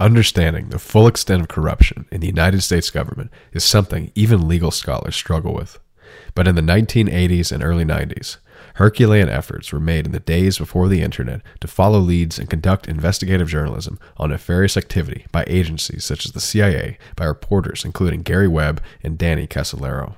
Understanding 0.00 0.70
the 0.70 0.80
full 0.80 1.06
extent 1.06 1.40
of 1.40 1.48
corruption 1.48 2.06
in 2.10 2.20
the 2.20 2.26
United 2.26 2.62
States 2.62 2.90
government 2.90 3.30
is 3.52 3.62
something 3.62 4.10
even 4.16 4.48
legal 4.48 4.72
scholars 4.72 5.14
struggle 5.14 5.54
with. 5.54 5.78
But 6.34 6.48
in 6.48 6.56
the 6.56 6.62
1980s 6.62 7.52
and 7.52 7.62
early 7.62 7.84
90s, 7.84 8.38
Herculean 8.74 9.28
efforts 9.28 9.72
were 9.72 9.78
made 9.78 10.04
in 10.04 10.10
the 10.10 10.18
days 10.18 10.58
before 10.58 10.88
the 10.88 11.00
internet 11.00 11.42
to 11.60 11.68
follow 11.68 12.00
leads 12.00 12.40
and 12.40 12.50
conduct 12.50 12.88
investigative 12.88 13.48
journalism 13.48 14.00
on 14.16 14.30
nefarious 14.30 14.76
activity 14.76 15.26
by 15.30 15.44
agencies 15.46 16.04
such 16.04 16.26
as 16.26 16.32
the 16.32 16.40
CIA, 16.40 16.98
by 17.14 17.24
reporters 17.24 17.84
including 17.84 18.22
Gary 18.22 18.48
Webb 18.48 18.82
and 19.04 19.16
Danny 19.16 19.46
Casolaro. 19.46 20.16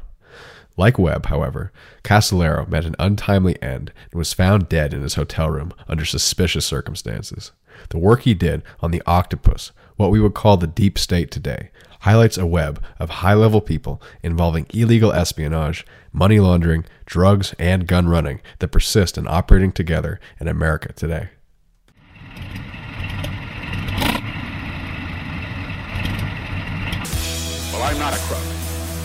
Like 0.79 0.98
Webb, 0.98 1.27
however, 1.27 1.70
Casolaro 2.02 2.66
met 2.66 2.86
an 2.86 2.96
untimely 2.98 3.61
end 3.62 3.93
and 4.11 4.18
was 4.18 4.32
found 4.32 4.70
dead 4.70 4.95
in 4.95 5.02
his 5.02 5.14
hotel 5.14 5.50
room 5.50 5.72
under 5.86 6.06
suspicious 6.06 6.64
circumstances. 6.64 7.52
The 7.90 7.98
work 7.98 8.22
he 8.22 8.34
did 8.34 8.62
on 8.80 8.90
the 8.90 9.02
octopus, 9.06 9.72
what 9.96 10.11
we 10.11 10.20
would 10.20 10.34
call 10.34 10.56
the 10.56 10.66
deep 10.66 10.98
state 10.98 11.30
today, 11.30 11.70
highlights 12.00 12.38
a 12.38 12.46
web 12.46 12.83
of 12.98 13.10
high 13.10 13.34
level 13.34 13.60
people 13.60 14.00
involving 14.23 14.66
illegal 14.73 15.12
espionage, 15.12 15.84
money 16.12 16.38
laundering, 16.38 16.84
drugs, 17.05 17.55
and 17.59 17.86
gun 17.86 18.09
running 18.09 18.41
that 18.59 18.69
persist 18.69 19.19
in 19.19 19.27
operating 19.27 19.73
together 19.73 20.20
in 20.38 20.48
America 20.48 20.92
today. 20.92 21.30
Well, 27.72 27.83
I'm 27.83 27.98
not 27.98 28.14
a 28.14 28.19
crook. 28.20 28.38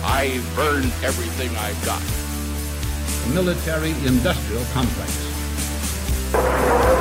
I've 0.04 0.58
earned 0.58 0.92
everything 1.02 1.50
I've 1.56 1.84
got. 1.84 2.02
The 3.24 3.34
military 3.34 3.90
industrial 4.06 4.64
complex. 4.72 6.91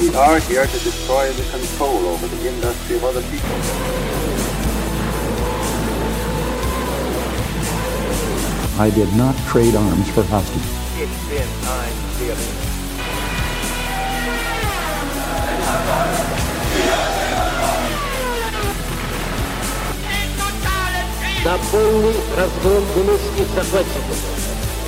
we 0.00 0.14
are 0.14 0.38
here 0.40 0.66
to 0.66 0.78
destroy 0.80 1.32
the 1.32 1.44
control 1.50 2.06
over 2.06 2.26
the 2.26 2.48
industry 2.48 2.96
of 2.96 3.04
other 3.04 3.22
people. 3.22 3.56
I 8.80 8.90
did 8.90 9.12
not 9.14 9.36
trade 9.48 9.74
arms 9.74 10.08
for 10.10 10.22
hostages. 10.24 10.66
It's 10.98 11.28
been 11.28 11.48
time 11.62 11.94
to 12.18 12.72
на 21.44 21.58
полный 21.72 22.14
разгром 22.36 22.84
гнусных 22.94 23.48
захватчиков. 23.54 24.16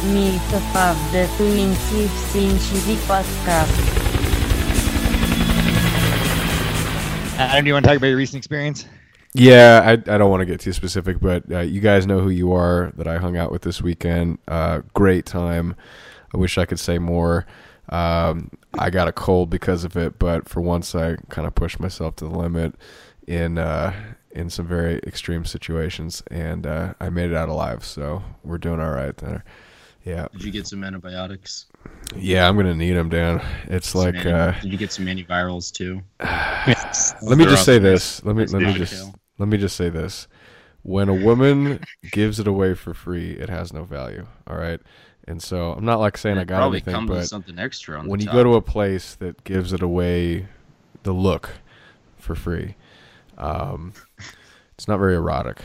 Мілька 0.04 0.60
правда 0.72 1.28
туінців 1.38 2.10
сінчеві 2.32 2.96
подкаст. 3.06 4.04
Adam, 7.39 7.63
do 7.63 7.69
you 7.69 7.73
want 7.73 7.85
to 7.85 7.87
talk 7.87 7.97
about 7.97 8.07
your 8.07 8.17
recent 8.17 8.37
experience? 8.37 8.85
Yeah, 9.33 9.81
I, 9.85 9.91
I 9.91 10.17
don't 10.17 10.29
want 10.29 10.41
to 10.41 10.45
get 10.45 10.59
too 10.59 10.73
specific, 10.73 11.21
but 11.21 11.49
uh, 11.49 11.59
you 11.59 11.79
guys 11.79 12.05
know 12.05 12.19
who 12.19 12.29
you 12.29 12.51
are 12.51 12.91
that 12.97 13.07
I 13.07 13.17
hung 13.17 13.37
out 13.37 13.49
with 13.49 13.61
this 13.61 13.81
weekend. 13.81 14.39
Uh, 14.45 14.81
great 14.93 15.25
time. 15.25 15.73
I 16.33 16.37
wish 16.37 16.57
I 16.57 16.65
could 16.65 16.81
say 16.81 16.99
more. 16.99 17.47
Um, 17.87 18.51
I 18.77 18.89
got 18.89 19.07
a 19.07 19.13
cold 19.13 19.49
because 19.49 19.85
of 19.85 19.95
it, 19.95 20.19
but 20.19 20.49
for 20.49 20.59
once 20.59 20.93
I 20.93 21.15
kind 21.29 21.47
of 21.47 21.55
pushed 21.55 21.79
myself 21.79 22.17
to 22.17 22.25
the 22.25 22.37
limit 22.37 22.75
in 23.25 23.57
uh, 23.57 23.93
in 24.31 24.49
some 24.49 24.67
very 24.67 24.97
extreme 25.07 25.45
situations, 25.45 26.21
and 26.29 26.67
uh, 26.67 26.93
I 26.99 27.09
made 27.09 27.31
it 27.31 27.37
out 27.37 27.47
alive. 27.47 27.85
So 27.85 28.21
we're 28.43 28.57
doing 28.57 28.81
all 28.81 28.91
right 28.91 29.15
there. 29.15 29.45
Yeah. 30.05 30.27
Did 30.31 30.43
you 30.43 30.51
get 30.51 30.65
some 30.67 30.83
antibiotics? 30.83 31.65
Yeah, 32.15 32.47
I'm 32.47 32.55
gonna 32.55 32.73
need 32.75 32.93
them, 32.93 33.09
Dan. 33.09 33.41
It's 33.67 33.89
Some 33.89 34.01
like. 34.01 34.15
anti- 34.15 34.31
Uh, 34.31 34.51
did 34.61 34.71
you 34.71 34.77
get 34.77 34.91
some 34.91 35.05
antivirals 35.05 35.71
too? 35.71 36.01
let 37.27 37.37
me 37.37 37.45
just 37.45 37.65
say 37.65 37.77
the 37.79 37.89
this. 37.89 38.23
Let 38.23 38.35
me 38.35 38.43
list. 38.43 38.53
let 38.53 38.63
me 38.63 38.73
just 38.73 38.93
detail. 38.93 39.15
let 39.37 39.49
me 39.49 39.57
just 39.57 39.75
say 39.75 39.89
this. 39.89 40.27
When 40.81 41.09
a 41.09 41.13
woman 41.13 41.83
gives 42.11 42.39
it 42.39 42.47
away 42.47 42.73
for 42.73 42.93
free, 42.93 43.31
it 43.31 43.49
has 43.49 43.73
no 43.73 43.83
value. 43.83 44.25
All 44.47 44.55
right. 44.57 44.79
And 45.27 45.43
so 45.43 45.73
I'm 45.73 45.85
not 45.85 45.99
like 45.99 46.17
saying 46.17 46.37
I 46.39 46.45
got 46.45 46.57
probably 46.57 46.77
anything, 46.77 46.93
comes 46.95 47.09
with 47.09 47.19
but 47.19 47.27
something 47.27 47.59
extra 47.59 47.99
on 47.99 48.05
the 48.05 48.11
when 48.11 48.19
you 48.19 48.25
top. 48.27 48.35
go 48.35 48.43
to 48.45 48.53
a 48.55 48.61
place 48.61 49.13
that 49.15 49.43
gives 49.43 49.73
it 49.73 49.81
away, 49.83 50.47
the 51.03 51.11
look 51.11 51.51
for 52.17 52.33
free, 52.33 52.75
um, 53.37 53.93
it's 54.75 54.87
not 54.87 54.97
very 54.97 55.15
erotic. 55.15 55.61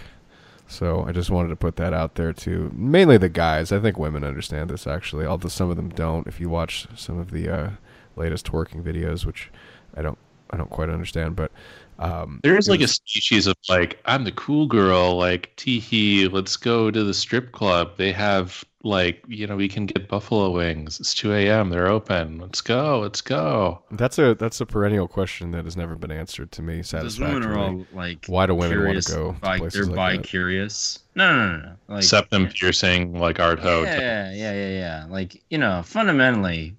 So 0.75 1.05
I 1.07 1.13
just 1.13 1.31
wanted 1.31 1.49
to 1.51 1.57
put 1.57 1.77
that 1.77 1.95
out 1.95 2.17
there 2.17 2.33
too. 2.33 2.71
Mainly 2.75 3.17
the 3.17 3.29
guys. 3.29 3.71
I 3.71 3.79
think 3.79 3.99
women 3.99 4.25
understand 4.25 4.71
this 4.71 4.87
actually, 4.87 5.25
although 5.25 5.49
some 5.49 5.71
of 5.71 5.77
them 5.77 5.89
don't. 5.91 6.27
If 6.27 6.41
you 6.41 6.49
watch 6.49 6.87
some 6.97 7.19
of 7.19 7.31
the 7.31 7.49
uh, 7.49 7.71
latest 8.17 8.51
twerking 8.51 8.83
videos, 8.83 9.25
which 9.25 9.51
I 9.97 10.03
don't, 10.03 10.19
I 10.51 10.57
don't 10.57 10.71
quite 10.71 10.89
understand, 10.89 11.37
but 11.37 11.53
um, 11.99 12.41
There's 12.43 12.69
it 12.69 12.73
like 12.73 12.81
a 12.81 12.89
species 12.89 13.47
of 13.47 13.57
like, 13.69 14.01
I'm 14.05 14.25
the 14.25 14.33
cool 14.33 14.67
girl, 14.67 15.17
like 15.17 15.55
teehee, 15.57 16.31
let's 16.33 16.57
go 16.57 16.91
to 16.91 17.05
the 17.05 17.15
strip 17.15 17.53
club. 17.53 17.93
They 17.97 18.13
have 18.13 18.65
like, 18.85 19.25
you 19.27 19.47
know, 19.47 19.57
we 19.57 19.67
can 19.67 19.87
get 19.87 20.07
buffalo 20.09 20.51
wings. 20.51 21.01
It's 21.01 21.15
2 21.15 21.33
a.m. 21.33 21.71
They're 21.71 21.89
open. 21.89 22.39
Let's 22.39 22.61
go. 22.61 23.01
Let's 23.01 23.21
go. 23.23 23.83
That's 23.91 24.19
a 24.19 24.35
that's 24.35 24.61
a 24.61 24.67
perennial 24.67 25.09
question 25.09 25.51
that 25.53 25.65
has 25.65 25.77
never 25.77 25.95
been 25.97 26.13
answered 26.13 26.53
to 26.53 26.63
me 26.63 26.77
Those 26.77 26.89
satisfactorily. 26.91 27.41
women 27.41 27.59
are 27.59 27.59
all 27.59 27.87
like 27.93 28.27
Why 28.27 28.47
do 28.47 28.55
women 28.55 28.85
want 28.85 29.03
to 29.03 29.13
go 29.13 29.33
to 29.33 29.41
bi- 29.41 29.59
places 29.59 29.87
They're 29.89 29.97
like 29.97 30.17
that? 30.17 30.23
bi-curious. 30.23 31.01
No, 31.15 31.35
no, 31.35 31.57
no, 31.57 31.63
no. 31.67 31.73
Like, 31.95 32.05
Septum 32.05 32.49
piercing, 32.49 33.19
like 33.19 33.41
Art 33.41 33.59
Ho. 33.61 33.83
yeah, 33.85 34.31
yeah, 34.33 34.53
yeah, 34.53 34.69
yeah. 34.69 35.07
Like 35.09 35.43
you 35.49 35.59
know, 35.59 35.83
fundamentally, 35.85 36.77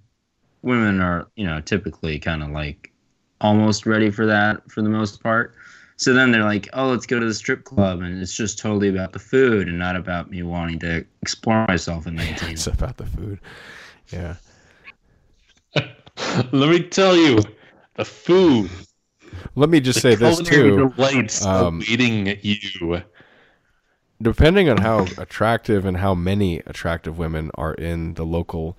women 0.62 1.02
are 1.02 1.28
you 1.36 1.46
know 1.46 1.60
typically 1.62 2.20
kind 2.20 2.44
of 2.44 2.50
like 2.52 2.92
almost 3.42 3.86
ready 3.86 4.12
for 4.12 4.26
that 4.26 4.70
for 4.72 4.82
the 4.82 4.90
most 4.90 5.22
part. 5.24 5.56
So 5.98 6.14
then 6.14 6.32
they're 6.32 6.44
like, 6.44 6.68
oh, 6.74 6.90
let's 6.90 7.06
go 7.06 7.20
to 7.20 7.26
the 7.26 7.34
strip 7.34 7.64
club, 7.64 8.02
and 8.02 8.22
it's 8.22 8.36
just 8.36 8.60
totally 8.60 8.90
about 8.90 9.14
the 9.14 9.20
food 9.20 9.70
and 9.70 9.80
not 9.80 9.96
about 9.96 10.30
me 10.30 10.44
wanting 10.44 10.80
to 10.80 11.06
explore 11.22 11.66
myself 11.68 12.06
at 12.06 12.14
19. 12.14 12.50
It's 12.50 12.68
about 12.68 12.98
the 12.98 13.06
food. 13.06 13.40
Yeah. 14.12 14.36
Let 16.52 16.70
me 16.70 16.84
tell 16.84 17.16
you, 17.16 17.40
the 17.96 18.06
food. 18.06 18.70
Let 19.56 19.70
me 19.70 19.80
just 19.80 20.02
the 20.02 20.02
say 20.02 20.16
this 20.16 20.42
culinary 20.42 20.70
too. 20.70 20.90
Delights 20.96 21.46
Um, 21.46 21.82
awaiting 21.82 22.38
you. 22.42 23.02
Depending 24.22 24.70
on 24.70 24.78
how 24.78 25.06
attractive 25.18 25.86
and 25.86 25.98
how 25.98 26.14
many 26.14 26.60
attractive 26.60 27.18
women 27.18 27.52
are 27.56 27.74
in 27.74 28.14
the 28.14 28.26
local 28.26 28.78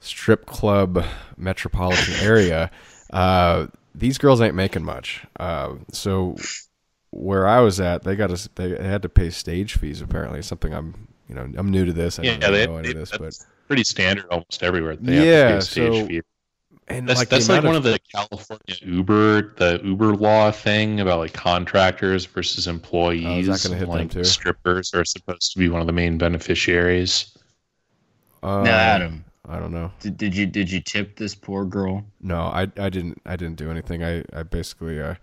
strip 0.00 0.46
club 0.46 1.04
metropolitan 1.36 2.14
area, 2.20 2.70
uh, 3.12 3.66
these 3.94 4.18
girls 4.18 4.40
ain't 4.40 4.54
making 4.54 4.84
much. 4.84 5.24
Uh, 5.38 5.74
so 5.92 6.36
where 7.10 7.46
I 7.46 7.60
was 7.60 7.78
at, 7.80 8.02
they 8.04 8.16
got 8.16 8.30
us. 8.30 8.48
They 8.56 8.70
had 8.70 9.02
to 9.02 9.08
pay 9.08 9.30
stage 9.30 9.76
fees. 9.78 10.00
Apparently, 10.00 10.42
something 10.42 10.72
I'm. 10.74 11.08
You 11.28 11.34
know, 11.36 11.50
I'm 11.56 11.70
new 11.70 11.86
to 11.86 11.92
this. 11.92 12.18
I 12.18 12.24
Yeah, 12.24 12.36
don't 12.36 12.50
really 12.50 12.58
they, 12.58 12.66
know 12.66 12.76
any 12.76 12.92
they, 12.92 13.00
of 13.00 13.08
this, 13.08 13.18
but 13.18 13.38
pretty 13.66 13.82
standard 13.84 14.26
almost 14.30 14.62
everywhere. 14.62 14.96
They 14.96 15.16
have 15.16 15.24
Yeah, 15.24 15.48
to 15.48 15.54
pay 15.54 15.60
stage 15.60 15.92
so- 16.02 16.06
fee. 16.06 16.22
and 16.88 17.08
That's 17.08 17.18
like 17.18 17.28
that's 17.30 17.48
like 17.48 17.60
amount 17.60 17.66
one 17.66 17.76
of- 17.76 17.86
of 17.86 17.92
the 17.92 17.98
California 18.12 18.76
Uber, 18.82 19.54
the 19.56 19.80
Uber 19.82 20.16
law 20.16 20.50
thing 20.50 21.00
about 21.00 21.20
like 21.20 21.32
contractors 21.32 22.26
versus 22.26 22.66
employees. 22.66 23.48
Oh, 23.48 23.56
gonna 23.68 23.76
hit 23.78 23.86
them 23.86 23.88
like 23.88 24.10
too? 24.10 24.22
strippers 24.24 24.92
are 24.92 25.04
supposed 25.06 25.52
to 25.52 25.58
be 25.58 25.70
one 25.70 25.80
of 25.80 25.86
the 25.86 25.94
main 25.94 26.18
beneficiaries. 26.18 27.34
Uh, 28.42 28.64
now, 28.64 28.76
Adam, 28.76 29.24
I 29.46 29.58
don't 29.58 29.72
know. 29.72 29.92
did, 30.00 30.16
did 30.16 30.34
you 30.34 30.46
did 30.46 30.70
you 30.70 30.80
tip 30.80 31.16
this 31.16 31.34
poor 31.34 31.64
girl? 31.64 32.04
No, 32.20 32.40
I 32.40 32.62
I 32.78 32.88
didn't 32.88 33.20
I 33.26 33.36
didn't 33.36 33.56
do 33.56 33.70
anything. 33.70 34.02
I 34.02 34.24
I 34.32 34.42
basically 34.42 35.00
uh 35.00 35.14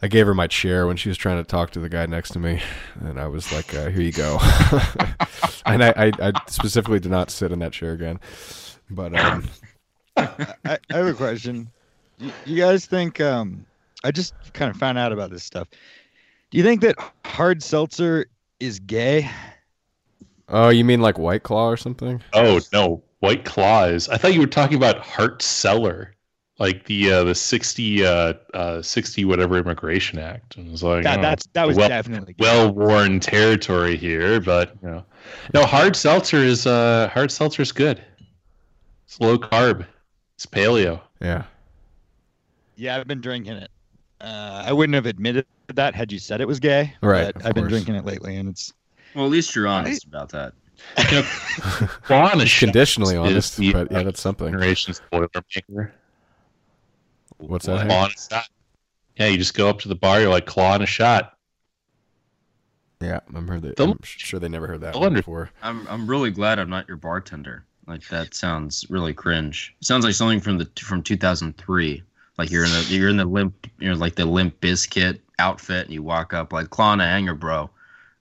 I 0.00 0.08
gave 0.08 0.26
her 0.26 0.34
my 0.34 0.48
chair 0.48 0.86
when 0.88 0.96
she 0.96 1.08
was 1.08 1.16
trying 1.16 1.38
to 1.38 1.44
talk 1.44 1.70
to 1.70 1.80
the 1.80 1.88
guy 1.88 2.06
next 2.06 2.30
to 2.30 2.40
me, 2.40 2.60
and 3.00 3.20
I 3.20 3.28
was 3.28 3.52
like, 3.52 3.72
uh, 3.72 3.88
"Here 3.88 4.02
you 4.02 4.10
go." 4.10 4.38
and 5.66 5.82
I, 5.84 5.94
I 5.96 6.12
I 6.20 6.32
specifically 6.48 6.98
did 6.98 7.12
not 7.12 7.30
sit 7.30 7.52
in 7.52 7.60
that 7.60 7.72
chair 7.72 7.92
again. 7.92 8.18
But 8.90 9.16
um, 9.16 9.48
I, 10.16 10.78
I 10.90 10.96
have 10.96 11.06
a 11.06 11.14
question. 11.14 11.70
You, 12.18 12.32
you 12.44 12.56
guys 12.56 12.86
think? 12.86 13.20
Um, 13.20 13.64
I 14.02 14.10
just 14.10 14.34
kind 14.52 14.70
of 14.70 14.76
found 14.76 14.98
out 14.98 15.12
about 15.12 15.30
this 15.30 15.44
stuff. 15.44 15.68
Do 16.50 16.58
you 16.58 16.64
think 16.64 16.80
that 16.80 16.96
hard 17.24 17.62
seltzer 17.62 18.26
is 18.58 18.80
gay? 18.80 19.30
oh, 20.48 20.68
you 20.68 20.84
mean 20.84 21.00
like 21.00 21.16
White 21.16 21.44
Claw 21.44 21.68
or 21.68 21.76
something? 21.76 22.20
Oh 22.32 22.60
no, 22.72 23.04
White 23.22 23.44
Claws. 23.44 24.08
I 24.08 24.16
thought 24.16 24.34
you 24.34 24.40
were 24.40 24.48
talking 24.48 24.76
about 24.76 24.98
Hart-Celler, 24.98 26.12
like 26.58 26.86
the 26.86 27.12
uh, 27.12 27.22
the 27.22 27.36
sixty 27.36 28.04
uh, 28.04 28.34
uh, 28.52 28.82
sixty 28.82 29.24
whatever 29.24 29.56
Immigration 29.58 30.18
Act. 30.18 30.56
And 30.56 30.66
it 30.66 30.72
was 30.72 30.82
like 30.82 31.04
That 31.04 31.20
oh, 31.20 31.22
that's 31.22 31.46
that 31.52 31.64
was 31.64 31.76
well, 31.76 31.88
definitely 31.88 32.34
well 32.40 32.72
worn 32.74 33.20
territory 33.20 33.96
here, 33.96 34.40
but 34.40 34.76
you 34.82 34.88
know, 34.88 35.04
no 35.54 35.64
hard 35.64 35.94
seltzer 35.94 36.38
is 36.38 36.66
uh 36.66 37.10
hard 37.14 37.30
seltzer's 37.30 37.70
good. 37.70 38.02
It's 39.06 39.20
low 39.20 39.38
carb. 39.38 39.86
It's 40.34 40.44
paleo. 40.46 41.00
Yeah. 41.20 41.44
Yeah, 42.74 42.96
I've 42.96 43.06
been 43.06 43.20
drinking 43.20 43.58
it. 43.58 43.70
Uh, 44.20 44.64
I 44.66 44.72
wouldn't 44.72 44.94
have 44.96 45.06
admitted 45.06 45.46
that 45.68 45.94
had 45.94 46.10
you 46.10 46.18
said 46.18 46.40
it 46.40 46.48
was 46.48 46.58
gay. 46.58 46.92
Right, 47.00 47.32
but 47.32 47.46
I've 47.46 47.54
been 47.54 47.68
drinking 47.68 47.94
it 47.94 48.04
lately, 48.04 48.34
and 48.34 48.48
it's 48.48 48.72
Well, 49.14 49.26
at 49.26 49.30
least 49.30 49.54
you're 49.54 49.68
honest 49.68 50.04
about 50.06 50.30
that. 50.30 50.54
You 51.10 51.22
know, 51.22 51.22
claw 52.02 52.30
on 52.30 52.40
a 52.40 52.46
shot 52.46 52.66
Conditionally 52.66 53.16
honest, 53.16 53.56
the 53.56 53.72
but 53.72 53.90
yeah, 53.90 54.02
that's 54.02 54.20
something. 54.20 54.48
Generation 54.48 54.94
spoiler 54.94 55.28
maker. 55.34 55.92
What's 57.38 57.66
that? 57.66 57.86
Claw 57.86 58.04
on 58.04 58.10
a 58.10 58.10
shot. 58.10 58.48
Yeah, 59.16 59.26
you 59.28 59.38
just 59.38 59.54
go 59.54 59.68
up 59.68 59.80
to 59.80 59.88
the 59.88 59.94
bar. 59.94 60.20
You're 60.20 60.30
like 60.30 60.46
claw 60.46 60.72
on 60.72 60.82
a 60.82 60.86
shot. 60.86 61.36
Yeah, 63.00 63.20
I'm 63.34 63.48
heard 63.48 63.62
that. 63.62 63.80
I'm 63.80 63.98
sure 64.02 64.38
they 64.38 64.48
never 64.48 64.66
heard 64.66 64.80
that 64.82 64.94
one 64.94 65.14
before. 65.14 65.50
I'm 65.62 65.86
I'm 65.88 66.06
really 66.06 66.30
glad 66.30 66.58
I'm 66.58 66.70
not 66.70 66.86
your 66.88 66.96
bartender. 66.96 67.64
Like 67.86 68.06
that 68.08 68.34
sounds 68.34 68.86
really 68.90 69.12
cringe. 69.12 69.74
sounds 69.80 70.04
like 70.04 70.14
something 70.14 70.40
from 70.40 70.58
the 70.58 70.68
from 70.80 71.02
2003. 71.02 72.02
Like 72.38 72.50
you're 72.50 72.64
in 72.64 72.70
the 72.70 72.86
you're 72.88 73.08
in 73.08 73.16
the 73.16 73.24
limp 73.24 73.66
you're 73.78 73.96
like 73.96 74.14
the 74.14 74.24
Limp 74.24 74.60
Bizkit 74.60 75.18
outfit 75.38 75.86
and 75.86 75.94
you 75.94 76.02
walk 76.02 76.32
up 76.32 76.52
like 76.52 76.70
claw 76.70 76.90
on 76.90 77.00
a 77.00 77.06
hanger, 77.06 77.34
bro. 77.34 77.70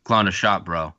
Claw 0.03 0.17
on 0.17 0.27
a 0.27 0.31
shot, 0.31 0.65
bro. 0.65 0.93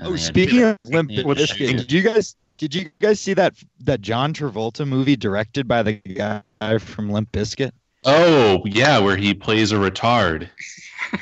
And 0.00 0.12
Oh, 0.12 0.16
speaking 0.16 0.62
of 0.62 0.78
Limp 0.84 1.10
Yeah, 1.10 1.22
Bizkit, 1.22 1.76
did 1.78 1.92
you 1.92 2.02
guys 2.02 2.36
did 2.58 2.74
you 2.74 2.90
guys 3.00 3.20
see 3.20 3.34
that 3.34 3.54
that 3.80 4.00
John 4.00 4.32
Travolta 4.32 4.86
movie 4.86 5.16
directed 5.16 5.66
by 5.66 5.82
the 5.82 5.92
guy 5.94 6.78
from 6.78 7.10
Limp 7.10 7.30
Bizkit? 7.32 7.72
Oh 8.04 8.62
yeah, 8.66 8.98
where 8.98 9.16
he 9.16 9.34
plays 9.34 9.72
a 9.72 9.76
retard. 9.76 10.48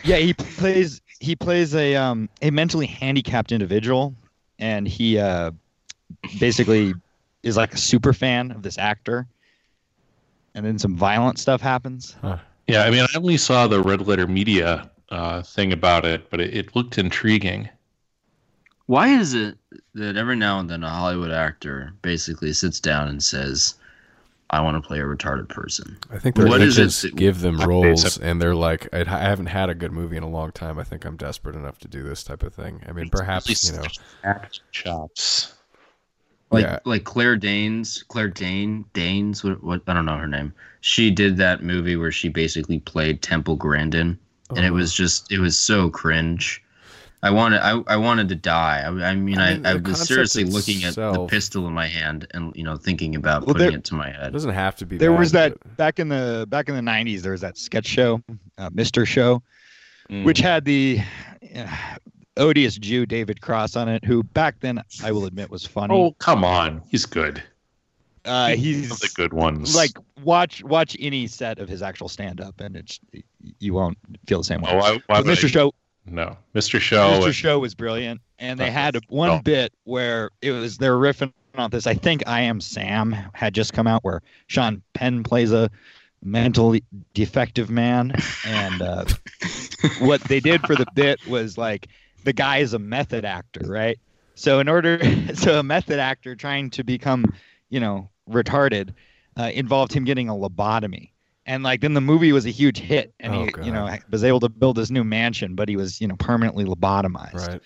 Yeah, 0.05 0.17
he 0.17 0.33
plays 0.33 1.01
he 1.21 1.37
plays 1.37 1.75
a 1.75 1.97
um 1.97 2.29
a 2.41 2.51
mentally 2.51 2.87
handicapped 2.87 3.53
individual, 3.53 4.15
and 4.59 4.87
he 4.89 5.19
uh 5.19 5.51
basically 6.41 6.95
is 7.43 7.57
like 7.57 7.75
a 7.75 7.77
super 7.77 8.13
fan 8.13 8.51
of 8.53 8.63
this 8.63 8.79
actor, 8.79 9.27
and 10.55 10.65
then 10.65 10.79
some 10.79 10.97
violent 10.97 11.39
stuff 11.39 11.61
happens. 11.61 12.17
Yeah, 12.67 12.85
I 12.85 12.91
mean, 12.91 13.03
I 13.03 13.17
only 13.17 13.37
saw 13.37 13.67
the 13.67 13.81
Red 13.81 14.07
Letter 14.07 14.27
Media 14.27 14.91
uh, 15.11 15.43
thing 15.43 15.73
about 15.73 16.05
it, 16.05 16.31
but 16.31 16.41
it, 16.41 16.57
it 16.57 16.77
looked 16.77 16.99
intriguing. 16.99 17.69
Why 18.87 19.09
is 19.09 19.35
it 19.35 19.57
that 19.95 20.17
every 20.17 20.37
now 20.37 20.59
and 20.59 20.69
then 20.69 20.83
a 20.83 20.91
Hollywood 20.91 21.31
actor 21.31 21.93
basically 22.03 22.53
sits 22.53 22.81
down 22.81 23.09
and 23.09 23.23
says, 23.23 23.75
"I 24.51 24.61
want 24.61 24.83
to 24.83 24.87
play 24.87 24.99
a 25.01 25.05
retarded 25.05 25.49
person"? 25.49 25.97
I 26.11 26.19
think 26.19 26.37
their 26.37 26.47
What 26.47 26.61
is 26.61 26.77
it 26.79 26.83
agents 26.83 27.03
that- 27.03 27.17
give 27.17 27.41
them 27.41 27.59
roles, 27.61 28.19
and 28.19 28.41
they're 28.43 28.55
like, 28.55 28.89
I 28.93 29.01
I 29.01 29.05
haven't 29.05 29.47
had 29.47 29.71
a 29.71 29.75
good 29.75 29.93
movie 29.93 30.17
in 30.17 30.23
a 30.23 30.29
long 30.29 30.53
time. 30.53 30.79
I 30.79 30.85
think 30.85 31.05
I'm 31.05 31.17
desperate 31.17 31.57
enough 31.57 31.79
to 31.81 31.89
do 31.89 32.03
this 32.03 32.23
type 32.25 32.43
of 32.43 32.53
thing. 32.55 32.83
I 32.89 32.93
mean, 32.93 33.09
perhaps 33.09 33.71
you 33.71 33.77
know, 33.77 33.85
act 34.25 34.61
chops. 34.73 35.55
Like 36.51 36.65
Yeah. 36.65 36.79
like 36.85 37.05
Claire 37.05 37.37
Danes, 37.37 38.03
Claire 38.09 38.29
Dane, 38.29 38.85
Danes, 38.93 39.43
what, 39.43 39.63
what 39.65 39.83
I 39.87 39.95
don't 39.95 40.05
know 40.05 40.19
her 40.19 40.27
name. 40.27 40.53
She 40.83 41.11
did 41.11 41.39
that 41.39 41.63
movie 41.63 41.97
where 41.97 42.13
she 42.13 42.29
basically 42.29 42.81
played 42.81 43.23
Temple 43.23 43.57
Grandin, 43.57 44.19
and 44.51 44.67
it 44.67 44.71
Oh. 44.71 44.75
was 44.75 44.93
just 44.93 45.31
it 45.33 45.39
was 45.39 45.57
so 45.57 45.89
cringe. 45.89 46.62
I 47.25 47.31
wanted 47.31 47.61
I, 47.61 47.81
I 47.87 47.97
wanted 47.97 48.29
to 48.31 48.35
die. 48.35 48.81
I, 48.85 48.89
I 49.11 49.15
mean 49.15 49.39
I 49.39 49.51
I, 49.51 49.55
mean, 49.55 49.67
I, 49.67 49.73
the 49.75 49.79
was 49.81 49.99
concept 49.99 50.09
seriously 50.09 50.45
looking 50.45 50.83
at 50.85 50.95
the 50.97 51.27
pistol 51.27 51.69
in 51.69 51.73
my 51.73 51.87
hand 51.87 52.27
and 52.35 52.55
you 52.57 52.65
know 52.65 52.77
thinking 52.77 53.15
about 53.15 53.47
Well, 53.47 53.55
putting 53.55 53.69
there- 53.71 53.79
it 53.79 53.85
to 53.85 53.95
my 53.95 54.07
head. 54.07 54.17
it 54.17 54.23
head. 54.25 54.33
doesn't 54.33 54.51
have 54.55 54.75
to 54.77 54.87
be. 54.87 54.97
There 54.99 55.11
bad, 55.13 55.19
was 55.21 55.33
that 55.33 55.53
but- 55.61 55.77
back 55.77 55.99
in 56.01 56.09
the 56.09 56.47
back 56.49 56.69
in 56.69 56.75
the 56.75 56.81
'90s. 56.81 57.21
There 57.23 57.33
was 57.33 57.41
that 57.43 57.57
sketch 57.57 57.87
show, 57.87 58.21
uh, 58.59 58.71
Mr. 58.71 59.07
Show, 59.07 59.43
Mm. 60.11 60.25
which 60.25 60.39
had 60.41 60.65
the 60.65 60.99
uh, 61.57 61.67
odious 62.37 62.77
Jew 62.77 63.07
David 63.07 63.41
Cross 63.41 63.77
on 63.77 63.89
it, 63.89 64.05
who 64.05 64.25
back 64.25 64.57
then 64.59 64.83
I 65.05 65.13
will 65.13 65.27
admit 65.27 65.49
was 65.49 65.65
funny. 65.65 65.95
Oh 65.95 66.11
come 66.19 66.45
on, 66.45 66.83
he's 66.91 67.07
good. 67.07 67.41
uh, 68.25 68.49
One 68.49 68.59
he's 68.59 68.91
of 68.91 68.99
the 68.99 69.11
good 69.15 69.33
ones. 69.33 69.77
like 69.77 69.93
watch 70.25 70.65
watch 70.65 70.97
any 70.99 71.29
set 71.29 71.61
of 71.61 71.69
his 71.69 71.83
actual 71.83 72.09
stand 72.09 72.41
up, 72.41 72.61
and 72.61 72.75
it's 72.77 72.99
you 73.61 73.75
won't 73.75 73.97
feel 74.27 74.39
the 74.39 74.45
same 74.45 74.61
way. 74.61 74.71
oh, 74.73 74.79
why, 74.79 74.99
why 75.07 75.23
Mr. 75.23 75.45
I- 75.45 75.49
Show 75.49 75.73
No, 76.05 76.37
Mr. 76.55 76.81
Show. 76.81 77.21
Mr. 77.21 77.33
Show 77.33 77.59
was 77.59 77.75
brilliant, 77.75 78.21
and 78.39 78.59
they 78.59 78.69
Uh, 78.69 78.73
had 78.73 78.99
one 79.09 79.31
oh. 79.31 79.41
bit 79.41 79.73
where 79.85 80.31
it 80.41 80.51
was 80.51 80.79
they're 80.79 80.97
riffing 80.97 81.33
on 81.55 81.71
this. 81.71 81.87
I 81.87 81.95
think 81.95 82.25
I 82.27 82.41
Am 82.43 82.61
Sam 82.61 83.15
had 83.35 83.55
just 83.55 83.73
come 83.73 83.87
out, 83.87 84.03
where 84.05 84.21
Sean 84.49 84.83
Penn 84.95 85.23
plays 85.23 85.53
a 85.53 85.71
mentally 86.25 86.83
defective 87.15 87.71
man, 87.71 88.13
and 88.45 88.83
uh, 88.83 89.05
what 90.01 90.21
they 90.23 90.41
did 90.41 90.61
for 90.67 90.75
the 90.75 90.87
bit 90.95 91.25
was 91.27 91.57
like 91.57 91.89
the 92.25 92.33
guy 92.33 92.59
is 92.59 92.75
a 92.75 92.79
method 92.79 93.25
actor, 93.25 93.65
right? 93.67 93.99
So 94.35 94.59
in 94.59 94.69
order, 94.69 95.01
so 95.35 95.61
a 95.61 95.63
method 95.63 95.99
actor 96.01 96.35
trying 96.35 96.71
to 96.71 96.85
become, 96.85 97.33
you 97.71 97.79
know, 97.81 98.11
retarded, 98.29 98.91
uh, 99.39 99.51
involved 99.55 99.93
him 99.93 100.05
getting 100.05 100.29
a 100.29 100.35
lobotomy. 100.35 101.11
And 101.47 101.63
like 101.65 101.81
then 101.81 101.95
the 101.95 102.01
movie 102.01 102.33
was 102.33 102.47
a 102.47 102.51
huge 102.51 102.79
hit, 102.79 103.13
and 103.19 103.35
Oh, 103.35 103.45
he, 103.61 103.67
you 103.67 103.73
know, 103.73 103.97
was 104.11 104.23
able 104.23 104.39
to 104.41 104.49
build 104.49 104.77
this 104.77 104.91
new 104.91 105.03
mansion, 105.03 105.55
but 105.57 105.69
he 105.69 105.77
was, 105.77 106.01
you 106.01 106.07
know, 106.07 106.15
permanently 106.17 106.65
lobotomized. 106.65 107.49
right. 107.49 107.61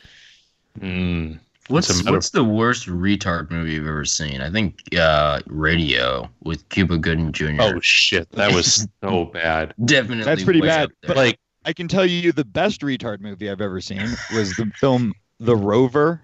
Mm. 0.80 1.38
What's 1.68 1.90
It's 1.90 2.08
what's 2.08 2.30
the 2.30 2.44
worst 2.44 2.86
retard 2.86 3.50
movie 3.50 3.72
you've 3.72 3.86
ever 3.88 4.04
seen? 4.04 4.40
I 4.40 4.50
think 4.50 4.78
uh, 4.96 5.40
Radio 5.46 6.30
with 6.44 6.66
Cuba 6.68 6.96
Gooding 6.96 7.32
Jr. 7.32 7.56
Oh 7.60 7.80
shit, 7.80 8.30
that 8.32 8.54
was 8.54 8.86
so 9.02 9.24
bad. 9.26 9.74
definitely 9.84 10.24
That's 10.24 10.44
pretty 10.44 10.60
bad, 10.60 10.90
but- 11.02 11.16
Like, 11.16 11.38
I 11.64 11.72
can 11.72 11.88
tell 11.88 12.06
you 12.06 12.30
the 12.30 12.44
best 12.44 12.82
retard 12.82 13.20
movie 13.20 13.50
I've 13.50 13.60
ever 13.60 13.80
seen 13.80 14.00
was 14.32 14.54
the 14.56 14.70
film 14.76 15.12
The 15.40 15.56
Rover, 15.56 16.22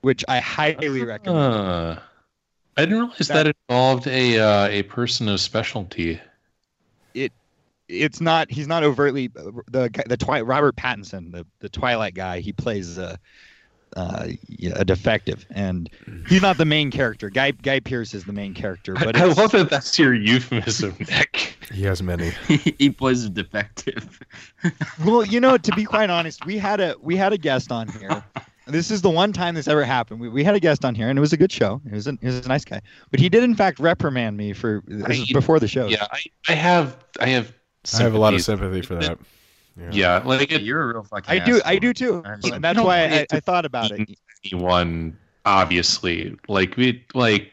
which 0.00 0.24
I 0.28 0.40
highly 0.40 1.02
recommend. 1.04 1.36
uh, 1.54 1.98
I 2.78 2.80
didn't 2.86 2.98
realize 3.00 3.18
that, 3.28 3.44
That- 3.44 3.56
involved 3.68 4.06
a 4.06 4.38
uh, 4.38 4.66
a 4.68 4.82
person 4.84 5.28
of 5.28 5.40
specialty. 5.40 6.18
It's 7.88 8.20
not 8.20 8.50
he's 8.50 8.66
not 8.66 8.82
overtly 8.82 9.28
the 9.28 9.88
guy- 9.92 10.04
the 10.06 10.16
Twi- 10.16 10.40
Robert 10.40 10.76
Pattinson, 10.76 11.32
the 11.32 11.46
the 11.60 11.68
Twilight 11.68 12.14
guy. 12.14 12.40
He 12.40 12.52
plays 12.52 12.96
a 12.98 13.18
uh, 13.96 14.26
yeah, 14.48 14.72
a 14.74 14.84
defective, 14.84 15.46
and 15.50 15.88
he's 16.28 16.42
not 16.42 16.56
the 16.56 16.64
main 16.64 16.90
character. 16.90 17.30
Guy 17.30 17.52
Guy 17.52 17.78
Pearce 17.80 18.12
is 18.14 18.24
the 18.24 18.32
main 18.32 18.52
character, 18.54 18.94
but 18.94 19.14
I 19.16 19.20
it's- 19.20 19.36
love 19.36 19.52
that 19.52 19.70
that's 19.70 19.96
your 19.98 20.14
euphemism, 20.14 20.96
Nick. 20.98 21.56
He 21.72 21.82
has 21.84 22.02
many. 22.02 22.30
he 22.78 22.90
plays 22.90 23.24
a 23.24 23.30
defective. 23.30 24.18
well, 25.04 25.24
you 25.24 25.38
know, 25.40 25.56
to 25.56 25.72
be 25.76 25.84
quite 25.84 26.10
honest, 26.10 26.44
we 26.44 26.58
had 26.58 26.80
a 26.80 26.96
we 27.00 27.16
had 27.16 27.32
a 27.32 27.38
guest 27.38 27.70
on 27.70 27.88
here. 27.88 28.24
This 28.66 28.90
is 28.90 29.02
the 29.02 29.10
one 29.10 29.32
time 29.34 29.54
this 29.54 29.68
ever 29.68 29.84
happened. 29.84 30.20
We, 30.20 30.28
we 30.30 30.42
had 30.42 30.54
a 30.54 30.60
guest 30.60 30.84
on 30.86 30.94
here, 30.94 31.08
and 31.10 31.18
it 31.18 31.20
was 31.20 31.34
a 31.34 31.36
good 31.36 31.52
show. 31.52 31.80
It 31.86 31.92
was 31.92 32.06
a, 32.06 32.16
he 32.20 32.26
was 32.26 32.44
a 32.46 32.48
nice 32.48 32.64
guy, 32.64 32.80
but 33.10 33.20
he 33.20 33.28
did 33.28 33.42
in 33.44 33.54
fact 33.54 33.78
reprimand 33.78 34.36
me 34.38 34.54
for 34.54 34.82
this 34.86 35.18
is 35.18 35.30
I- 35.30 35.32
before 35.34 35.60
the 35.60 35.68
show. 35.68 35.86
Yeah, 35.86 36.06
I, 36.10 36.20
I 36.48 36.52
have 36.54 36.96
I 37.20 37.26
have 37.26 37.52
I 37.92 38.02
have 38.02 38.14
a 38.14 38.18
lot 38.18 38.34
of 38.34 38.42
sympathy. 38.42 38.82
sympathy 38.82 38.86
for 38.86 38.94
that. 38.96 39.18
Yeah, 39.92 40.22
like 40.24 40.52
it, 40.52 40.62
You're 40.62 40.82
a 40.82 40.86
real 40.94 41.02
fucking. 41.02 41.30
I 41.30 41.44
do, 41.44 41.60
I 41.64 41.78
do 41.78 41.92
too, 41.92 42.22
and 42.24 42.62
that's 42.62 42.80
why 42.80 43.06
I, 43.06 43.26
I 43.32 43.40
thought 43.40 43.64
about 43.64 43.90
it. 43.90 44.16
anyone 44.44 45.16
obviously 45.44 46.34
like 46.48 46.76
we 46.76 47.04
like 47.14 47.52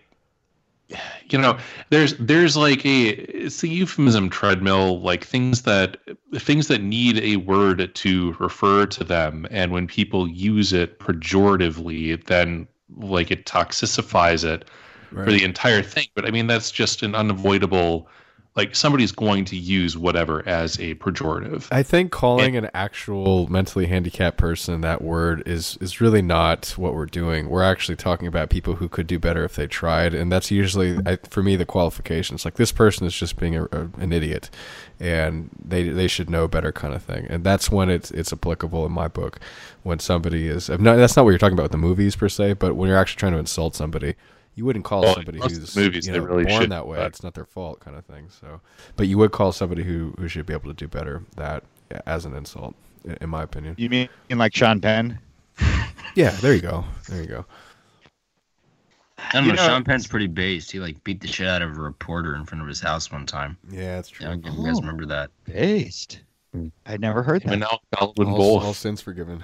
you 1.30 1.38
know 1.38 1.58
there's 1.90 2.16
there's 2.18 2.58
like 2.58 2.86
a 2.86 3.10
it's 3.10 3.62
the 3.62 3.70
euphemism 3.70 4.30
treadmill 4.30 5.02
like 5.02 5.24
things 5.24 5.62
that 5.64 5.98
things 6.36 6.68
that 6.68 6.82
need 6.82 7.18
a 7.20 7.38
word 7.38 7.94
to 7.96 8.34
refer 8.40 8.86
to 8.86 9.04
them 9.04 9.48
and 9.52 9.72
when 9.72 9.88
people 9.88 10.28
use 10.28 10.74
it 10.74 11.00
pejoratively 11.00 12.22
then 12.26 12.68
like 12.98 13.32
it 13.32 13.46
toxicifies 13.46 14.44
it 14.44 14.70
for 15.10 15.32
the 15.32 15.44
entire 15.44 15.82
thing 15.82 16.08
but 16.14 16.26
i 16.26 16.32
mean 16.32 16.48
that's 16.48 16.72
just 16.72 17.04
an 17.04 17.16
unavoidable 17.16 18.08
like 18.56 18.76
somebody's 18.76 19.12
going 19.12 19.46
to 19.46 19.56
use 19.56 19.98
whatever 19.98 20.48
as 20.48 20.78
a 20.80 20.96
pejorative 20.96 21.68
I 21.72 21.84
think 21.84 22.12
calling 22.12 22.58
an 22.58 22.70
actual 22.74 23.48
mentally 23.48 23.86
handicapped 23.86 24.38
person 24.38 24.82
that 24.82 25.02
word 25.02 25.44
is 25.46 25.78
is 25.80 26.02
really 26.02 26.22
not 26.22 26.70
what 26.78 26.94
we're 26.94 27.06
doing. 27.06 27.50
We're 27.50 27.64
actually 27.64 27.96
talking 27.96 28.28
about 28.28 28.50
people 28.50 28.76
who 28.76 28.90
could 28.90 29.08
do 29.08 29.20
better 29.20 29.44
if 29.44 29.56
they 29.56 29.68
tried, 29.68 30.14
and 30.14 30.32
that's 30.32 30.52
usually, 30.52 30.98
I, 31.06 31.18
for 31.30 31.44
me, 31.44 31.56
the 31.56 31.66
qualifications. 31.66 32.46
Like 32.46 32.56
this 32.56 32.72
person 32.72 33.08
is 33.08 33.16
just 33.16 33.38
being 33.38 33.56
a, 33.56 33.64
a, 33.66 33.90
an 33.98 34.12
idiot, 34.12 34.50
and 35.00 35.50
they 35.64 35.90
they 35.90 36.08
should 36.08 36.30
know 36.30 36.48
better, 36.48 36.72
kind 36.72 36.94
of 36.94 37.04
thing. 37.04 37.28
And 37.30 37.44
that's 37.44 37.72
when 37.72 37.90
it's 37.90 38.12
it's 38.12 38.34
applicable 38.34 38.86
in 38.86 38.92
my 38.92 39.08
book. 39.08 39.40
When 39.84 40.00
somebody 40.00 40.48
is, 40.48 40.70
no, 40.70 40.96
that's 40.98 41.16
not 41.16 41.24
what 41.24 41.32
you're 41.32 41.40
talking 41.40 41.54
about 41.54 41.64
with 41.64 41.72
the 41.72 41.78
movies 41.78 42.16
per 42.16 42.30
se, 42.30 42.54
but 42.54 42.76
when 42.76 42.90
you're 42.90 42.98
actually 42.98 43.20
trying 43.20 43.34
to 43.34 43.40
insult 43.40 43.76
somebody. 43.76 44.16
You 44.56 44.66
wouldn't 44.66 44.84
call 44.86 45.02
Well, 45.02 45.16
somebody 45.16 45.40
who's 45.40 45.74
the 45.74 45.80
movies, 45.80 46.08
you 46.08 46.14
know, 46.14 46.20
really 46.20 46.44
born 46.46 46.70
that 46.70 46.86
way. 46.86 46.98
but- 46.98 47.08
It's 47.08 47.24
not 47.24 47.34
their 47.34 47.46
fault, 47.46 47.80
kind 47.80 47.96
of 47.98 48.06
thing. 48.06 48.28
So, 48.30 48.60
but 48.98 49.08
you 49.08 49.18
would 49.18 49.32
call 49.32 49.52
somebody 49.52 49.84
who 49.84 50.14
who 50.20 50.28
should 50.28 50.46
be 50.46 50.54
able 50.54 50.70
to 50.70 50.74
do 50.76 50.88
better 50.88 51.24
that 51.38 51.64
as 52.06 52.26
an 52.26 52.36
insult, 52.36 52.76
i- 53.10 53.18
in 53.22 53.30
my 53.30 53.44
opinion. 53.44 53.76
You 53.78 53.90
mean 53.90 54.10
like 54.30 54.54
Sean 54.56 54.82
Penn? 54.82 55.20
Yeah, 56.16 56.32
there 56.42 56.54
you 56.54 56.62
go. 56.62 56.84
There 57.10 57.22
you 57.22 57.28
go. 57.28 57.46
I 59.18 59.34
don't 59.34 59.46
You 59.46 59.50
know, 59.54 59.56
know- 59.56 59.68
Sean 59.68 59.84
Penn's 59.84 60.08
pretty 60.08 60.28
based. 60.28 60.72
He 60.72 60.80
like 60.80 61.02
beat 61.04 61.22
the 61.22 61.28
shit 61.28 61.48
out 61.48 61.62
of 61.62 61.78
a 61.78 61.82
reporter 61.82 62.36
in 62.36 62.46
front 62.46 62.62
of 62.62 62.68
his 62.68 62.82
house 62.82 63.12
one 63.12 63.26
time. 63.26 63.58
Yeah, 63.70 63.96
that's 63.96 64.10
true. 64.10 64.26
I 64.26 64.30
don't 64.32 64.44
know 64.44 64.52
if 64.52 64.58
you 64.58 64.66
guys 64.66 64.80
remember 64.82 65.06
that. 65.08 65.30
Based. 65.46 66.20
I'd 66.86 67.00
never 67.00 67.24
heard 67.24 67.44
and 67.44 67.54
that. 67.54 67.60
now 67.60 67.80
Baldwin 67.98 68.28
All, 68.30 68.38
both 68.38 68.64
all 68.66 68.74
sins 68.74 69.00
forgiven. 69.00 69.42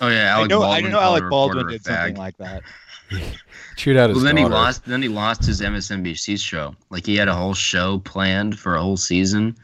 Oh 0.00 0.06
yeah, 0.08 0.26
I 0.36 0.38
Alec 0.38 0.50
know, 0.50 0.62
I 0.62 0.80
know 0.82 1.00
Alec 1.00 1.24
Baldwin 1.28 1.66
did 1.66 1.84
something 1.84 2.14
fag. 2.14 2.18
like 2.18 2.36
that. 2.36 2.62
Chewed 3.76 3.96
out 3.96 4.10
his 4.10 4.16
Well, 4.16 4.24
then 4.24 4.36
he 4.36 4.44
lost. 4.44 4.84
Then 4.84 5.02
he 5.02 5.08
lost 5.08 5.44
his 5.44 5.60
MSNBC 5.60 6.38
show. 6.40 6.74
Like 6.90 7.06
he 7.06 7.16
had 7.16 7.28
a 7.28 7.34
whole 7.34 7.54
show 7.54 7.98
planned 8.00 8.58
for 8.58 8.74
a 8.76 8.80
whole 8.82 8.96
season, 8.96 9.56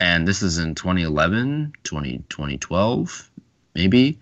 and 0.00 0.26
this 0.26 0.42
is 0.42 0.58
in 0.58 0.74
2011, 0.74 1.72
20, 1.84 2.18
2012, 2.28 3.30
maybe. 3.74 4.18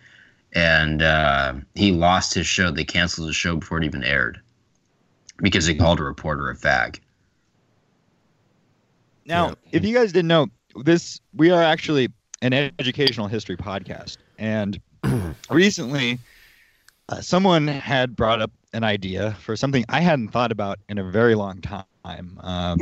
and 0.54 1.02
uh, 1.02 1.54
he 1.74 1.92
lost 1.92 2.34
his 2.34 2.46
show. 2.46 2.70
They 2.70 2.84
canceled 2.84 3.28
the 3.28 3.32
show 3.32 3.56
before 3.56 3.78
it 3.78 3.84
even 3.84 4.02
aired 4.04 4.40
because 5.38 5.66
he 5.66 5.74
called 5.74 6.00
a 6.00 6.04
reporter 6.04 6.50
a 6.50 6.56
fag. 6.56 7.00
Now, 9.26 9.54
if 9.72 9.84
you 9.84 9.92
guys 9.94 10.12
didn't 10.12 10.28
know, 10.28 10.46
this 10.84 11.20
we 11.34 11.50
are 11.50 11.62
actually 11.62 12.08
an 12.42 12.52
educational 12.52 13.26
history 13.26 13.56
podcast, 13.56 14.18
and 14.38 14.80
recently, 15.50 16.18
uh, 17.08 17.20
someone 17.20 17.66
had 17.66 18.16
brought 18.16 18.40
up 18.40 18.50
an 18.72 18.84
idea 18.84 19.36
for 19.40 19.56
something 19.56 19.84
I 19.88 20.00
hadn't 20.00 20.28
thought 20.28 20.52
about 20.52 20.78
in 20.88 20.98
a 20.98 21.04
very 21.04 21.34
long 21.34 21.60
time. 21.60 22.40
Um, 22.40 22.80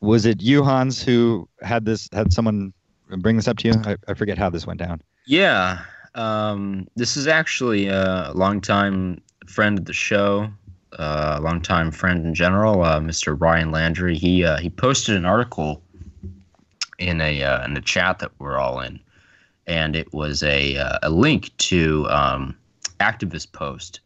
was 0.00 0.26
it 0.26 0.42
you, 0.42 0.62
Hans, 0.62 1.02
who 1.02 1.48
had 1.62 1.84
this? 1.84 2.08
Had 2.12 2.32
someone 2.32 2.72
bring 3.18 3.36
this 3.36 3.48
up 3.48 3.56
to 3.58 3.68
you? 3.68 3.74
I, 3.84 3.96
I 4.08 4.14
forget 4.14 4.38
how 4.38 4.50
this 4.50 4.66
went 4.66 4.78
down. 4.78 5.00
Yeah, 5.26 5.80
um, 6.14 6.86
this 6.96 7.16
is 7.16 7.26
actually 7.26 7.88
a 7.88 8.32
longtime 8.34 9.20
friend 9.46 9.78
of 9.78 9.84
the 9.84 9.92
show, 9.92 10.48
uh, 10.98 11.36
a 11.38 11.40
longtime 11.40 11.90
friend 11.90 12.26
in 12.26 12.34
general, 12.34 12.82
uh, 12.82 13.00
Mr. 13.00 13.40
Ryan 13.40 13.70
Landry. 13.70 14.16
He 14.16 14.44
uh, 14.44 14.58
he 14.58 14.70
posted 14.70 15.16
an 15.16 15.24
article 15.24 15.82
in 16.98 17.20
a 17.20 17.42
uh, 17.42 17.64
in 17.64 17.76
a 17.76 17.80
chat 17.80 18.18
that 18.18 18.32
we're 18.38 18.58
all 18.58 18.80
in, 18.80 19.00
and 19.66 19.96
it 19.96 20.12
was 20.12 20.42
a 20.42 20.76
uh, 20.76 20.98
a 21.02 21.10
link 21.10 21.56
to 21.58 22.06
um, 22.10 22.56
activist 22.98 23.52
post. 23.52 24.00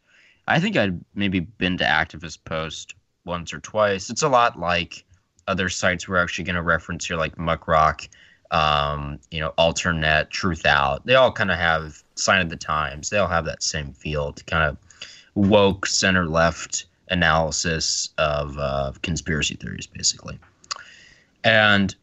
I 0.47 0.59
think 0.59 0.75
I'd 0.75 0.99
maybe 1.15 1.39
been 1.39 1.77
to 1.77 1.83
activist 1.83 2.39
post 2.45 2.95
once 3.25 3.53
or 3.53 3.59
twice. 3.59 4.09
It's 4.09 4.23
a 4.23 4.29
lot 4.29 4.59
like 4.59 5.05
other 5.47 5.69
sites 5.69 6.07
we're 6.07 6.17
actually 6.17 6.45
going 6.45 6.55
to 6.55 6.61
reference 6.61 7.05
here, 7.05 7.17
like 7.17 7.35
Muckrock, 7.35 8.07
um, 8.51 9.19
you 9.31 9.39
know, 9.39 9.53
Alternet, 9.57 10.29
Truth 10.29 10.65
Out. 10.65 11.05
They 11.05 11.15
all 11.15 11.31
kind 11.31 11.51
of 11.51 11.57
have 11.57 12.03
sign 12.15 12.41
of 12.41 12.49
the 12.49 12.57
times. 12.57 13.09
They 13.09 13.17
all 13.17 13.27
have 13.27 13.45
that 13.45 13.63
same 13.63 13.93
feel 13.93 14.33
to 14.33 14.43
kind 14.45 14.63
of 14.63 14.77
woke 15.35 15.85
center 15.85 16.27
left 16.27 16.85
analysis 17.09 18.09
of 18.17 18.57
uh, 18.57 18.93
conspiracy 19.01 19.55
theories, 19.55 19.87
basically. 19.87 20.39
And 21.43 21.95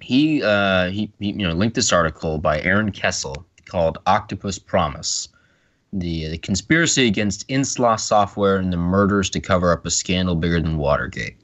he, 0.00 0.42
uh, 0.42 0.90
he, 0.90 1.10
he, 1.18 1.28
you 1.32 1.48
know, 1.48 1.54
linked 1.54 1.74
this 1.74 1.92
article 1.92 2.38
by 2.38 2.60
Aaron 2.60 2.92
Kesel 2.92 3.44
called 3.66 3.98
"Octopus 4.06 4.58
PROMIS." 4.58 5.28
The, 5.98 6.28
the 6.28 6.38
conspiracy 6.38 7.06
against 7.06 7.48
Inslaw 7.48 7.98
software 7.98 8.58
and 8.58 8.70
the 8.70 8.76
murders 8.76 9.30
to 9.30 9.40
cover 9.40 9.72
up 9.72 9.86
a 9.86 9.90
scandal 9.90 10.34
bigger 10.34 10.60
than 10.60 10.76
Watergate. 10.76 11.36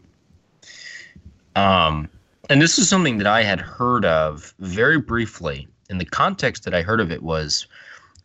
Um, 1.56 2.06
and 2.50 2.60
this 2.60 2.78
is 2.78 2.86
something 2.86 3.16
that 3.16 3.26
I 3.26 3.42
had 3.44 3.60
heard 3.62 4.04
of 4.04 4.52
very 4.58 4.98
briefly. 4.98 5.68
And 5.88 5.98
the 5.98 6.04
context 6.04 6.64
that 6.64 6.74
I 6.74 6.82
heard 6.82 7.00
of 7.00 7.10
it 7.10 7.22
was 7.22 7.66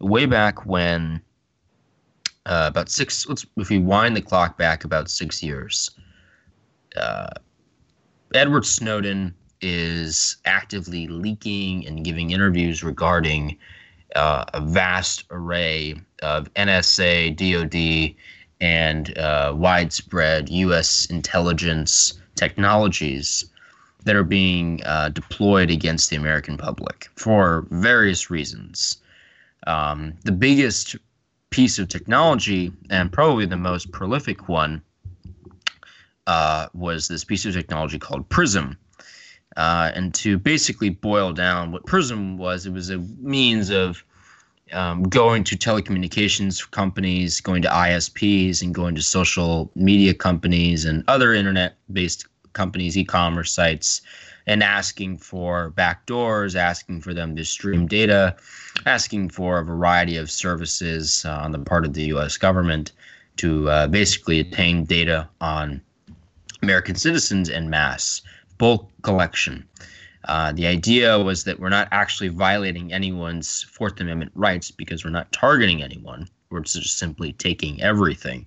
way 0.02 0.26
back 0.26 0.66
when, 0.66 1.22
uh, 2.46 2.66
about 2.68 2.90
six. 2.90 3.26
Let's 3.28 3.46
if 3.56 3.70
we 3.70 3.78
wind 3.80 4.18
the 4.18 4.22
clock 4.22 4.58
back 4.58 4.84
about 4.84 5.10
six 5.10 5.42
years. 5.42 5.92
Uh, 6.98 7.30
Edward 8.34 8.66
Snowden 8.66 9.34
is 9.62 10.38
actively 10.44 11.08
leaking 11.08 11.88
and 11.88 12.04
giving 12.04 12.32
interviews 12.32 12.84
regarding 12.84 13.58
uh, 14.16 14.46
a 14.54 14.62
vast 14.62 15.26
array 15.32 15.96
of 16.24 16.52
NSA, 16.56 17.36
DoD, 17.36 18.16
and 18.60 19.18
uh, 19.18 19.54
widespread 19.56 20.50
U.S. 20.50 21.06
intelligence 21.08 22.20
technologies 22.36 23.46
that 24.04 24.16
are 24.16 24.24
being 24.24 24.82
uh, 24.86 25.10
deployed 25.10 25.70
against 25.70 26.10
the 26.10 26.16
American 26.16 26.58
public 26.58 27.10
for 27.16 27.68
various 27.70 28.30
reasons. 28.30 28.98
Um, 29.66 30.14
the 30.24 30.32
biggest 30.32 30.96
piece 31.50 31.78
of 31.78 31.90
technology, 31.90 32.72
and 32.90 33.12
probably 33.12 33.46
the 33.46 33.58
most 33.58 33.92
prolific 33.92 34.48
one, 34.48 34.82
uh, 36.26 36.68
was 36.74 37.08
this 37.08 37.24
piece 37.24 37.46
of 37.46 37.54
technology 37.54 38.00
called 38.00 38.28
PRISM. 38.30 38.78
Uh, 39.58 39.92
and 39.96 40.14
to 40.14 40.38
basically 40.38 40.90
boil 40.90 41.34
down 41.34 41.72
what 41.72 41.86
PRISM 41.86 42.38
was, 42.38 42.66
it 42.66 42.72
was 42.72 42.92
a 42.92 43.00
means 43.20 43.72
of 43.72 44.04
um, 44.72 45.04
going 45.04 45.44
to 45.46 45.58
telecommunications 45.58 46.70
companies, 46.72 47.42
going 47.42 47.64
to 47.64 47.68
ISPs, 47.68 48.62
and 48.62 48.74
going 48.74 48.94
to 48.96 49.02
social 49.02 49.72
media 49.76 50.14
companies 50.14 50.86
and 50.86 51.04
other 51.08 51.34
internet 51.34 51.76
based 51.92 52.28
companies, 52.54 52.98
e 52.98 53.04
commerce 53.04 53.52
sites, 53.52 54.02
and 54.46 54.62
asking 54.62 55.18
for 55.18 55.72
backdoors, 55.76 56.56
asking 56.56 57.02
for 57.02 57.14
them 57.14 57.36
to 57.36 57.44
stream 57.44 57.88
data, 57.88 58.36
asking 58.86 59.30
for 59.30 59.60
a 59.60 59.66
variety 59.66 60.18
of 60.18 60.30
services 60.30 61.26
uh, 61.26 61.32
on 61.32 61.52
the 61.52 61.60
part 61.60 61.84
of 61.84 61.94
the 61.94 62.04
US 62.16 62.38
government 62.38 62.92
to 63.38 63.70
uh, 63.70 63.88
basically 63.88 64.40
obtain 64.40 64.84
data 64.84 65.28
on 65.42 65.82
American 66.62 66.96
citizens 66.96 67.50
en 67.50 67.70
masse, 67.70 68.22
bulk 68.58 68.90
collection. 69.02 69.68
Uh, 70.26 70.52
the 70.52 70.68
idea 70.68 71.18
was 71.20 71.46
that 71.46 71.60
we're 71.60 71.70
not 71.70 71.88
actually 71.92 72.28
violating 72.28 72.92
anyone's 72.92 73.64
Fourth 73.64 74.00
Amendment 74.00 74.32
rights 74.36 74.72
because 74.72 75.06
we're 75.06 75.12
not 75.12 75.32
targeting 75.32 75.82
anyone. 75.82 76.28
We're 76.50 76.62
just 76.62 76.98
simply 76.98 77.34
taking 77.34 77.82
everything, 77.82 78.46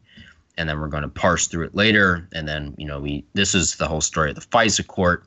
and 0.57 0.69
then 0.69 0.79
we're 0.79 0.89
going 0.89 1.03
to 1.03 1.09
parse 1.09 1.47
through 1.47 1.67
it 1.67 1.75
later. 1.75 2.29
And 2.33 2.47
then, 2.47 2.75
you 2.77 2.87
know, 2.87 3.01
we 3.01 3.25
this 3.33 3.55
is 3.55 3.77
the 3.77 3.89
whole 3.89 4.01
story 4.01 4.31
of 4.31 4.37
the 4.37 4.43
FISA 4.43 4.87
court. 4.87 5.25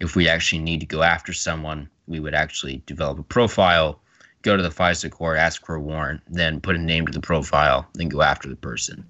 If 0.00 0.16
we 0.16 0.28
actually 0.28 0.60
need 0.60 0.80
to 0.80 0.86
go 0.86 1.02
after 1.02 1.32
someone, 1.32 1.88
we 2.06 2.20
would 2.20 2.34
actually 2.34 2.82
develop 2.86 3.18
a 3.18 3.22
profile, 3.22 4.00
go 4.42 4.56
to 4.56 4.62
the 4.62 4.70
FISA 4.70 5.10
court, 5.10 5.38
ask 5.38 5.64
for 5.64 5.76
a 5.76 5.80
warrant, 5.80 6.20
then 6.28 6.60
put 6.60 6.76
a 6.76 6.78
name 6.78 7.06
to 7.06 7.12
the 7.12 7.20
profile, 7.20 7.86
then 7.94 8.08
go 8.08 8.22
after 8.22 8.48
the 8.48 8.56
person. 8.56 9.04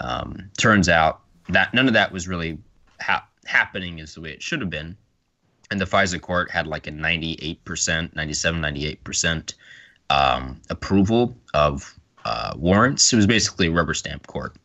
Um, 0.00 0.50
turns 0.58 0.88
out 0.88 1.20
that 1.48 1.74
none 1.74 1.86
of 1.86 1.94
that 1.94 2.12
was 2.12 2.26
really 2.26 2.58
ha- 3.00 3.26
happening 3.46 3.98
is 3.98 4.14
the 4.14 4.20
way 4.20 4.30
it 4.30 4.42
should 4.42 4.60
have 4.60 4.70
been 4.70 4.96
and 5.70 5.80
the 5.80 5.84
FISA 5.84 6.20
court 6.20 6.50
had 6.50 6.66
like 6.66 6.86
a 6.86 6.90
98%, 6.90 8.14
97, 8.14 8.60
98% 8.60 9.54
um, 10.10 10.60
approval 10.70 11.36
of 11.54 11.94
uh, 12.24 12.52
warrants. 12.56 13.12
It 13.12 13.16
was 13.16 13.26
basically 13.26 13.68
a 13.68 13.70
rubber 13.70 13.94
stamp 13.94 14.26
court. 14.26 14.56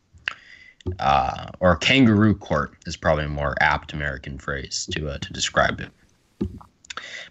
Uh, 0.98 1.46
or 1.60 1.76
kangaroo 1.76 2.34
court 2.34 2.74
is 2.86 2.96
probably 2.96 3.24
a 3.24 3.28
more 3.28 3.54
apt 3.60 3.92
American 3.92 4.38
phrase 4.38 4.88
to, 4.92 5.10
uh, 5.10 5.18
to 5.18 5.32
describe 5.32 5.80
it. 5.80 5.90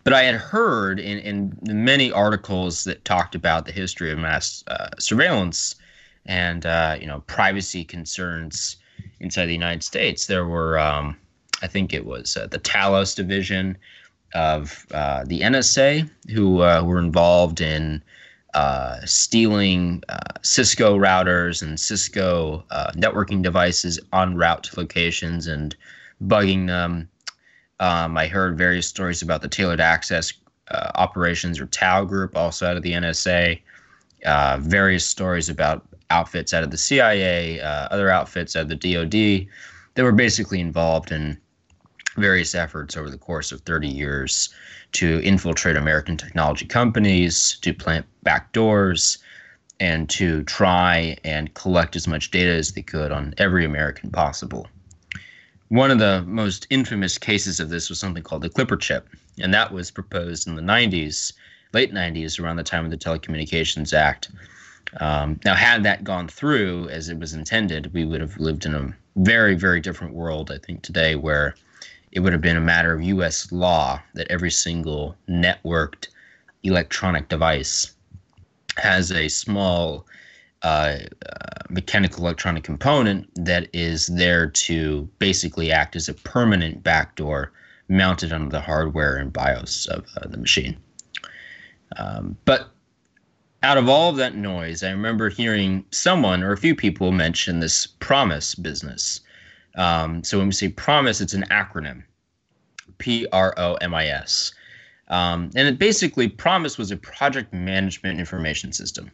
But 0.04 0.14
I 0.14 0.24
had 0.24 0.36
heard 0.36 1.00
in, 1.00 1.18
in 1.20 1.58
many 1.64 2.12
articles 2.12 2.84
that 2.84 3.06
talked 3.06 3.34
about 3.34 3.66
the 3.66 3.72
history 3.72 4.12
of 4.12 4.20
mass 4.20 4.64
uh, 4.68 4.90
surveillance 5.00 5.76
and 6.26 6.66
uh, 6.66 6.98
you 7.00 7.08
know 7.08 7.22
privacy 7.28 7.84
concerns 7.84 8.78
inside 9.20 9.48
the 9.48 9.54
United 9.54 9.84
States, 9.84 10.28
there 10.28 10.46
were 10.46 10.78
um, 10.78 11.18
I 11.62 11.68
think 11.68 11.94
it 11.94 12.06
was 12.06 12.38
uh, 12.38 12.48
the 12.48 12.60
Talos 12.60 13.16
division 13.16 13.78
of 14.34 14.86
uh, 14.92 15.24
the 15.26 15.42
NSA 15.42 16.10
who 16.32 16.62
uh, 16.62 16.84
were 16.84 17.00
involved 17.00 17.62
in 17.62 18.02
uh, 18.54 19.00
stealing 19.06 20.04
uh, 20.10 20.20
Cisco 20.42 20.98
routers 20.98 21.62
and 21.62 21.80
Cisco 21.80 22.64
uh, 22.72 22.92
networking 22.92 23.42
devices 23.42 24.00
en 24.14 24.36
route 24.36 24.64
to 24.64 24.80
locations 24.80 25.48
and 25.48 25.76
bugging 26.24 26.68
them. 26.68 27.10
Um, 27.80 28.18
I 28.18 28.28
heard 28.28 28.58
various 28.58 28.88
stories 28.88 29.22
about 29.22 29.42
the 29.42 29.48
tailored 29.48 29.80
access 29.80 30.34
operations 30.96 31.60
or 31.60 31.66
TAO 31.66 32.06
group, 32.06 32.38
also 32.38 32.68
out 32.68 32.78
of 32.78 32.84
the 32.84 32.92
NSA. 32.92 33.60
various 34.60 35.06
stories 35.06 35.50
about 35.50 35.88
outfits 36.12 36.54
out 36.54 36.64
of 36.64 36.72
the 36.72 36.78
CIA, 36.78 37.60
other 37.62 38.10
outfits 38.10 38.56
out 38.56 38.64
of 38.64 38.70
the 38.70 38.76
DoD 38.76 39.48
that 39.96 40.04
were 40.04 40.12
basically 40.12 40.60
involved 40.60 41.12
in 41.12 41.40
various 42.20 42.54
efforts 42.54 42.96
over 42.96 43.10
the 43.10 43.18
course 43.18 43.52
of 43.52 43.62
30 43.62 43.88
years 43.88 44.50
to 44.94 45.22
infiltrate 45.24 45.76
American 45.76 46.18
technology 46.18 46.66
companies, 46.66 47.58
to 47.62 47.74
plant 47.74 48.06
backdoors, 48.26 49.18
and 49.80 50.10
to 50.10 50.44
try 50.44 51.18
and 51.24 51.54
collect 51.54 51.96
as 51.96 52.08
much 52.08 52.32
data 52.32 52.52
as 52.52 52.74
they 52.74 52.82
could 52.82 53.12
on 53.12 53.34
every 53.38 53.66
American 53.66 54.12
possible. 54.12 54.68
One 55.70 55.92
of 55.92 56.00
the 56.00 56.24
most 56.28 56.68
infamous 56.70 57.18
cases 57.18 57.60
of 57.60 57.70
this 57.70 57.90
was 57.90 58.00
something 58.00 58.24
called 58.24 58.42
the 58.42 58.50
Clipper 58.50 58.76
chip, 58.76 59.08
and 59.40 59.54
that 59.54 59.72
was 59.72 59.92
proposed 59.92 60.48
in 60.48 60.56
the 60.56 60.62
90s, 60.62 61.32
late 61.74 61.94
90s, 61.94 62.40
around 62.40 62.56
the 62.56 62.64
time 62.64 62.86
of 62.86 62.92
the 62.92 62.98
Telecommunications 62.98 63.94
Act. 63.94 64.30
Um, 65.00 65.40
now, 65.46 65.54
had 65.54 65.84
that 65.84 66.04
gone 66.04 66.28
through 66.28 66.90
as 66.90 67.10
it 67.10 67.20
was 67.20 67.34
intended, 67.34 67.94
we 67.94 68.04
would 68.04 68.22
have 68.22 68.38
lived 68.38 68.66
in 68.66 68.74
a 68.74 68.92
very, 69.18 69.54
very 69.54 69.80
different 69.80 70.16
world, 70.16 70.52
I 70.52 70.58
think, 70.58 70.82
today, 70.82 71.16
where 71.16 71.54
it 72.12 72.22
would 72.22 72.34
have 72.34 72.42
been 72.42 72.58
a 72.58 72.62
matter 72.62 72.94
of 72.94 73.02
U.S. 73.02 73.52
law 73.52 74.02
that 74.14 74.28
every 74.30 74.52
single 74.52 75.16
networked 75.28 76.08
electronic 76.64 77.30
device 77.30 77.94
has 78.78 79.12
a 79.12 79.28
small 79.28 80.06
uh, 80.64 80.98
uh, 81.26 81.64
mechanical 81.70 82.24
electronic 82.24 82.64
component 82.64 83.30
that 83.36 83.70
is 83.74 84.08
there 84.08 84.50
to 84.50 85.10
basically 85.20 85.72
act 85.72 85.96
as 85.96 86.10
a 86.10 86.14
permanent 86.14 86.84
backdoor 86.84 87.52
mounted 87.88 88.34
on 88.34 88.50
the 88.50 88.62
hardware 88.62 89.18
and 89.18 89.32
BIOS 89.32 89.88
of 89.88 90.06
uh, 90.18 90.28
the 90.28 90.38
machine. 90.38 90.78
Um, 91.98 92.38
but 92.46 92.70
out 93.64 93.78
of 93.78 93.90
all 93.90 94.10
of 94.10 94.18
that 94.18 94.36
noise, 94.36 94.84
I 94.84 94.92
remember 94.92 95.30
hearing 95.30 95.86
someone 95.92 96.44
or 96.44 96.52
a 96.52 96.58
few 96.58 96.76
people 96.76 97.12
mention 97.12 97.60
this 97.60 97.88
PROMIS 97.88 98.56
business. 98.56 99.22
Um, 99.76 100.24
so 100.24 100.38
when 100.38 100.48
we 100.48 100.54
say 100.54 100.70
PROMIS, 100.70 101.22
it's 101.22 101.34
an 101.34 101.46
acronym 101.52 102.04
P 102.98 103.28
R 103.32 103.54
O 103.58 103.76
M 103.76 103.94
I 103.94 104.08
S. 104.08 104.54
Um, 105.08 105.50
and 105.56 105.68
it 105.68 105.80
basically, 105.80 106.28
PROMIS 106.28 106.78
was 106.78 106.92
a 106.92 106.98
project 106.98 107.54
management 107.54 108.20
information 108.20 108.72
system. 108.72 109.12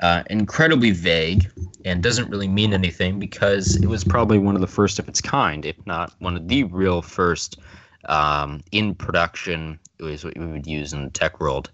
Uh, 0.00 0.22
incredibly 0.28 0.90
vague 0.90 1.50
and 1.86 2.02
doesn't 2.02 2.28
really 2.28 2.48
mean 2.48 2.74
anything 2.74 3.18
because 3.18 3.76
it 3.76 3.86
was 3.86 4.04
probably 4.04 4.38
one 4.38 4.54
of 4.54 4.60
the 4.60 4.66
first 4.66 4.98
of 4.98 5.08
its 5.08 5.22
kind, 5.22 5.64
if 5.64 5.76
not 5.86 6.12
one 6.18 6.36
of 6.36 6.48
the 6.48 6.64
real 6.64 7.00
first 7.00 7.58
um, 8.06 8.62
in 8.72 8.94
production, 8.94 9.78
is 9.98 10.22
what 10.22 10.36
we 10.36 10.46
would 10.46 10.66
use 10.66 10.92
in 10.92 11.04
the 11.04 11.10
tech 11.10 11.40
world, 11.40 11.70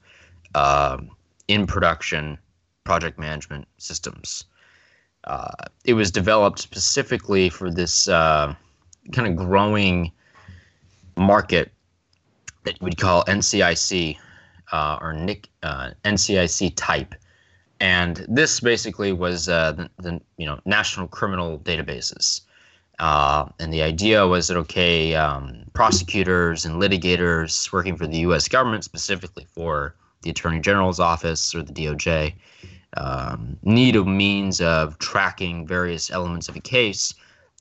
uh, 0.54 0.98
in 1.48 1.66
production 1.66 2.38
project 2.84 3.18
management 3.18 3.66
systems. 3.78 4.44
Uh, 5.24 5.50
it 5.84 5.94
was 5.94 6.10
developed 6.10 6.58
specifically 6.58 7.48
for 7.48 7.70
this 7.70 8.08
uh, 8.08 8.54
kind 9.12 9.28
of 9.28 9.36
growing 9.36 10.12
market 11.16 11.72
that 12.64 12.80
we'd 12.80 12.96
call 12.96 13.24
NCIC 13.24 14.16
uh, 14.72 14.98
or 15.00 15.12
NIC, 15.12 15.48
uh, 15.62 15.90
NCIC 16.04 16.72
type. 16.76 17.14
And 17.80 18.24
this 18.28 18.60
basically 18.60 19.12
was 19.12 19.48
uh, 19.48 19.72
the, 19.72 19.90
the, 19.98 20.20
you 20.36 20.46
know 20.46 20.60
national 20.64 21.08
criminal 21.08 21.58
databases. 21.58 22.42
Uh, 22.98 23.48
and 23.58 23.72
the 23.72 23.82
idea 23.82 24.26
was 24.26 24.46
that 24.48 24.56
okay, 24.56 25.14
um, 25.16 25.64
prosecutors 25.72 26.64
and 26.64 26.80
litigators 26.80 27.72
working 27.72 27.96
for 27.96 28.06
the 28.06 28.18
U.S. 28.18 28.46
government, 28.46 28.84
specifically 28.84 29.46
for 29.52 29.96
the 30.22 30.30
Attorney 30.30 30.60
General's 30.60 31.00
office 31.00 31.54
or 31.54 31.62
the 31.62 31.72
DOJ, 31.72 32.34
um, 32.96 33.56
need 33.62 33.96
a 33.96 34.04
means 34.04 34.60
of 34.60 34.98
tracking 34.98 35.66
various 35.66 36.10
elements 36.10 36.48
of 36.48 36.56
a 36.56 36.60
case 36.60 37.14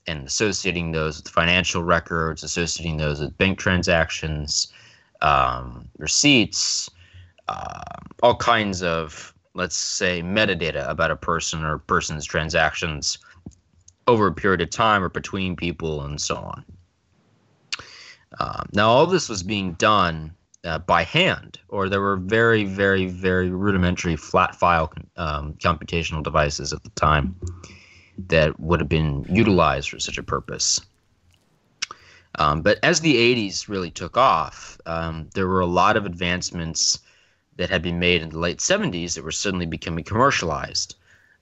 and 0.06 0.26
associating 0.26 0.92
those 0.92 1.22
with 1.22 1.28
financial 1.28 1.82
records, 1.82 2.42
associating 2.42 2.96
those 2.96 3.20
with 3.20 3.36
bank 3.38 3.58
transactions, 3.58 4.72
um, 5.20 5.88
receipts, 5.98 6.90
uh, 7.48 7.82
all 8.22 8.36
kinds 8.36 8.82
of, 8.82 9.32
let's 9.54 9.76
say, 9.76 10.22
metadata 10.22 10.88
about 10.88 11.10
a 11.10 11.16
person 11.16 11.64
or 11.64 11.74
a 11.74 11.80
person's 11.80 12.24
transactions 12.24 13.18
over 14.06 14.26
a 14.26 14.32
period 14.32 14.60
of 14.60 14.70
time 14.70 15.02
or 15.02 15.08
between 15.08 15.54
people 15.54 16.02
and 16.02 16.20
so 16.20 16.36
on. 16.36 16.64
Uh, 18.38 18.64
now, 18.72 18.88
all 18.88 19.06
this 19.06 19.28
was 19.28 19.42
being 19.42 19.74
done 19.74 20.34
uh, 20.64 20.78
by 20.78 21.02
hand, 21.02 21.58
or 21.68 21.88
there 21.88 22.00
were 22.00 22.16
very, 22.16 22.64
very, 22.64 23.06
very 23.06 23.50
rudimentary 23.50 24.16
flat 24.16 24.54
file 24.54 24.92
um, 25.16 25.54
computational 25.54 26.22
devices 26.22 26.72
at 26.72 26.82
the 26.84 26.90
time 26.90 27.34
that 28.28 28.58
would 28.60 28.80
have 28.80 28.88
been 28.88 29.24
utilized 29.28 29.90
for 29.90 29.98
such 29.98 30.18
a 30.18 30.22
purpose. 30.22 30.80
Um, 32.38 32.62
but 32.62 32.78
as 32.82 33.00
the 33.00 33.14
80s 33.14 33.68
really 33.68 33.90
took 33.90 34.16
off, 34.16 34.78
um, 34.86 35.28
there 35.34 35.48
were 35.48 35.60
a 35.60 35.66
lot 35.66 35.96
of 35.96 36.06
advancements 36.06 36.98
that 37.56 37.68
had 37.68 37.82
been 37.82 37.98
made 37.98 38.22
in 38.22 38.30
the 38.30 38.38
late 38.38 38.58
70s 38.58 39.14
that 39.14 39.24
were 39.24 39.32
suddenly 39.32 39.66
becoming 39.66 40.04
commercialized. 40.04 40.94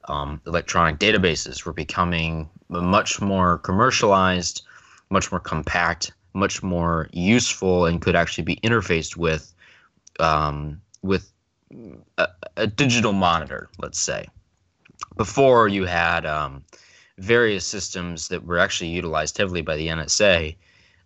Um, 0.09 0.41
electronic 0.47 0.99
databases 0.99 1.65
were 1.65 1.73
becoming 1.73 2.49
much 2.69 3.21
more 3.21 3.59
commercialized, 3.59 4.63
much 5.11 5.31
more 5.31 5.41
compact, 5.41 6.13
much 6.35 6.63
more 6.63 7.09
useful, 7.13 7.87
and 7.87 8.01
could 8.01 8.17
actually 8.17 8.45
be 8.45 8.57
interfaced 8.57 9.17
with 9.17 9.55
um, 10.19 10.81
with 11.03 11.33
a, 12.19 12.29
a, 12.57 12.67
digital 12.67 13.13
monitor, 13.13 13.69
let's 13.79 13.99
say. 13.99 14.27
Before 15.17 15.69
you 15.69 15.87
had 15.87 16.27
um, 16.27 16.65
various 17.19 17.65
systems 17.65 18.29
that 18.29 18.45
were 18.45 18.59
actually 18.59 18.91
utilized 18.91 19.39
heavily 19.39 19.63
by 19.63 19.77
the 19.77 19.89
NSA 19.89 20.57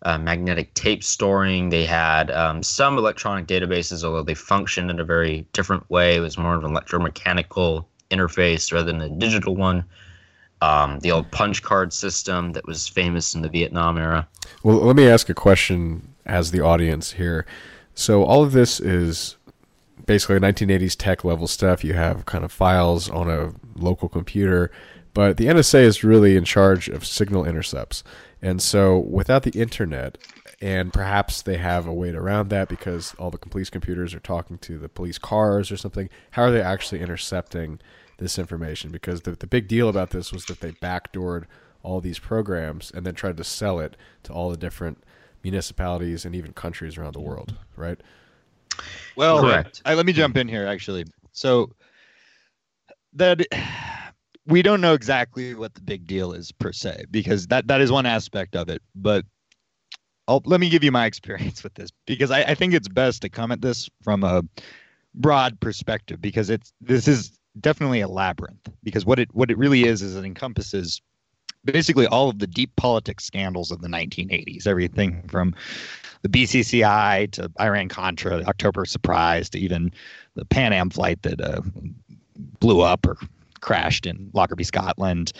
uh, 0.04 0.18
magnetic 0.18 0.74
tape 0.74 1.02
storing. 1.02 1.70
They 1.70 1.84
had 1.84 2.30
um, 2.30 2.62
some 2.62 2.98
electronic 2.98 3.46
databases, 3.46 4.04
although 4.04 4.22
they 4.22 4.34
functioned 4.34 4.90
in 4.90 5.00
a 5.00 5.04
very 5.04 5.46
different 5.52 5.88
way. 5.90 6.16
It 6.16 6.20
was 6.20 6.38
more 6.38 6.54
of 6.54 6.64
an 6.64 6.74
electromechanical 6.74 7.84
interface 8.10 8.72
rather 8.72 8.92
than 8.92 9.00
a 9.00 9.08
digital 9.08 9.56
one. 9.56 9.84
Um, 10.60 10.98
the 11.00 11.10
old 11.10 11.30
punch 11.30 11.62
card 11.62 11.92
system 11.92 12.52
that 12.52 12.66
was 12.66 12.88
famous 12.88 13.34
in 13.34 13.42
the 13.42 13.48
Vietnam 13.48 13.98
era. 13.98 14.26
Well, 14.62 14.76
let 14.76 14.96
me 14.96 15.06
ask 15.06 15.28
a 15.28 15.34
question 15.34 16.14
as 16.24 16.52
the 16.52 16.60
audience 16.60 17.12
here. 17.12 17.44
So, 17.94 18.24
all 18.24 18.42
of 18.42 18.52
this 18.52 18.80
is 18.80 19.36
basically 20.06 20.38
1980s 20.38 20.96
tech 20.96 21.24
level 21.24 21.46
stuff. 21.46 21.84
You 21.84 21.94
have 21.94 22.26
kind 22.26 22.44
of 22.44 22.52
files 22.52 23.10
on 23.10 23.28
a 23.28 23.52
local 23.76 24.08
computer, 24.08 24.70
but 25.12 25.36
the 25.36 25.46
NSA 25.46 25.80
is 25.80 26.04
really 26.04 26.36
in 26.36 26.44
charge 26.44 26.88
of 26.88 27.06
signal 27.06 27.44
intercepts. 27.44 28.02
And 28.42 28.60
so 28.60 28.98
without 28.98 29.42
the 29.42 29.58
internet, 29.58 30.18
and 30.60 30.92
perhaps 30.92 31.42
they 31.42 31.56
have 31.56 31.86
a 31.86 31.92
way 31.92 32.12
to 32.12 32.18
around 32.18 32.48
that 32.50 32.68
because 32.68 33.14
all 33.18 33.30
the 33.30 33.38
police 33.38 33.70
computers 33.70 34.14
are 34.14 34.20
talking 34.20 34.58
to 34.58 34.78
the 34.78 34.88
police 34.88 35.18
cars 35.18 35.70
or 35.70 35.76
something, 35.76 36.10
how 36.32 36.42
are 36.42 36.50
they 36.50 36.60
actually 36.60 37.00
intercepting 37.00 37.80
this 38.18 38.38
information? 38.38 38.90
Because 38.90 39.22
the, 39.22 39.32
the 39.32 39.46
big 39.46 39.68
deal 39.68 39.88
about 39.88 40.10
this 40.10 40.32
was 40.32 40.46
that 40.46 40.60
they 40.60 40.72
backdoored 40.72 41.44
all 41.82 42.00
these 42.00 42.18
programs 42.18 42.90
and 42.90 43.04
then 43.04 43.14
tried 43.14 43.36
to 43.36 43.44
sell 43.44 43.78
it 43.78 43.96
to 44.22 44.32
all 44.32 44.50
the 44.50 44.56
different 44.56 45.04
municipalities 45.42 46.24
and 46.24 46.34
even 46.34 46.52
countries 46.52 46.96
around 46.96 47.12
the 47.12 47.20
world, 47.20 47.54
right? 47.76 48.00
Well, 49.16 49.40
Correct. 49.40 49.82
I, 49.84 49.94
let 49.94 50.06
me 50.06 50.12
jump 50.12 50.36
in 50.36 50.48
here 50.48 50.66
actually. 50.66 51.04
So 51.32 51.70
that 53.14 53.40
we 54.46 54.62
don't 54.62 54.80
know 54.80 54.94
exactly 54.94 55.54
what 55.54 55.74
the 55.74 55.80
big 55.80 56.06
deal 56.06 56.32
is 56.32 56.52
per 56.52 56.72
se 56.72 57.04
because 57.10 57.46
that 57.48 57.66
that 57.68 57.80
is 57.80 57.90
one 57.90 58.06
aspect 58.06 58.56
of 58.56 58.68
it 58.68 58.82
but 58.94 59.24
I'll, 60.26 60.42
let 60.44 60.60
me 60.60 60.68
give 60.68 60.84
you 60.84 60.92
my 60.92 61.06
experience 61.12 61.62
with 61.62 61.74
this 61.74 61.90
because 62.06 62.30
I, 62.30 62.42
I 62.42 62.54
think 62.54 62.74
it's 62.74 62.88
best 62.88 63.22
to 63.22 63.28
come 63.28 63.52
at 63.52 63.62
this 63.62 63.88
from 64.02 64.24
a 64.24 64.42
broad 65.14 65.60
perspective 65.60 66.20
because 66.20 66.50
it's 66.50 66.72
this 66.80 67.08
is 67.08 67.38
definitely 67.60 68.00
a 68.00 68.08
labyrinth 68.08 68.68
because 68.82 69.04
what 69.04 69.18
it 69.18 69.34
what 69.34 69.50
it 69.50 69.58
really 69.58 69.84
is 69.84 70.02
is 70.02 70.16
it 70.16 70.24
encompasses 70.24 71.00
basically 71.64 72.06
all 72.06 72.28
of 72.28 72.38
the 72.40 72.46
deep 72.46 72.74
politics 72.76 73.24
scandals 73.24 73.70
of 73.70 73.80
the 73.80 73.88
1980s 73.88 74.66
everything 74.66 75.22
from 75.28 75.54
the 76.24 76.28
BCCI 76.30 77.30
to 77.32 77.52
Iran 77.60 77.90
Contra, 77.90 78.38
the 78.38 78.48
October 78.48 78.86
Surprise 78.86 79.50
to 79.50 79.58
even 79.58 79.92
the 80.34 80.46
Pan 80.46 80.72
Am 80.72 80.88
flight 80.88 81.22
that 81.22 81.38
uh, 81.38 81.60
blew 82.60 82.80
up 82.80 83.06
or 83.06 83.18
crashed 83.60 84.06
in 84.06 84.30
Lockerbie, 84.32 84.64
Scotland, 84.64 85.34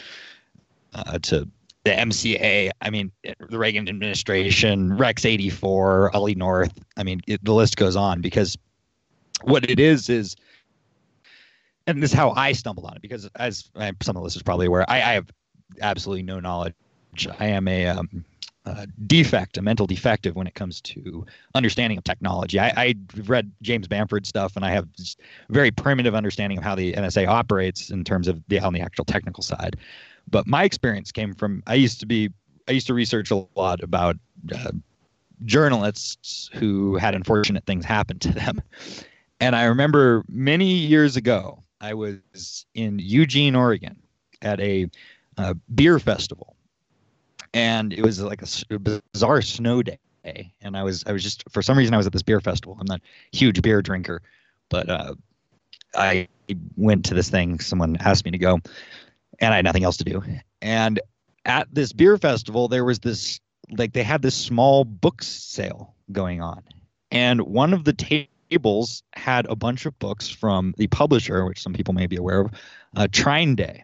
uh, 0.92 1.18
to 1.20 1.48
the 1.84 1.90
MCA. 1.90 2.70
I 2.82 2.90
mean, 2.90 3.10
the 3.22 3.58
Reagan 3.58 3.88
administration, 3.88 4.94
Rex 4.94 5.24
84, 5.24 6.14
Ollie 6.14 6.34
North. 6.34 6.72
I 6.98 7.02
mean, 7.02 7.22
it, 7.26 7.42
the 7.42 7.54
list 7.54 7.78
goes 7.78 7.96
on 7.96 8.20
because 8.20 8.58
what 9.42 9.68
it 9.70 9.80
is 9.80 10.10
is, 10.10 10.36
and 11.86 12.02
this 12.02 12.12
is 12.12 12.16
how 12.16 12.30
I 12.30 12.52
stumbled 12.52 12.86
on 12.86 12.96
it 12.96 13.02
because 13.02 13.28
as 13.36 13.70
some 14.02 14.16
of 14.16 14.20
the 14.20 14.20
listeners 14.20 14.42
probably 14.42 14.66
aware, 14.66 14.88
I, 14.88 14.96
I 14.96 15.12
have 15.12 15.30
absolutely 15.80 16.22
no 16.22 16.40
knowledge. 16.40 16.74
I 17.38 17.46
am 17.46 17.68
a 17.68 17.86
um, 17.86 18.24
uh, 18.66 18.86
defect, 19.06 19.58
a 19.58 19.62
mental 19.62 19.86
defective 19.86 20.34
when 20.34 20.46
it 20.46 20.54
comes 20.54 20.80
to 20.80 21.24
understanding 21.54 21.98
of 21.98 22.04
technology. 22.04 22.58
I, 22.58 22.72
I 22.76 22.94
read 23.26 23.52
James 23.62 23.86
Bamford 23.86 24.26
stuff, 24.26 24.56
and 24.56 24.64
I 24.64 24.70
have 24.70 24.88
very 25.50 25.70
primitive 25.70 26.14
understanding 26.14 26.58
of 26.58 26.64
how 26.64 26.74
the 26.74 26.94
NSA 26.94 27.28
operates 27.28 27.90
in 27.90 28.04
terms 28.04 28.28
of 28.28 28.42
the 28.48 28.60
on 28.60 28.72
the 28.72 28.80
actual 28.80 29.04
technical 29.04 29.42
side. 29.42 29.76
But 30.30 30.46
my 30.46 30.64
experience 30.64 31.12
came 31.12 31.34
from 31.34 31.62
I 31.66 31.74
used 31.74 32.00
to 32.00 32.06
be 32.06 32.30
I 32.66 32.72
used 32.72 32.86
to 32.86 32.94
research 32.94 33.30
a 33.30 33.46
lot 33.54 33.82
about 33.82 34.16
uh, 34.54 34.72
journalists 35.44 36.48
who 36.54 36.96
had 36.96 37.14
unfortunate 37.14 37.66
things 37.66 37.84
happen 37.84 38.18
to 38.20 38.32
them, 38.32 38.62
and 39.40 39.54
I 39.54 39.64
remember 39.64 40.24
many 40.28 40.72
years 40.72 41.16
ago 41.16 41.63
I 41.84 41.92
was 41.92 42.64
in 42.74 42.98
Eugene, 42.98 43.54
Oregon, 43.54 43.96
at 44.40 44.58
a 44.58 44.88
uh, 45.36 45.52
beer 45.74 45.98
festival. 45.98 46.56
And 47.52 47.92
it 47.92 48.00
was 48.02 48.22
like 48.22 48.40
a, 48.42 48.78
bizarre 48.78 49.42
snow 49.42 49.82
day. 49.82 49.98
And 50.62 50.74
i 50.74 50.82
was 50.82 51.04
i 51.06 51.12
was 51.12 51.22
just 51.22 51.44
for 51.50 51.60
some 51.60 51.76
reason 51.76 51.92
i 51.92 51.98
was 51.98 52.06
at 52.06 52.12
this 52.14 52.22
beer 52.22 52.40
festival. 52.40 52.78
I'm 52.80 52.86
not 52.86 53.00
a 53.00 53.36
huge 53.36 53.60
beer 53.60 53.82
drinker 53.82 54.22
but 54.70 54.88
uh, 54.88 55.14
i 55.94 56.26
went 56.78 57.04
to 57.04 57.14
this 57.14 57.28
thing. 57.28 57.60
Someone 57.60 57.98
asked 58.00 58.24
me 58.24 58.30
to 58.30 58.38
go 58.38 58.60
and 59.40 59.52
i 59.52 59.56
had 59.56 59.66
nothing 59.66 59.84
else 59.84 59.98
to 59.98 60.04
do. 60.04 60.22
And 60.62 60.98
at 61.44 61.68
this 61.70 61.92
beer 61.92 62.16
festival 62.16 62.68
there 62.68 62.86
was 62.86 63.00
this 63.00 63.38
like 63.76 63.92
they 63.92 64.02
had 64.02 64.22
this 64.22 64.34
small 64.34 64.86
book 64.86 65.22
sale 65.22 65.94
going 66.10 66.40
on. 66.40 66.62
And 67.10 67.42
one 67.42 67.74
of 67.74 67.84
the 67.84 67.92
tables 68.50 69.02
had 69.14 69.46
a 69.46 69.56
bunch 69.56 69.86
of 69.86 69.98
books 69.98 70.28
from 70.28 70.74
the 70.78 70.86
publisher 70.88 71.44
which 71.44 71.62
some 71.62 71.72
people 71.72 71.94
may 71.94 72.06
be 72.06 72.16
aware 72.16 72.40
of 72.40 72.50
uh, 72.96 73.06
TrineDay 73.10 73.82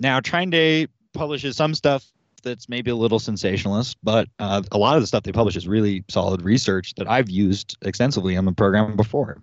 now 0.00 0.20
TrineDay 0.20 0.88
publishes 1.12 1.56
some 1.56 1.74
stuff 1.74 2.04
that's 2.44 2.68
maybe 2.68 2.90
a 2.90 2.94
little 2.94 3.18
sensationalist, 3.18 3.96
but 4.02 4.28
uh, 4.38 4.62
a 4.70 4.78
lot 4.78 4.96
of 4.96 5.02
the 5.02 5.06
stuff 5.06 5.24
they 5.24 5.32
publish 5.32 5.56
is 5.56 5.66
really 5.66 6.04
solid 6.08 6.42
research 6.42 6.94
that 6.96 7.10
I've 7.10 7.30
used 7.30 7.76
extensively 7.82 8.36
on 8.36 8.44
the 8.44 8.52
program 8.52 8.94
before. 8.94 9.42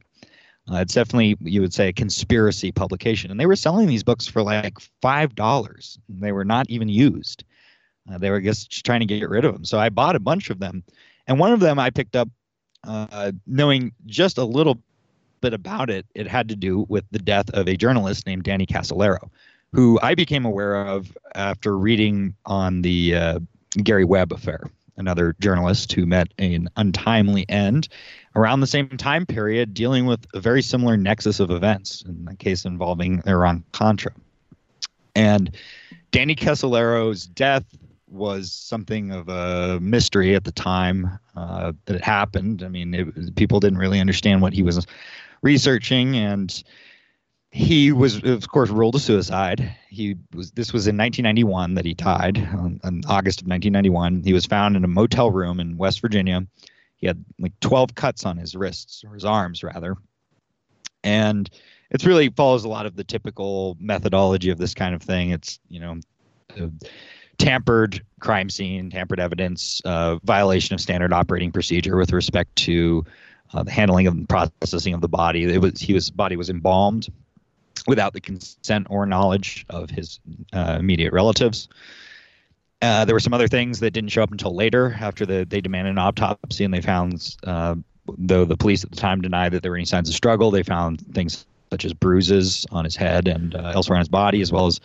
Uh, 0.72 0.78
it's 0.78 0.94
definitely 0.94 1.36
you 1.42 1.60
would 1.60 1.74
say 1.74 1.90
a 1.90 1.94
conspiracy 1.94 2.72
publication, 2.72 3.32
and 3.32 3.40
they 3.40 3.48
were 3.48 3.56
selling 3.56 3.88
these 3.88 4.04
books 4.04 4.28
for 4.28 4.44
like 4.44 4.78
five 5.02 5.36
dollars. 5.36 5.98
They 6.08 6.32
were 6.32 6.46
not 6.46 6.70
even 6.70 6.88
used. 6.88 7.44
Uh, 8.10 8.18
they 8.20 8.30
were 8.30 8.40
just 8.40 8.86
trying 8.86 9.00
to 9.02 9.06
get 9.06 9.28
rid 9.28 9.44
of 9.44 9.54
them. 9.54 9.66
So 9.66 9.80
I 9.80 9.90
bought 9.90 10.16
a 10.16 10.20
bunch 10.20 10.50
of 10.50 10.60
them, 10.60 10.84
and 11.28 11.40
one 11.40 11.52
of 11.52 11.60
them 11.60 11.80
I 11.80 11.90
picked 11.90 12.16
up, 12.16 12.30
uh, 12.84 13.32
knowing 13.48 13.92
just 14.06 14.38
a 14.38 14.44
little 14.44 14.80
bit 15.42 15.54
about 15.54 15.90
it. 15.90 16.06
It 16.16 16.28
had 16.28 16.50
to 16.50 16.56
do 16.56 16.86
with 16.90 17.04
the 17.12 17.20
death 17.20 17.50
of 17.52 17.68
a 17.68 17.76
journalist 17.76 18.26
named 18.26 18.44
Danny 18.44 18.66
Casolaro, 18.66 19.30
who 19.74 20.00
I 20.02 20.16
became 20.16 20.46
aware 20.46 20.76
of 20.76 21.16
after 21.36 21.78
reading 21.78 22.36
on 22.46 22.82
the 22.82 23.16
uh, 23.16 23.40
Gary 23.84 24.06
Webb 24.06 24.32
affair, 24.32 24.70
another 24.98 25.36
journalist 25.40 25.92
who 25.94 26.06
met 26.06 26.28
an 26.38 26.70
untimely 26.76 27.50
end 27.50 27.88
around 28.36 28.60
the 28.60 28.68
same 28.68 28.90
time 28.90 29.26
period, 29.26 29.74
dealing 29.74 30.06
with 30.06 30.26
a 30.34 30.40
very 30.40 30.62
similar 30.62 30.96
nexus 30.96 31.40
of 31.40 31.52
events, 31.52 32.04
in 32.08 32.26
the 32.26 32.36
case 32.36 32.66
involving 32.66 33.22
Iran 33.26 33.64
Contra. 33.72 34.14
And 35.16 35.56
Danny 36.12 36.36
Casolaro's 36.36 37.26
death 37.26 37.66
was 38.12 38.52
something 38.52 39.12
of 39.12 39.30
a 39.30 39.80
mystery 39.80 40.36
at 40.36 40.44
the 40.44 40.52
time 40.52 41.20
uh, 41.36 41.72
that 41.86 41.96
it 41.96 42.04
happened. 42.04 42.64
I 42.64 42.68
mean, 42.68 42.94
it, 42.94 43.36
people 43.36 43.60
didn't 43.60 43.80
really 43.80 44.00
understand 44.00 44.42
what 44.42 44.54
he 44.54 44.64
was 44.64 44.86
researching, 45.42 46.16
and 46.18 46.64
he 47.52 47.92
was, 47.92 48.24
of 48.24 48.48
course, 48.50 48.70
ruled 48.70 48.96
a 48.96 49.00
suicide. 49.00 49.76
He 49.90 50.18
was. 50.34 50.52
This 50.52 50.74
was 50.74 50.88
in 50.88 50.98
1991 50.98 51.76
that 51.76 51.86
he 51.86 51.94
died, 51.94 52.38
on, 52.38 52.80
on 52.84 53.02
August 53.08 53.42
of 53.42 53.48
1991. 53.48 54.24
He 54.24 54.34
was 54.34 54.46
found 54.46 54.76
in 54.76 54.84
a 54.84 54.90
motel 54.90 55.32
room 55.32 55.60
in 55.60 55.78
West 55.78 56.02
Virginia. 56.02 56.46
He 56.98 57.08
had 57.08 57.24
like 57.40 57.60
12 57.62 57.96
cuts 57.96 58.26
on 58.26 58.38
his 58.38 58.56
wrists 58.56 59.04
or 59.04 59.14
his 59.14 59.26
arms, 59.26 59.64
rather, 59.64 59.96
and 61.04 61.50
it 61.90 62.06
really 62.06 62.30
follows 62.30 62.64
a 62.64 62.70
lot 62.70 62.86
of 62.86 62.96
the 62.96 63.04
typical 63.04 63.76
methodology 63.80 64.50
of 64.50 64.58
this 64.58 64.74
kind 64.74 64.94
of 64.94 65.02
thing. 65.02 65.32
It's 65.32 65.60
you 65.70 65.80
know. 65.80 66.00
Uh, 66.60 66.68
tampered 67.42 68.04
crime 68.20 68.50
scene, 68.50 68.92
tampered 68.92 69.20
evidence, 69.20 69.82
uh, 69.86 70.18
violation 70.24 70.76
of 70.76 70.82
standard 70.82 71.12
operating 71.12 71.52
procedure 71.52 71.98
with 71.98 72.14
respect 72.14 72.56
to 72.56 73.04
uh, 73.54 73.64
the 73.64 73.72
handling 73.72 74.08
and 74.08 74.30
processing 74.30 74.94
of 74.94 75.02
the 75.02 75.10
body. 75.10 75.44
It 75.44 75.60
was 75.60 75.82
he 75.82 75.94
was 75.94 76.12
body 76.12 76.36
was 76.36 76.50
embalmed 76.50 77.10
without 77.88 78.14
the 78.14 78.22
consent 78.22 78.88
or 78.90 79.06
knowledge 79.06 79.66
of 79.70 79.90
his 79.90 80.20
uh, 80.54 80.78
immediate 80.80 81.14
relatives. 81.14 81.68
Uh, 82.82 83.06
there 83.06 83.16
were 83.16 83.20
some 83.20 83.34
other 83.34 83.48
things 83.48 83.80
that 83.80 83.92
didn't 83.92 84.10
show 84.10 84.24
up 84.24 84.32
until 84.32 84.56
later, 84.56 84.96
after 85.00 85.26
the, 85.26 85.46
they 85.48 85.62
demanded 85.62 85.92
an 85.92 85.98
autopsy, 85.98 86.64
and 86.64 86.74
they 86.74 86.82
found, 86.82 87.38
uh, 87.46 87.76
though 88.18 88.46
the 88.46 88.58
police 88.58 88.84
at 88.84 88.90
the 88.90 88.96
time 88.96 89.22
denied 89.22 89.52
that 89.52 89.62
there 89.62 89.72
were 89.72 89.78
any 89.78 89.86
signs 89.86 90.10
of 90.10 90.16
struggle, 90.16 90.50
they 90.50 90.64
found 90.64 91.00
things 91.14 91.46
such 91.72 91.86
as 91.86 91.94
bruises 91.94 92.66
on 92.72 92.84
his 92.84 92.96
head 92.96 93.28
and 93.28 93.56
uh, 93.56 93.72
elsewhere 93.74 93.98
on 93.98 94.02
his 94.02 94.10
body, 94.10 94.42
as 94.42 94.52
well 94.52 94.66
as 94.66 94.80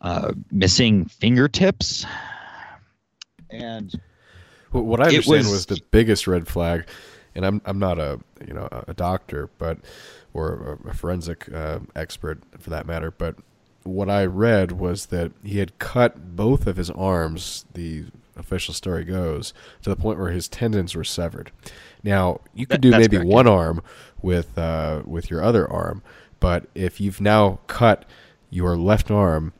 uh, 0.00 0.32
missing 0.50 1.06
fingertips. 1.06 2.04
And 3.50 3.92
Well, 4.72 4.82
what 4.84 5.00
I 5.00 5.06
understand 5.06 5.44
was- 5.46 5.50
was, 5.52 5.66
the 5.66 5.80
biggest 5.90 6.26
red 6.26 6.48
flag, 6.48 6.86
and 7.34 7.44
I'm 7.46 7.60
I'm 7.64 7.78
not 7.78 7.98
a 7.98 8.20
you 8.46 8.54
know 8.54 8.68
a 8.88 8.94
doctor, 8.94 9.48
but 9.58 9.78
or 10.34 10.78
a 10.86 10.94
forensic 10.94 11.50
uh, 11.52 11.78
expert 11.94 12.42
for 12.58 12.70
that 12.70 12.86
matter, 12.86 13.10
but 13.10 13.36
what 13.84 14.10
I 14.10 14.24
read 14.26 14.72
was 14.72 15.06
that 15.06 15.30
he 15.44 15.58
had 15.58 15.78
cut 15.78 16.34
both 16.36 16.66
of 16.66 16.76
his 16.76 16.90
arms. 16.90 17.64
The 17.74 18.06
official 18.36 18.74
story 18.74 19.04
goes 19.04 19.54
to 19.82 19.88
the 19.88 19.96
point 19.96 20.18
where 20.18 20.30
his 20.32 20.48
tendons 20.48 20.94
were 20.94 21.04
severed. 21.04 21.52
Now 22.02 22.40
you 22.52 22.66
could 22.66 22.82
That- 22.82 22.90
do 22.90 22.90
maybe 22.90 23.16
correct, 23.18 23.30
one 23.30 23.46
arm 23.46 23.82
with 24.20 24.58
uh, 24.58 25.02
with 25.06 25.30
your 25.30 25.42
other 25.42 25.70
arm, 25.70 26.02
but 26.40 26.66
if 26.74 27.00
you've 27.00 27.20
now 27.20 27.60
cut 27.68 28.04
your 28.50 28.76
left 28.76 29.10
arm 29.10 29.52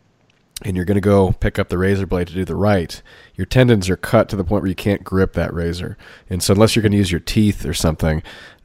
and 0.62 0.74
you're 0.76 0.84
going 0.86 0.96
to 0.96 1.02
go 1.02 1.32
pick 1.32 1.58
up 1.58 1.68
the 1.68 1.78
razor 1.78 2.06
blade 2.06 2.28
to 2.28 2.34
do 2.34 2.44
the 2.44 2.54
right, 2.54 3.02
your 3.34 3.46
tendons 3.46 3.90
are 3.90 3.96
cut 3.96 4.28
to 4.30 4.36
the 4.36 4.44
point 4.44 4.62
where 4.62 4.68
you 4.68 4.74
can't 4.74 5.04
grip 5.04 5.34
that 5.34 5.52
razor. 5.52 5.98
And 6.30 6.42
so, 6.42 6.54
unless 6.54 6.74
you're 6.74 6.82
going 6.82 6.92
to 6.92 6.98
use 6.98 7.12
your 7.12 7.20
teeth 7.20 7.66
or 7.66 7.74
something, 7.74 8.22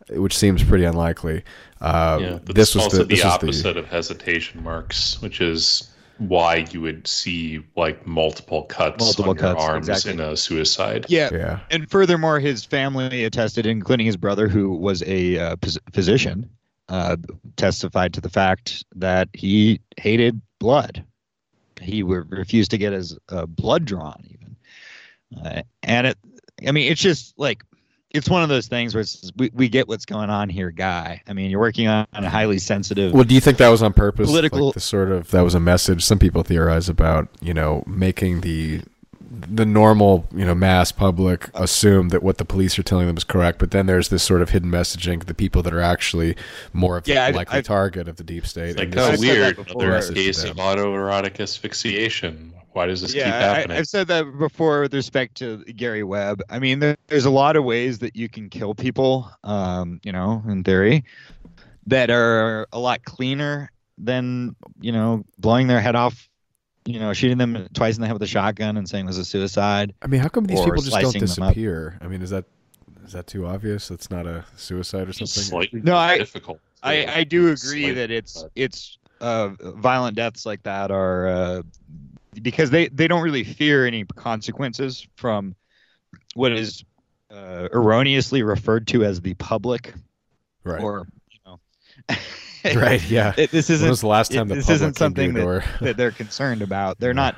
which 0.10 0.38
seems 0.38 0.64
pretty 0.64 0.86
unlikely, 0.86 1.44
uh, 1.82 2.18
Yeah, 2.22 2.40
but 2.46 2.56
this 2.56 2.74
this 2.74 2.76
was 2.76 2.84
also 2.86 2.98
the, 2.98 3.04
the, 3.04 3.16
this 3.16 3.24
was 3.24 3.34
opposite 3.34 3.78
of 3.78 3.88
hesitation 3.88 4.64
marks, 4.64 5.22
which 5.22 5.42
is 5.42 5.90
why 6.18 6.68
you 6.72 6.80
would 6.82 7.08
see 7.08 7.64
like 7.76 8.06
multiple 8.06 8.64
cuts 8.64 9.04
Multiple 9.04 9.32
on 9.32 9.38
your 9.38 9.54
cuts, 9.54 9.64
arms 9.64 9.90
exactly. 9.90 10.14
in 10.14 10.20
a 10.20 10.38
suicide. 10.38 11.06
yeah, 11.10 11.30
yeah, 11.34 11.60
and 11.72 11.90
furthermore, 11.90 12.40
his 12.40 12.64
family 12.64 13.26
attested, 13.26 13.66
including 13.66 14.06
his 14.06 14.18
brother, 14.18 14.48
who 14.48 14.70
was 14.76 15.02
a 15.04 15.38
uh, 15.40 15.56
phys- 15.58 15.80
physician, 15.94 16.50
uh, 16.90 17.18
testified 17.56 18.14
to 18.14 18.22
the 18.22 18.30
fact 18.30 18.86
that 18.96 19.30
he 19.34 19.80
hated 19.98 20.40
blood. 20.60 21.04
He 21.82 22.04
would 22.04 22.32
refused 22.32 22.72
to 22.72 22.78
get 22.78 22.94
his 22.94 23.18
uh, 23.30 23.46
blood 23.46 23.86
drawn, 23.86 24.24
even. 24.30 24.56
Uh, 25.44 25.62
and 25.84 26.08
it, 26.08 26.18
I 26.68 26.72
mean, 26.72 26.92
it's 26.92 27.02
just 27.02 27.34
like 27.38 27.64
it's 28.14 28.30
one 28.30 28.44
of 28.44 28.50
those 28.50 28.68
things 28.68 28.94
where 28.94 29.02
it's, 29.02 29.32
we 29.38 29.52
we 29.54 29.70
get 29.70 29.88
what's 29.88 30.06
going 30.06 30.30
on 30.30 30.50
here, 30.50 30.72
guy. 30.72 31.22
I 31.28 31.34
mean, 31.34 31.50
you're 31.50 31.60
working 31.60 31.88
on 31.88 32.08
a 32.14 32.30
highly 32.30 32.60
sensitive. 32.60 33.14
Well, 33.14 33.24
do 33.24 33.34
you 33.34 33.42
think 33.42 33.58
that 33.58 33.70
was 33.70 33.82
on 33.82 33.94
purpose? 33.94 34.28
Political- 34.28 34.68
like 34.68 34.74
the 34.74 34.80
sort 34.80 35.12
of 35.12 35.32
that 35.32 35.42
was 35.42 35.56
a 35.56 35.60
message. 35.60 36.04
Some 36.04 36.20
people 36.20 36.44
theorize 36.44 36.90
about 36.90 37.30
you 37.42 37.54
know 37.54 37.84
making 37.88 38.42
the 38.42 38.82
the 39.48 39.66
normal 39.66 40.28
you 40.36 40.46
know 40.46 40.56
mass 40.56 40.92
public 40.92 41.50
assume 41.54 42.10
that 42.10 42.24
what 42.24 42.38
the 42.38 42.46
police 42.46 42.78
are 42.80 42.84
telling 42.84 43.08
them 43.08 43.18
is 43.18 43.24
correct, 43.24 43.60
but 43.60 43.72
then 43.72 43.86
there's 43.86 44.10
this 44.10 44.24
sort 44.24 44.42
of 44.42 44.50
hidden 44.50 44.70
messaging. 44.72 45.26
The 45.26 45.34
people 45.34 45.62
that 45.64 45.74
are 45.74 45.82
actually 45.82 46.36
more 46.74 46.98
of 46.98 47.04
the 47.06 47.18
I've- 47.18 47.36
likely 47.36 47.58
I've- 47.60 47.66
target 47.68 48.08
of 48.08 48.18
the 48.18 48.24
deep 48.24 48.46
state. 48.46 48.70
It's 48.72 48.78
like, 48.78 48.86
and 48.86 48.94
this 48.94 49.02
oh, 49.02 49.08
I've 49.08 49.14
is- 49.16 49.20
said 49.22 49.28
that 49.28 49.42
weird. 49.42 49.56
before. 49.68 49.82
Another 49.84 49.96
Message 49.98 50.16
case 50.16 50.44
of 50.44 50.56
autoerotic 50.58 51.40
asphyxiation. 51.40 52.54
Why 52.74 52.86
does 52.86 53.02
this 53.02 53.12
keep 53.14 53.24
happening? 53.24 53.76
I, 53.76 53.80
I've 53.80 53.88
said 53.88 54.08
that 54.08 54.24
before 54.40 54.82
with 54.82 54.94
respect 54.94 55.36
to 55.40 55.58
Gary 55.66 56.04
Webb. 56.04 56.42
I 56.50 56.58
mean, 56.60 56.80
there, 56.80 56.96
there's 57.08 57.26
a 57.26 57.30
lot 57.30 57.58
of 57.58 57.66
ways 57.66 58.00
that 58.00 58.16
you 58.16 58.30
can 58.30 58.50
kill 58.50 58.74
people, 58.74 59.30
um, 59.44 60.00
you 60.04 60.14
know, 60.14 60.42
in 60.48 60.64
theory, 60.64 61.04
that 61.88 62.10
are 62.10 62.68
a 62.72 62.80
lot 62.80 63.04
cleaner 63.04 63.70
than, 63.98 64.56
you 64.80 64.94
know, 64.94 65.26
blowing 65.38 65.68
their 65.68 65.82
head 65.82 65.96
off, 65.98 66.30
you 66.86 67.00
know, 67.00 67.14
shooting 67.14 67.38
them 67.38 67.68
twice 67.74 67.96
in 67.96 68.02
the 68.02 68.08
head 68.08 68.14
with 68.14 68.24
a 68.24 68.28
shotgun 68.28 68.78
and 68.78 68.88
saying 68.90 69.06
it 69.06 69.08
was 69.08 69.18
a 69.18 69.26
suicide. 69.26 69.94
I 70.02 70.08
mean, 70.08 70.20
how 70.22 70.30
come 70.30 70.46
these 70.46 70.60
people 70.60 70.82
just 70.82 70.92
don't 70.92 71.02
slicing 71.12 71.20
them 71.22 71.44
up. 71.44 71.50
disappear? 71.54 71.98
I 72.02 72.08
mean, 72.08 72.22
is 72.22 72.30
that 72.32 72.46
is 73.06 73.14
that 73.14 73.28
too 73.28 73.46
obvious? 73.46 73.88
That's 73.88 74.10
not 74.10 74.26
a 74.26 74.46
suicide 74.56 75.08
or 75.08 75.10
It's 75.10 75.20
something. 75.20 75.44
slightly 75.44 75.82
No, 75.82 75.96
I- 75.96 76.18
difficult. 76.18 76.60
I, 76.84 77.06
I 77.06 77.24
do 77.26 77.44
agree 77.50 77.84
slight- 77.84 77.96
that 77.96 78.10
it's 78.12 78.42
but- 78.42 78.52
it's 78.56 78.98
uh, 79.20 79.50
violent 79.76 80.16
deaths 80.16 80.46
like 80.48 80.64
that 80.64 80.90
are 80.90 81.28
uh, 81.28 81.62
because 82.42 82.72
they 82.72 82.88
they 82.88 83.08
don't 83.08 83.22
really 83.22 83.44
fear 83.44 83.86
any 83.86 84.04
consequences 84.06 85.06
from 85.16 85.54
what 86.34 86.52
is 86.52 86.84
uh, 87.30 87.68
erroneously 87.72 88.42
referred 88.42 88.88
to 88.88 89.04
as 89.06 89.22
the 89.22 89.36
public 89.36 89.94
right. 90.64 90.82
or 90.82 91.08
you 91.30 91.38
know 91.46 91.60
right. 92.76 93.04
Yeah. 93.10 93.34
It- 93.38 93.52
this 93.52 93.70
isn't. 93.70 93.90
was 93.90 94.02
the 94.02 94.08
last 94.08 94.34
it- 94.34 94.38
time 94.38 94.48
the 94.48 94.56
this 94.56 94.70
isn't 94.70 94.98
something 94.98 95.34
door? 95.34 95.64
that 95.82 95.98
they're 95.98 96.12
concerned 96.12 96.62
about 96.62 97.00
they're 97.00 97.14
not 97.14 97.36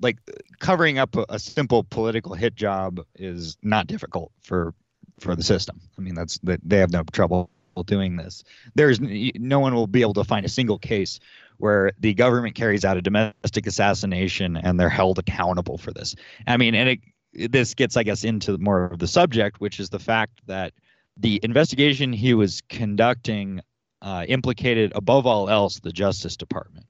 like 0.00 0.18
covering 0.58 0.98
up 0.98 1.16
a, 1.16 1.24
a 1.28 1.38
simple 1.38 1.84
political 1.84 2.34
hit 2.34 2.54
job 2.54 3.00
is 3.16 3.56
not 3.62 3.86
difficult 3.86 4.32
for 4.42 4.74
for 5.20 5.36
the 5.36 5.42
system 5.42 5.80
i 5.98 6.00
mean 6.00 6.14
that's 6.14 6.38
that 6.38 6.60
they 6.64 6.78
have 6.78 6.90
no 6.90 7.02
trouble 7.12 7.48
doing 7.86 8.16
this 8.16 8.44
there's 8.74 9.00
no 9.00 9.58
one 9.58 9.74
will 9.74 9.86
be 9.86 10.02
able 10.02 10.12
to 10.12 10.24
find 10.24 10.44
a 10.44 10.48
single 10.48 10.78
case 10.78 11.18
where 11.58 11.92
the 12.00 12.12
government 12.12 12.54
carries 12.54 12.84
out 12.84 12.96
a 12.96 13.02
domestic 13.02 13.66
assassination 13.66 14.56
and 14.56 14.78
they're 14.78 14.88
held 14.90 15.18
accountable 15.18 15.78
for 15.78 15.92
this 15.92 16.14
i 16.46 16.56
mean 16.56 16.74
and 16.74 16.88
it 16.88 17.50
this 17.50 17.72
gets 17.74 17.96
i 17.96 18.02
guess 18.02 18.24
into 18.24 18.58
more 18.58 18.84
of 18.86 18.98
the 18.98 19.06
subject 19.06 19.60
which 19.60 19.80
is 19.80 19.88
the 19.90 19.98
fact 19.98 20.40
that 20.46 20.72
the 21.16 21.40
investigation 21.42 22.12
he 22.12 22.34
was 22.34 22.60
conducting 22.68 23.60
uh, 24.02 24.24
implicated 24.28 24.92
above 24.94 25.26
all 25.26 25.48
else 25.48 25.78
the 25.80 25.92
Justice 25.92 26.36
Department. 26.36 26.86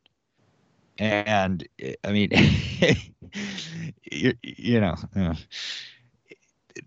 And 0.99 1.67
I 2.05 2.13
mean, 2.13 2.31
you, 4.11 4.33
you 4.43 4.81
know, 4.81 4.97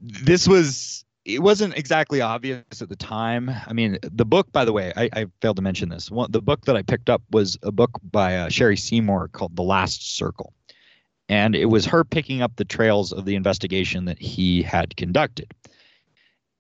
this 0.02 0.48
was 0.48 1.06
it 1.24 1.42
wasn't 1.42 1.76
exactly 1.76 2.22
obvious 2.22 2.82
at 2.82 2.90
the 2.90 2.96
time. 2.96 3.50
I 3.50 3.74
mean, 3.74 3.98
the 4.02 4.26
book, 4.26 4.52
by 4.52 4.64
the 4.64 4.74
way, 4.74 4.94
I, 4.96 5.10
I 5.14 5.26
failed 5.42 5.56
to 5.56 5.62
mention 5.64 5.90
this. 5.90 6.12
One, 6.12 6.32
the 6.32 6.42
book 6.42 6.66
that 6.66 6.76
I 6.76 6.84
picked 6.84 7.10
up 7.10 7.24
was 7.32 7.58
a 7.64 7.72
book 7.72 8.00
by 8.12 8.38
uh, 8.38 8.50
Cheri 8.50 8.78
Seymour 8.78 9.30
called 9.30 9.56
The 9.56 9.64
Last 9.64 10.16
Circle, 10.16 10.54
and 11.28 11.56
it 11.56 11.66
was 11.66 11.86
her 11.88 12.04
picking 12.04 12.42
up 12.42 12.56
the 12.56 12.66
trails 12.66 13.12
of 13.12 13.26
the 13.26 13.36
investigation 13.36 14.06
that 14.06 14.20
he 14.20 14.62
had 14.62 14.96
conducted. 14.96 15.52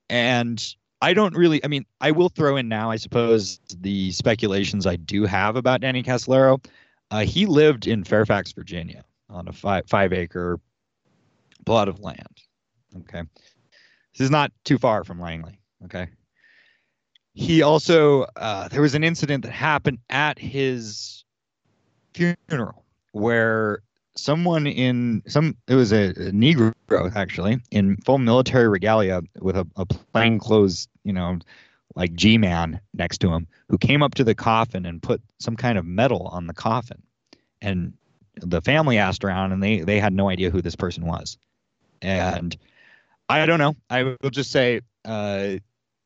And 0.10 0.76
I 1.06 1.14
don't 1.14 1.36
really. 1.38 1.64
I 1.64 1.68
mean, 1.68 1.86
I 2.02 2.10
will 2.10 2.30
throw 2.30 2.58
in 2.58 2.68
now, 2.68 2.90
I 2.90 2.96
suppose, 2.96 3.60
the 3.80 4.12
speculations 4.12 4.88
I 4.88 4.96
do 4.96 5.26
have 5.26 5.56
about 5.56 5.82
Danny 5.82 6.02
Casolaro. 6.02 6.66
Uh, 7.12 7.20
he 7.20 7.46
lived 7.46 7.86
in 7.86 8.04
Fairfax, 8.04 8.54
Virginia, 8.54 9.06
on 9.30 9.48
a 9.48 9.54
five 9.54 9.84
five 9.88 10.14
acre 10.14 10.60
plot 11.64 11.90
of 11.90 12.00
land. 12.00 12.42
Okay, 12.98 13.22
this 14.18 14.26
is 14.26 14.32
not 14.32 14.52
too 14.64 14.80
far 14.80 15.04
from 15.04 15.22
Langley. 15.22 15.60
Okay, 15.84 16.08
he 17.36 17.62
also 17.62 18.24
uh, 18.36 18.68
there 18.70 18.82
was 18.82 18.96
an 18.96 19.04
incident 19.04 19.44
that 19.44 19.52
happened 19.52 20.00
at 20.10 20.40
his 20.40 21.24
funeral 22.16 22.84
where 23.12 23.84
someone 24.16 24.66
in 24.68 25.22
some 25.28 25.56
it 25.68 25.76
was 25.76 25.92
a, 25.92 26.10
a 26.10 26.32
negro 26.32 26.74
actually 27.16 27.60
in 27.72 27.98
full 27.98 28.18
military 28.18 28.68
regalia 28.68 29.22
with 29.40 29.58
a, 29.58 29.68
a 29.76 29.86
plainclothes 29.86 30.88
you 31.04 31.12
know 31.12 31.38
like 31.96 32.14
g-man 32.14 32.80
next 32.94 33.20
to 33.20 33.34
him 33.34 33.48
who 33.70 33.78
came 33.78 34.04
up 34.04 34.16
to 34.16 34.24
the 34.24 34.36
coffin 34.36 34.86
and 34.86 35.02
put 35.02 35.22
some 35.40 35.56
kind 35.56 35.78
of 35.78 35.86
metal 35.86 36.28
on 36.28 36.48
the 36.48 36.54
coffin. 36.54 37.02
And 37.62 37.94
the 38.36 38.62
family 38.62 38.98
asked 38.98 39.24
around 39.24 39.52
and 39.52 39.64
they 39.64 39.80
they 39.80 40.00
had 40.00 40.14
no 40.14 40.30
idea 40.30 40.50
who 40.50 40.62
this 40.62 40.76
person 40.76 41.06
was. 41.06 41.38
And 42.02 42.56
i 43.30 43.46
don't 43.46 43.60
know. 43.60 43.76
I 43.90 44.04
will 44.04 44.30
just 44.30 44.52
say 44.52 44.82
uh 45.06 45.56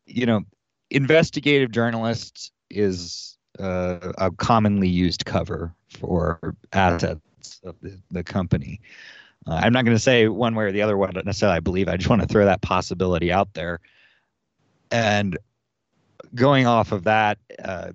you 0.06 0.26
know 0.26 0.42
investigative 0.90 1.72
journalist 1.72 2.52
is 2.70 3.38
uh, 3.60 4.14
a 4.18 4.32
commonly 4.32 4.88
used 4.88 5.26
cover 5.26 5.74
for 5.90 6.56
assets 6.72 7.20
of 7.64 7.76
the, 7.82 8.00
the 8.12 8.24
company. 8.24 8.82
Uh, 9.48 9.60
I'm 9.64 9.74
not 9.74 9.86
going 9.86 9.96
to 9.96 10.02
say 10.02 10.28
one 10.28 10.56
way 10.56 10.66
or 10.66 10.72
the 10.72 10.82
other 10.82 10.98
what 10.98 11.14
necessarily 11.26 11.58
I 11.58 11.60
believe. 11.60 11.88
I 11.88 11.98
just 11.98 12.10
want 12.10 12.22
to 12.22 12.28
throw 12.28 12.46
that 12.46 12.62
possibility 12.62 13.32
out 13.32 13.54
there. 13.54 13.80
And 14.92 15.38
going 16.36 16.68
off 16.68 16.92
of 16.92 17.04
that, 17.06 17.38
uh, 17.64 17.92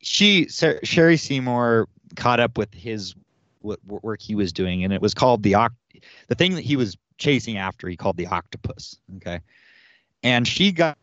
she 0.00 0.46
Cheri 0.46 1.16
Seymour 1.16 1.88
caught 2.16 2.40
up 2.40 2.58
with 2.58 2.72
his 2.72 3.14
what 3.60 3.80
work 3.84 4.20
he 4.20 4.34
was 4.34 4.52
doing, 4.52 4.84
and 4.84 4.92
it 4.92 5.00
was 5.00 5.14
called 5.14 5.42
the 5.42 5.54
the 6.28 6.34
thing 6.34 6.54
that 6.54 6.62
he 6.62 6.76
was 6.76 6.96
chasing 7.18 7.56
after. 7.56 7.88
He 7.88 7.96
called 7.96 8.16
the 8.16 8.26
octopus. 8.26 8.96
Okay, 9.16 9.40
and 10.22 10.46
she 10.46 10.72
got 10.72 10.98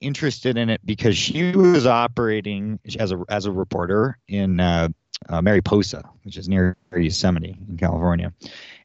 interested 0.00 0.56
in 0.56 0.68
it 0.70 0.80
because 0.84 1.16
she 1.16 1.52
was 1.52 1.86
operating 1.86 2.78
as 2.98 3.12
a 3.12 3.22
as 3.28 3.46
a 3.46 3.52
reporter 3.52 4.18
in 4.28 4.60
uh, 4.60 4.88
uh, 5.28 5.40
Mariposa, 5.40 6.02
which 6.24 6.36
is 6.36 6.48
near 6.48 6.76
Yosemite 6.94 7.56
in 7.68 7.76
California, 7.76 8.32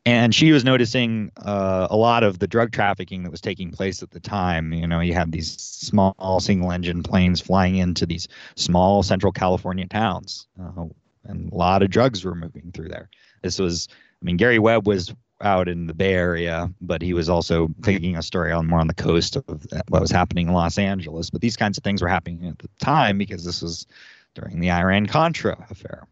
and 0.06 0.34
she 0.34 0.52
was 0.52 0.64
noticing 0.64 1.32
uh, 1.38 1.88
a 1.90 1.98
lot 1.98 2.24
of 2.24 2.40
the 2.40 2.48
drug 2.48 2.72
trafficking 2.72 3.24
that 3.24 3.32
was 3.32 3.42
taking 3.42 3.72
place 3.72 4.02
at 4.02 4.12
the 4.12 4.20
time. 4.20 4.74
You 4.74 4.88
know, 4.88 5.00
you 5.00 5.14
had 5.14 5.32
these 5.32 5.60
small 5.60 6.40
single 6.40 6.72
engine 6.72 7.04
planes 7.04 7.42
flying 7.42 7.76
into 7.76 8.06
these 8.06 8.28
small 8.56 9.04
Central 9.04 9.32
California 9.32 9.88
towns, 9.88 10.48
uh, 10.62 10.86
and 11.26 11.52
a 11.52 11.56
lot 11.56 11.84
of 11.84 11.90
drugs 11.90 12.24
were 12.24 12.36
moving 12.36 12.72
through 12.74 12.90
there. 12.90 13.10
This 13.42 13.60
was, 13.60 13.88
I 14.22 14.26
mean, 14.26 14.38
Gary 14.38 14.60
Webb 14.60 14.88
was 14.88 15.14
out 15.42 15.68
in 15.68 15.88
the 15.88 15.94
Bay 15.94 16.14
Area, 16.14 16.72
but 16.82 17.02
he 17.02 17.14
was 17.14 17.30
also 17.30 17.70
taking 17.82 18.18
a 18.18 18.22
story 18.22 18.52
on 18.52 18.68
more 18.68 18.80
on 18.80 18.88
the 18.88 18.94
coast 18.94 19.36
of 19.36 19.46
what 19.90 20.02
was 20.02 20.12
happening 20.12 20.48
in 20.48 20.54
Los 20.54 20.78
Angeles. 20.78 21.30
But 21.30 21.42
these 21.42 21.58
kinds 21.58 21.78
of 21.78 21.84
things 21.84 22.02
were 22.02 22.08
happening 22.08 22.48
at 22.48 22.60
the 22.60 22.70
time 22.80 23.18
because 23.18 23.44
this 23.44 23.62
was 23.62 23.88
during 24.34 24.60
the 24.60 24.72
Iran 24.72 25.08
Contra 25.08 25.66
affair, 25.70 26.08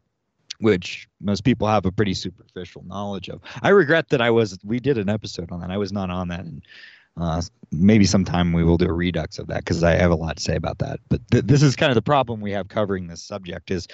which 0.60 1.08
most 1.22 1.44
people 1.44 1.68
have 1.68 1.86
a 1.86 1.92
pretty 1.92 2.14
superficial 2.14 2.84
knowledge 2.84 3.30
of. 3.30 3.42
I 3.62 3.70
regret 3.70 4.10
that 4.10 4.22
I 4.22 4.30
was. 4.30 4.58
We 4.64 4.80
did 4.80 4.98
an 4.98 5.10
episode 5.10 5.52
on 5.52 5.62
that. 5.62 5.72
I 5.72 5.78
was 5.78 5.92
not 5.92 6.10
on 6.10 6.28
that, 6.30 6.42
and 6.42 6.62
uh, 7.18 7.42
maybe 7.72 8.06
sometime 8.06 8.54
we 8.54 8.64
will 8.64 8.78
do 8.78 8.88
a 8.88 8.94
redux 8.94 9.40
of 9.40 9.48
that 9.48 9.60
because 9.60 9.84
I 9.84 9.96
have 9.96 10.12
a 10.12 10.16
lot 10.16 10.38
to 10.38 10.44
say 10.44 10.56
about 10.56 10.80
that. 10.80 11.00
But 11.10 11.22
th- 11.32 11.46
this 11.46 11.64
is 11.64 11.76
kind 11.76 11.92
of 11.92 11.96
the 11.96 12.02
problem 12.02 12.42
we 12.42 12.52
have 12.52 12.68
covering 12.68 13.08
this 13.08 13.22
subject 13.22 13.72
is 13.72 13.88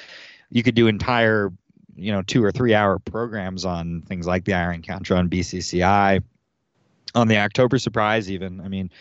you 0.50 0.64
could 0.64 0.76
do 0.76 0.88
entire 0.88 1.52
you 1.96 2.12
know 2.12 2.22
two 2.22 2.44
or 2.44 2.52
three 2.52 2.74
hour 2.74 3.00
programs 3.00 3.66
on 3.66 4.02
things 4.04 4.28
like 4.28 4.46
the 4.46 4.54
Iran 4.54 4.82
Contra 4.82 5.18
on 5.18 5.30
BCCI, 5.30 6.22
on 7.14 7.28
the 7.28 7.38
October 7.38 7.78
Surprise, 7.78 8.30
even. 8.30 8.62
I 8.62 8.68
mean, 8.68 8.92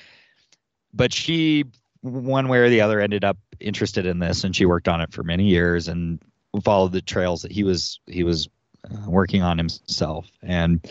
but 0.92 1.12
she, 1.12 1.64
one 2.02 2.48
way 2.48 2.59
or 2.59 2.68
the 2.68 2.80
other, 2.80 3.00
ended 3.00 3.24
up 3.24 3.38
interested 3.61 4.07
in 4.07 4.18
this, 4.18 4.44
and 4.44 4.54
she 4.54 4.66
worked 4.66 4.88
on 4.88 5.00
it 5.00 5.12
for 5.12 5.22
many 5.22 5.44
years 5.44 5.88
and 5.88 6.20
followed 6.62 6.92
the 6.92 7.02
trails 7.02 7.42
that 7.42 7.52
he 7.52 7.64
was 7.64 8.00
he 8.07 8.22
was 8.22 8.48
uh, 8.90 9.11
working 9.11 9.42
on 9.42 9.59
himself, 9.59 10.26
and. 10.42 10.87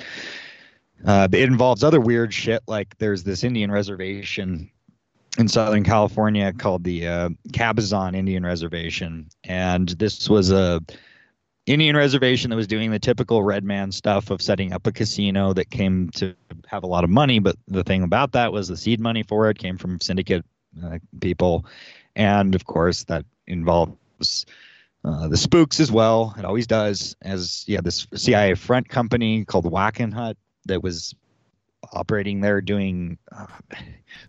Uh, 1.06 1.28
it 1.34 1.50
involves 1.50 1.84
other 1.84 2.00
weird 2.00 2.34
shit 2.34 2.64
like 2.66 2.98
there's 2.98 3.26
this 3.26 3.44
Indian 3.44 3.70
reservation 3.70 4.72
in 5.38 5.48
Southern 5.48 5.84
California 5.84 6.54
called 6.54 6.84
the 6.84 7.08
uh, 7.08 7.30
Cabazon 7.50 8.16
Indian 8.16 8.46
Reservation, 8.46 9.28
and 9.44 9.90
this 9.90 10.30
was 10.30 10.52
a 10.52 10.82
Indian 11.66 11.96
reservation 11.96 12.50
that 12.50 12.58
was 12.58 12.68
doing 12.68 12.92
the 12.92 13.00
typical 13.00 13.42
red 13.42 13.64
man 13.64 13.92
stuff 13.92 14.32
of 14.32 14.42
setting 14.42 14.74
up 14.74 14.86
a 14.86 14.92
casino 14.92 15.54
that 15.54 15.70
came 15.70 16.10
to 16.10 16.36
have 16.68 16.84
a 16.84 16.88
lot 16.88 17.04
of 17.04 17.10
money. 17.10 17.40
But 17.40 17.56
the 17.68 17.84
thing 17.84 18.04
about 18.04 18.34
that 18.34 18.52
was 18.52 18.68
the 18.68 18.76
seed 18.76 19.00
money 19.00 19.24
for 19.24 19.50
it 19.50 19.58
came 19.58 19.78
from 19.78 20.02
syndicate 20.02 20.46
uh, 20.84 21.00
people. 21.22 21.66
And 22.16 22.54
of 22.54 22.66
course, 22.66 23.06
that 23.06 23.26
involves 23.48 24.46
uh, 25.06 25.28
the 25.30 25.38
spooks 25.38 25.80
as 25.80 25.92
well. 25.92 26.36
It 26.38 26.46
always 26.46 26.68
does. 26.68 27.16
As 27.22 27.64
yeah, 27.68 27.82
this 27.82 28.08
CIA 28.14 28.56
front 28.56 28.90
company 28.90 29.46
called 29.46 29.66
Wackenhut 29.66 30.36
that 30.66 30.84
was 30.84 31.16
operating 31.92 32.42
there 32.42 32.62
doing 32.62 33.18
uh, 33.32 33.46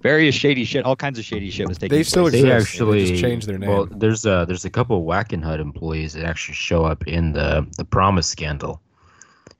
various 0.03 0.35
shady 0.35 0.65
shit, 0.65 0.85
all 0.85 0.97
kinds 0.97 1.19
of 1.19 1.25
shady 1.25 1.51
shit 1.51 1.69
was 1.69 1.79
taking. 1.79 1.97
They 1.97 2.03
still 2.03 2.25
place. 2.25 2.35
exist. 2.35 2.43
They 2.45 2.49
They 2.49 2.57
actually 2.57 3.07
just 3.07 3.23
changed 3.23 3.47
their 3.49 3.59
name. 3.59 3.71
Well, 3.71 3.87
there's 3.87 4.27
a 4.27 4.45
there's 4.47 4.65
a 4.65 4.71
couple 4.71 4.97
of 4.99 5.05
Wackenhut 5.05 5.61
employees 5.61 6.13
that 6.15 6.25
actually 6.25 6.55
show 6.55 6.85
up 6.85 7.07
in 7.07 7.33
the 7.33 7.67
the 7.77 7.85
PROMIS 7.85 8.27
scandal. 8.27 8.81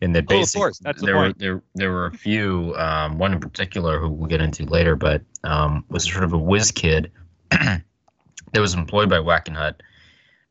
And 0.01 0.15
that 0.17 0.25
Oh, 0.29 0.35
of 0.35 0.41
basically 0.41 0.61
course, 0.61 0.79
that's 0.81 1.01
the 1.01 1.07
there 1.07 1.17
were 1.17 1.23
point. 1.27 1.39
there 1.39 1.63
there 1.75 1.93
were 1.93 2.07
a 2.07 2.13
few 2.13 2.75
um, 2.77 3.17
one 3.19 3.33
in 3.33 3.41
particular 3.41 3.99
who 4.01 4.09
we'll 4.11 4.29
get 4.29 4.41
into 4.41 4.65
later, 4.67 4.97
but 4.97 5.23
um, 5.45 5.85
was 5.89 6.05
sort 6.11 6.25
of 6.25 6.33
a 6.33 6.39
whiz 6.39 6.71
kid 6.71 7.11
that 7.51 7.83
was 8.55 8.75
employed 8.75 9.09
by 9.09 9.17
Wackenhut, 9.19 9.75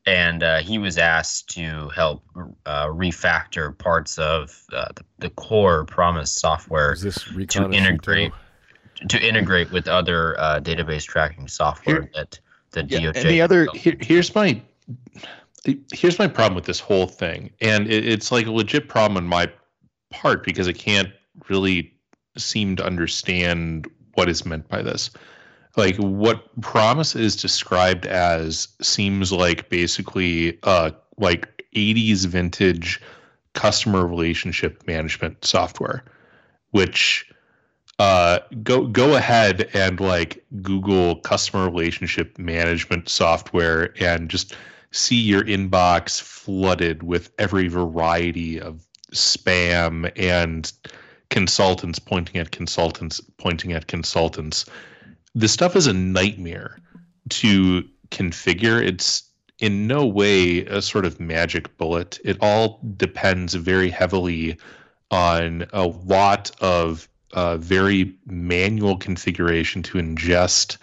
and 0.06 0.44
uh, 0.44 0.60
he 0.60 0.78
was 0.78 0.98
asked 0.98 1.50
to 1.52 1.90
help 1.90 2.24
uh, 2.66 2.88
refactor 2.88 3.78
parts 3.78 4.18
of 4.18 4.64
uh, 4.74 4.90
the, 4.96 5.04
the 5.20 5.30
core 5.32 5.86
PROMIS 5.86 6.32
software 6.32 6.94
Is 6.94 7.02
this 7.02 7.24
to 7.24 7.34
Recon 7.34 7.74
integrate 7.74 8.34
to 9.10 9.20
integrate 9.20 9.72
with 9.72 9.88
other 9.88 10.40
uh, 10.40 10.60
database 10.60 11.04
tracking 11.04 11.48
software 11.48 12.02
Here- 12.02 12.12
that 12.16 12.40
the 12.72 12.86
Yeah, 12.86 13.00
DOJ. 13.00 13.16
and 13.16 13.30
the 13.30 13.42
other 13.42 13.68
Here, 13.74 13.96
here's 14.00 14.34
my 14.36 14.62
here's 15.94 16.20
my 16.20 16.28
problem 16.28 16.56
with 16.56 16.66
this 16.66 16.80
whole 16.80 17.08
thing, 17.08 17.52
and 17.62 17.88
it, 17.88 18.06
it's 18.06 18.32
like 18.32 18.48
a 18.48 18.52
legit 18.52 18.90
problem 18.90 19.18
on 19.18 19.28
my 19.28 19.50
part 20.10 20.44
because 20.44 20.68
I 20.68 20.74
can't 20.74 21.10
really 21.50 21.94
seem 22.38 22.76
to 22.76 22.86
understand 22.86 23.90
what 24.16 24.28
is 24.28 24.46
meant 24.46 24.68
by 24.68 24.82
this. 24.82 25.12
Like 25.76 25.96
what 25.98 26.44
PROMIS 26.62 27.16
is 27.16 27.36
described 27.36 28.06
as 28.06 28.68
seems 28.82 29.32
like 29.32 29.70
basically 29.70 30.60
uh 30.64 30.92
like 31.18 31.64
80s 31.76 32.26
vintage 32.26 33.02
customer 33.54 34.06
relationship 34.06 34.86
management 34.88 35.44
software, 35.46 36.04
which 36.72 37.28
uh 38.00 38.40
go 38.64 38.88
go 38.88 39.16
ahead 39.16 39.70
and 39.74 40.00
like 40.00 40.44
google 40.62 41.18
customer 41.18 41.66
relationship 41.66 42.38
management 42.40 43.08
software 43.08 43.94
and 44.02 44.30
just 44.30 44.56
see 44.92 45.20
your 45.20 45.44
inbox 45.44 46.20
flooded 46.20 47.04
with 47.04 47.32
every 47.38 47.68
variety 47.68 48.60
of 48.60 48.86
spam 49.12 50.12
and 50.16 50.74
consultants 51.30 52.00
pointing 52.00 52.38
at 52.38 52.52
consultants 52.52 53.22
pointing 53.38 53.74
at 53.74 53.86
consultants 53.86 54.66
this 55.36 55.52
stuff 55.52 55.76
is 55.76 55.88
a 55.88 55.94
nightmare 55.94 56.80
to 57.30 57.84
configure 58.10 58.86
it's 58.86 59.24
in 59.60 59.88
no 59.88 60.06
way 60.06 60.66
a 60.66 60.82
sort 60.82 61.06
of 61.06 61.20
magic 61.20 61.76
bullet 61.78 62.20
it 62.24 62.38
all 62.42 62.80
depends 62.98 63.54
very 63.54 63.90
heavily 63.90 64.58
on 65.12 65.66
a 65.74 65.88
lot 65.88 66.52
of 66.60 67.08
uh, 67.34 67.58
very 67.58 68.14
manual 68.26 68.98
configuration 68.98 69.82
to 69.84 69.98
ingest 69.98 70.78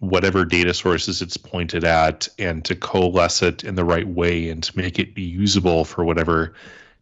whatever 0.00 0.44
data 0.44 0.72
sources 0.72 1.20
it's 1.20 1.36
pointed 1.36 1.84
at 1.84 2.28
and 2.38 2.64
to 2.64 2.76
coalesce 2.76 3.42
it 3.42 3.64
in 3.64 3.74
the 3.74 3.84
right 3.84 4.08
way 4.08 4.48
and 4.48 4.62
to 4.62 4.76
make 4.76 4.98
it 4.98 5.16
usable 5.18 5.84
for 5.84 6.04
whatever 6.04 6.54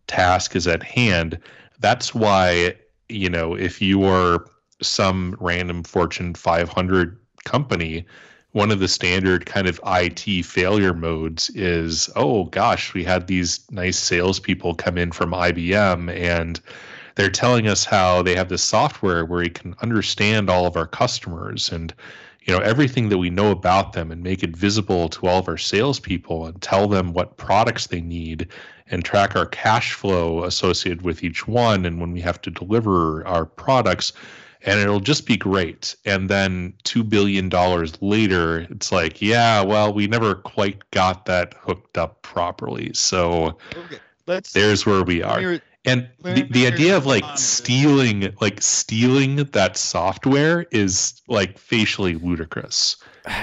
task 0.06 0.56
is 0.56 0.66
at 0.66 0.82
hand. 0.82 1.38
That's 1.78 2.14
why, 2.14 2.74
you 3.08 3.28
know, 3.28 3.54
if 3.54 3.82
you 3.82 4.04
are 4.04 4.46
some 4.82 5.36
random 5.40 5.82
Fortune 5.82 6.34
500 6.34 7.18
company, 7.44 8.04
one 8.52 8.70
of 8.70 8.80
the 8.80 8.88
standard 8.88 9.46
kind 9.46 9.66
of 9.66 9.80
IT 9.86 10.44
failure 10.44 10.94
modes 10.94 11.50
is, 11.50 12.08
oh 12.16 12.44
gosh, 12.44 12.94
we 12.94 13.04
had 13.04 13.26
these 13.26 13.60
nice 13.70 13.98
salespeople 13.98 14.74
come 14.74 14.96
in 14.96 15.12
from 15.12 15.32
IBM 15.32 16.10
and 16.14 16.60
they're 17.16 17.30
telling 17.30 17.66
us 17.66 17.84
how 17.84 18.22
they 18.22 18.34
have 18.34 18.48
this 18.48 18.64
software 18.64 19.24
where 19.24 19.40
we 19.40 19.50
can 19.50 19.74
understand 19.82 20.48
all 20.48 20.66
of 20.66 20.76
our 20.76 20.86
customers 20.86 21.72
and 21.72 21.94
you 22.42 22.54
know 22.54 22.60
everything 22.60 23.08
that 23.08 23.18
we 23.18 23.28
know 23.28 23.50
about 23.50 23.92
them 23.92 24.12
and 24.12 24.22
make 24.22 24.42
it 24.42 24.56
visible 24.56 25.08
to 25.08 25.26
all 25.26 25.40
of 25.40 25.48
our 25.48 25.56
salespeople 25.56 26.46
and 26.46 26.62
tell 26.62 26.86
them 26.86 27.12
what 27.12 27.36
products 27.36 27.88
they 27.88 28.00
need 28.00 28.48
and 28.90 29.04
track 29.04 29.34
our 29.34 29.46
cash 29.46 29.94
flow 29.94 30.44
associated 30.44 31.02
with 31.02 31.24
each 31.24 31.48
one. 31.48 31.84
And 31.84 32.00
when 32.00 32.12
we 32.12 32.20
have 32.20 32.40
to 32.42 32.50
deliver 32.50 33.26
our 33.26 33.44
products 33.44 34.12
and 34.66 34.78
it'll 34.80 35.00
just 35.00 35.26
be 35.26 35.36
great. 35.36 35.94
And 36.04 36.28
then 36.28 36.74
two 36.84 37.02
billion 37.04 37.48
dollars 37.48 37.94
later, 38.02 38.66
it's 38.70 38.92
like, 38.92 39.22
yeah, 39.22 39.62
well, 39.62 39.92
we 39.94 40.06
never 40.06 40.34
quite 40.34 40.78
got 40.90 41.24
that 41.26 41.54
hooked 41.60 41.96
up 41.96 42.20
properly. 42.22 42.90
So 42.94 43.56
Okay, 43.76 43.98
let's. 44.26 44.52
there's 44.52 44.84
where 44.84 45.02
we 45.04 45.22
let 45.22 45.38
me 45.38 45.44
are. 45.44 45.48
re- 45.50 45.60
And 45.84 46.08
let 46.22 46.34
the, 46.34 46.42
the 46.42 46.66
idea 46.66 46.96
of 46.96 47.06
like 47.06 47.22
respond 47.22 47.36
to- 47.38 47.42
stealing, 47.42 48.34
like 48.40 48.60
stealing 48.60 49.36
that 49.36 49.76
software 49.76 50.66
is 50.72 51.22
like 51.28 51.58
facially 51.58 52.16
ludicrous. 52.16 52.96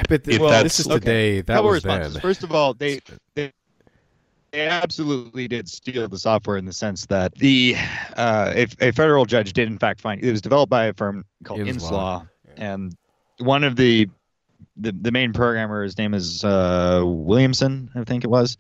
But 0.10 0.24
th- 0.26 0.36
If 0.36 0.42
well, 0.42 0.50
that's- 0.52 0.78
this 0.78 0.80
is 0.82 0.88
okay. 0.88 1.00
today. 1.00 1.42
That 1.42 1.54
couple 1.56 1.70
was 1.72 1.84
responses. 1.86 2.14
then. 2.14 2.22
First 2.22 2.44
of 2.44 2.52
all, 2.54 2.74
they, 2.74 3.00
they 3.36 3.52
they 4.54 4.68
absolutely 4.68 5.48
did 5.48 5.68
steal 5.68 6.08
the 6.08 6.18
software 6.18 6.58
in 6.58 6.66
the 6.66 6.72
sense 6.72 7.08
that 7.08 7.34
the 7.36 7.76
uh, 8.16 8.54
if 8.56 8.80
a 8.80 8.92
federal 8.92 9.26
judge 9.26 9.52
did 9.52 9.68
in 9.68 9.80
fact 9.80 10.00
find 10.00 10.24
it 10.24 10.32
was 10.32 10.42
developed 10.42 10.70
by 10.70 10.86
a 10.86 10.94
firm 10.94 11.26
called 11.44 11.60
Inslaw. 11.60 12.22
Inslaw, 12.22 12.28
and 12.56 12.96
one 13.40 13.64
of 13.64 13.76
the 13.76 14.08
the, 14.78 14.92
the 14.92 15.12
main 15.12 15.34
programmer, 15.34 15.84
his 15.84 15.98
name 15.98 16.14
is 16.14 16.44
uh, 16.44 17.02
Williamson, 17.04 17.90
I 17.96 18.04
think 18.06 18.24
it 18.24 18.30
was. 18.30 18.58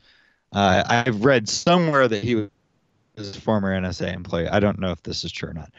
Uh, 0.52 0.84
I've 0.86 1.24
read 1.26 1.50
somewhere 1.50 2.08
that 2.08 2.24
he 2.24 2.36
was 2.36 2.50
a 3.18 3.42
former 3.42 3.80
NSA 3.80 4.14
employee. 4.14 4.48
I 4.48 4.60
don't 4.60 4.80
know 4.80 4.92
if 4.92 5.02
this 5.02 5.24
is 5.24 5.32
true 5.32 5.50
or 5.50 5.54
not, 5.54 5.72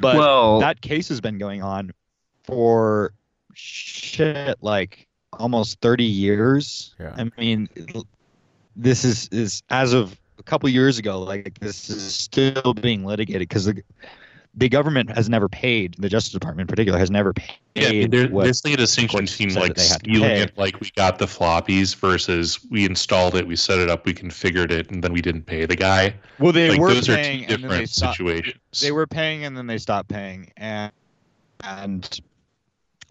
but 0.00 0.16
well, 0.16 0.60
that 0.60 0.80
case 0.80 1.08
has 1.08 1.20
been 1.20 1.36
going 1.38 1.62
on 1.62 1.92
for 2.44 3.12
shit 3.54 4.56
like 4.62 5.06
almost 5.38 5.80
30 5.80 6.04
years 6.04 6.94
Yeah. 7.00 7.14
i 7.16 7.30
mean 7.40 7.68
this 8.76 9.04
is 9.04 9.28
is 9.28 9.62
as 9.70 9.92
of 9.92 10.18
a 10.38 10.42
couple 10.42 10.68
years 10.68 10.98
ago 10.98 11.20
like 11.20 11.58
this 11.60 11.88
is 11.90 12.14
still 12.14 12.74
being 12.74 13.04
litigated 13.04 13.48
because 13.48 13.66
the 13.66 13.82
the 14.54 14.68
government 14.68 15.10
has 15.10 15.30
never 15.30 15.48
paid 15.48 15.94
the 15.98 16.08
justice 16.08 16.32
department 16.32 16.68
in 16.68 16.72
particular 16.72 16.98
has 16.98 17.10
never 17.10 17.32
paid 17.32 17.56
Yeah, 17.74 17.88
I 17.88 17.90
mean, 17.92 18.10
there, 18.10 18.28
there's 18.28 18.62
like 18.64 18.74
a 18.74 18.76
distinction 18.76 19.20
between 19.20 19.54
like 19.54 19.68
that 19.68 19.76
they 19.76 19.88
had 19.88 20.04
to 20.04 20.10
stealing 20.10 20.30
it, 20.30 20.58
like 20.58 20.78
we 20.80 20.90
got 20.94 21.18
the 21.18 21.24
floppies, 21.24 21.96
versus 21.96 22.60
we 22.70 22.84
installed 22.84 23.34
it, 23.34 23.46
we 23.46 23.56
set 23.56 23.78
it 23.78 23.88
up, 23.88 24.04
we 24.04 24.12
configured 24.12 24.70
it, 24.70 24.90
and 24.90 25.02
then 25.02 25.12
we 25.12 25.22
didn't 25.22 25.44
pay 25.44 25.64
the 25.64 25.76
guy. 25.76 26.14
well 26.38 26.52
they 26.52 26.68
like 26.68 26.80
were 26.80 26.92
those 26.92 27.08
are 27.08 27.16
two 27.16 27.22
paying 27.22 27.40
then 27.40 27.48
they 27.48 27.56
different 27.56 27.88
stopped 27.88 28.16
situations. 28.18 28.80
they 28.80 28.92
were 28.92 29.06
paying 29.06 29.44
and 29.44 29.56
then 29.56 29.66
they 29.66 29.78
stopped 29.78 30.08
paying 30.08 30.52
and 30.58 30.92
and 31.64 32.20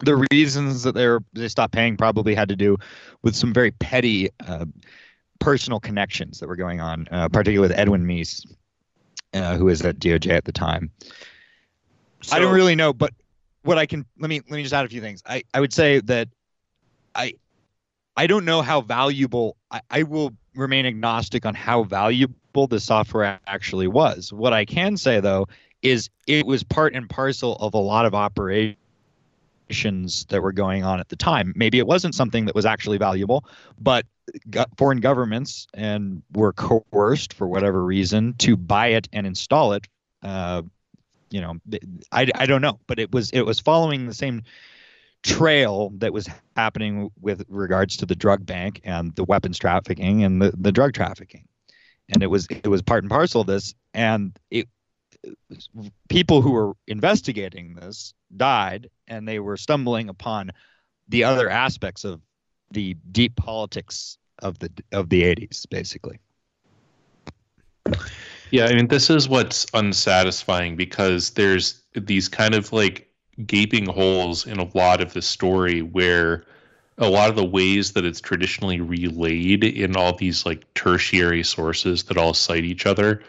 the 0.04 0.24
reasons 0.30 0.82
that 0.82 0.94
they 0.94 1.06
were 1.06 1.22
they 1.32 1.48
stopped 1.48 1.72
paying 1.72 1.96
probably 1.96 2.34
had 2.34 2.48
to 2.48 2.56
do 2.56 2.76
with 3.22 3.34
some 3.34 3.52
very 3.52 3.70
petty 3.72 4.28
uh, 4.46 4.64
personal 5.42 5.80
connections 5.80 6.38
that 6.38 6.48
were 6.48 6.56
going 6.56 6.80
on 6.80 7.08
uh, 7.10 7.28
particularly 7.28 7.68
with 7.68 7.76
edwin 7.76 8.06
meese 8.06 8.46
uh, 9.34 9.56
who 9.56 9.64
was 9.64 9.82
at 9.82 9.98
doj 9.98 10.30
at 10.30 10.44
the 10.44 10.52
time. 10.52 10.90
I 12.30 12.38
don't 12.38 12.54
really 12.54 12.74
know 12.74 12.92
but 12.92 13.12
what 13.62 13.78
i 13.78 13.86
can 13.86 14.06
let 14.18 14.28
me 14.28 14.40
let 14.40 14.56
me 14.56 14.62
just 14.62 14.74
add 14.74 14.84
a 14.84 14.88
few 14.88 15.00
things. 15.00 15.22
I 15.26 15.42
i 15.54 15.60
would 15.60 15.72
say 15.72 16.00
that 16.00 16.28
i 17.14 17.34
i 18.16 18.26
don't 18.26 18.44
know 18.44 18.62
how 18.62 18.80
valuable 18.80 19.56
i, 19.70 19.80
I 19.90 20.02
will 20.04 20.32
remain 20.54 20.86
agnostic 20.86 21.46
on 21.46 21.54
how 21.54 21.84
valuable 21.84 22.66
the 22.68 22.80
software 22.80 23.40
actually 23.46 23.88
was. 23.88 24.32
What 24.32 24.52
i 24.52 24.64
can 24.64 24.96
say 24.96 25.20
though 25.20 25.48
is 25.82 26.08
it 26.28 26.46
was 26.46 26.62
part 26.62 26.94
and 26.94 27.08
parcel 27.08 27.56
of 27.56 27.74
a 27.74 27.78
lot 27.78 28.06
of 28.06 28.14
operations 28.14 28.76
that 30.28 30.42
were 30.42 30.52
going 30.52 30.84
on 30.84 31.00
at 31.00 31.08
the 31.08 31.16
time. 31.16 31.52
Maybe 31.56 31.78
it 31.78 31.86
wasn't 31.86 32.14
something 32.14 32.46
that 32.46 32.54
was 32.54 32.66
actually 32.66 32.98
valuable, 32.98 33.44
but 33.78 34.06
foreign 34.76 35.00
governments 35.00 35.66
and 35.74 36.22
were 36.32 36.52
coerced 36.52 37.32
for 37.32 37.48
whatever 37.48 37.84
reason 37.84 38.34
to 38.38 38.56
buy 38.56 38.88
it 38.88 39.08
and 39.12 39.26
install 39.26 39.72
it. 39.72 39.88
Uh, 40.22 40.62
you 41.30 41.40
know, 41.40 41.54
I, 42.12 42.28
I 42.34 42.46
don't 42.46 42.62
know, 42.62 42.78
but 42.86 42.98
it 42.98 43.12
was 43.12 43.30
it 43.30 43.42
was 43.42 43.58
following 43.58 44.06
the 44.06 44.14
same 44.14 44.42
trail 45.22 45.90
that 45.98 46.12
was 46.12 46.28
happening 46.56 47.10
with 47.20 47.44
regards 47.48 47.96
to 47.96 48.06
the 48.06 48.14
drug 48.14 48.44
bank 48.44 48.80
and 48.84 49.14
the 49.14 49.24
weapons 49.24 49.58
trafficking 49.58 50.24
and 50.24 50.42
the, 50.42 50.52
the 50.58 50.72
drug 50.72 50.92
trafficking 50.92 51.46
and 52.12 52.22
it 52.22 52.26
was 52.26 52.46
it 52.50 52.66
was 52.66 52.82
part 52.82 53.04
and 53.04 53.10
parcel 53.10 53.42
of 53.42 53.46
this 53.46 53.74
and 53.94 54.38
it 54.50 54.68
people 56.08 56.42
who 56.42 56.52
were 56.52 56.72
investigating 56.86 57.74
this 57.74 58.14
died 58.36 58.88
and 59.08 59.26
they 59.26 59.38
were 59.38 59.56
stumbling 59.56 60.08
upon 60.08 60.50
the 61.08 61.24
other 61.24 61.48
aspects 61.48 62.04
of 62.04 62.20
the 62.70 62.94
deep 63.12 63.36
politics 63.36 64.18
of 64.40 64.58
the 64.58 64.70
of 64.92 65.08
the 65.08 65.22
80s 65.22 65.68
basically. 65.68 66.18
Yeah, 68.50 68.66
I 68.66 68.74
mean, 68.74 68.88
this 68.88 69.08
is 69.08 69.28
what's 69.28 69.66
unsatisfying 69.72 70.76
because 70.76 71.30
there's 71.30 71.82
these 71.94 72.28
kind 72.28 72.54
of 72.54 72.72
like 72.72 73.10
gaping 73.46 73.86
holes 73.86 74.46
in 74.46 74.58
a 74.58 74.68
lot 74.76 75.00
of 75.00 75.14
the 75.14 75.22
story 75.22 75.80
where 75.80 76.44
a 76.98 77.08
lot 77.08 77.30
of 77.30 77.36
the 77.36 77.44
ways 77.44 77.92
that 77.92 78.04
it's 78.04 78.20
traditionally 78.20 78.80
relayed 78.80 79.64
in 79.64 79.96
all 79.96 80.14
these 80.14 80.44
like 80.44 80.72
tertiary 80.74 81.42
sources 81.42 82.04
that 82.04 82.18
all 82.18 82.34
cite 82.34 82.64
each 82.64 82.84
other, 82.84 83.22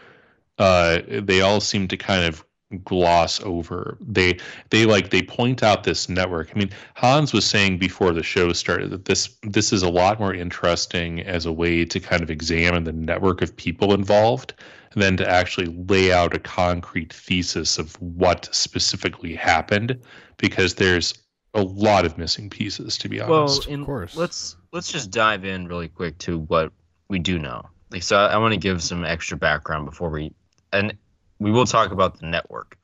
uh, 0.58 1.00
they 1.08 1.40
all 1.40 1.60
seem 1.60 1.88
to 1.88 1.96
kind 1.96 2.24
of 2.24 2.44
gloss 2.84 3.40
over. 3.42 3.96
They 4.00 4.38
they 4.70 4.86
like 4.86 5.10
they 5.10 5.22
point 5.22 5.62
out 5.62 5.84
this 5.84 6.08
network. 6.08 6.50
I 6.54 6.58
mean, 6.58 6.70
Hans 6.94 7.32
was 7.32 7.44
saying 7.44 7.78
before 7.78 8.12
the 8.12 8.22
show 8.22 8.52
started 8.52 8.90
that 8.90 9.04
this 9.04 9.36
this 9.42 9.72
is 9.72 9.82
a 9.82 9.90
lot 9.90 10.18
more 10.18 10.34
interesting 10.34 11.20
as 11.20 11.46
a 11.46 11.52
way 11.52 11.84
to 11.84 12.00
kind 12.00 12.22
of 12.22 12.30
examine 12.30 12.84
the 12.84 12.92
network 12.92 13.42
of 13.42 13.56
people 13.56 13.94
involved 13.94 14.54
than 14.94 15.16
to 15.16 15.28
actually 15.28 15.66
lay 15.88 16.12
out 16.12 16.34
a 16.34 16.38
concrete 16.38 17.12
thesis 17.12 17.78
of 17.78 18.00
what 18.00 18.48
specifically 18.52 19.34
happened 19.34 20.00
because 20.36 20.74
there's 20.74 21.14
a 21.54 21.62
lot 21.62 22.04
of 22.04 22.18
missing 22.18 22.50
pieces 22.50 22.98
to 22.98 23.08
be 23.08 23.20
honest. 23.20 23.30
well, 23.30 23.42
honest. 23.42 23.68
in, 23.68 23.84
course. 23.84 24.16
let's 24.16 24.56
let's 24.72 24.90
just 24.90 25.10
dive 25.10 25.44
in 25.44 25.66
really 25.68 25.88
quick 25.88 26.18
to 26.18 26.38
what 26.38 26.72
we 27.08 27.18
do 27.18 27.38
know. 27.38 27.62
Like, 27.90 28.02
so 28.02 28.16
I, 28.16 28.32
I 28.32 28.36
want 28.38 28.54
to 28.54 28.60
give 28.60 28.82
some 28.82 29.04
extra 29.04 29.36
background 29.36 29.86
before 29.86 30.10
we, 30.10 30.32
and 30.74 30.96
we 31.38 31.50
will 31.50 31.66
talk 31.66 31.92
about 31.92 32.20
the 32.20 32.26
network. 32.26 32.76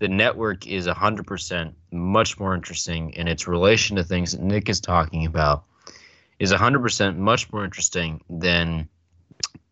The 0.00 0.08
network 0.08 0.66
is 0.66 0.86
hundred 0.86 1.26
percent 1.26 1.74
much 1.90 2.38
more 2.38 2.54
interesting 2.54 3.10
in 3.10 3.28
its 3.28 3.46
relation 3.48 3.96
to 3.96 4.04
things 4.04 4.32
that 4.32 4.40
Nick 4.40 4.68
is 4.68 4.80
talking 4.80 5.26
about. 5.26 5.64
Is 6.38 6.52
hundred 6.52 6.80
percent 6.80 7.18
much 7.18 7.52
more 7.52 7.64
interesting 7.64 8.22
than 8.30 8.88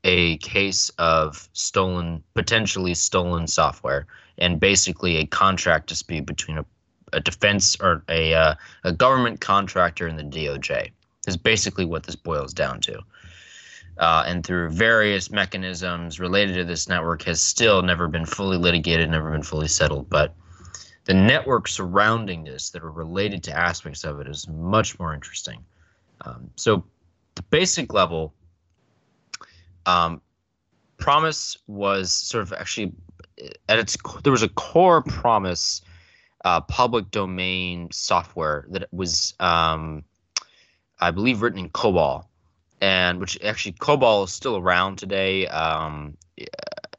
a 0.04 0.36
case 0.38 0.90
of 0.98 1.48
stolen, 1.52 2.22
potentially 2.34 2.94
stolen 2.94 3.46
software, 3.46 4.06
and 4.38 4.60
basically 4.60 5.16
a 5.16 5.26
contract 5.26 5.88
dispute 5.88 6.26
between 6.26 6.58
a, 6.58 6.64
a 7.12 7.20
defense 7.20 7.76
or 7.80 8.02
a 8.08 8.34
uh, 8.34 8.54
a 8.84 8.92
government 8.92 9.40
contractor 9.40 10.06
and 10.06 10.18
the 10.18 10.24
DOJ. 10.24 10.90
Is 11.28 11.36
basically 11.36 11.84
what 11.84 12.04
this 12.04 12.14
boils 12.14 12.54
down 12.54 12.80
to. 12.82 13.00
Uh, 13.98 14.24
and 14.26 14.44
through 14.44 14.68
various 14.70 15.30
mechanisms 15.30 16.20
related 16.20 16.54
to 16.54 16.64
this 16.64 16.88
network, 16.88 17.22
has 17.22 17.40
still 17.40 17.82
never 17.82 18.08
been 18.08 18.26
fully 18.26 18.58
litigated, 18.58 19.08
never 19.08 19.30
been 19.30 19.42
fully 19.42 19.68
settled. 19.68 20.10
But 20.10 20.34
the 21.04 21.14
network 21.14 21.66
surrounding 21.66 22.44
this 22.44 22.70
that 22.70 22.82
are 22.82 22.90
related 22.90 23.42
to 23.44 23.56
aspects 23.56 24.04
of 24.04 24.20
it 24.20 24.28
is 24.28 24.48
much 24.48 24.98
more 24.98 25.14
interesting. 25.14 25.64
Um, 26.22 26.50
so, 26.56 26.84
the 27.36 27.42
basic 27.42 27.92
level, 27.92 28.34
um, 29.86 30.20
PROMIS 30.98 31.58
was 31.66 32.12
sort 32.12 32.42
of 32.42 32.52
actually 32.52 32.92
at 33.68 33.78
its 33.78 33.96
there 34.22 34.32
was 34.32 34.42
a 34.42 34.48
core 34.48 35.02
PROMIS 35.02 35.82
uh, 36.44 36.60
public 36.60 37.10
domain 37.10 37.88
software 37.90 38.66
that 38.70 38.88
was, 38.92 39.34
um, 39.40 40.04
I 41.00 41.10
believe, 41.10 41.42
written 41.42 41.58
in 41.58 41.70
COBOL, 41.70 42.24
and 42.80 43.20
which 43.20 43.38
actually 43.42 43.72
COBOL 43.72 44.24
is 44.24 44.32
still 44.32 44.56
around 44.56 44.96
today. 44.96 45.46
Um, 45.48 46.16
I 46.38 46.46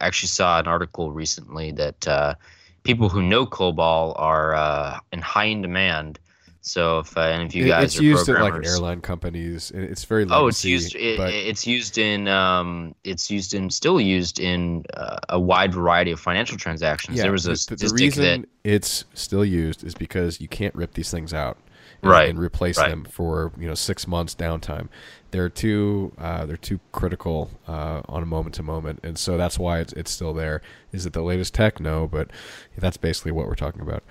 actually 0.07 0.29
saw 0.29 0.59
an 0.59 0.67
article 0.67 1.11
recently 1.11 1.71
that 1.73 2.07
uh, 2.07 2.35
people 2.83 3.09
who 3.09 3.21
know 3.21 3.45
COBOL 3.45 4.13
are 4.17 4.55
uh, 4.55 4.99
in 5.11 5.21
high 5.21 5.45
in 5.45 5.61
demand. 5.61 6.19
So 6.61 6.99
if 6.99 7.15
uh, 7.15 7.21
any 7.21 7.45
of 7.45 7.55
you 7.55 7.65
guys 7.67 7.85
it's 7.93 7.99
are 7.99 8.03
used 8.03 8.27
at 8.27 8.41
like 8.41 8.65
airline 8.65 8.99
companies. 8.99 9.71
and 9.71 9.85
It's 9.85 10.03
very 10.03 10.25
Oh, 10.29 10.47
it's 10.47 10.65
used. 10.65 10.95
It, 10.95 11.17
it's 11.19 11.65
used 11.65 11.97
in. 11.97 12.27
Um, 12.27 12.93
it's 13.05 13.31
used 13.31 13.53
in. 13.53 13.69
Still 13.69 14.01
used 14.01 14.39
in 14.41 14.83
uh, 14.93 15.17
a 15.29 15.39
wide 15.39 15.73
variety 15.73 16.11
of 16.11 16.19
financial 16.19 16.57
transactions. 16.57 17.15
yeah, 17.17 17.23
there 17.23 17.31
was 17.31 17.45
a 17.45 17.51
the- 17.51 17.75
the, 17.77 17.87
the 17.87 17.93
reason 17.93 18.41
that. 18.41 18.49
it's 18.65 19.05
still 19.13 19.45
used 19.45 19.83
is 19.85 19.95
because 19.95 20.41
you 20.41 20.49
can't 20.49 20.75
rip 20.75 20.93
these 20.93 21.09
things 21.09 21.33
out 21.33 21.57
and, 22.01 22.11
Right, 22.11 22.29
and 22.29 22.39
replace 22.39 22.77
right. 22.77 22.89
them 22.89 23.05
for 23.05 23.51
you 23.57 23.67
know 23.67 23.73
six 23.75 24.07
months 24.07 24.35
downtime. 24.35 24.89
They're 25.31 25.49
too 25.49 26.13
uh, 26.17 26.45
they're 26.45 26.57
too 26.57 26.79
critical 26.91 27.51
uh, 27.67 28.01
on 28.07 28.23
a 28.23 28.25
moment 28.25 28.55
to 28.55 28.63
moment, 28.63 28.99
and 29.03 29.17
so 29.17 29.37
that's 29.37 29.57
why 29.59 29.79
it's 29.79 29.93
it's 29.93 30.11
still 30.11 30.33
there. 30.33 30.61
Is 30.91 31.05
it 31.05 31.13
the 31.13 31.21
latest 31.21 31.53
tech? 31.53 31.79
No, 31.79 32.07
but 32.07 32.29
that's 32.77 32.97
basically 32.97 33.31
what 33.31 33.47
we're 33.47 33.55
talking 33.55 33.81
about. 33.81 34.03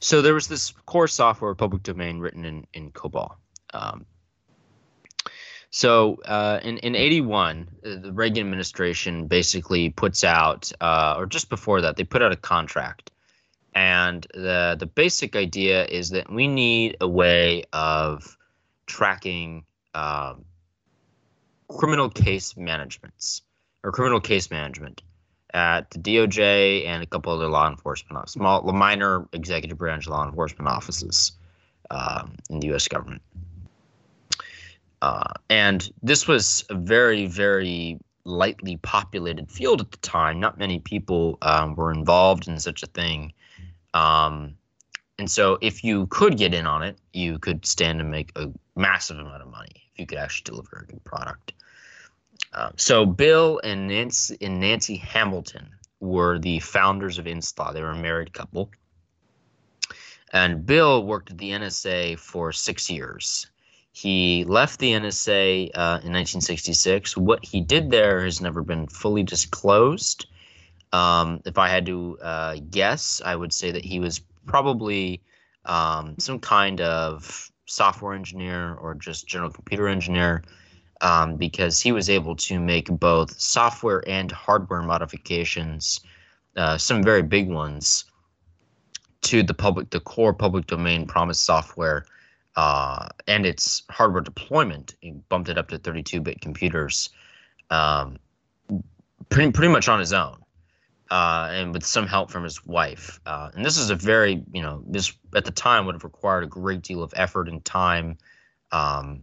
So 0.00 0.22
there 0.22 0.34
was 0.34 0.48
this 0.48 0.72
core 0.86 1.08
software 1.08 1.54
public 1.54 1.82
domain 1.82 2.18
written 2.18 2.44
in 2.44 2.66
in 2.72 2.90
COBOL. 2.92 3.34
Um, 3.74 4.06
so 5.70 6.16
uh, 6.26 6.60
in 6.62 6.78
in 6.78 6.94
'81, 6.94 7.68
uh, 7.84 7.96
the 7.96 8.12
Reagan 8.12 8.40
administration 8.46 9.26
basically 9.26 9.88
puts 9.90 10.22
out, 10.22 10.70
uh, 10.80 11.14
or 11.16 11.26
just 11.26 11.48
before 11.48 11.80
that, 11.80 11.96
they 11.96 12.04
put 12.04 12.22
out 12.22 12.30
a 12.30 12.36
contract 12.36 13.10
And 13.74 14.26
the 14.34 14.76
the 14.78 14.86
basic 14.86 15.34
idea 15.34 15.86
is 15.86 16.10
that 16.10 16.30
we 16.30 16.46
need 16.46 16.96
a 17.00 17.08
way 17.08 17.64
of 17.72 18.36
tracking 18.86 19.64
um, 19.94 20.44
criminal 21.68 22.10
case 22.10 22.56
managements 22.56 23.42
or 23.82 23.92
criminal 23.92 24.20
case 24.20 24.50
management 24.50 25.02
at 25.54 25.90
the 25.90 25.98
DOJ 25.98 26.86
and 26.86 27.02
a 27.02 27.06
couple 27.06 27.32
other 27.32 27.48
law 27.48 27.68
enforcement, 27.68 28.28
small, 28.28 28.62
minor 28.72 29.28
executive 29.32 29.78
branch 29.78 30.08
law 30.08 30.24
enforcement 30.26 30.68
offices 30.68 31.32
um, 31.90 32.34
in 32.48 32.60
the 32.60 32.68
U.S. 32.68 32.88
government. 32.88 33.22
Uh, 35.02 35.32
and 35.50 35.92
this 36.02 36.28
was 36.28 36.64
a 36.70 36.74
very, 36.74 37.26
very 37.26 37.98
lightly 38.24 38.76
populated 38.78 39.50
field 39.50 39.80
at 39.80 39.90
the 39.90 39.96
time. 39.98 40.38
Not 40.38 40.58
many 40.58 40.78
people 40.78 41.38
um, 41.42 41.74
were 41.74 41.92
involved 41.92 42.48
in 42.48 42.58
such 42.58 42.82
a 42.82 42.86
thing. 42.86 43.32
Um, 43.94 44.56
and 45.18 45.30
so, 45.30 45.58
if 45.60 45.84
you 45.84 46.06
could 46.06 46.36
get 46.36 46.54
in 46.54 46.66
on 46.66 46.82
it, 46.82 46.98
you 47.12 47.38
could 47.38 47.64
stand 47.66 47.98
to 47.98 48.04
make 48.04 48.32
a 48.36 48.50
massive 48.74 49.18
amount 49.18 49.42
of 49.42 49.48
money 49.48 49.90
if 49.92 50.00
you 50.00 50.06
could 50.06 50.18
actually 50.18 50.44
deliver 50.44 50.78
a 50.78 50.90
good 50.90 51.04
product. 51.04 51.52
Uh, 52.52 52.70
so, 52.76 53.06
Bill 53.06 53.60
and 53.62 53.88
Nancy, 53.88 54.36
and 54.40 54.58
Nancy 54.58 54.96
Hamilton 54.96 55.68
were 56.00 56.38
the 56.38 56.58
founders 56.60 57.18
of 57.18 57.26
Inslaw. 57.26 57.72
They 57.72 57.82
were 57.82 57.90
a 57.90 57.96
married 57.96 58.32
couple. 58.32 58.70
And 60.32 60.64
Bill 60.64 61.04
worked 61.04 61.30
at 61.30 61.38
the 61.38 61.50
NSA 61.50 62.18
for 62.18 62.52
six 62.52 62.90
years. 62.90 63.46
He 63.92 64.44
left 64.44 64.80
the 64.80 64.92
NSA 64.92 65.70
uh, 65.74 66.00
in 66.02 66.12
1966. 66.12 67.16
What 67.16 67.44
he 67.44 67.60
did 67.60 67.90
there 67.90 68.24
has 68.24 68.40
never 68.40 68.62
been 68.62 68.86
fully 68.86 69.22
disclosed. 69.22 70.26
Um, 70.92 71.40
if 71.46 71.56
I 71.58 71.68
had 71.68 71.86
to 71.86 72.18
uh, 72.20 72.56
guess, 72.70 73.22
I 73.24 73.34
would 73.34 73.52
say 73.52 73.70
that 73.70 73.84
he 73.84 73.98
was 73.98 74.20
probably 74.46 75.22
um, 75.64 76.16
some 76.18 76.38
kind 76.38 76.80
of 76.80 77.50
software 77.66 78.14
engineer 78.14 78.74
or 78.74 78.94
just 78.94 79.26
general 79.26 79.50
computer 79.50 79.88
engineer 79.88 80.42
um, 81.00 81.36
because 81.36 81.80
he 81.80 81.92
was 81.92 82.10
able 82.10 82.36
to 82.36 82.60
make 82.60 82.88
both 82.88 83.38
software 83.40 84.04
and 84.06 84.30
hardware 84.30 84.82
modifications, 84.82 86.00
uh, 86.56 86.76
some 86.76 87.02
very 87.02 87.22
big 87.22 87.48
ones, 87.48 88.04
to 89.22 89.42
the 89.42 89.54
public, 89.54 89.90
the 89.90 90.00
core 90.00 90.34
public 90.34 90.66
domain 90.66 91.06
PROMIS 91.06 91.38
software 91.38 92.04
uh, 92.56 93.08
and 93.28 93.46
its 93.46 93.84
hardware 93.88 94.20
deployment. 94.20 94.96
He 95.00 95.12
bumped 95.28 95.48
it 95.48 95.56
up 95.56 95.68
to 95.68 95.78
32-bit 95.78 96.40
computers, 96.40 97.08
um, 97.70 98.18
pretty 99.28 99.52
pretty 99.52 99.72
much 99.72 99.88
on 99.88 100.00
his 100.00 100.12
own 100.12 100.41
uh, 101.12 101.50
and 101.52 101.74
with 101.74 101.84
some 101.84 102.06
help 102.06 102.30
from 102.30 102.42
his 102.42 102.64
wife. 102.64 103.20
Uh, 103.26 103.50
and 103.54 103.62
this 103.62 103.76
is 103.76 103.90
a 103.90 103.94
very, 103.94 104.42
you 104.50 104.62
know, 104.62 104.82
this 104.86 105.12
at 105.36 105.44
the 105.44 105.50
time 105.50 105.84
would 105.84 105.94
have 105.94 106.04
required 106.04 106.42
a 106.42 106.46
great 106.46 106.80
deal 106.80 107.02
of 107.02 107.12
effort 107.14 107.50
and 107.50 107.62
time, 107.66 108.16
um, 108.70 109.20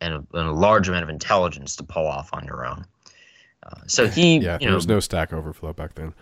and, 0.00 0.14
a, 0.14 0.26
and, 0.32 0.48
a, 0.48 0.50
large 0.50 0.88
amount 0.88 1.02
of 1.02 1.10
intelligence 1.10 1.76
to 1.76 1.82
pull 1.82 2.06
off 2.06 2.30
on 2.32 2.46
your 2.46 2.64
own. 2.64 2.86
Uh, 3.62 3.80
so 3.86 4.08
he, 4.08 4.38
yeah, 4.38 4.54
you 4.54 4.60
there 4.60 4.70
know, 4.70 4.76
was 4.76 4.86
no 4.86 4.98
Stack 4.98 5.34
Overflow 5.34 5.74
back 5.74 5.94
then. 5.94 6.14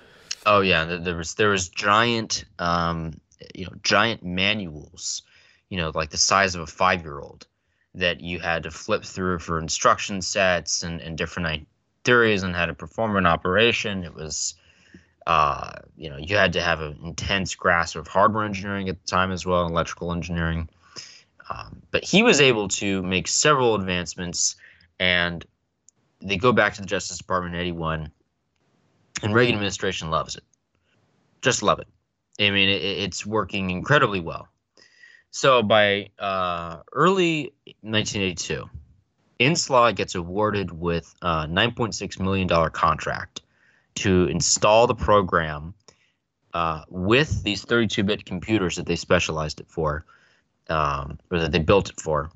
Oh 0.47 0.63
yeah, 0.63 0.85
there 0.85 1.15
was 1.15 1.35
there 1.35 1.51
was 1.51 1.69
giant, 1.69 2.45
um, 2.59 3.13
you 3.55 3.67
know, 3.67 3.73
giant 3.85 4.25
manuals, 4.25 5.23
you 5.69 5.77
know, 5.77 5.93
like 5.95 6.11
the 6.11 6.17
size 6.17 6.57
of 6.57 6.63
a 6.63 6.67
five 6.67 7.03
year 7.03 7.21
old 7.21 7.47
that 7.95 8.21
you 8.21 8.41
had 8.41 8.65
to 8.65 8.73
flip 8.73 9.05
through 9.05 9.39
for 9.39 9.61
instruction 9.61 10.21
sets 10.21 10.83
and, 10.83 11.01
and 11.01 11.17
different 11.17 11.69
theories 12.07 12.45
on 12.45 12.55
how 12.55 12.65
to 12.65 12.73
perform 12.73 13.17
an 13.17 13.27
operation. 13.27 14.05
It 14.05 14.15
was, 14.15 14.55
uh, 15.27 15.73
you 15.97 16.09
know, 16.09 16.17
you 16.17 16.37
had 16.37 16.53
to 16.55 16.63
have 16.63 16.81
an 16.81 16.99
intense 17.05 17.55
grasp 17.55 17.97
of 17.97 18.07
hardware 18.07 18.45
engineering 18.45 18.89
at 18.89 18.99
the 18.99 19.07
time 19.07 19.33
as 19.33 19.45
well, 19.45 19.67
electrical 19.67 20.13
engineering. 20.13 20.69
Um, 21.51 21.83
but 21.91 22.05
he 22.05 22.23
was 22.23 22.41
able 22.41 22.69
to 22.69 23.03
make 23.03 23.29
several 23.29 23.75
advancements, 23.75 24.57
and 24.99 25.45
they 26.23 26.37
go 26.37 26.53
back 26.53 26.75
to 26.75 26.81
the 26.81 26.87
Justice 26.87 27.19
Department 27.19 27.55
in 27.55 27.61
'81, 27.61 28.11
and 29.23 29.35
Reagan 29.35 29.55
administration 29.55 30.11
loves 30.11 30.37
it, 30.37 30.45
just 31.43 31.63
love 31.63 31.79
it. 31.79 31.89
I 32.41 32.51
mean, 32.51 32.69
it, 32.69 32.83
it's 32.83 33.25
working 33.27 33.71
incredibly 33.71 34.21
well. 34.21 34.49
So 35.31 35.63
by 35.63 36.09
uh, 36.19 36.79
early 36.93 37.53
1982, 37.83 38.69
Inslaw 39.41 39.95
gets 39.95 40.15
awarded 40.15 40.71
with 40.73 41.15
a 41.23 41.47
$9.6 41.47 42.21
million 42.21 42.71
contract 42.71 43.43
to 43.97 44.27
install 44.27 44.87
the 44.87 44.95
program 44.95 45.75
uh, 46.55 46.85
with 46.89 47.43
these 47.43 47.65
32 47.65 48.03
bit 48.03 48.25
computers 48.25 48.77
that 48.77 48.87
they 48.87 48.97
specialized 48.97 49.61
it 49.61 49.69
for, 49.69 50.05
um, 50.69 51.19
or 51.31 51.41
that 51.41 51.53
they 51.53 51.59
built 51.59 51.91
it 51.91 52.01
for, 52.01 52.31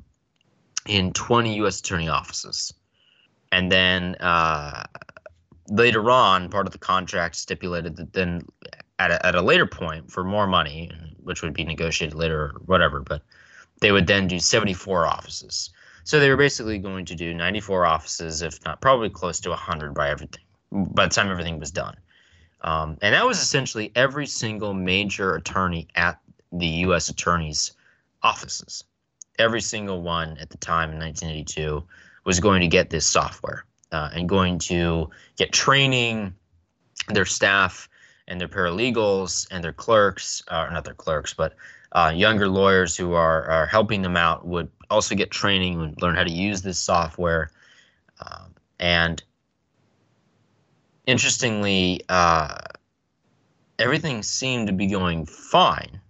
in 0.87 1.13
20 1.13 1.57
U.S. 1.57 1.81
attorney 1.81 2.09
offices. 2.09 2.75
And 3.53 3.73
then 3.73 4.17
uh, 4.17 4.85
later 5.69 6.11
on, 6.11 6.51
part 6.51 6.67
of 6.67 6.73
the 6.73 6.79
contract 6.79 7.37
stipulated 7.37 7.97
that 7.97 8.13
then 8.13 8.43
at 8.99 9.11
a, 9.11 9.27
at 9.27 9.35
a 9.35 9.43
later 9.43 9.67
point, 9.67 10.11
for 10.11 10.23
more 10.23 10.47
money, 10.47 10.91
which 11.23 11.43
would 11.43 11.55
be 11.55 11.65
negotiated 11.65 12.15
later 12.15 12.41
or 12.43 12.61
whatever, 12.67 13.01
but 13.01 13.23
they 13.81 13.93
would 13.93 14.07
then 14.07 14.27
do 14.29 14.39
74 14.39 15.07
offices. 15.07 15.71
So 16.05 16.19
they 16.19 16.31
were 16.31 16.37
basically 16.37 16.79
going 16.79 17.05
to 17.07 17.15
do 17.15 17.35
94 17.35 17.87
offices, 17.87 18.43
if 18.43 18.65
not 18.65 18.81
probably 18.81 19.11
close 19.11 19.41
to 19.41 19.51
100 19.51 19.95
by 19.95 20.11
everything, 20.11 20.45
by 20.71 21.07
the 21.07 21.15
time 21.15 21.31
everything 21.31 21.59
was 21.59 21.71
done. 21.71 21.97
Um, 22.63 22.99
and 23.01 23.15
that 23.15 23.27
was 23.27 23.41
essentially 23.41 23.91
every 23.95 24.27
single 24.27 24.75
major 24.75 25.35
attorney 25.35 25.89
at 25.95 26.19
the 26.53 26.67
U.S. 26.67 27.09
attorney's 27.09 27.73
offices. 28.23 28.85
Every 29.39 29.61
single 29.61 30.03
one 30.03 30.37
at 30.39 30.51
the 30.51 30.59
time 30.59 30.91
in 30.91 30.99
1982 30.99 31.83
was 32.25 32.41
going 32.41 32.61
to 32.61 32.67
get 32.67 32.91
this 32.91 33.07
software 33.07 33.65
uh, 33.93 34.11
and 34.13 34.29
going 34.29 34.59
to 34.59 35.09
get 35.37 35.53
training, 35.53 36.35
their 37.09 37.25
staff 37.25 37.89
and 38.29 38.41
their 38.41 38.49
paralegals 38.49 39.47
and 39.51 39.65
their 39.65 39.73
clerks, 39.73 40.43
uh, 40.49 40.69
not 40.71 40.85
their 40.85 40.95
clerks, 40.95 41.33
but 41.33 41.55
uh, 41.93 42.13
younger 42.15 42.49
lawyers 42.49 42.97
who 42.97 43.15
are, 43.15 43.45
are 43.51 43.67
helping 43.67 44.03
them 44.03 44.17
out 44.17 44.47
would 44.47 44.71
also 44.89 45.15
get 45.15 45.31
training 45.31 45.81
and 45.81 46.01
learn 46.03 46.15
how 46.15 46.25
to 46.25 46.31
use 46.31 46.63
this 46.63 46.79
software. 46.79 47.51
Um, 48.21 48.55
and 48.79 49.23
interestingly, 51.07 52.03
uh, 52.09 52.59
everything 53.79 54.23
seemed 54.23 54.69
to 54.69 54.73
be 54.73 54.87
going 54.87 55.27
fine. 55.27 56.01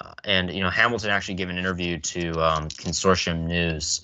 Uh, 0.00 0.14
and 0.24 0.52
you 0.52 0.60
know, 0.60 0.70
Hamilton 0.70 1.10
actually 1.10 1.34
gave 1.34 1.50
an 1.50 1.58
interview 1.58 1.98
to 1.98 2.30
um, 2.42 2.68
Consortium 2.68 3.46
News, 3.46 4.02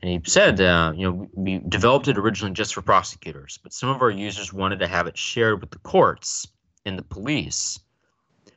and 0.00 0.10
he 0.10 0.20
said, 0.24 0.60
uh, 0.60 0.92
you 0.94 1.06
know, 1.06 1.28
we 1.34 1.58
developed 1.68 2.08
it 2.08 2.18
originally 2.18 2.52
just 2.52 2.74
for 2.74 2.82
prosecutors, 2.82 3.58
but 3.62 3.72
some 3.72 3.88
of 3.88 4.02
our 4.02 4.10
users 4.10 4.52
wanted 4.52 4.80
to 4.80 4.88
have 4.88 5.06
it 5.06 5.16
shared 5.16 5.60
with 5.60 5.70
the 5.70 5.78
courts 5.78 6.46
and 6.84 6.98
the 6.98 7.02
police. 7.02 7.78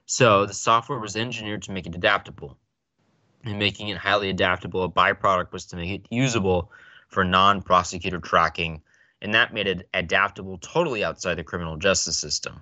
So 0.06 0.46
the 0.46 0.54
software 0.54 1.00
was 1.00 1.16
engineered 1.16 1.64
to 1.64 1.72
make 1.72 1.88
it 1.88 1.96
adaptable 1.96 2.58
and 3.44 3.58
making 3.58 3.90
it 3.90 3.98
highly 3.98 4.30
adaptable. 4.30 4.84
A 4.84 4.90
byproduct 4.90 5.52
was 5.52 5.66
to 5.68 5.76
make 5.76 5.90
it 5.90 6.08
usable 6.10 6.72
for 7.10 7.24
non 7.24 7.62
prosecutor 7.62 8.20
tracking, 8.20 8.82
and 9.22 9.34
that 9.34 9.54
made 9.54 9.68
it 9.68 9.90
adaptable 9.94 10.58
totally 10.60 11.04
outside 11.04 11.36
the 11.36 11.44
criminal 11.44 11.78
justice 11.78 12.18
system. 12.18 12.62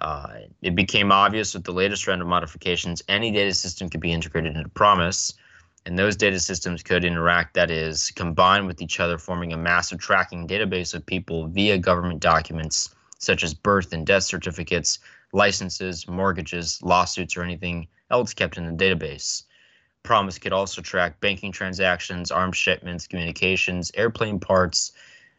Uh, 0.00 0.28
it 0.62 0.76
became 0.76 1.10
obvious 1.10 1.54
with 1.54 1.64
the 1.64 1.72
latest 1.72 2.06
round 2.06 2.22
of 2.22 2.28
modifications, 2.28 3.02
any 3.08 3.32
data 3.32 3.52
system 3.52 3.88
could 3.88 4.00
be 4.00 4.12
integrated 4.12 4.56
into 4.56 4.68
PROMIS, 4.68 5.34
and 5.86 5.98
those 5.98 6.14
data 6.14 6.38
systems 6.38 6.84
could 6.84 7.04
interact, 7.04 7.54
that 7.54 7.70
is, 7.70 8.12
combine 8.12 8.66
with 8.66 8.80
each 8.80 9.00
other, 9.00 9.18
forming 9.18 9.52
a 9.52 9.56
massive 9.56 9.98
tracking 9.98 10.46
database 10.46 10.94
of 10.94 11.04
people 11.04 11.48
via 11.48 11.78
government 11.78 12.20
documents 12.20 12.94
such 13.18 13.42
as 13.42 13.54
birth 13.54 13.92
and 13.92 14.06
death 14.06 14.22
certificates, 14.22 15.00
licenses, 15.32 16.08
mortgages, 16.08 16.80
lawsuits, 16.82 17.36
or 17.36 17.42
anything 17.42 17.88
else 18.10 18.34
kept 18.34 18.56
in 18.56 18.66
the 18.66 18.84
database. 18.84 19.44
PROMIS 20.02 20.38
could 20.38 20.52
also 20.52 20.80
track 20.80 21.20
banking 21.20 21.52
transactions, 21.52 22.30
arms 22.30 22.56
shipments, 22.56 23.06
communications, 23.06 23.90
airplane 23.94 24.40
parts, 24.40 24.92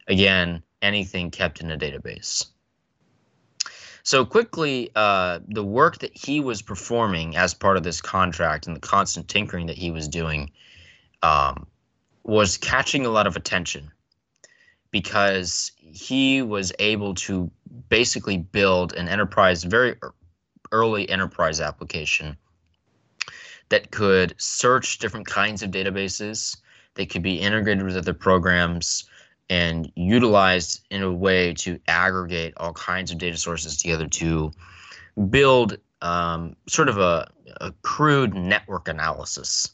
again, 0.08 0.62
anything 0.82 1.32
kept 1.32 1.62
in 1.62 1.72
a 1.72 1.78
database. 1.78 2.46
So 4.04 4.26
quickly, 4.26 4.90
uh, 4.96 5.40
the 5.48 5.64
work 5.64 6.00
that 6.00 6.16
he 6.16 6.40
was 6.40 6.62
performing 6.62 7.36
as 7.36 7.54
part 7.54 7.78
of 7.78 7.84
this 7.84 8.02
contract 8.02 8.68
and 8.68 8.76
the 8.76 8.82
constant 8.82 9.28
tinkering 9.28 9.68
that 9.68 9.78
he 9.78 9.92
was 9.92 10.08
doing 10.08 10.52
um, 11.22 11.68
was 12.24 12.58
catching 12.58 13.06
a 13.06 13.10
lot 13.10 13.28
of 13.28 13.36
attention 13.36 13.92
because 14.92 15.72
he 15.78 16.42
was 16.42 16.72
able 16.80 17.14
to 17.14 17.52
basically 17.90 18.38
build 18.38 18.94
an 18.94 19.08
enterprise, 19.08 19.64
very 19.64 19.96
early 20.72 21.10
enterprise 21.10 21.60
application 21.62 22.38
that 23.70 23.92
could 23.92 24.34
search 24.38 25.00
different 25.00 25.28
kinds 25.28 25.62
of 25.62 25.72
databases. 25.72 26.58
They 26.96 27.06
could 27.06 27.22
be 27.22 27.40
integrated 27.40 27.84
with 27.84 27.98
other 27.98 28.14
programs 28.14 29.06
and 29.50 29.92
utilized 29.96 30.86
in 30.92 31.02
a 31.02 31.12
way 31.12 31.54
to 31.54 31.80
aggregate 31.88 32.54
all 32.58 32.74
kinds 32.74 33.12
of 33.12 33.18
data 33.18 33.38
sources 33.38 33.78
together 33.78 34.08
to 34.08 34.52
build 35.30 35.78
um, 36.02 36.56
sort 36.68 36.90
of 36.90 36.98
a, 36.98 37.30
a 37.62 37.74
crude 37.82 38.34
network 38.34 38.88
analysis 38.88 39.72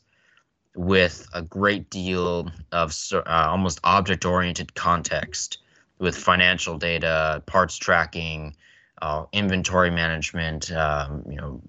with 0.76 1.28
a 1.34 1.42
great 1.42 1.90
deal 1.90 2.52
of 2.72 2.96
uh, 3.14 3.22
almost 3.26 3.80
object 3.84 4.26
oriented 4.26 4.74
context 4.76 5.60
with 6.00 6.18
financial 6.18 6.78
data, 6.78 7.42
parts 7.46 7.78
tracking, 7.78 8.56
uh, 9.02 9.26
inventory 9.32 9.92
management, 9.92 10.72
um, 10.72 11.24
you 11.30 11.38
know, 11.38 11.62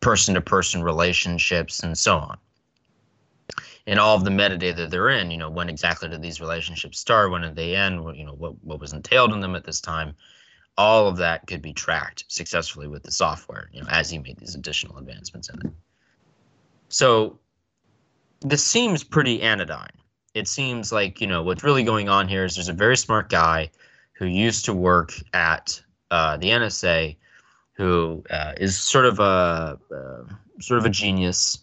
person 0.00 0.34
to 0.34 0.40
person 0.40 0.82
relationships, 0.82 1.80
and 1.80 1.96
so 1.96 2.16
on. 2.16 2.38
And 3.86 4.00
all 4.00 4.16
of 4.16 4.24
the 4.24 4.30
metadata 4.30 4.76
that 4.76 4.90
they're 4.90 5.10
in, 5.10 5.30
you 5.30 5.38
know, 5.38 5.48
when 5.48 5.68
exactly 5.68 6.08
did 6.08 6.22
these 6.22 6.40
relationships 6.40 6.98
start? 6.98 7.30
When 7.30 7.42
did 7.42 7.54
they 7.54 7.76
end? 7.76 8.02
What, 8.04 8.16
you 8.16 8.24
know, 8.24 8.34
what, 8.34 8.54
what 8.64 8.80
was 8.80 8.92
entailed 8.92 9.32
in 9.32 9.40
them 9.40 9.54
at 9.54 9.64
this 9.64 9.80
time? 9.80 10.14
All 10.76 11.06
of 11.06 11.16
that 11.18 11.46
could 11.46 11.62
be 11.62 11.72
tracked 11.72 12.24
successfully 12.28 12.88
with 12.88 13.02
the 13.02 13.12
software, 13.12 13.70
you 13.72 13.80
know, 13.80 13.88
as 13.88 14.10
he 14.10 14.18
made 14.18 14.38
these 14.38 14.56
additional 14.56 14.98
advancements 14.98 15.48
in 15.48 15.60
it. 15.64 15.72
So 16.88 17.38
this 18.40 18.64
seems 18.64 19.02
pretty 19.02 19.40
anodyne. 19.42 19.88
It 20.36 20.46
seems 20.46 20.92
like, 20.92 21.22
you 21.22 21.26
know, 21.26 21.42
what's 21.42 21.64
really 21.64 21.82
going 21.82 22.10
on 22.10 22.28
here 22.28 22.44
is 22.44 22.56
there's 22.56 22.68
a 22.68 22.74
very 22.74 22.98
smart 22.98 23.30
guy 23.30 23.70
who 24.12 24.26
used 24.26 24.66
to 24.66 24.74
work 24.74 25.14
at 25.32 25.82
uh, 26.10 26.36
the 26.36 26.48
NSA 26.50 27.16
who 27.72 28.22
uh, 28.28 28.52
is 28.58 28.78
sort 28.78 29.06
of 29.06 29.18
a 29.18 29.78
uh, 29.90 30.24
sort 30.60 30.78
of 30.78 30.84
a 30.84 30.90
genius, 30.90 31.60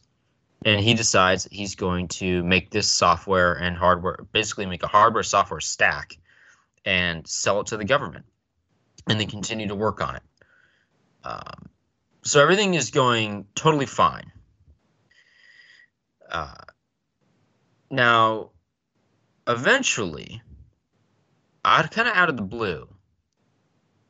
and 0.65 0.81
he 0.81 0.95
decides 0.95 1.47
he's 1.51 1.75
going 1.75 2.07
to 2.07 2.43
make 2.45 2.71
this 2.71 2.89
software 2.89 3.53
and 3.53 3.77
hardware, 3.77 4.25
basically 4.31 4.65
make 4.65 4.81
a 4.81 4.87
hardware 4.87 5.21
software 5.21 5.59
stack, 5.59 6.17
and 6.83 7.27
sell 7.27 7.61
it 7.61 7.67
to 7.67 7.77
the 7.77 7.85
government, 7.85 8.25
and 9.07 9.19
they 9.19 9.27
continue 9.27 9.67
to 9.67 9.75
work 9.75 10.01
on 10.01 10.15
it. 10.15 10.23
Um, 11.23 11.69
so 12.23 12.41
everything 12.41 12.73
is 12.73 12.89
going 12.89 13.45
totally 13.53 13.85
fine. 13.85 14.31
Uh, 16.31 16.55
now, 17.91 18.49
eventually, 19.47 20.41
out 21.65 21.91
kind 21.91 22.07
of 22.07 22.15
out 22.15 22.29
of 22.29 22.37
the 22.37 22.43
blue, 22.43 22.87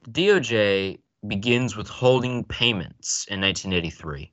DOJ 0.10 1.00
begins 1.28 1.76
withholding 1.76 2.44
payments 2.44 3.26
in 3.30 3.42
1983. 3.42 4.32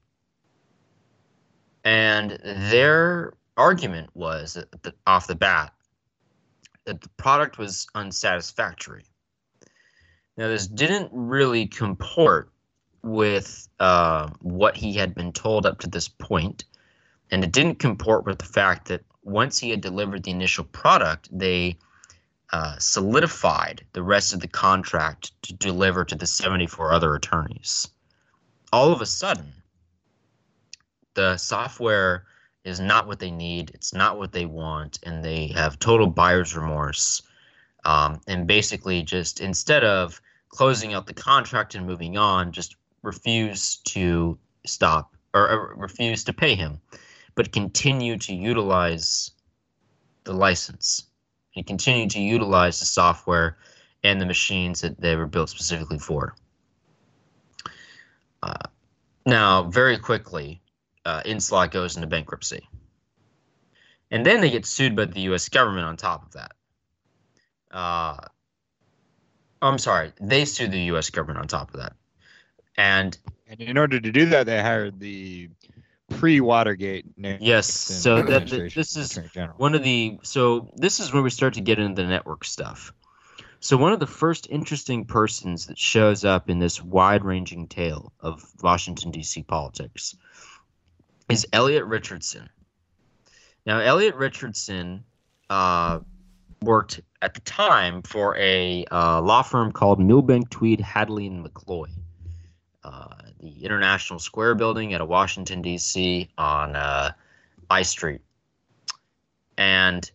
And 1.84 2.38
their 2.44 3.34
argument 3.56 4.10
was 4.14 4.54
that 4.54 4.94
off 5.06 5.26
the 5.26 5.34
bat 5.34 5.72
that 6.84 7.00
the 7.00 7.08
product 7.10 7.58
was 7.58 7.86
unsatisfactory. 7.94 9.04
Now, 10.36 10.48
this 10.48 10.66
didn't 10.66 11.10
really 11.12 11.66
comport 11.66 12.50
with 13.02 13.68
uh, 13.78 14.30
what 14.40 14.76
he 14.76 14.94
had 14.94 15.14
been 15.14 15.32
told 15.32 15.66
up 15.66 15.80
to 15.80 15.88
this 15.88 16.08
point, 16.08 16.64
and 17.30 17.44
it 17.44 17.52
didn't 17.52 17.78
comport 17.78 18.24
with 18.24 18.38
the 18.38 18.44
fact 18.44 18.88
that 18.88 19.02
once 19.22 19.58
he 19.58 19.70
had 19.70 19.80
delivered 19.80 20.22
the 20.22 20.30
initial 20.30 20.64
product, 20.64 21.28
they 21.30 21.76
uh, 22.52 22.76
solidified 22.78 23.84
the 23.92 24.02
rest 24.02 24.32
of 24.32 24.40
the 24.40 24.48
contract 24.48 25.32
to 25.42 25.52
deliver 25.52 26.04
to 26.04 26.14
the 26.14 26.26
74 26.26 26.92
other 26.92 27.14
attorneys. 27.14 27.88
All 28.72 28.92
of 28.92 29.00
a 29.00 29.06
sudden, 29.06 29.52
the 31.14 31.36
software 31.36 32.24
is 32.64 32.80
not 32.80 33.06
what 33.06 33.18
they 33.18 33.30
need, 33.30 33.70
it's 33.74 33.94
not 33.94 34.18
what 34.18 34.32
they 34.32 34.46
want, 34.46 34.98
and 35.02 35.24
they 35.24 35.48
have 35.48 35.78
total 35.78 36.06
buyer's 36.06 36.56
remorse. 36.56 37.22
Um, 37.84 38.20
and 38.26 38.46
basically, 38.46 39.02
just 39.02 39.40
instead 39.40 39.84
of 39.84 40.20
closing 40.48 40.92
out 40.92 41.06
the 41.06 41.14
contract 41.14 41.74
and 41.74 41.86
moving 41.86 42.18
on, 42.18 42.52
just 42.52 42.76
refuse 43.02 43.76
to 43.76 44.38
stop 44.66 45.14
or, 45.32 45.48
or 45.48 45.74
refuse 45.76 46.24
to 46.24 46.32
pay 46.32 46.54
him, 46.54 46.80
but 47.34 47.52
continue 47.52 48.16
to 48.18 48.34
utilize 48.34 49.30
the 50.24 50.32
license 50.32 51.04
and 51.56 51.66
continue 51.66 52.08
to 52.08 52.20
utilize 52.20 52.80
the 52.80 52.86
software 52.86 53.56
and 54.02 54.20
the 54.20 54.26
machines 54.26 54.80
that 54.80 55.00
they 55.00 55.16
were 55.16 55.26
built 55.26 55.50
specifically 55.50 55.98
for. 55.98 56.34
Uh, 58.42 58.68
now, 59.26 59.64
very 59.64 59.98
quickly, 59.98 60.62
uh, 61.04 61.22
Inslaw 61.22 61.70
goes 61.70 61.96
into 61.96 62.06
bankruptcy. 62.06 62.68
And 64.10 64.24
then 64.24 64.40
they 64.40 64.50
get 64.50 64.66
sued 64.66 64.96
by 64.96 65.04
the 65.04 65.20
U.S. 65.22 65.48
government 65.48 65.86
on 65.86 65.96
top 65.96 66.24
of 66.24 66.32
that. 66.32 66.52
Uh, 67.70 68.16
I'm 69.62 69.78
sorry, 69.78 70.12
they 70.20 70.44
sued 70.44 70.72
the 70.72 70.80
U.S. 70.80 71.10
government 71.10 71.38
on 71.38 71.46
top 71.46 71.72
of 71.74 71.80
that. 71.80 71.94
And, 72.76 73.16
and 73.46 73.60
in 73.60 73.76
order 73.76 74.00
to 74.00 74.10
do 74.10 74.26
that, 74.26 74.46
they 74.46 74.60
hired 74.60 74.98
the 74.98 75.50
pre-Watergate. 76.10 77.06
Yes, 77.16 77.72
so 77.72 78.22
that, 78.22 78.48
that 78.48 78.74
this 78.74 78.96
is 78.96 79.18
one 79.56 79.74
of 79.74 79.82
the 79.82 80.18
so 80.22 80.70
this 80.76 81.00
is 81.00 81.12
where 81.12 81.22
we 81.22 81.30
start 81.30 81.54
to 81.54 81.60
get 81.60 81.78
into 81.78 82.02
the 82.02 82.08
network 82.08 82.44
stuff. 82.44 82.92
So 83.60 83.76
one 83.76 83.92
of 83.92 84.00
the 84.00 84.06
first 84.06 84.46
interesting 84.50 85.04
persons 85.04 85.66
that 85.66 85.78
shows 85.78 86.24
up 86.24 86.48
in 86.48 86.58
this 86.58 86.82
wide-ranging 86.82 87.68
tale 87.68 88.12
of 88.20 88.42
Washington 88.62 89.10
D.C. 89.10 89.42
politics 89.42 90.16
is 91.28 91.46
Elliot 91.52 91.84
Richardson. 91.84 92.48
Now, 93.66 93.80
Elliot 93.80 94.14
Richardson 94.14 95.04
uh, 95.50 96.00
worked 96.62 97.00
at 97.20 97.34
the 97.34 97.40
time 97.40 98.02
for 98.02 98.34
a 98.38 98.86
uh, 98.90 99.20
law 99.20 99.42
firm 99.42 99.72
called 99.72 100.00
Milbank, 100.00 100.48
Tweed, 100.48 100.80
Hadley, 100.80 101.26
and 101.26 101.44
McCloy. 101.44 101.88
Uh, 102.82 103.08
the 103.40 103.64
International 103.64 104.18
Square 104.18 104.56
building 104.56 104.92
at 104.94 105.00
a 105.00 105.04
Washington, 105.04 105.62
D.C. 105.62 106.28
on 106.36 106.76
uh, 106.76 107.12
I 107.70 107.82
Street. 107.82 108.20
And 109.56 110.10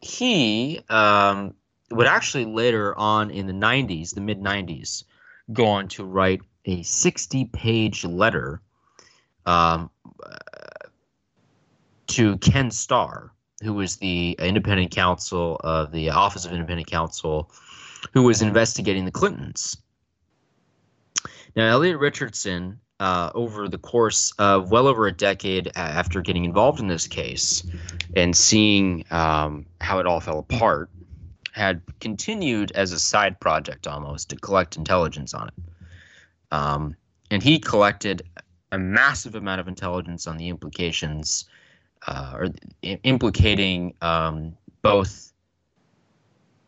he 0.00 0.80
um, 0.88 1.54
would 1.90 2.06
actually 2.06 2.46
later 2.46 2.96
on 2.96 3.30
in 3.30 3.46
the 3.46 3.52
90s, 3.52 4.14
the 4.14 4.20
mid 4.20 4.40
90s, 4.40 5.04
go 5.52 5.66
on 5.66 5.88
to 5.88 6.04
write 6.04 6.40
a 6.64 6.82
60 6.82 7.46
page 7.46 8.04
letter 8.04 8.60
um, 9.46 9.90
uh, 10.24 10.36
to 12.06 12.36
Ken 12.38 12.70
Starr, 12.70 13.32
who 13.62 13.74
was 13.74 13.96
the 13.96 14.36
independent 14.38 14.90
counsel 14.90 15.60
of 15.62 15.92
the 15.92 16.10
Office 16.10 16.44
of 16.44 16.52
Independent 16.52 16.88
Counsel, 16.88 17.50
who 18.12 18.22
was 18.22 18.42
investigating 18.42 19.04
the 19.04 19.10
Clintons. 19.10 19.76
Now, 21.56 21.66
Elliot 21.68 21.98
Richardson, 21.98 22.80
uh, 23.00 23.30
over 23.34 23.68
the 23.68 23.78
course 23.78 24.32
of 24.38 24.70
well 24.70 24.86
over 24.86 25.06
a 25.06 25.12
decade 25.12 25.72
after 25.74 26.20
getting 26.20 26.44
involved 26.44 26.80
in 26.80 26.86
this 26.86 27.06
case 27.06 27.64
and 28.14 28.36
seeing 28.36 29.04
um, 29.10 29.66
how 29.80 29.98
it 29.98 30.06
all 30.06 30.20
fell 30.20 30.38
apart, 30.38 30.90
had 31.52 31.80
continued 32.00 32.72
as 32.72 32.92
a 32.92 32.98
side 32.98 33.40
project 33.40 33.86
almost 33.86 34.28
to 34.30 34.36
collect 34.36 34.76
intelligence 34.76 35.34
on 35.34 35.48
it. 35.48 35.54
Um, 36.52 36.96
and 37.30 37.42
he 37.42 37.58
collected 37.58 38.22
a 38.72 38.78
massive 38.78 39.34
amount 39.34 39.60
of 39.60 39.68
intelligence 39.68 40.26
on 40.26 40.36
the 40.36 40.48
implications, 40.48 41.46
uh, 42.06 42.34
or 42.36 42.48
implicating 42.82 43.94
um, 44.00 44.56
both 44.82 45.32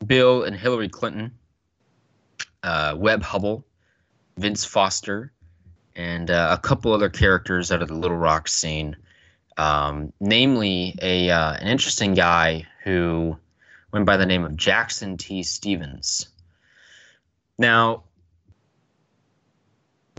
Bill 0.06 0.44
and 0.44 0.56
Hillary 0.56 0.88
Clinton, 0.88 1.32
uh, 2.62 2.94
Webb 2.96 3.22
Hubbell, 3.22 3.64
Vince 4.36 4.64
Foster, 4.64 5.32
and 5.94 6.30
uh, 6.30 6.56
a 6.58 6.60
couple 6.60 6.92
other 6.92 7.08
characters 7.08 7.70
out 7.70 7.82
of 7.82 7.88
the 7.88 7.94
Little 7.94 8.16
Rock 8.16 8.48
scene. 8.48 8.96
Um, 9.58 10.12
namely, 10.20 10.96
a 11.02 11.30
uh, 11.30 11.52
an 11.54 11.68
interesting 11.68 12.14
guy 12.14 12.66
who 12.84 13.36
went 13.92 14.06
by 14.06 14.16
the 14.16 14.26
name 14.26 14.44
of 14.44 14.56
Jackson 14.56 15.16
T. 15.16 15.42
Stephens. 15.42 16.28
Now, 17.58 18.04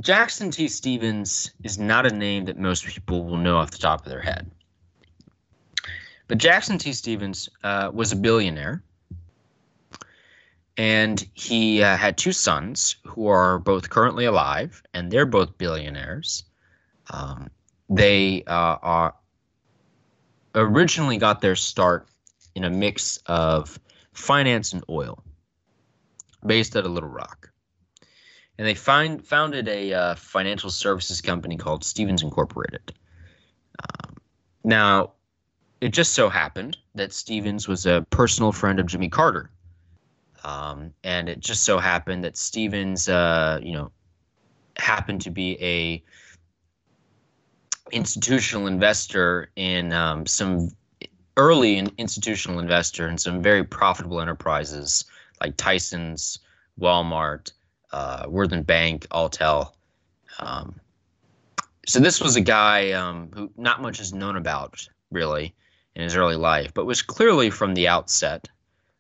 Jackson 0.01 0.51
T. 0.51 0.67
Stephens 0.67 1.51
is 1.63 1.79
not 1.79 2.05
a 2.05 2.15
name 2.15 2.45
that 2.45 2.57
most 2.57 2.85
people 2.85 3.23
will 3.23 3.37
know 3.37 3.57
off 3.57 3.71
the 3.71 3.77
top 3.77 4.05
of 4.05 4.09
their 4.11 4.21
head. 4.21 4.49
But 6.27 6.37
Jackson 6.37 6.77
T. 6.77 6.93
Stephens 6.93 7.49
uh, 7.63 7.89
was 7.93 8.11
a 8.11 8.15
billionaire 8.15 8.83
and 10.77 11.27
he 11.33 11.83
uh, 11.83 11.95
had 11.95 12.17
two 12.17 12.31
sons 12.31 12.95
who 13.05 13.27
are 13.27 13.59
both 13.59 13.89
currently 13.89 14.25
alive, 14.25 14.81
and 14.93 15.11
they're 15.11 15.25
both 15.25 15.57
billionaires. 15.57 16.43
Um, 17.11 17.49
they 17.89 18.43
uh, 18.47 18.77
are 18.81 19.15
originally 20.55 21.17
got 21.17 21.41
their 21.41 21.55
start 21.55 22.07
in 22.55 22.63
a 22.63 22.69
mix 22.69 23.17
of 23.27 23.79
finance 24.13 24.73
and 24.73 24.83
oil, 24.89 25.23
based 26.45 26.75
out 26.75 26.85
of 26.85 26.91
Little 26.91 27.09
Rock, 27.09 27.51
and 28.57 28.67
they 28.67 28.75
find 28.75 29.23
founded 29.25 29.67
a 29.67 29.93
uh, 29.93 30.15
financial 30.15 30.71
services 30.71 31.21
company 31.21 31.57
called 31.57 31.83
Stephens 31.83 32.23
Incorporated. 32.23 32.93
Um, 33.79 34.15
now, 34.63 35.13
it 35.81 35.89
just 35.89 36.13
so 36.13 36.29
happened 36.29 36.77
that 36.95 37.13
Stephens 37.13 37.67
was 37.67 37.85
a 37.85 38.05
personal 38.09 38.51
friend 38.51 38.79
of 38.79 38.87
Jimmy 38.87 39.09
Carter 39.09 39.51
um, 40.43 40.93
and 41.03 41.29
it 41.29 41.39
just 41.39 41.63
so 41.63 41.77
happened 41.77 42.23
that 42.23 42.37
Stephens, 42.37 43.07
uh, 43.07 43.59
you 43.61 43.73
know, 43.73 43.91
happened 44.77 45.21
to 45.21 45.29
be 45.29 45.57
a 45.61 46.03
institutional 47.91 48.67
investor 48.67 49.49
in 49.55 49.93
um, 49.93 50.25
some 50.25 50.69
early 51.37 51.77
in 51.77 51.91
institutional 51.97 52.59
investor 52.59 53.07
in 53.07 53.17
some 53.17 53.41
very 53.41 53.63
profitable 53.63 54.19
enterprises 54.19 55.05
like 55.41 55.55
Tyson's, 55.57 56.39
Walmart, 56.79 57.51
uh, 57.91 58.25
Worthen 58.27 58.63
Bank, 58.63 59.07
Alltel. 59.09 59.71
Um, 60.39 60.75
so 61.85 61.99
this 61.99 62.21
was 62.21 62.35
a 62.35 62.41
guy 62.41 62.91
um, 62.91 63.29
who 63.33 63.51
not 63.57 63.81
much 63.81 63.99
is 63.99 64.13
known 64.13 64.37
about 64.37 64.87
really 65.11 65.53
in 65.95 66.03
his 66.03 66.15
early 66.15 66.35
life, 66.35 66.73
but 66.73 66.85
was 66.85 67.01
clearly 67.01 67.49
from 67.49 67.73
the 67.75 67.87
outset 67.87 68.47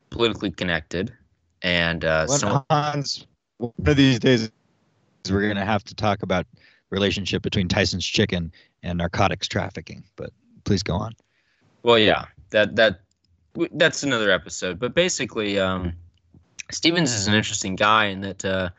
politically 0.09 0.51
connected 0.51 1.11
and 1.63 2.05
uh, 2.05 2.25
Well, 2.27 2.37
so 2.37 2.65
Hans, 2.69 3.25
one 3.57 3.73
of 3.85 3.95
these 3.97 4.19
days 4.19 4.51
we're 5.29 5.41
going 5.41 5.55
to 5.55 5.65
have 5.65 5.83
to 5.85 5.95
talk 5.95 6.21
about 6.21 6.45
relationship 6.89 7.41
between 7.41 7.67
Tyson's 7.67 8.05
Chicken 8.05 8.51
and 8.83 8.97
narcotics 8.97 9.47
trafficking. 9.47 10.03
But 10.15 10.31
please 10.65 10.83
go 10.83 10.95
on. 10.95 11.13
Well, 11.81 11.97
yeah, 11.97 12.25
that 12.51 12.75
that 12.75 12.99
that's 13.71 14.03
another 14.03 14.31
episode. 14.31 14.79
But 14.79 14.93
basically, 14.93 15.59
um, 15.59 15.93
Stephens 16.71 17.13
is 17.13 17.27
an 17.27 17.33
interesting 17.33 17.75
guy 17.75 18.05
in 18.05 18.21
that 18.21 18.45
uh, 18.45 18.69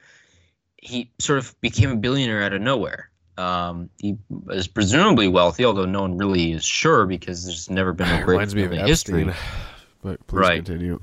he 0.77 1.11
sort 1.19 1.39
of 1.39 1.59
became 1.61 1.91
a 1.91 1.97
billionaire 1.97 2.43
out 2.43 2.53
of 2.53 2.61
nowhere. 2.63 3.11
Um, 3.37 3.91
he 3.99 4.17
is 4.51 4.69
presumably 4.69 5.27
wealthy, 5.27 5.65
although 5.65 5.87
no 5.87 6.03
one 6.03 6.17
really 6.17 6.53
is 6.53 6.65
sure 6.65 7.05
because 7.05 7.45
there's 7.45 7.69
never 7.69 7.93
been 7.93 8.09
a 8.09 8.23
great 8.25 8.35
Reminds 8.35 8.55
me 8.55 8.63
of 8.63 8.71
family 8.71 8.89
history. 8.89 9.29
Epstein. 9.29 9.51
But 10.03 10.27
please 10.29 10.41
Right. 10.41 10.65
continue. 10.65 11.01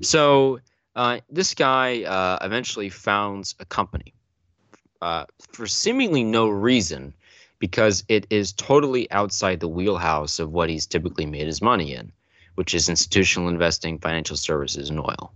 So 0.00 0.60
uh, 0.96 1.20
this 1.30 1.54
guy 1.54 2.02
uh, 2.02 2.38
eventually 2.42 2.88
founds 2.88 3.54
a 3.60 3.64
company 3.64 4.14
uh, 5.00 5.26
for 5.52 5.66
seemingly 5.66 6.24
no 6.24 6.48
reason, 6.48 7.14
because 7.58 8.04
it 8.08 8.26
is 8.30 8.52
totally 8.52 9.10
outside 9.10 9.60
the 9.60 9.68
wheelhouse 9.68 10.38
of 10.38 10.52
what 10.52 10.70
he's 10.70 10.86
typically 10.86 11.26
made 11.26 11.46
his 11.46 11.62
money 11.62 11.94
in, 11.94 12.12
which 12.54 12.74
is 12.74 12.88
institutional 12.88 13.48
investing, 13.48 13.98
financial 13.98 14.36
services, 14.36 14.90
and 14.90 15.00
oil. 15.00 15.32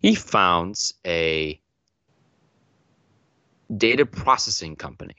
He 0.00 0.14
founds 0.14 0.94
a 1.06 1.60
data 3.76 4.04
processing 4.04 4.76
company 4.76 5.14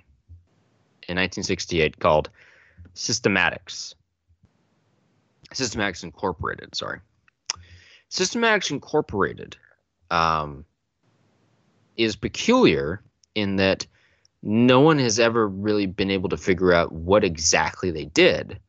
in 1.08 1.16
1968 1.16 2.00
called 2.00 2.30
Systematics. 2.96 3.96
Systematics 5.54 6.04
Incorporated, 6.04 6.76
sorry. 6.76 7.00
Systematics 8.14 8.70
Incorporated 8.70 9.58
um, 10.12 10.66
is 11.98 12.16
peculiar 12.16 13.02
in 13.34 13.56
that 13.56 13.88
no 14.44 14.82
one 14.82 15.00
has 15.00 15.20
ever 15.20 15.48
really 15.48 15.88
been 15.88 16.12
able 16.12 16.30
to 16.30 16.38
figure 16.38 16.74
out 16.74 16.92
what 16.92 17.24
exactly 17.24 17.90
they 17.90 18.06
did. 18.06 18.60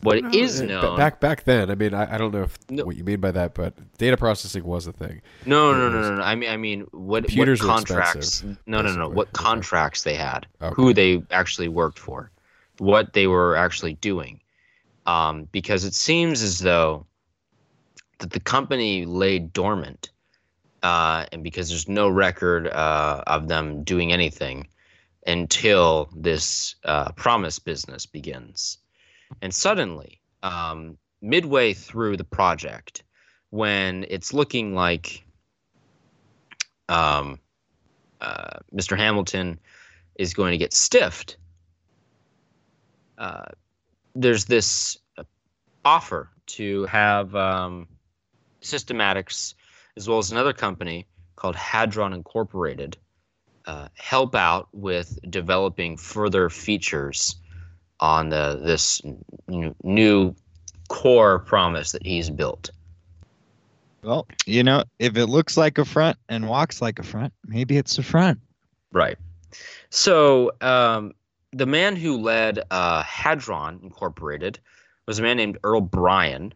What 0.00 0.34
is 0.34 0.60
Uh, 0.60 0.64
known 0.64 0.96
back 0.96 1.20
back 1.20 1.44
then. 1.44 1.70
I 1.70 1.76
mean, 1.76 1.94
I, 1.94 2.14
I 2.14 2.18
don't 2.18 2.32
know 2.32 2.42
if 2.42 2.58
what 2.84 2.96
you 2.96 3.04
mean 3.04 3.20
by 3.20 3.30
that, 3.32 3.54
but 3.54 3.74
data 3.98 4.16
processing 4.16 4.64
was 4.64 4.88
a 4.88 4.92
thing. 4.92 5.20
No, 5.46 5.72
no, 5.72 5.88
no, 5.88 6.00
no, 6.00 6.16
no. 6.16 6.22
I 6.22 6.34
mean, 6.34 6.50
I 6.50 6.56
mean, 6.56 6.80
what, 6.90 7.22
what 7.22 7.24
Computers 7.26 7.60
contracts? 7.60 8.16
expensive, 8.16 8.62
No, 8.66 8.82
no, 8.82 8.92
no. 8.94 9.08
What 9.08 9.32
contracts 9.32 10.02
they 10.02 10.14
had? 10.14 10.46
Okay. 10.60 10.74
Who 10.74 10.92
they 10.92 11.22
actually 11.30 11.68
worked 11.68 11.98
for? 11.98 12.32
What 12.78 13.12
they 13.12 13.28
were 13.28 13.54
actually 13.56 13.94
doing? 13.94 14.40
Um, 15.06 15.48
because 15.52 15.84
it 15.84 15.94
seems 15.94 16.42
as 16.42 16.60
though 16.60 17.06
that 18.18 18.30
the 18.30 18.40
company 18.40 19.04
lay 19.04 19.38
dormant, 19.38 20.10
uh, 20.82 21.26
and 21.32 21.42
because 21.42 21.68
there's 21.68 21.88
no 21.88 22.08
record 22.08 22.68
uh, 22.68 23.22
of 23.26 23.48
them 23.48 23.84
doing 23.84 24.12
anything 24.12 24.68
until 25.26 26.08
this 26.16 26.74
uh, 26.84 27.12
PROMIS 27.12 27.58
business 27.58 28.06
begins, 28.06 28.78
and 29.42 29.54
suddenly, 29.54 30.20
um, 30.42 30.98
midway 31.20 31.74
through 31.74 32.16
the 32.16 32.24
project, 32.24 33.02
when 33.50 34.04
it's 34.08 34.32
looking 34.32 34.74
like 34.74 35.24
um, 36.88 37.38
uh, 38.20 38.58
Mr. 38.74 38.96
Hamilton 38.96 39.58
is 40.16 40.34
going 40.34 40.52
to 40.52 40.58
get 40.58 40.72
stiffed, 40.72 41.36
uh, 43.18 43.46
there's 44.14 44.44
this 44.46 44.98
offer 45.84 46.30
to 46.46 46.86
have 46.86 47.34
um, 47.34 47.86
Systematics, 48.62 49.54
as 49.96 50.08
well 50.08 50.18
as 50.18 50.32
another 50.32 50.52
company 50.52 51.06
called 51.36 51.56
Hadron 51.56 52.12
Incorporated, 52.12 52.96
uh, 53.66 53.88
help 53.94 54.34
out 54.34 54.68
with 54.72 55.18
developing 55.30 55.96
further 55.96 56.48
features 56.48 57.36
on 58.00 58.28
the 58.28 58.60
this 58.62 59.02
new 59.82 60.34
core 60.88 61.38
PROMIS 61.40 61.92
that 61.92 62.04
he's 62.04 62.30
built. 62.30 62.70
Well, 64.02 64.26
you 64.46 64.62
know, 64.62 64.84
if 64.98 65.16
it 65.16 65.26
looks 65.26 65.56
like 65.56 65.78
a 65.78 65.84
front 65.84 66.16
and 66.28 66.48
walks 66.48 66.80
like 66.80 66.98
a 66.98 67.02
front, 67.02 67.32
maybe 67.46 67.76
it's 67.76 67.98
a 67.98 68.02
front. 68.02 68.38
Right. 68.92 69.18
So 69.90 70.52
um, 70.60 71.12
the 71.52 71.66
man 71.66 71.96
who 71.96 72.18
led 72.18 72.60
uh, 72.70 73.02
Hadron 73.02 73.80
Incorporated 73.82 74.60
was 75.06 75.18
a 75.18 75.22
man 75.22 75.36
named 75.36 75.58
Earl 75.64 75.80
Brian. 75.80 76.54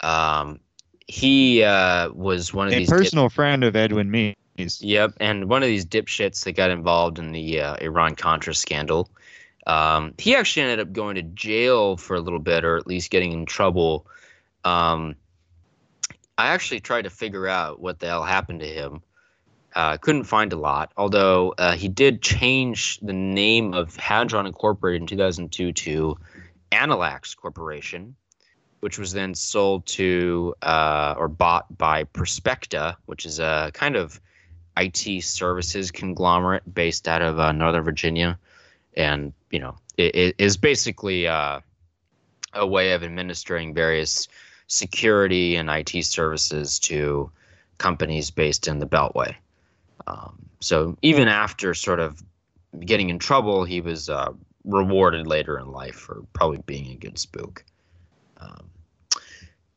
Um, 0.00 0.60
he 1.06 1.62
uh, 1.62 2.10
was 2.10 2.52
one 2.54 2.68
of 2.68 2.72
A 2.72 2.76
these 2.76 2.88
dip- 2.88 2.98
personal 2.98 3.28
friend 3.28 3.64
of 3.64 3.76
Edwin 3.76 4.10
Meese. 4.10 4.78
Yep, 4.80 5.14
and 5.20 5.48
one 5.48 5.62
of 5.62 5.66
these 5.66 5.84
dipshits 5.84 6.44
that 6.44 6.52
got 6.52 6.70
involved 6.70 7.18
in 7.18 7.32
the 7.32 7.60
uh, 7.60 7.76
Iran 7.80 8.14
Contra 8.14 8.54
scandal. 8.54 9.10
Um, 9.66 10.14
he 10.18 10.36
actually 10.36 10.62
ended 10.62 10.80
up 10.80 10.92
going 10.92 11.16
to 11.16 11.22
jail 11.22 11.96
for 11.96 12.14
a 12.16 12.20
little 12.20 12.38
bit, 12.38 12.64
or 12.64 12.76
at 12.76 12.86
least 12.86 13.10
getting 13.10 13.32
in 13.32 13.46
trouble. 13.46 14.06
Um, 14.64 15.16
I 16.36 16.48
actually 16.48 16.80
tried 16.80 17.02
to 17.02 17.10
figure 17.10 17.48
out 17.48 17.80
what 17.80 17.98
the 17.98 18.06
hell 18.06 18.24
happened 18.24 18.60
to 18.60 18.66
him. 18.66 19.02
Uh, 19.74 19.96
couldn't 19.96 20.24
find 20.24 20.52
a 20.52 20.56
lot, 20.56 20.92
although 20.96 21.52
uh, 21.58 21.74
he 21.74 21.88
did 21.88 22.22
change 22.22 23.00
the 23.00 23.12
name 23.12 23.74
of 23.74 23.96
Hadron 23.96 24.46
Incorporated 24.46 25.02
in 25.02 25.06
2002 25.08 25.72
to 25.72 26.16
Analex 26.70 27.36
Corporation, 27.36 28.14
which 28.84 28.98
was 28.98 29.14
then 29.14 29.34
sold 29.34 29.86
to 29.86 30.54
uh, 30.60 31.14
or 31.16 31.26
bought 31.26 31.78
by 31.78 32.04
Prospecta, 32.04 32.94
which 33.06 33.24
is 33.24 33.38
a 33.40 33.70
kind 33.72 33.96
of 33.96 34.20
IT 34.76 35.24
services 35.24 35.90
conglomerate 35.90 36.62
based 36.74 37.08
out 37.08 37.22
of 37.22 37.38
uh, 37.38 37.50
Northern 37.52 37.82
Virginia, 37.82 38.38
and 38.94 39.32
you 39.50 39.58
know 39.58 39.74
it, 39.96 40.14
it 40.14 40.34
is 40.36 40.58
basically 40.58 41.26
uh, 41.26 41.60
a 42.52 42.66
way 42.66 42.92
of 42.92 43.02
administering 43.02 43.72
various 43.72 44.28
security 44.66 45.56
and 45.56 45.70
IT 45.70 46.04
services 46.04 46.78
to 46.80 47.30
companies 47.78 48.30
based 48.30 48.68
in 48.68 48.80
the 48.80 48.86
Beltway. 48.86 49.34
Um, 50.06 50.44
so 50.60 50.98
even 51.00 51.26
after 51.26 51.72
sort 51.72 52.00
of 52.00 52.22
getting 52.80 53.08
in 53.08 53.18
trouble, 53.18 53.64
he 53.64 53.80
was 53.80 54.10
uh, 54.10 54.34
rewarded 54.62 55.26
later 55.26 55.58
in 55.58 55.72
life 55.72 55.94
for 55.94 56.22
probably 56.34 56.58
being 56.66 56.90
a 56.90 56.96
good 56.96 57.18
spook. 57.18 57.64
Um, 58.36 58.68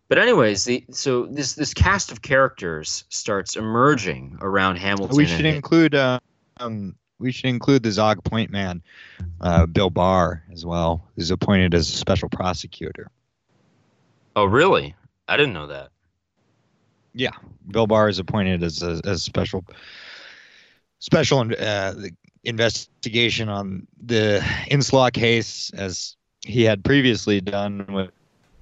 but 0.08 0.18
anyways, 0.18 0.64
the 0.66 0.86
so 0.92 1.26
this 1.26 1.54
this 1.54 1.74
cast 1.74 2.12
of 2.12 2.22
characters 2.22 3.04
starts 3.10 3.56
emerging 3.56 4.38
around 4.42 4.78
Hamilton. 4.78 5.18
We 5.18 5.26
should 5.26 5.46
include 5.46 5.96
uh, 5.96 6.20
um, 6.60 6.96
we 7.20 7.32
should 7.32 7.50
include 7.50 7.84
the 7.84 7.92
Zog 7.92 8.24
Point 8.24 8.52
man, 8.52 8.82
uh, 9.42 9.66
Bill 9.66 9.90
Barr, 9.90 10.44
as 10.52 10.66
well, 10.66 11.04
who's 11.16 11.32
appointed 11.32 11.74
as 11.74 11.90
a 11.90 11.98
special 11.98 12.30
prosecutor. 12.30 13.10
oh, 14.36 14.46
really? 14.46 14.96
I 15.28 15.36
didn't 15.36 15.54
know 15.54 15.68
that. 15.68 15.90
Yeah, 17.14 17.32
Bill 17.72 17.88
Barr 17.88 18.10
is 18.10 18.20
appointed 18.20 18.64
as 18.64 18.84
a 18.84 19.02
as 19.06 19.24
special 19.24 19.66
special 21.00 21.52
uh, 21.60 21.94
investigation 22.44 23.50
on 23.50 23.88
the 24.02 24.40
Inslaw 24.70 25.12
case, 25.12 25.72
as 25.72 26.16
he 26.42 26.64
had 26.64 26.84
previously 26.84 27.42
done 27.42 27.86
with, 27.90 28.12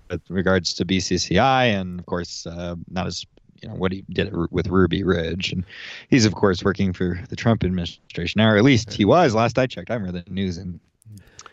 with 0.10 0.22
regards 0.30 0.74
to 0.76 0.86
BCCI, 0.86 1.66
and 1.74 2.00
of 2.00 2.06
course, 2.06 2.46
uh, 2.48 2.76
not 2.90 3.08
as 3.08 3.26
you 3.62 3.70
know 3.70 3.76
what 3.76 3.92
he 3.92 4.04
did 4.10 4.34
with 4.52 4.68
Ruby 4.68 5.04
Ridge, 5.04 5.52
and 5.52 5.64
he's 6.10 6.26
of 6.26 6.36
course 6.36 6.64
working 6.64 6.94
for 6.94 7.20
the 7.30 7.36
Trump 7.36 7.64
administration, 7.64 8.40
now, 8.40 8.50
or 8.50 8.58
at 8.58 8.64
least 8.64 8.94
he 8.94 9.06
was. 9.06 9.34
Last 9.34 9.58
I 9.58 9.66
checked, 9.68 9.90
I 9.92 9.96
remember 9.96 10.22
the 10.26 10.30
news 10.32 10.58
and. 10.58 10.80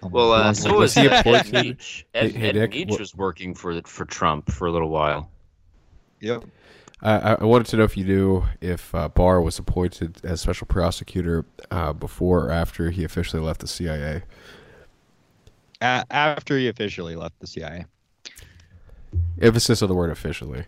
Well, 0.03 0.33
uh, 0.33 0.53
so 0.53 0.77
was 0.77 0.95
he 0.95 1.03
Ed 1.03 1.21
appointed- 1.21 1.79
Meese. 1.79 2.03
Ed, 2.13 2.33
Hey- 2.33 2.39
hey, 2.39 2.49
Ed 2.49 2.55
Nick, 2.57 2.73
Meese 2.73 2.99
was 2.99 3.15
working 3.15 3.55
for 3.55 3.81
for 3.83 4.05
Trump 4.05 4.51
for 4.51 4.67
a 4.67 4.73
little 4.73 4.89
while. 4.89 5.31
Yep. 6.21 6.45
Uh, 7.03 7.37
I 7.39 7.43
I 7.43 7.45
wanted 7.45 7.67
to 7.69 7.77
know 7.77 7.85
if 7.85 7.97
you 7.97 8.05
knew 8.05 8.43
if 8.61 8.93
uh, 8.97 9.09
Barr 9.09 9.41
was 9.41 9.59
appointed 9.61 10.21
as 10.25 10.41
special 10.41 10.67
prosecutor 10.67 11.45
uh, 11.71 11.93
before 11.93 12.47
or 12.47 12.51
after 12.51 12.91
he 12.91 13.05
officially 13.05 13.41
left 13.43 13.61
the 13.61 13.69
CIA. 13.69 14.23
A- 15.81 16.05
after 16.11 16.59
he 16.59 16.69
officially 16.69 17.15
left 17.17 17.39
the 17.41 17.47
CIA. 17.47 17.87
Emphasis 19.43 19.83
on 19.83 19.89
the 19.89 19.95
word 19.95 20.11
officially. 20.11 20.65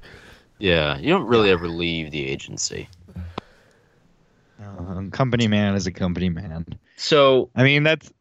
Yeah, 0.59 0.99
you 0.99 1.09
don't 1.09 1.27
really 1.27 1.51
ever 1.51 1.68
leave 1.68 2.11
the 2.11 2.27
agency. 2.27 2.89
Uh, 4.61 4.95
know, 4.95 5.09
company 5.11 5.49
man 5.49 5.75
is 5.75 5.87
a 5.87 5.93
company 5.93 6.29
man. 6.29 6.66
So 6.97 7.51
I 7.55 7.62
mean, 7.62 7.83
that's 7.83 8.12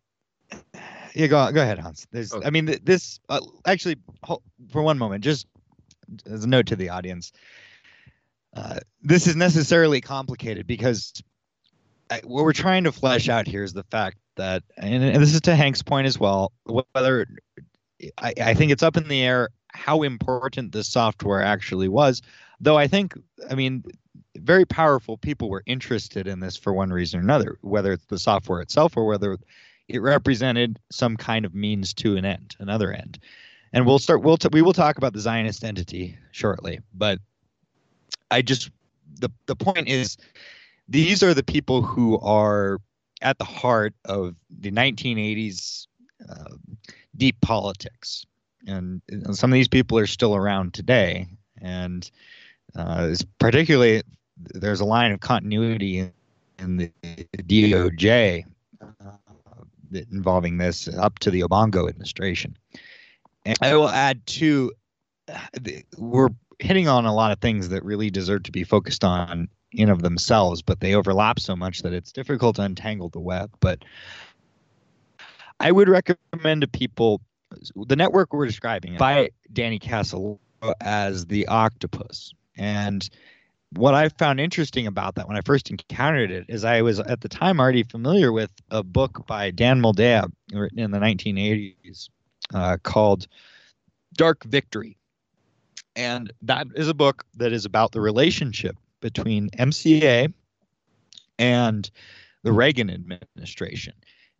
yeah. 1.13 1.27
Go 1.27 1.51
go 1.51 1.61
ahead, 1.61 1.79
Hans. 1.79 2.07
There's, 2.11 2.33
Okay. 2.33 2.45
I 2.45 2.49
mean, 2.49 2.65
this 2.83 3.19
uh, 3.29 3.41
actually 3.65 3.97
for 4.69 4.81
one 4.81 4.97
moment, 4.97 5.23
just 5.23 5.47
as 6.29 6.43
a 6.43 6.47
note 6.47 6.67
to 6.67 6.75
the 6.75 6.89
audience, 6.89 7.31
uh, 8.55 8.79
this 9.01 9.27
is 9.27 9.35
necessarily 9.35 10.01
complicated 10.01 10.67
because 10.67 11.13
I, 12.09 12.21
what 12.23 12.43
we're 12.43 12.53
trying 12.53 12.83
to 12.83 12.91
flesh 12.91 13.29
out 13.29 13.47
here 13.47 13.63
is 13.63 13.73
the 13.73 13.83
fact 13.85 14.17
that, 14.35 14.63
and, 14.77 15.03
and 15.03 15.21
this 15.21 15.33
is 15.33 15.41
to 15.41 15.55
Hank's 15.55 15.81
point 15.81 16.07
as 16.07 16.19
well, 16.19 16.51
whether 16.65 17.27
I, 18.17 18.33
I 18.39 18.53
think 18.53 18.71
it's 18.71 18.83
up 18.83 18.97
in 18.97 19.07
the 19.07 19.21
air 19.21 19.49
how 19.73 20.03
important 20.03 20.71
this 20.71 20.87
software 20.87 21.41
actually 21.41 21.87
was. 21.87 22.21
Though 22.59 22.77
I 22.77 22.87
think, 22.87 23.13
I 23.49 23.55
mean, 23.55 23.83
very 24.37 24.65
powerful 24.65 25.17
people 25.17 25.49
were 25.49 25.63
interested 25.65 26.27
in 26.27 26.39
this 26.39 26.55
for 26.55 26.73
one 26.73 26.91
reason 26.91 27.19
or 27.19 27.23
another, 27.23 27.57
whether 27.61 27.93
it's 27.93 28.05
the 28.05 28.19
software 28.19 28.61
itself 28.61 28.97
or 28.97 29.05
whether 29.05 29.37
it 29.87 30.01
represented 30.01 30.79
some 30.91 31.17
kind 31.17 31.45
of 31.45 31.53
means 31.53 31.93
to 31.95 32.15
an 32.15 32.25
end, 32.25 32.55
another 32.59 32.91
end. 32.91 33.19
And 33.73 33.85
we'll 33.85 33.99
start. 33.99 34.21
We'll 34.21 34.37
t- 34.37 34.49
we 34.51 34.61
will 34.61 34.73
talk 34.73 34.97
about 34.97 35.13
the 35.13 35.19
Zionist 35.19 35.63
entity 35.63 36.17
shortly, 36.31 36.79
but 36.93 37.19
I 38.29 38.43
just 38.43 38.69
the 39.19 39.31
the 39.47 39.55
point 39.55 39.87
is 39.87 40.15
these 40.87 41.23
are 41.23 41.33
the 41.33 41.43
people 41.43 41.81
who 41.81 42.19
are 42.19 42.79
at 43.21 43.39
the 43.39 43.45
heart 43.45 43.95
of 44.05 44.35
the 44.49 44.71
1980s 44.71 45.87
uh, 46.29 46.55
deep 47.17 47.39
politics, 47.41 48.25
and, 48.67 49.01
some 49.31 49.51
of 49.51 49.53
these 49.53 49.67
people 49.67 49.97
are 49.97 50.07
still 50.07 50.35
around 50.35 50.73
today. 50.73 51.27
And 51.61 52.09
uh, 52.75 53.13
particularly 53.39 54.03
there's 54.37 54.79
a 54.79 54.85
line 54.85 55.11
of 55.11 55.19
continuity 55.19 56.11
in, 56.59 56.77
the 56.77 56.91
DOJ 57.37 58.45
uh, 58.81 59.11
involving 60.11 60.57
this 60.57 60.87
up 60.87 61.19
to 61.19 61.31
the 61.31 61.41
Obongo 61.41 61.89
administration. 61.89 62.57
And 63.45 63.57
I 63.61 63.75
will 63.75 63.89
add 63.89 64.25
too, 64.25 64.71
we're 65.97 66.29
hitting 66.59 66.87
on 66.87 67.05
a 67.05 67.13
lot 67.13 67.31
of 67.31 67.39
things 67.39 67.69
that 67.69 67.83
really 67.83 68.09
deserve 68.09 68.43
to 68.43 68.51
be 68.51 68.63
focused 68.63 69.03
on 69.03 69.49
in 69.73 69.89
of 69.89 70.03
themselves, 70.03 70.61
but 70.61 70.79
they 70.79 70.93
overlap 70.93 71.39
so 71.39 71.55
much 71.55 71.81
that 71.81 71.93
it's 71.93 72.11
difficult 72.11 72.55
to 72.57 72.61
untangle 72.61 73.09
the 73.09 73.19
web. 73.19 73.51
But 73.59 73.83
I 75.59 75.71
would 75.71 75.89
recommend 75.89 76.61
to 76.61 76.67
people 76.67 77.21
the 77.75 77.95
network 77.95 78.33
we're 78.33 78.45
describing 78.45 78.97
by 78.97 79.29
Danny 79.51 79.79
Castle 79.79 80.39
as 80.81 81.25
the 81.25 81.47
octopus. 81.47 82.33
And 82.57 83.07
what 83.71 83.93
I 83.93 84.09
found 84.09 84.39
interesting 84.39 84.87
about 84.87 85.15
that 85.15 85.27
when 85.27 85.37
I 85.37 85.41
first 85.41 85.71
encountered 85.71 86.31
it 86.31 86.45
is 86.47 86.63
I 86.63 86.81
was 86.81 86.99
at 86.99 87.21
the 87.21 87.29
time 87.29 87.59
already 87.59 87.83
familiar 87.83 88.31
with 88.31 88.51
a 88.69 88.83
book 88.83 89.25
by 89.27 89.51
Dan 89.51 89.81
Moldea 89.81 90.31
written 90.51 90.79
in 90.79 90.91
the 90.91 90.99
1980s 90.99 92.09
uh, 92.53 92.77
called 92.83 93.27
Dark 94.13 94.43
Victory. 94.43 94.97
And 95.95 96.31
that 96.41 96.67
is 96.75 96.87
a 96.87 96.93
book 96.93 97.25
that 97.35 97.51
is 97.51 97.65
about 97.65 97.91
the 97.91 98.01
relationship 98.01 98.77
between 98.99 99.49
MCA 99.51 100.33
and 101.37 101.89
the 102.43 102.51
Reagan 102.51 102.89
administration 102.89 103.93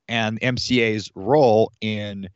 and 0.08 0.40
MCA's 0.42 1.12
role 1.16 1.72
in 1.82 2.30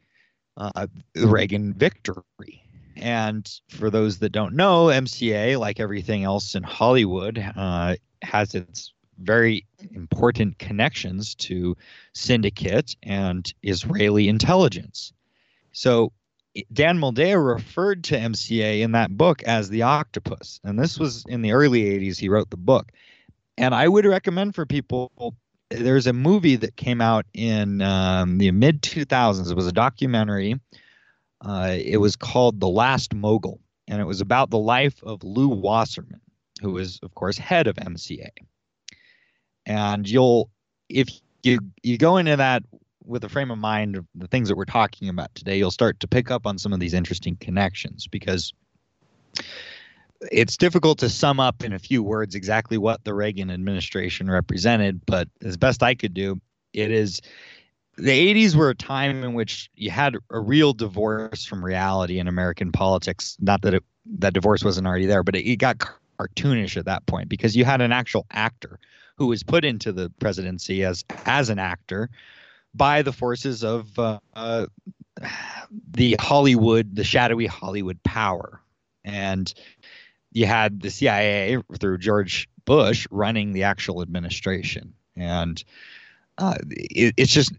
uh, 0.58 0.88
Reagan 1.16 1.74
victory. 1.74 2.64
And 2.96 3.48
for 3.70 3.90
those 3.90 4.20
that 4.20 4.32
don't 4.32 4.56
know, 4.56 4.86
MCA, 4.88 5.60
like 5.60 5.80
everything 5.80 6.24
else 6.24 6.56
in 6.56 6.64
Hollywood, 6.64 7.38
uh, 7.56 7.96
has 8.24 8.56
its 8.56 8.94
very 9.20 9.66
important 9.94 10.58
connections 10.58 11.36
to 11.36 11.78
syndicate 12.14 12.96
and 13.04 13.52
Israeli 13.64 14.28
intelligence. 14.28 15.14
So 15.72 16.12
Dan 16.74 16.98
Moldea 16.98 17.38
referred 17.38 18.04
to 18.06 18.18
MCA 18.18 18.82
in 18.82 18.94
that 18.94 19.16
book 19.16 19.44
as 19.44 19.70
the 19.70 19.84
octopus. 19.84 20.60
And 20.64 20.80
this 20.80 20.98
was 20.98 21.24
in 21.28 21.42
the 21.42 21.52
early 21.52 21.84
80s, 21.84 22.18
he 22.18 22.30
wrote 22.30 22.50
the 22.50 22.58
book. 22.58 22.92
And 23.58 23.74
I 23.74 23.88
would 23.88 24.06
recommend 24.06 24.56
for 24.56 24.66
people 24.66 25.12
there's 25.70 26.08
a 26.08 26.14
movie 26.14 26.56
that 26.56 26.76
came 26.76 27.02
out 27.02 27.26
in 27.34 27.82
um, 27.82 28.38
the 28.38 28.52
mid 28.52 28.82
2000s. 28.82 29.50
It 29.52 29.56
was 29.56 29.68
a 29.68 29.72
documentary. 29.72 30.60
Uh, 31.42 31.76
it 31.78 31.98
was 31.98 32.16
called 32.16 32.60
The 32.60 32.68
Last 32.68 33.14
Mogul, 33.14 33.60
and 33.88 34.02
it 34.02 34.06
was 34.06 34.22
about 34.22 34.50
the 34.50 34.58
life 34.58 35.04
of 35.04 35.24
Lew 35.24 35.50
Wasserman, 35.50 36.22
who 36.62 36.72
was, 36.72 37.00
of 37.04 37.14
course, 37.14 37.38
head 37.38 37.68
of 37.68 37.76
MCA. 37.76 38.30
And 39.66 40.10
you'll, 40.10 40.50
if 40.90 41.10
you 41.44 41.60
you 41.84 41.98
go 41.98 42.18
into 42.18 42.36
that 42.38 42.64
with 43.04 43.24
a 43.24 43.30
frame 43.30 43.52
of 43.52 43.58
mind 43.58 43.96
of 43.96 44.06
the 44.16 44.28
things 44.28 44.50
that 44.50 44.56
we're 44.56 44.66
talking 44.66 45.10
about 45.10 45.34
today, 45.36 45.58
you'll 45.58 45.72
start 45.72 46.00
to 46.00 46.08
pick 46.08 46.32
up 46.32 46.48
on 46.48 46.58
some 46.58 46.74
of 46.74 46.80
these 46.80 46.94
interesting 46.94 47.36
connections 47.36 48.08
because 48.08 48.54
it's 50.32 50.58
difficult 50.58 51.00
to 51.00 51.10
sum 51.10 51.40
up 51.40 51.64
in 51.64 51.74
a 51.74 51.80
few 51.80 52.04
words 52.04 52.36
exactly 52.36 52.78
what 52.78 53.04
the 53.04 53.14
Reagan 53.14 53.52
administration 53.52 54.30
represented, 54.30 55.06
but 55.06 55.28
as 55.44 55.58
best 55.58 55.84
I 55.84 55.96
could 55.96 56.14
do, 56.14 56.40
it 56.74 56.92
is 56.92 57.22
the 57.98 58.34
80s 58.34 58.56
were 58.56 58.70
a 58.70 58.76
time 58.76 59.24
in 59.24 59.34
which 59.34 59.70
you 59.76 59.90
had 59.90 60.16
a 60.30 60.40
real 60.40 60.74
divorce 60.74 61.44
from 61.46 61.66
reality 61.66 62.20
in 62.20 62.28
American 62.28 62.72
politics. 62.72 63.36
Not 63.40 63.64
that 63.64 63.74
it, 63.74 63.84
that 64.20 64.34
divorce 64.34 64.64
wasn't 64.64 64.88
already 64.88 65.08
there, 65.08 65.24
but 65.24 65.36
it, 65.36 65.50
it 65.50 65.56
got 65.58 65.84
cartoonish 66.20 66.78
at 66.78 66.86
that 66.86 67.06
point 67.08 67.30
because 67.30 67.56
you 67.56 67.66
had 67.66 67.82
an 67.82 67.92
actual 67.92 68.26
actor 68.32 68.80
who 69.18 69.28
was 69.28 69.42
put 69.44 69.66
into 69.66 69.92
the 69.92 70.12
presidency 70.20 70.84
as 70.84 71.04
as 71.26 71.50
an 71.50 71.58
actor 71.58 72.10
by 72.76 73.02
the 73.02 73.12
forces 73.12 73.64
of 73.64 73.98
uh, 73.98 74.20
uh, 74.36 74.68
the 75.92 76.16
Hollywood, 76.20 76.96
the 76.96 77.04
shadowy 77.04 77.48
Hollywood 77.48 78.02
power, 78.04 78.62
and 79.04 79.52
you 80.32 80.46
had 80.46 80.82
the 80.82 80.90
CIA 80.90 81.62
through 81.80 81.98
George 82.00 82.50
Bush 82.66 83.08
running 83.12 83.54
the 83.54 83.64
actual 83.64 84.02
administration, 84.02 84.94
and 85.16 85.64
uh, 86.38 86.56
it, 86.70 87.14
it's 87.18 87.32
just 87.32 87.54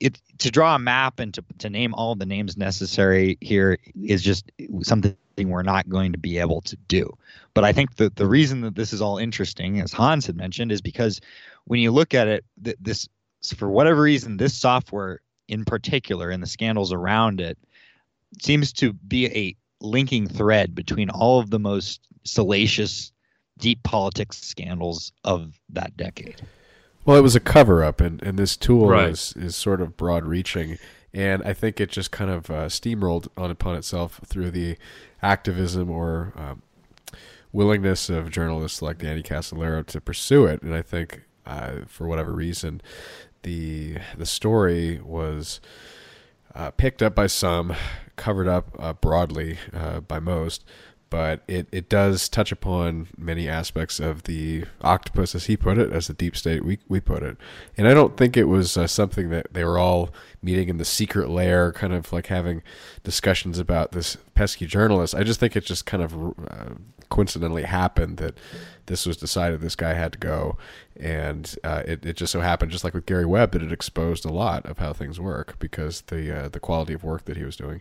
it 0.00 0.20
to 0.38 0.50
draw 0.50 0.74
a 0.74 0.78
map 0.78 1.18
and 1.18 1.34
to 1.34 1.44
to 1.58 1.70
name 1.70 1.94
all 1.94 2.14
the 2.14 2.26
names 2.26 2.56
necessary 2.56 3.38
here 3.40 3.78
is 4.02 4.22
just 4.22 4.50
something 4.82 5.16
we're 5.44 5.62
not 5.62 5.88
going 5.88 6.12
to 6.12 6.18
be 6.18 6.38
able 6.38 6.60
to 6.62 6.76
do. 6.88 7.10
But 7.54 7.64
I 7.64 7.72
think 7.72 7.96
that 7.96 8.16
the 8.16 8.26
reason 8.26 8.60
that 8.62 8.74
this 8.74 8.92
is 8.92 9.00
all 9.00 9.18
interesting, 9.18 9.80
as 9.80 9.92
Hans 9.92 10.26
had 10.26 10.36
mentioned, 10.36 10.72
is 10.72 10.80
because 10.80 11.20
when 11.64 11.80
you 11.80 11.90
look 11.90 12.14
at 12.14 12.28
it, 12.28 12.44
th- 12.62 12.76
this 12.80 13.08
for 13.56 13.68
whatever 13.68 14.02
reason, 14.02 14.36
this 14.36 14.54
software 14.54 15.20
in 15.48 15.64
particular 15.64 16.30
and 16.30 16.42
the 16.42 16.46
scandals 16.46 16.92
around 16.92 17.40
it 17.40 17.58
seems 18.40 18.72
to 18.74 18.92
be 18.92 19.26
a 19.26 19.56
linking 19.80 20.26
thread 20.28 20.74
between 20.74 21.10
all 21.10 21.38
of 21.40 21.50
the 21.50 21.58
most 21.58 22.00
salacious 22.24 23.12
deep 23.58 23.82
politics 23.82 24.38
scandals 24.38 25.12
of 25.24 25.58
that 25.70 25.96
decade. 25.96 26.40
Well, 27.04 27.16
it 27.16 27.22
was 27.22 27.34
a 27.36 27.40
cover 27.40 27.82
up, 27.82 28.00
and, 28.00 28.22
and 28.22 28.38
this 28.38 28.56
tool 28.56 28.88
Right. 28.88 29.08
is, 29.10 29.34
is 29.36 29.56
sort 29.56 29.80
of 29.80 29.96
broad 29.96 30.24
reaching. 30.24 30.78
And 31.14 31.42
I 31.42 31.54
think 31.54 31.80
it 31.80 31.90
just 31.90 32.10
kind 32.10 32.30
of 32.30 32.50
uh, 32.50 32.66
steamrolled 32.66 33.28
on 33.36 33.50
upon 33.50 33.76
itself 33.76 34.20
through 34.26 34.50
the 34.50 34.76
activism 35.22 35.90
or 35.90 36.32
um, 36.36 36.62
willingness 37.50 38.10
of 38.10 38.30
journalists 38.30 38.82
like 38.82 38.98
Danny 38.98 39.22
Casolaro 39.22 39.86
to 39.86 40.00
pursue 40.00 40.44
it. 40.46 40.62
And 40.62 40.74
I 40.74 40.82
think, 40.82 41.22
uh, 41.46 41.80
for 41.86 42.06
whatever 42.06 42.32
reason, 42.32 42.82
the 43.42 43.96
the 44.16 44.26
story 44.26 45.00
was 45.02 45.60
uh, 46.54 46.70
picked 46.72 47.02
up 47.02 47.14
by 47.14 47.26
some, 47.26 47.74
covered 48.18 48.48
up 48.48 48.76
uh, 48.78 48.92
broadly 48.92 49.56
uh, 49.72 50.00
by 50.00 50.20
most, 50.20 50.64
but 51.10 51.42
it, 51.48 51.66
it 51.72 51.88
does 51.88 52.28
touch 52.28 52.52
upon 52.52 53.08
many 53.16 53.48
aspects 53.48 53.98
of 53.98 54.24
the 54.24 54.64
octopus, 54.82 55.34
as 55.34 55.46
he 55.46 55.56
put 55.56 55.78
it, 55.78 55.90
as 55.90 56.06
the 56.06 56.12
deep 56.12 56.36
state 56.36 56.64
we, 56.64 56.78
we 56.88 57.00
put 57.00 57.22
it. 57.22 57.38
And 57.78 57.88
I 57.88 57.94
don't 57.94 58.16
think 58.16 58.36
it 58.36 58.44
was 58.44 58.76
uh, 58.76 58.86
something 58.86 59.30
that 59.30 59.54
they 59.54 59.64
were 59.64 59.78
all 59.78 60.10
meeting 60.42 60.68
in 60.68 60.76
the 60.76 60.84
secret 60.84 61.30
lair, 61.30 61.72
kind 61.72 61.94
of 61.94 62.12
like 62.12 62.26
having 62.26 62.62
discussions 63.04 63.58
about 63.58 63.92
this 63.92 64.18
pesky 64.34 64.66
journalist. 64.66 65.14
I 65.14 65.22
just 65.22 65.40
think 65.40 65.56
it 65.56 65.64
just 65.64 65.86
kind 65.86 66.02
of 66.02 66.14
uh, 66.14 66.74
coincidentally 67.08 67.62
happened 67.62 68.18
that 68.18 68.36
this 68.86 69.06
was 69.06 69.16
decided 69.16 69.60
this 69.60 69.76
guy 69.76 69.94
had 69.94 70.12
to 70.12 70.18
go. 70.18 70.58
And 70.98 71.54
uh, 71.64 71.84
it, 71.86 72.04
it 72.04 72.16
just 72.16 72.32
so 72.32 72.40
happened, 72.40 72.70
just 72.70 72.84
like 72.84 72.94
with 72.94 73.06
Gary 73.06 73.26
Webb, 73.26 73.52
that 73.52 73.62
it 73.62 73.72
exposed 73.72 74.24
a 74.24 74.32
lot 74.32 74.66
of 74.66 74.78
how 74.78 74.92
things 74.92 75.18
work 75.18 75.58
because 75.58 76.02
the 76.02 76.44
uh, 76.44 76.48
the 76.48 76.60
quality 76.60 76.92
of 76.92 77.04
work 77.04 77.24
that 77.24 77.36
he 77.36 77.44
was 77.44 77.56
doing. 77.56 77.80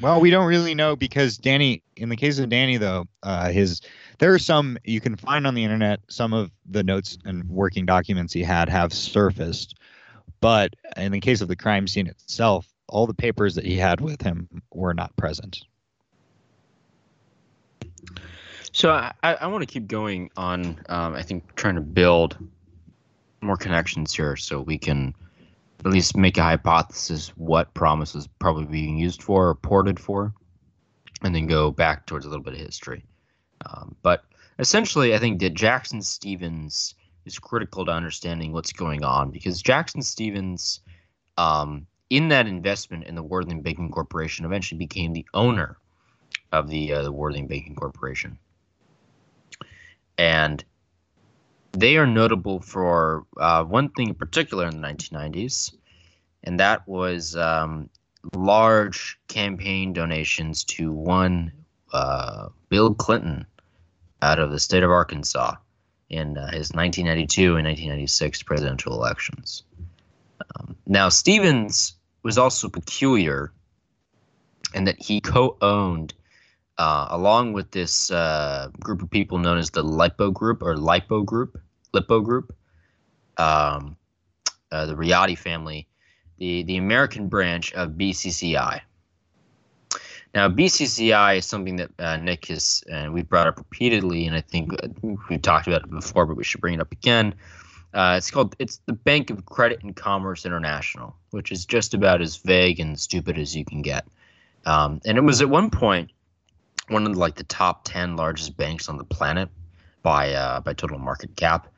Well, 0.00 0.20
we 0.20 0.30
don't 0.30 0.46
really 0.46 0.74
know 0.74 0.96
because 0.96 1.36
Danny, 1.36 1.82
in 1.96 2.08
the 2.08 2.16
case 2.16 2.38
of 2.38 2.48
Danny, 2.48 2.78
though, 2.78 3.06
uh, 3.22 3.50
his 3.50 3.82
there 4.18 4.32
are 4.32 4.38
some 4.38 4.78
you 4.84 5.00
can 5.00 5.16
find 5.16 5.46
on 5.46 5.54
the 5.54 5.64
internet. 5.64 6.00
Some 6.08 6.32
of 6.32 6.50
the 6.64 6.82
notes 6.82 7.18
and 7.24 7.48
working 7.48 7.84
documents 7.84 8.32
he 8.32 8.42
had 8.42 8.68
have 8.70 8.92
surfaced, 8.92 9.76
but 10.40 10.74
in 10.96 11.12
the 11.12 11.20
case 11.20 11.42
of 11.42 11.48
the 11.48 11.56
crime 11.56 11.86
scene 11.86 12.06
itself, 12.06 12.66
all 12.88 13.06
the 13.06 13.14
papers 13.14 13.54
that 13.56 13.64
he 13.64 13.76
had 13.76 14.00
with 14.00 14.22
him 14.22 14.48
were 14.72 14.94
not 14.94 15.14
present. 15.16 15.62
So 18.72 18.90
I, 18.90 19.12
I 19.22 19.46
want 19.48 19.62
to 19.62 19.66
keep 19.66 19.86
going 19.86 20.30
on. 20.36 20.80
Um, 20.88 21.14
I 21.14 21.22
think 21.22 21.54
trying 21.56 21.74
to 21.74 21.80
build 21.80 22.38
more 23.40 23.56
connections 23.56 24.14
here, 24.14 24.36
so 24.36 24.60
we 24.60 24.78
can 24.78 25.14
at 25.80 25.92
least 25.92 26.16
make 26.16 26.36
a 26.36 26.42
hypothesis 26.42 27.28
what 27.36 27.72
PROMIS 27.74 28.14
is 28.14 28.28
probably 28.38 28.66
being 28.66 28.98
used 28.98 29.22
for 29.22 29.48
or 29.48 29.54
ported 29.54 29.98
for, 29.98 30.34
and 31.22 31.34
then 31.34 31.46
go 31.46 31.70
back 31.70 32.06
towards 32.06 32.26
a 32.26 32.28
little 32.28 32.44
bit 32.44 32.54
of 32.54 32.60
history. 32.60 33.04
Um, 33.66 33.94
but 34.02 34.24
essentially, 34.58 35.14
I 35.14 35.18
think 35.18 35.40
that 35.40 35.54
Jackson 35.54 36.02
Stephens 36.02 36.94
is 37.24 37.38
critical 37.38 37.84
to 37.84 37.92
understanding 37.92 38.52
what's 38.52 38.72
going 38.72 39.04
on 39.04 39.30
because 39.30 39.62
Jackson 39.62 40.02
Stephens, 40.02 40.80
um, 41.38 41.86
in 42.10 42.28
that 42.28 42.46
investment 42.46 43.04
in 43.04 43.14
the 43.14 43.22
Worthen 43.22 43.62
Banking 43.62 43.90
Corporation, 43.90 44.44
eventually 44.44 44.78
became 44.78 45.12
the 45.12 45.26
owner 45.34 45.78
of 46.52 46.68
the 46.68 46.92
uh, 46.92 47.02
the 47.02 47.12
Worthen 47.12 47.46
Banking 47.46 47.74
Corporation, 47.74 48.38
and 50.18 50.64
they 51.72 51.96
are 51.96 52.06
notable 52.06 52.60
for 52.60 53.26
uh, 53.36 53.64
one 53.64 53.90
thing 53.90 54.08
in 54.08 54.14
particular 54.14 54.66
in 54.66 54.80
the 54.80 54.86
1990s, 54.86 55.74
and 56.44 56.60
that 56.60 56.86
was 56.88 57.36
um, 57.36 57.88
large 58.34 59.18
campaign 59.28 59.92
donations 59.92 60.64
to 60.64 60.92
one 60.92 61.52
uh, 61.92 62.48
Bill 62.68 62.94
Clinton 62.94 63.46
out 64.22 64.38
of 64.38 64.50
the 64.50 64.58
state 64.58 64.82
of 64.82 64.90
Arkansas 64.90 65.54
in 66.08 66.36
uh, 66.36 66.46
his 66.46 66.72
1992 66.72 67.56
and 67.56 67.66
1996 67.66 68.42
presidential 68.42 68.92
elections. 68.92 69.62
Um, 70.56 70.76
now, 70.86 71.08
Stephens 71.08 71.94
was 72.22 72.36
also 72.36 72.68
peculiar 72.68 73.52
in 74.74 74.84
that 74.84 75.00
he 75.00 75.20
co 75.20 75.56
owned, 75.60 76.14
uh, 76.80 77.08
along 77.10 77.52
with 77.52 77.70
this 77.72 78.10
uh, 78.10 78.70
group 78.80 79.02
of 79.02 79.10
people 79.10 79.36
known 79.36 79.58
as 79.58 79.68
the 79.68 79.82
Lippo 79.82 80.30
Group 80.30 80.62
or 80.62 80.78
Lippo 80.78 81.20
Group, 81.20 81.60
Lippo 81.92 82.22
Group, 82.22 82.56
um, 83.36 83.98
uh, 84.72 84.86
the 84.86 84.94
Riady 84.94 85.36
family, 85.36 85.86
the, 86.38 86.62
the 86.62 86.78
American 86.78 87.28
branch 87.28 87.74
of 87.74 87.90
BCCI. 87.90 88.80
Now, 90.34 90.48
BCCI 90.48 91.36
is 91.36 91.44
something 91.44 91.76
that 91.76 91.90
uh, 91.98 92.16
Nick 92.16 92.46
has, 92.46 92.82
and 92.90 93.12
we've 93.12 93.28
brought 93.28 93.46
up 93.46 93.58
repeatedly, 93.58 94.26
and 94.26 94.34
I 94.34 94.40
think 94.40 94.72
uh, 94.72 94.88
we've 95.28 95.42
talked 95.42 95.66
about 95.66 95.82
it 95.82 95.90
before, 95.90 96.24
but 96.24 96.38
we 96.38 96.44
should 96.44 96.62
bring 96.62 96.72
it 96.72 96.80
up 96.80 96.92
again. 96.92 97.34
Uh, 97.92 98.14
it's 98.16 98.30
called 98.30 98.56
it's 98.58 98.80
the 98.86 98.94
Bank 98.94 99.28
of 99.28 99.44
Credit 99.44 99.82
and 99.82 99.94
Commerce 99.94 100.46
International, 100.46 101.14
which 101.30 101.52
is 101.52 101.66
just 101.66 101.92
about 101.92 102.22
as 102.22 102.36
vague 102.36 102.80
and 102.80 102.98
stupid 102.98 103.36
as 103.36 103.54
you 103.54 103.66
can 103.66 103.82
get. 103.82 104.06
Um, 104.64 105.02
and 105.04 105.18
it 105.18 105.22
was 105.22 105.42
at 105.42 105.50
one 105.50 105.68
point 105.68 106.12
one 106.90 107.06
of 107.06 107.12
the, 107.14 107.18
like 107.18 107.36
the 107.36 107.44
top 107.44 107.82
ten 107.84 108.16
largest 108.16 108.56
banks 108.56 108.88
on 108.88 108.98
the 108.98 109.04
planet 109.04 109.48
by 110.02 110.32
uh, 110.32 110.60
by 110.60 110.72
total 110.72 110.98
market 110.98 111.34
cap, 111.36 111.68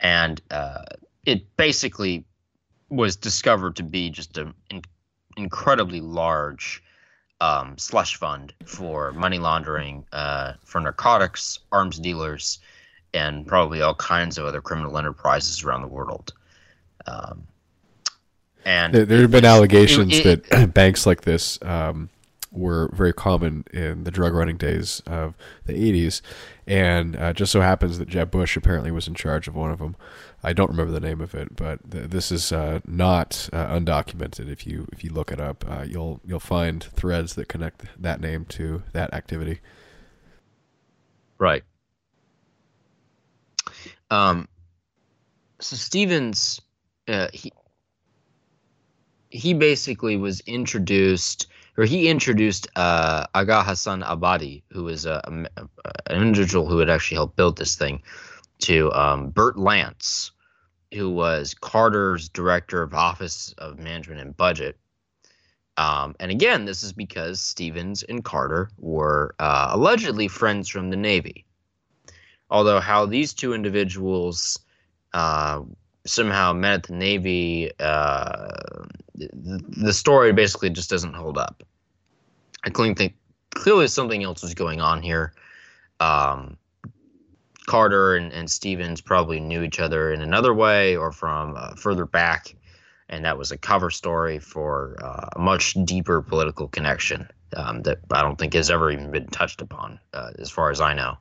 and 0.00 0.40
uh, 0.50 0.84
it 1.24 1.56
basically 1.56 2.24
was 2.90 3.16
discovered 3.16 3.76
to 3.76 3.82
be 3.82 4.10
just 4.10 4.36
an 4.38 4.54
in- 4.70 4.82
incredibly 5.36 6.00
large 6.00 6.82
um, 7.40 7.76
slush 7.78 8.16
fund 8.16 8.52
for 8.64 9.12
money 9.12 9.38
laundering, 9.38 10.04
uh, 10.12 10.54
for 10.64 10.80
narcotics, 10.80 11.58
arms 11.70 11.98
dealers, 11.98 12.58
and 13.14 13.46
probably 13.46 13.80
all 13.82 13.94
kinds 13.94 14.38
of 14.38 14.46
other 14.46 14.60
criminal 14.60 14.96
enterprises 14.98 15.62
around 15.64 15.82
the 15.82 15.88
world. 15.88 16.32
Um, 17.06 17.46
and 18.64 18.92
There, 18.92 19.20
have 19.22 19.30
been 19.30 19.44
allegations 19.44 20.18
it- 20.18 20.44
that 20.50 20.74
banks 20.74 21.06
like 21.06 21.22
this 21.22 21.58
um, 21.62 22.10
were 22.50 22.90
very 22.94 23.12
common 23.12 23.64
in 23.72 24.04
the 24.04 24.10
drug 24.10 24.32
running 24.34 24.56
days 24.56 25.02
of 25.06 25.34
the 25.66 25.72
80s. 25.72 26.20
And 26.66 27.16
uh, 27.16 27.32
just 27.32 27.52
so 27.52 27.60
happens 27.60 27.98
that 27.98 28.08
Jeb 28.08 28.30
Bush 28.30 28.56
apparently 28.56 28.90
was 28.90 29.08
in 29.08 29.14
charge 29.14 29.48
of 29.48 29.54
one 29.54 29.70
of 29.70 29.78
them. 29.78 29.96
I 30.42 30.52
don't 30.52 30.70
remember 30.70 30.92
the 30.92 31.00
name 31.00 31.20
of 31.20 31.34
it, 31.34 31.56
but 31.56 31.90
th- 31.90 32.10
this 32.10 32.30
is 32.30 32.52
uh, 32.52 32.80
not 32.86 33.48
uh, 33.52 33.66
undocumented. 33.68 34.50
If 34.50 34.66
you 34.66 34.86
if 34.92 35.02
you 35.02 35.10
look 35.10 35.32
it 35.32 35.40
up, 35.40 35.64
uh, 35.68 35.82
you'll 35.82 36.20
you'll 36.24 36.40
find 36.40 36.82
threads 36.82 37.34
that 37.34 37.48
connect 37.48 37.84
that 38.00 38.20
name 38.20 38.44
to 38.50 38.82
that 38.92 39.12
activity. 39.12 39.60
Right. 41.38 41.64
Um, 44.10 44.48
so 45.60 45.76
Stephens, 45.76 46.60
uh, 47.08 47.28
he 47.32 47.52
he 49.30 49.54
basically 49.54 50.16
was 50.16 50.40
introduced, 50.46 51.48
or 51.78 51.84
he 51.84 52.08
introduced 52.08 52.66
uh, 52.74 53.24
Agha 53.34 53.62
Hasan 53.62 54.02
Abedi, 54.02 54.64
who 54.72 54.84
was 54.84 55.06
a, 55.06 55.22
a- 55.56 55.68
an 56.12 56.20
individual 56.20 56.66
who 56.66 56.78
had 56.78 56.90
actually 56.90 57.14
helped 57.14 57.36
build 57.36 57.56
this 57.56 57.76
thing, 57.76 58.02
to 58.58 58.92
um, 58.92 59.30
Bert 59.30 59.56
Lance, 59.56 60.32
who 60.92 61.08
was 61.08 61.54
Carter's 61.54 62.28
director 62.28 62.82
of 62.82 62.94
Office 62.94 63.54
of 63.58 63.78
Management 63.78 64.20
and 64.20 64.36
Budget. 64.36 64.76
Um, 65.76 66.16
and 66.18 66.32
again, 66.32 66.64
this 66.64 66.82
is 66.82 66.92
because 66.92 67.40
Stephens 67.40 68.02
and 68.02 68.24
Carter 68.24 68.70
were 68.78 69.36
uh, 69.38 69.68
allegedly 69.70 70.26
friends 70.26 70.68
from 70.68 70.90
the 70.90 70.96
Navy. 70.96 71.46
Although 72.50 72.80
how 72.80 73.06
these 73.06 73.32
two 73.32 73.54
individuals 73.54 74.58
uh, 75.12 75.60
somehow 76.08 76.52
met 76.52 76.74
at 76.74 76.82
the 76.84 76.94
Navy, 76.94 77.70
uh, 77.80 78.48
the, 79.14 79.62
the 79.68 79.92
story 79.92 80.32
basically 80.32 80.70
just 80.70 80.90
doesn't 80.90 81.14
hold 81.14 81.38
up. 81.38 81.62
I 82.64 82.70
clearly 82.70 82.94
think 82.94 83.14
clearly 83.50 83.88
something 83.88 84.22
else 84.22 84.42
was 84.42 84.54
going 84.54 84.80
on 84.80 85.02
here. 85.02 85.32
Um, 86.00 86.56
Carter 87.66 88.16
and, 88.16 88.32
and 88.32 88.50
Stephens 88.50 89.00
probably 89.00 89.40
knew 89.40 89.62
each 89.62 89.78
other 89.78 90.12
in 90.12 90.22
another 90.22 90.54
way 90.54 90.96
or 90.96 91.12
from 91.12 91.54
uh, 91.56 91.74
further 91.74 92.06
back, 92.06 92.56
and 93.08 93.24
that 93.24 93.36
was 93.36 93.52
a 93.52 93.58
cover 93.58 93.90
story 93.90 94.38
for 94.38 94.96
uh, 95.02 95.28
a 95.36 95.38
much 95.38 95.74
deeper 95.84 96.22
political 96.22 96.68
connection 96.68 97.28
um, 97.56 97.82
that 97.82 97.98
I 98.10 98.22
don't 98.22 98.38
think 98.38 98.54
has 98.54 98.70
ever 98.70 98.90
even 98.90 99.10
been 99.10 99.26
touched 99.26 99.60
upon, 99.60 100.00
uh, 100.14 100.30
as 100.38 100.50
far 100.50 100.70
as 100.70 100.80
I 100.80 100.94
know. 100.94 101.18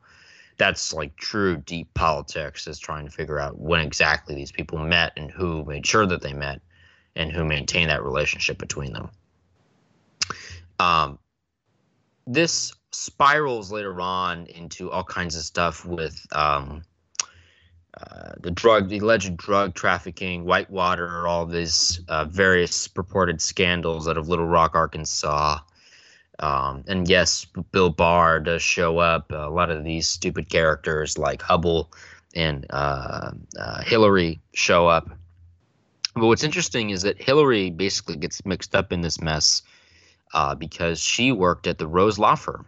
That's 0.57 0.93
like 0.93 1.15
true 1.15 1.57
deep 1.57 1.93
politics, 1.93 2.67
is 2.67 2.79
trying 2.79 3.05
to 3.05 3.11
figure 3.11 3.39
out 3.39 3.59
when 3.59 3.81
exactly 3.81 4.35
these 4.35 4.51
people 4.51 4.79
met 4.79 5.13
and 5.15 5.29
who 5.29 5.63
made 5.65 5.85
sure 5.85 6.05
that 6.05 6.21
they 6.21 6.33
met 6.33 6.61
and 7.15 7.31
who 7.31 7.43
maintained 7.45 7.89
that 7.89 8.03
relationship 8.03 8.57
between 8.57 8.93
them. 8.93 9.09
Um, 10.79 11.19
this 12.25 12.73
spirals 12.91 13.71
later 13.71 13.99
on 14.01 14.47
into 14.47 14.91
all 14.91 15.03
kinds 15.03 15.35
of 15.35 15.43
stuff 15.43 15.85
with 15.85 16.25
um, 16.31 16.83
uh, 17.99 18.33
the 18.39 18.51
drug, 18.51 18.89
the 18.89 18.99
alleged 18.99 19.37
drug 19.37 19.73
trafficking, 19.73 20.45
Whitewater, 20.45 21.27
all 21.27 21.45
these 21.45 22.01
uh, 22.07 22.25
various 22.25 22.87
purported 22.87 23.41
scandals 23.41 24.07
out 24.07 24.17
of 24.17 24.27
Little 24.27 24.45
Rock, 24.45 24.75
Arkansas. 24.75 25.59
Um, 26.39 26.83
and 26.87 27.09
yes, 27.09 27.45
Bill 27.71 27.89
Barr 27.89 28.39
does 28.39 28.61
show 28.61 28.99
up. 28.99 29.31
A 29.31 29.49
lot 29.49 29.71
of 29.71 29.83
these 29.83 30.07
stupid 30.07 30.49
characters 30.49 31.17
like 31.17 31.41
Hubbell 31.41 31.87
and 32.35 32.65
uh, 32.69 33.31
uh, 33.59 33.81
Hillary 33.81 34.39
show 34.53 34.87
up. 34.87 35.09
But 36.13 36.27
what's 36.27 36.43
interesting 36.43 36.89
is 36.91 37.03
that 37.03 37.21
Hillary 37.21 37.69
basically 37.69 38.15
gets 38.15 38.45
mixed 38.45 38.75
up 38.75 38.91
in 38.91 39.01
this 39.01 39.21
mess 39.21 39.63
uh, 40.33 40.55
because 40.55 40.99
she 40.99 41.31
worked 41.31 41.67
at 41.67 41.77
the 41.77 41.87
Rose 41.87 42.19
Law 42.19 42.35
Firm. 42.35 42.67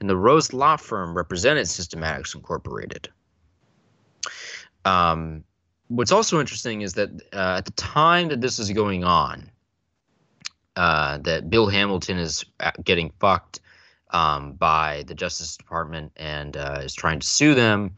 And 0.00 0.10
the 0.10 0.16
Rose 0.16 0.52
Law 0.52 0.76
Firm 0.76 1.16
represented 1.16 1.66
Systematics 1.66 2.34
Incorporated. 2.34 3.08
Um, 4.84 5.44
what's 5.88 6.12
also 6.12 6.38
interesting 6.38 6.82
is 6.82 6.94
that 6.94 7.10
uh, 7.32 7.56
at 7.58 7.64
the 7.64 7.72
time 7.72 8.28
that 8.28 8.40
this 8.40 8.58
is 8.58 8.70
going 8.70 9.04
on, 9.04 9.50
uh, 10.76 11.18
that 11.18 11.50
Bill 11.50 11.68
Hamilton 11.68 12.18
is 12.18 12.44
uh, 12.60 12.70
getting 12.84 13.10
fucked 13.18 13.60
um, 14.10 14.52
by 14.52 15.04
the 15.06 15.14
Justice 15.14 15.56
Department 15.56 16.12
and 16.16 16.56
uh, 16.56 16.80
is 16.82 16.94
trying 16.94 17.20
to 17.20 17.26
sue 17.26 17.54
them. 17.54 17.96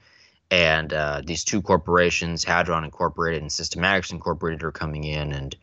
And 0.50 0.92
uh, 0.92 1.22
these 1.24 1.44
two 1.44 1.60
corporations, 1.60 2.44
Hadron 2.44 2.84
Incorporated 2.84 3.42
and 3.42 3.50
Systematics 3.50 4.12
Incorporated, 4.12 4.62
are 4.62 4.72
coming 4.72 5.04
in 5.04 5.32
and 5.32 5.56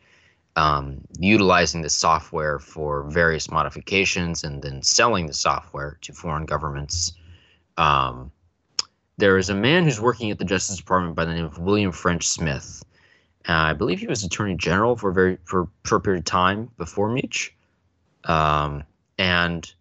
um, 0.54 1.00
utilizing 1.18 1.82
the 1.82 1.90
software 1.90 2.58
for 2.58 3.02
various 3.04 3.50
modifications 3.50 4.44
and 4.44 4.62
then 4.62 4.82
selling 4.82 5.26
the 5.26 5.34
software 5.34 5.98
to 6.02 6.12
foreign 6.12 6.46
governments. 6.46 7.12
Um, 7.76 8.30
there 9.18 9.38
is 9.38 9.50
a 9.50 9.54
man 9.54 9.84
who's 9.84 10.00
working 10.00 10.30
at 10.30 10.38
the 10.38 10.44
Justice 10.44 10.76
Department 10.76 11.16
by 11.16 11.24
the 11.24 11.34
name 11.34 11.44
of 11.44 11.58
William 11.58 11.92
French 11.92 12.26
Smith. 12.28 12.84
Uh, 13.48 13.52
I 13.52 13.72
believe 13.74 14.00
he 14.00 14.06
was 14.08 14.24
Attorney 14.24 14.56
General 14.56 14.96
for 14.96 15.10
a 15.10 15.14
very 15.14 15.38
for 15.44 15.62
a 15.62 15.68
short 15.86 16.04
period 16.04 16.20
of 16.20 16.24
time 16.24 16.68
before 16.78 17.08
Meese, 17.08 17.50
um, 18.24 18.82
and 19.18 19.72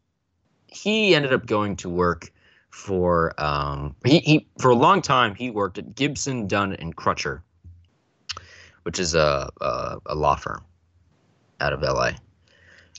he 0.68 1.16
ended 1.16 1.34
up 1.34 1.45
going 1.47 1.76
to 1.78 1.89
work 1.89 2.32
for 2.70 3.34
um, 3.41 3.95
he, 4.05 4.20
he 4.20 4.47
for 4.59 4.70
a 4.70 4.76
long 4.76 5.01
time 5.01 5.34
he 5.34 5.49
worked 5.49 5.80
at 5.80 5.95
Gibson, 5.95 6.47
Dunn 6.47 6.74
and 6.74 6.95
Crutcher, 6.95 7.41
which 8.84 8.99
is 8.99 9.16
a, 9.16 9.49
a 9.61 9.97
a 10.05 10.16
law 10.16 10.36
firm 10.36 10.63
out 11.59 11.74
of 11.74 11.82
LA, 11.82 12.11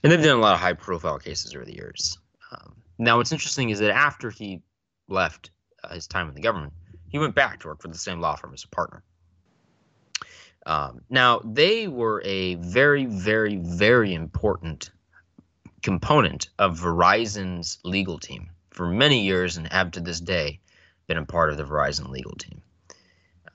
and 0.03 0.11
they've 0.11 0.21
done 0.21 0.37
a 0.37 0.41
lot 0.41 0.53
of 0.53 0.59
high 0.59 0.73
profile 0.73 1.19
cases 1.19 1.55
over 1.55 1.63
the 1.63 1.75
years. 1.75 2.17
Um, 2.51 2.75
now, 2.97 3.17
what's 3.17 3.31
interesting 3.31 3.69
is 3.69 3.79
that 3.79 3.91
after 3.91 4.29
he 4.29 4.61
left 5.07 5.51
uh, 5.83 5.93
his 5.93 6.07
time 6.07 6.27
in 6.27 6.35
the 6.35 6.41
government, 6.41 6.73
he 7.07 7.19
went 7.19 7.35
back 7.35 7.61
to 7.61 7.67
work 7.67 7.81
for 7.81 7.87
the 7.87 7.97
same 7.97 8.19
law 8.19 8.35
firm 8.35 8.53
as 8.53 8.65
a 8.65 8.75
partner. 8.75 9.01
Um, 10.67 11.01
now, 11.09 11.39
they 11.45 11.87
were 11.87 12.21
a 12.25 12.55
very, 12.55 13.05
very, 13.05 13.55
very 13.55 14.13
important 14.13 14.91
component 15.81 16.49
of 16.59 16.77
Verizon's 16.77 17.79
legal 17.85 18.19
team 18.19 18.49
for 18.69 18.85
many 18.85 19.23
years 19.23 19.55
and 19.55 19.71
have 19.71 19.91
to 19.91 20.01
this 20.01 20.19
day 20.19 20.59
been 21.07 21.17
a 21.17 21.25
part 21.25 21.49
of 21.49 21.57
the 21.57 21.63
Verizon 21.63 22.09
legal 22.09 22.33
team. 22.33 22.61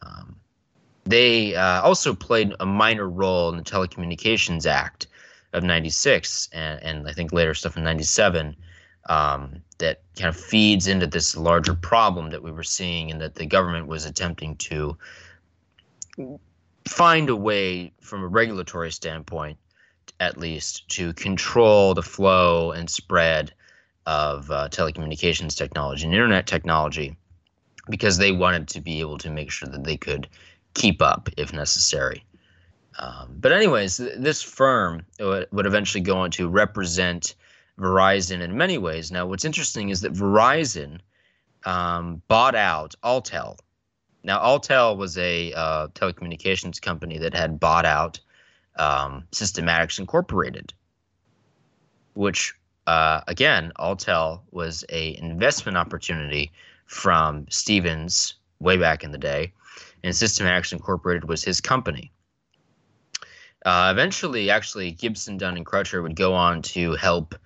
Um, 0.00 0.36
they 1.04 1.54
uh, 1.54 1.82
also 1.82 2.14
played 2.14 2.54
a 2.60 2.66
minor 2.66 3.10
role 3.10 3.50
in 3.50 3.58
the 3.58 3.62
Telecommunications 3.62 4.64
Act 4.64 5.06
of 5.52 5.62
96 5.62 6.48
and, 6.54 6.82
and 6.82 7.06
I 7.06 7.12
think 7.12 7.30
later 7.30 7.52
stuff 7.52 7.76
in 7.76 7.84
97 7.84 8.56
um, 9.10 9.62
that 9.76 10.00
kind 10.16 10.30
of 10.30 10.36
feeds 10.36 10.86
into 10.86 11.06
this 11.06 11.36
larger 11.36 11.74
problem 11.74 12.30
that 12.30 12.42
we 12.42 12.52
were 12.52 12.62
seeing 12.62 13.10
and 13.10 13.20
that 13.20 13.34
the 13.34 13.44
government 13.44 13.86
was 13.86 14.06
attempting 14.06 14.56
to 14.56 14.96
find 16.86 17.30
a 17.30 17.36
way 17.36 17.92
from 18.00 18.22
a 18.22 18.26
regulatory 18.26 18.92
standpoint 18.92 19.58
at 20.20 20.36
least 20.36 20.88
to 20.88 21.12
control 21.14 21.94
the 21.94 22.02
flow 22.02 22.70
and 22.72 22.88
spread 22.88 23.52
of 24.06 24.50
uh, 24.50 24.68
telecommunications 24.68 25.56
technology 25.56 26.04
and 26.04 26.14
internet 26.14 26.46
technology 26.46 27.16
because 27.88 28.18
they 28.18 28.32
wanted 28.32 28.68
to 28.68 28.80
be 28.80 29.00
able 29.00 29.18
to 29.18 29.30
make 29.30 29.50
sure 29.50 29.68
that 29.68 29.84
they 29.84 29.96
could 29.96 30.28
keep 30.74 31.02
up 31.02 31.28
if 31.36 31.52
necessary. 31.52 32.24
Um, 32.98 33.36
but 33.40 33.52
anyways, 33.52 33.96
th- 33.96 34.14
this 34.18 34.42
firm 34.42 35.04
would, 35.18 35.48
eventually 35.52 36.02
go 36.02 36.18
on 36.18 36.30
to 36.32 36.48
represent 36.48 37.34
Verizon 37.78 38.40
in 38.40 38.56
many 38.56 38.78
ways. 38.78 39.10
Now, 39.10 39.26
what's 39.26 39.44
interesting 39.44 39.88
is 39.88 40.02
that 40.02 40.12
Verizon 40.12 41.00
um, 41.64 42.22
bought 42.28 42.54
out 42.54 42.94
Alltel. 43.02 43.58
Now, 44.24 44.38
Alltel 44.40 44.96
was 44.96 45.18
a 45.18 45.52
uh, 45.52 45.88
telecommunications 45.88 46.80
company 46.80 47.18
that 47.18 47.34
had 47.34 47.58
bought 47.58 47.84
out 47.84 48.20
um, 48.76 49.24
Systematics 49.32 49.98
Incorporated, 49.98 50.72
which 52.14 52.54
uh, 52.86 53.20
again, 53.28 53.72
Alltel 53.78 54.40
was 54.50 54.84
a 54.88 55.16
investment 55.18 55.76
opportunity 55.76 56.52
from 56.86 57.46
Stephens 57.48 58.34
way 58.58 58.76
back 58.76 59.04
in 59.04 59.12
the 59.12 59.18
day, 59.18 59.52
and 60.02 60.14
Systematics 60.14 60.72
Incorporated 60.72 61.28
was 61.28 61.44
his 61.44 61.60
company. 61.60 62.12
Uh, 63.64 63.90
eventually, 63.92 64.50
actually, 64.50 64.90
Gibson, 64.90 65.36
Dunn, 65.38 65.56
and 65.56 65.64
Crutcher 65.64 66.02
would 66.02 66.16
go 66.16 66.34
on 66.34 66.62
to 66.62 66.94
help 66.94 67.36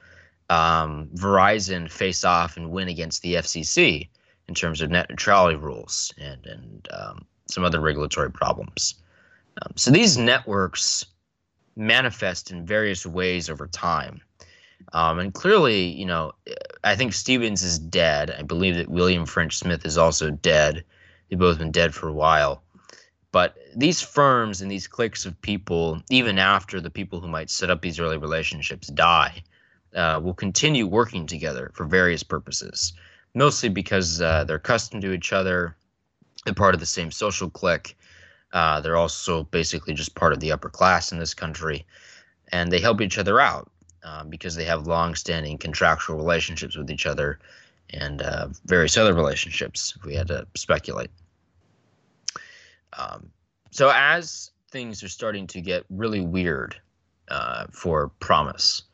um, 0.49 1.11
Verizon 1.15 1.91
face 1.91 2.25
off 2.25 2.57
and 2.57 2.71
win 2.71 2.89
against 2.89 3.21
the 3.21 3.35
FCC 3.35 4.09
in 4.49 4.55
terms 4.55 4.81
of 4.81 4.91
net 4.91 5.11
neutrality 5.11 5.57
rules 5.57 6.13
and 6.19 6.47
and 6.47 6.89
um, 6.93 7.27
some 7.49 7.65
other 7.65 7.81
regulatory 7.81 8.31
problems. 8.31 8.95
Um, 9.63 9.73
so 9.77 9.91
these 9.91 10.19
networks 10.19 11.07
manifest 11.77 12.51
in 12.51 12.67
various 12.67 13.07
ways 13.07 13.49
over 13.49 13.67
time. 13.67 14.21
Um, 14.93 15.19
and 15.19 15.35
clearly, 15.35 15.87
you 15.87 16.07
know, 16.07 16.33
I 16.85 16.97
think 16.97 17.13
Stephens 17.13 17.63
is 17.63 17.79
dead. 17.79 18.35
I 18.39 18.43
believe 18.43 18.77
that 18.77 18.89
William 18.89 19.27
French 19.27 19.57
Smith 19.57 19.85
is 19.85 19.99
also 19.99 20.31
dead. 20.31 20.85
They've 21.29 21.39
both 21.39 21.59
been 21.59 21.73
dead 21.73 21.95
for 21.95 22.09
a 22.09 22.13
while. 22.13 22.63
But 23.33 23.57
these 23.75 24.01
firms 24.01 24.63
and 24.63 24.71
these 24.71 24.87
cliques 24.87 25.27
of 25.27 25.41
people, 25.43 26.01
even 26.09 26.39
after 26.39 26.81
the 26.81 26.91
people 26.91 27.21
who 27.21 27.29
might 27.29 27.51
set 27.51 27.71
up 27.71 27.83
these 27.83 28.01
early 28.01 28.17
relationships 28.17 28.89
die, 28.89 29.43
uh, 29.95 30.21
will 30.23 30.35
continue 30.35 30.87
working 30.87 31.27
together 31.27 31.71
for 31.75 31.85
various 31.85 32.23
purposes. 32.23 32.93
Mostly 33.37 33.69
because 33.69 34.23
uh, 34.23 34.45
they're 34.45 34.57
accustomed 34.57 35.03
to 35.03 35.13
each 35.13 35.31
other, 35.35 35.77
they're 36.47 36.55
part 36.55 36.73
of 36.73 36.81
the 36.81 36.87
same 36.87 37.11
social 37.11 37.51
clique. 37.51 37.95
Uh, 38.55 38.81
they're 38.81 38.97
also 38.97 39.43
basically 39.45 39.93
just 39.93 40.15
part 40.15 40.33
of 40.33 40.41
the 40.41 40.53
upper 40.53 40.71
class 40.71 41.13
in 41.13 41.19
this 41.19 41.35
country, 41.35 41.85
and 42.51 42.73
they 42.73 42.81
help 42.81 43.03
each 43.03 43.19
other 43.19 43.39
out 43.39 43.71
um, 44.05 44.31
because 44.31 44.55
they 44.55 44.65
have 44.65 44.87
long-standing 44.87 45.59
contractual 45.59 46.17
relationships 46.17 46.79
with 46.79 46.91
each 46.91 47.05
other 47.05 47.39
and 47.91 48.23
uh, 48.23 48.49
various 48.65 48.97
other 48.97 49.13
relationships. 49.13 49.93
If 49.95 50.07
we 50.07 50.15
had 50.15 50.29
to 50.29 50.47
speculate. 50.55 51.11
Um, 52.95 53.29
so 53.71 53.93
as 53.95 54.51
things 54.71 55.03
are 55.03 55.11
starting 55.11 55.47
to 55.49 55.61
get 55.61 55.85
really 55.91 56.23
weird 56.23 56.75
uh, 57.29 57.67
for 57.71 58.09
PROMIS, 58.19 58.85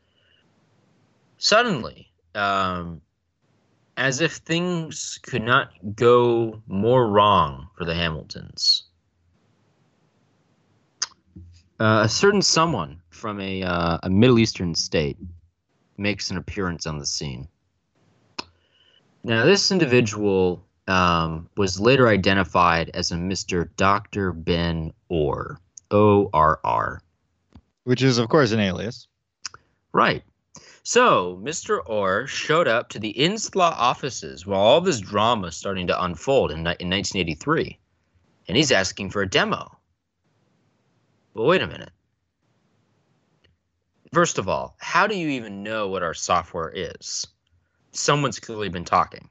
suddenly, 1.37 2.11
um, 2.35 2.99
as 3.97 4.21
if 4.21 4.33
things 4.33 5.19
could 5.23 5.43
not 5.43 5.71
go 5.95 6.61
more 6.67 7.07
wrong 7.07 7.67
for 7.77 7.85
the 7.85 7.93
Hamiltons, 7.93 8.83
uh, 11.79 12.01
a 12.03 12.09
certain 12.09 12.41
someone 12.41 13.01
from 13.09 13.39
a, 13.39 13.63
uh, 13.63 13.97
a 14.03 14.09
Middle 14.09 14.39
Eastern 14.39 14.73
state 14.75 15.17
makes 15.97 16.31
an 16.31 16.37
appearance 16.37 16.87
on 16.87 16.97
the 16.97 17.05
scene. 17.05 17.47
Now, 19.23 19.45
this 19.45 19.71
individual 19.71 20.65
um, 20.87 21.49
was 21.55 21.79
later 21.79 22.07
identified 22.07 22.91
as 22.93 23.11
a 23.11 23.15
Mr. 23.15 23.69
Dr. 23.77 24.33
Ben 24.33 24.91
Orr, 25.09 25.59
O 25.91 26.29
R 26.33 26.59
R. 26.63 27.01
Which 27.85 28.03
is, 28.03 28.17
of 28.17 28.29
course, 28.29 28.51
an 28.51 28.59
alias. 28.59 29.07
Right. 29.93 30.23
So, 30.85 31.39
Mr. 31.41 31.79
Orr 31.85 32.27
showed 32.27 32.67
up 32.67 32.89
to 32.89 32.99
the 32.99 33.13
Inslaw 33.13 33.71
offices 33.71 34.45
while 34.45 34.59
all 34.59 34.81
this 34.81 34.99
drama 34.99 35.47
is 35.47 35.55
starting 35.55 35.87
to 35.87 36.03
unfold 36.03 36.51
in, 36.51 36.57
in 36.57 36.63
1983. 36.63 37.79
And 38.49 38.57
he's 38.57 38.71
asking 38.71 39.09
for 39.09 39.21
a 39.21 39.29
demo. 39.29 39.77
But 41.33 41.43
wait 41.43 41.61
a 41.61 41.67
minute. 41.67 41.91
First 44.11 44.37
of 44.37 44.49
all, 44.49 44.75
how 44.77 45.07
do 45.07 45.15
you 45.15 45.29
even 45.29 45.63
know 45.63 45.87
what 45.87 46.03
our 46.03 46.13
software 46.13 46.71
is? 46.75 47.25
Someone's 47.93 48.39
clearly 48.39 48.67
been 48.67 48.85
talking. 48.85 49.29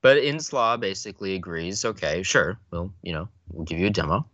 But 0.00 0.18
Inslaw 0.18 0.78
basically 0.78 1.34
agrees, 1.34 1.84
okay, 1.84 2.22
sure, 2.22 2.56
well, 2.70 2.92
you 3.02 3.12
know, 3.12 3.28
we'll 3.50 3.64
give 3.64 3.80
you 3.80 3.88
a 3.88 3.90
demo. 3.90 4.24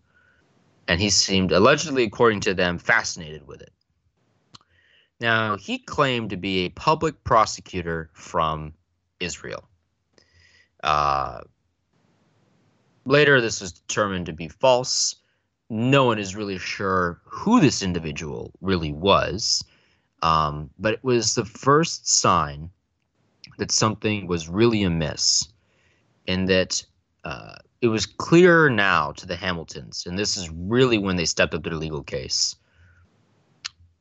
And 0.87 1.01
he 1.01 1.09
seemed, 1.09 1.53
allegedly, 1.53 2.05
according 2.05 2.41
to 2.41 2.53
them, 2.53 2.79
fascinated 2.79 3.47
with 3.47 3.63
it. 3.63 3.73
Now, 5.21 5.57
he 5.57 5.79
claimed 5.79 6.31
to 6.31 6.37
be 6.37 6.65
a 6.65 6.71
public 6.71 7.23
prosecutor 7.25 8.11
from 8.13 8.75
Israel. 9.21 9.69
Uh, 10.83 11.41
later, 13.05 13.41
this 13.41 13.61
was 13.61 13.73
determined 13.73 14.27
to 14.27 14.33
be 14.33 14.49
false 14.49 15.17
no 15.71 16.05
one 16.05 16.19
is 16.19 16.37
really 16.37 16.59
sure 16.59 17.21
who 17.25 17.61
this 17.61 17.83
individual 17.83 18.53
really 18.61 18.93
was. 18.93 19.65
Um, 20.23 20.71
but 20.79 20.95
it 20.95 21.05
was 21.05 21.35
the 21.35 21.45
first 21.45 22.09
sign 22.09 22.71
that 23.59 23.71
something 23.71 24.27
was 24.27 24.49
really 24.49 24.83
amiss, 24.83 25.49
and 26.27 26.49
that 26.49 26.85
uh, 27.25 27.57
it 27.83 27.89
was 27.89 28.07
clear 28.07 28.71
now 28.71 29.13
to 29.13 29.27
the 29.27 29.37
Hamiltons, 29.37 30.07
and 30.07 30.19
this 30.19 30.37
is 30.37 30.49
really 30.51 30.97
when 30.97 31.17
they 31.17 31.27
stepped 31.27 31.55
up 31.55 31.63
their 31.63 31.75
legal 31.75 32.03
case, 32.03 32.57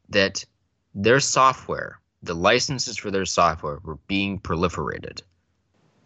that 0.09 0.45
their 0.93 1.19
software, 1.19 1.99
the 2.21 2.35
licenses 2.35 2.97
for 2.97 3.11
their 3.11 3.25
software, 3.25 3.79
were 3.83 3.97
being 4.07 4.39
proliferated 4.39 5.21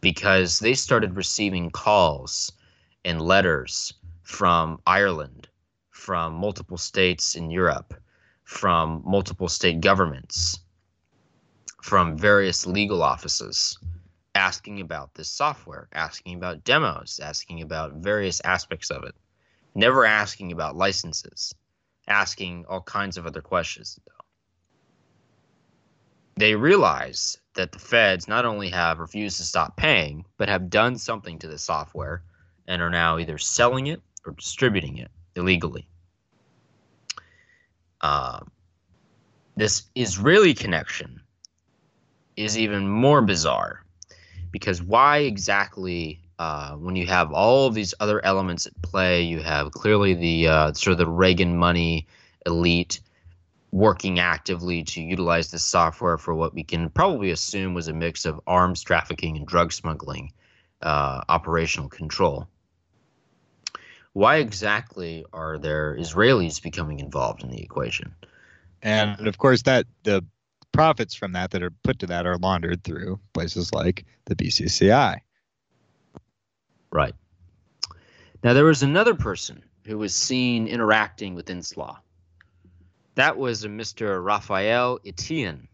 because 0.02 0.60
they 0.60 0.74
started 0.74 1.16
receiving 1.16 1.70
calls 1.70 2.52
and 3.04 3.22
letters 3.22 3.94
from 4.24 4.80
Ireland, 4.86 5.48
from 5.90 6.34
multiple 6.34 6.78
states 6.78 7.36
in 7.36 7.50
Europe, 7.50 7.94
from 8.44 9.04
multiple 9.06 9.50
state 9.50 9.82
governments, 9.82 10.60
from 11.82 12.18
various 12.18 12.66
legal 12.66 13.04
offices 13.04 13.78
asking 14.36 14.82
about 14.82 15.14
this 15.16 15.30
software, 15.30 15.88
asking 15.94 16.36
about 16.36 16.64
demos, 16.64 17.20
asking 17.22 17.62
about 17.62 17.94
various 17.94 18.40
aspects 18.42 18.92
of 18.92 19.04
it, 19.04 19.16
never 19.74 20.06
asking 20.06 20.52
about 20.52 20.76
licenses, 20.76 21.56
asking 22.08 22.66
all 22.70 22.82
kinds 22.82 23.18
of 23.18 23.26
other 23.26 23.42
questions. 23.42 24.00
They 26.38 26.56
realize 26.56 27.38
that 27.56 27.72
the 27.72 27.80
feds 27.80 28.28
not 28.28 28.46
only 28.46 28.70
have 28.70 29.00
refused 29.00 29.38
to 29.38 29.44
stop 29.44 29.76
paying, 29.76 30.24
but 30.38 30.50
have 30.50 30.70
done 30.70 30.98
something 30.98 31.40
to 31.40 31.48
the 31.48 31.58
software 31.58 32.22
and 32.68 32.82
are 32.82 32.92
now 32.92 33.18
either 33.18 33.38
selling 33.38 33.88
it 33.88 34.02
or 34.26 34.34
distributing 34.34 34.98
it 34.98 35.10
illegally. 35.36 35.88
Uh, 38.02 38.42
this 39.56 39.84
Israeli 39.96 40.54
connection 40.54 41.22
is 42.36 42.58
even 42.58 42.88
more 42.88 43.24
bizarre 43.24 43.84
because 44.52 44.84
why 44.84 45.20
exactly, 45.20 46.22
uh, 46.38 46.74
when 46.74 46.96
you 46.96 47.08
have 47.08 47.32
all 47.32 47.66
of 47.66 47.74
these 47.74 47.96
other 48.00 48.24
elements 48.24 48.68
at 48.68 48.80
play, 48.84 49.24
you 49.24 49.42
have 49.42 49.72
clearly 49.72 50.14
the 50.14 50.48
uh, 50.48 50.74
sort 50.74 50.92
of 50.92 51.00
the 51.00 51.08
Reagan 51.08 51.58
money 51.58 52.06
elite. 52.46 53.02
Working 53.78 54.18
actively 54.20 54.84
to 54.84 55.02
utilize 55.02 55.52
this 55.52 55.64
software 55.64 56.18
for 56.18 56.34
what 56.34 56.52
we 56.52 56.64
can 56.64 56.90
probably 56.90 57.30
assume 57.30 57.76
was 57.76 57.88
a 57.88 57.94
mix 57.94 58.26
of 58.26 58.42
arms 58.48 58.82
trafficking 58.82 59.38
and 59.38 59.46
drug 59.46 59.72
smuggling 59.72 60.34
uh, 60.82 61.22
operational 61.30 61.88
control. 61.88 62.48
Why 64.14 64.38
exactly 64.38 65.26
are 65.32 65.60
there 65.60 65.96
Israelis 65.96 66.60
becoming 66.60 67.00
involved 67.00 67.44
in 67.44 67.52
the 67.52 67.62
equation? 67.62 68.16
And 68.82 69.28
of 69.28 69.38
course, 69.38 69.62
that 69.64 69.86
the 70.02 70.26
profits 70.72 71.14
from 71.14 71.34
that 71.34 71.52
that 71.52 71.62
are 71.62 71.72
put 71.84 72.00
to 72.00 72.08
that 72.08 72.26
are 72.26 72.38
laundered 72.38 72.84
through 72.84 73.20
places 73.34 73.72
like 73.74 74.06
the 74.26 74.36
BCCI. 74.36 75.18
Right. 76.92 77.14
Now, 78.44 78.54
there 78.54 78.66
was 78.66 78.82
another 78.82 79.14
person 79.14 79.64
who 79.86 80.00
was 80.00 80.16
seen 80.16 80.68
interacting 80.68 81.36
with 81.36 81.46
Inslaw. 81.46 81.98
That 83.18 83.36
was 83.36 83.64
a 83.64 83.68
Mr. 83.68 84.24
Rafael 84.24 85.00
Eitan. 85.00 85.66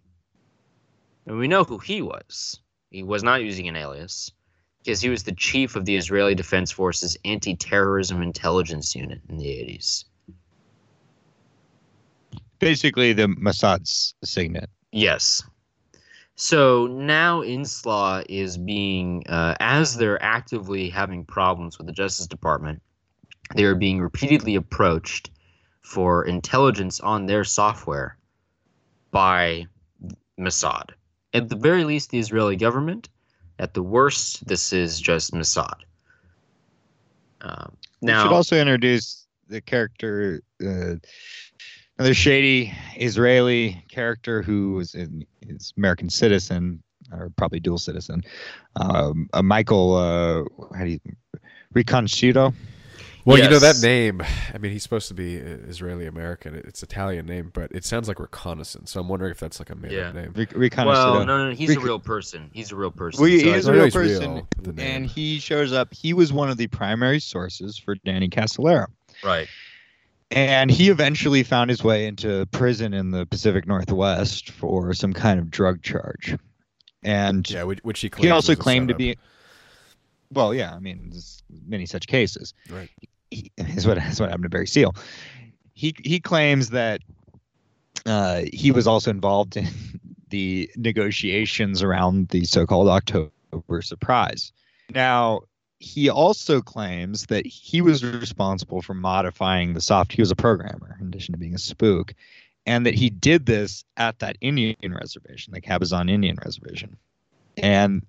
And 1.26 1.38
we 1.38 1.50
know 1.50 1.66
who 1.66 1.78
he 1.78 2.02
was. 2.02 2.62
He 2.90 3.04
was 3.04 3.22
not 3.22 3.44
using 3.44 3.68
an 3.68 3.76
alias 3.76 4.32
because 4.80 5.02
he 5.02 5.10
was 5.10 5.24
the 5.24 5.34
chief 5.34 5.76
of 5.76 5.84
the 5.84 5.98
Israeli 5.98 6.36
Defense 6.36 6.72
Forces 6.72 7.18
Anti 7.26 7.58
Terrorism 7.58 8.22
Intelligence 8.22 8.96
Unit 8.96 9.20
in 9.28 9.36
the 9.40 9.44
80s. 9.44 10.06
Basically, 12.60 13.12
the 13.12 13.28
Mossad's 13.28 14.16
signet. 14.24 14.70
Yes. 14.94 15.44
So 16.36 16.88
now 16.88 17.42
Inslaw 17.42 18.24
is 18.30 18.58
being, 18.58 19.28
uh, 19.28 19.56
as 19.60 19.98
they're 19.98 20.22
actively 20.24 20.90
having 20.90 21.26
problems 21.26 21.78
with 21.78 21.88
the 21.88 21.94
Justice 21.94 22.28
Department, 22.28 22.82
they 23.54 23.66
are 23.66 23.76
being 23.76 24.00
repeatedly 24.00 24.56
approached 24.56 25.30
for 25.84 26.26
intelligence 26.26 27.00
on 27.00 27.26
their 27.26 27.44
software 27.44 28.18
by 29.12 29.68
Mossad. 30.40 30.92
At 31.34 31.50
the 31.50 31.56
very 31.56 31.84
least, 31.84 32.10
the 32.10 32.20
Israeli 32.20 32.56
government. 32.56 33.10
At 33.60 33.74
the 33.74 33.84
worst, 33.84 34.48
this 34.48 34.74
is 34.74 35.00
just 35.00 35.34
Mossad. 35.34 35.76
Um, 37.42 37.78
We 38.02 38.12
should 38.12 38.32
also 38.32 38.58
introduce 38.58 39.28
the 39.48 39.62
character, 39.62 40.42
uh, 40.64 40.96
another 41.98 42.14
shady 42.14 42.74
Israeli 42.98 43.86
character 43.90 44.42
who 44.42 44.74
was 44.74 44.96
is 44.96 45.74
American 45.78 46.10
citizen 46.10 46.82
or 47.12 47.30
probably 47.36 47.60
dual 47.60 47.78
citizen. 47.78 48.24
Um, 48.78 49.30
uh, 49.34 49.44
Michael, 49.44 49.96
uh, 49.96 50.76
how 50.76 50.86
do 50.86 50.92
you, 50.92 51.00
Riconosciuto. 51.76 52.54
Well, 53.26 53.38
you 53.38 53.50
know 53.50 53.60
that 53.60 53.80
name. 53.82 54.22
I 54.54 54.58
mean, 54.58 54.72
he's 54.74 54.84
supposed 54.84 55.08
to 55.08 55.14
be 55.14 55.40
uh, 55.40 55.44
Israeli 55.68 56.06
American. 56.08 56.56
It's 56.56 56.84
Italian 56.84 57.26
name, 57.26 57.52
but 57.54 57.72
it 57.72 57.86
sounds 57.86 58.08
like 58.10 58.20
reconnaissance. 58.20 58.92
So 58.92 59.00
I'm 59.00 59.08
wondering 59.08 59.32
if 59.32 59.40
that's 59.40 59.60
like 59.60 59.70
a 59.70 59.76
made 59.76 59.92
Yeah. 59.94 60.12
name. 60.12 60.34
Ric- 60.36 60.50
Riconosciuto. 60.50 60.86
well, 60.86 61.14
no, 61.26 61.38
no, 61.38 61.50
no, 61.50 61.56
he's 61.56 61.76
a 61.76 61.80
real 61.80 62.00
person. 62.00 62.50
He's 62.54 62.72
a 62.72 62.76
real 62.76 62.92
person. 62.92 63.22
Well, 63.22 63.30
he 63.32 63.40
So 63.42 63.52
I- 63.52 63.56
is 63.56 63.68
I 63.68 63.72
a 63.72 63.74
know 63.74 63.78
real 63.78 63.86
he's 63.86 63.94
person, 63.94 64.34
real, 64.36 64.48
but 64.58 64.64
the 64.66 64.74
name. 64.74 64.88
and 64.96 65.06
he 65.06 65.40
shows 65.40 65.72
up. 65.72 65.94
He 65.94 66.14
was 66.14 66.34
one 66.34 66.50
of 66.50 66.58
the 66.58 66.68
primary 66.68 67.20
sources 67.20 67.78
for 67.78 67.96
Danny 67.96 68.28
Casolaro. 68.30 68.88
right. 69.24 69.48
And 70.32 70.72
he 70.72 70.90
eventually 70.90 71.44
found 71.44 71.70
his 71.70 71.84
way 71.84 72.08
into 72.08 72.48
prison 72.48 72.92
in 72.94 73.12
the 73.12 73.24
Pacific 73.28 73.68
Northwest 73.68 74.50
for 74.50 74.92
some 74.96 75.14
kind 75.14 75.40
of 75.40 75.52
drug 75.52 75.84
charge. 75.84 76.36
And 77.04 77.48
Yeah, 77.48 77.64
which, 77.64 77.80
which 77.84 78.00
he 78.00 78.10
claims 78.10 78.24
he 78.26 78.32
also 78.32 78.54
was 78.54 78.58
a 78.60 78.62
claimed 78.62 78.88
to 78.88 78.96
be. 78.96 79.16
Well, 80.32 80.52
yeah, 80.56 80.74
I 80.74 80.80
mean, 80.80 81.10
there's 81.12 81.44
many 81.68 81.86
such 81.86 82.08
cases. 82.08 82.56
right. 82.70 82.90
He, 83.00 83.10
is 83.58 83.88
what 83.88 83.98
is 83.98 84.20
what 84.20 84.30
happened 84.30 84.44
to 84.44 84.50
Barry 84.50 84.68
Seal. 84.68 84.96
He 85.74 85.96
he 86.04 86.20
claims 86.20 86.70
that 86.70 87.02
uh, 88.06 88.42
he 88.52 88.72
was 88.72 88.88
also 88.88 89.12
involved 89.12 89.58
in 89.58 89.68
the 90.30 90.70
negotiations 90.76 91.84
around 91.84 92.30
the 92.30 92.46
so-called 92.46 92.90
October 92.90 93.82
surprise. 93.82 94.52
Now, 94.94 95.42
he 95.80 96.10
also 96.10 96.62
claims 96.62 97.28
that 97.28 97.46
he 97.46 97.82
was 97.82 98.04
responsible 98.04 98.82
for 98.82 98.94
modifying 98.94 99.74
the 99.74 99.82
soft. 99.82 100.14
He 100.14 100.22
was 100.22 100.32
a 100.32 100.36
programmer 100.36 100.98
in 101.00 101.08
addition 101.08 101.34
to 101.34 101.38
being 101.38 101.54
a 101.54 101.60
spook, 101.60 102.14
and 102.66 102.86
that 102.86 102.96
he 102.96 103.10
did 103.10 103.46
this 103.46 103.84
at 103.98 104.20
that 104.20 104.38
Indian 104.42 104.94
reservation, 104.94 105.54
the 105.54 105.62
Cabazon 105.62 106.10
Indian 106.10 106.38
reservation. 106.44 106.98
And 107.58 108.04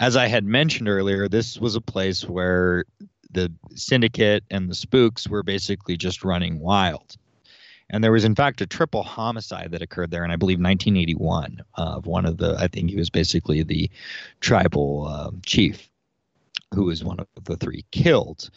as 0.00 0.16
I 0.16 0.26
had 0.26 0.44
mentioned 0.44 0.88
earlier, 0.88 1.28
this 1.28 1.58
was 1.58 1.76
a 1.76 1.80
place 1.80 2.28
where 2.28 2.84
the 3.34 3.52
syndicate 3.74 4.44
and 4.50 4.68
the 4.68 4.74
spooks 4.74 5.28
were 5.28 5.42
basically 5.42 5.96
just 5.96 6.24
running 6.24 6.60
wild. 6.60 7.16
And 7.90 8.02
there 8.02 8.12
was, 8.12 8.24
in 8.24 8.34
fact, 8.34 8.60
a 8.60 8.66
triple 8.66 9.02
homicide 9.02 9.70
that 9.72 9.82
occurred 9.82 10.10
there 10.10 10.24
in, 10.24 10.30
I 10.30 10.36
believe, 10.36 10.58
1981 10.58 11.62
of 11.74 12.06
one 12.06 12.24
of 12.24 12.38
the, 12.38 12.56
I 12.58 12.66
think 12.68 12.90
he 12.90 12.96
was 12.96 13.10
basically 13.10 13.62
the 13.62 13.90
tribal 14.40 15.06
uh, 15.06 15.30
chief 15.44 15.90
who 16.74 16.84
was 16.84 17.04
one 17.04 17.20
of 17.20 17.28
the 17.44 17.56
three 17.56 17.84
killed 17.90 18.50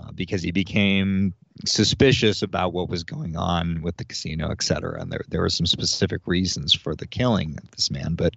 uh, 0.00 0.10
because 0.12 0.42
he 0.42 0.50
became 0.50 1.32
suspicious 1.64 2.42
about 2.42 2.72
what 2.72 2.88
was 2.88 3.04
going 3.04 3.36
on 3.36 3.80
with 3.82 3.96
the 3.96 4.04
casino, 4.04 4.50
et 4.50 4.62
cetera. 4.62 5.00
And 5.00 5.10
there, 5.10 5.24
there 5.28 5.40
were 5.40 5.50
some 5.50 5.66
specific 5.66 6.22
reasons 6.26 6.74
for 6.74 6.96
the 6.96 7.06
killing 7.06 7.56
of 7.62 7.70
this 7.70 7.90
man. 7.90 8.14
But 8.14 8.34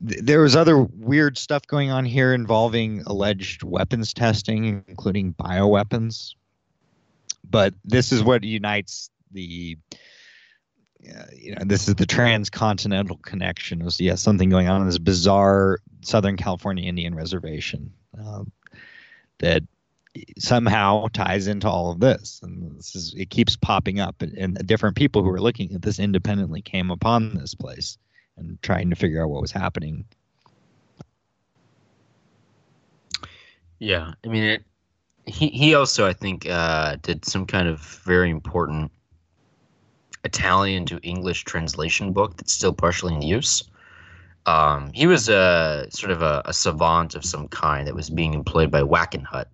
there 0.00 0.40
was 0.40 0.54
other 0.54 0.78
weird 0.78 1.36
stuff 1.36 1.66
going 1.66 1.90
on 1.90 2.04
here 2.04 2.32
involving 2.32 3.02
alleged 3.06 3.62
weapons 3.62 4.12
testing, 4.12 4.84
including 4.86 5.34
bioweapons. 5.34 6.34
But 7.48 7.74
this 7.84 8.12
is 8.12 8.22
what 8.22 8.44
unites 8.44 9.10
the 9.32 9.76
uh, 11.08 11.24
you 11.34 11.54
know 11.54 11.62
this 11.64 11.88
is 11.88 11.94
the 11.94 12.06
transcontinental 12.06 13.16
connection. 13.18 13.80
It 13.80 13.84
was 13.84 14.00
yeah 14.00 14.14
something 14.14 14.50
going 14.50 14.68
on 14.68 14.80
in 14.82 14.86
this 14.86 14.98
bizarre 14.98 15.78
Southern 16.02 16.36
California 16.36 16.88
Indian 16.88 17.14
reservation 17.14 17.92
um, 18.18 18.52
that 19.38 19.62
somehow 20.38 21.06
ties 21.12 21.46
into 21.46 21.68
all 21.68 21.92
of 21.92 22.00
this, 22.00 22.40
and 22.42 22.78
this 22.78 22.94
is 22.94 23.14
it 23.16 23.30
keeps 23.30 23.56
popping 23.56 24.00
up, 24.00 24.22
and, 24.22 24.36
and 24.36 24.66
different 24.66 24.96
people 24.96 25.22
who 25.22 25.30
are 25.30 25.40
looking 25.40 25.74
at 25.74 25.82
this 25.82 25.98
independently 25.98 26.62
came 26.62 26.90
upon 26.90 27.34
this 27.34 27.54
place 27.54 27.98
and 28.38 28.60
trying 28.62 28.90
to 28.90 28.96
figure 28.96 29.22
out 29.22 29.30
what 29.30 29.42
was 29.42 29.52
happening. 29.52 30.04
Yeah, 33.78 34.12
I 34.24 34.28
mean, 34.28 34.44
it, 34.44 34.64
he 35.26 35.48
he 35.48 35.74
also 35.74 36.06
I 36.06 36.12
think 36.12 36.48
uh, 36.48 36.96
did 37.02 37.24
some 37.24 37.46
kind 37.46 37.68
of 37.68 37.80
very 38.04 38.30
important 38.30 38.90
Italian 40.24 40.84
to 40.86 40.98
English 40.98 41.44
translation 41.44 42.12
book 42.12 42.36
that's 42.36 42.52
still 42.52 42.72
partially 42.72 43.14
in 43.14 43.22
use. 43.22 43.62
Um, 44.46 44.90
he 44.94 45.06
was 45.06 45.28
a 45.28 45.86
sort 45.90 46.10
of 46.10 46.22
a, 46.22 46.42
a 46.46 46.52
savant 46.52 47.14
of 47.14 47.24
some 47.24 47.48
kind 47.48 47.86
that 47.86 47.94
was 47.94 48.08
being 48.08 48.34
employed 48.34 48.70
by 48.70 48.82
Wackenhut, 48.82 49.46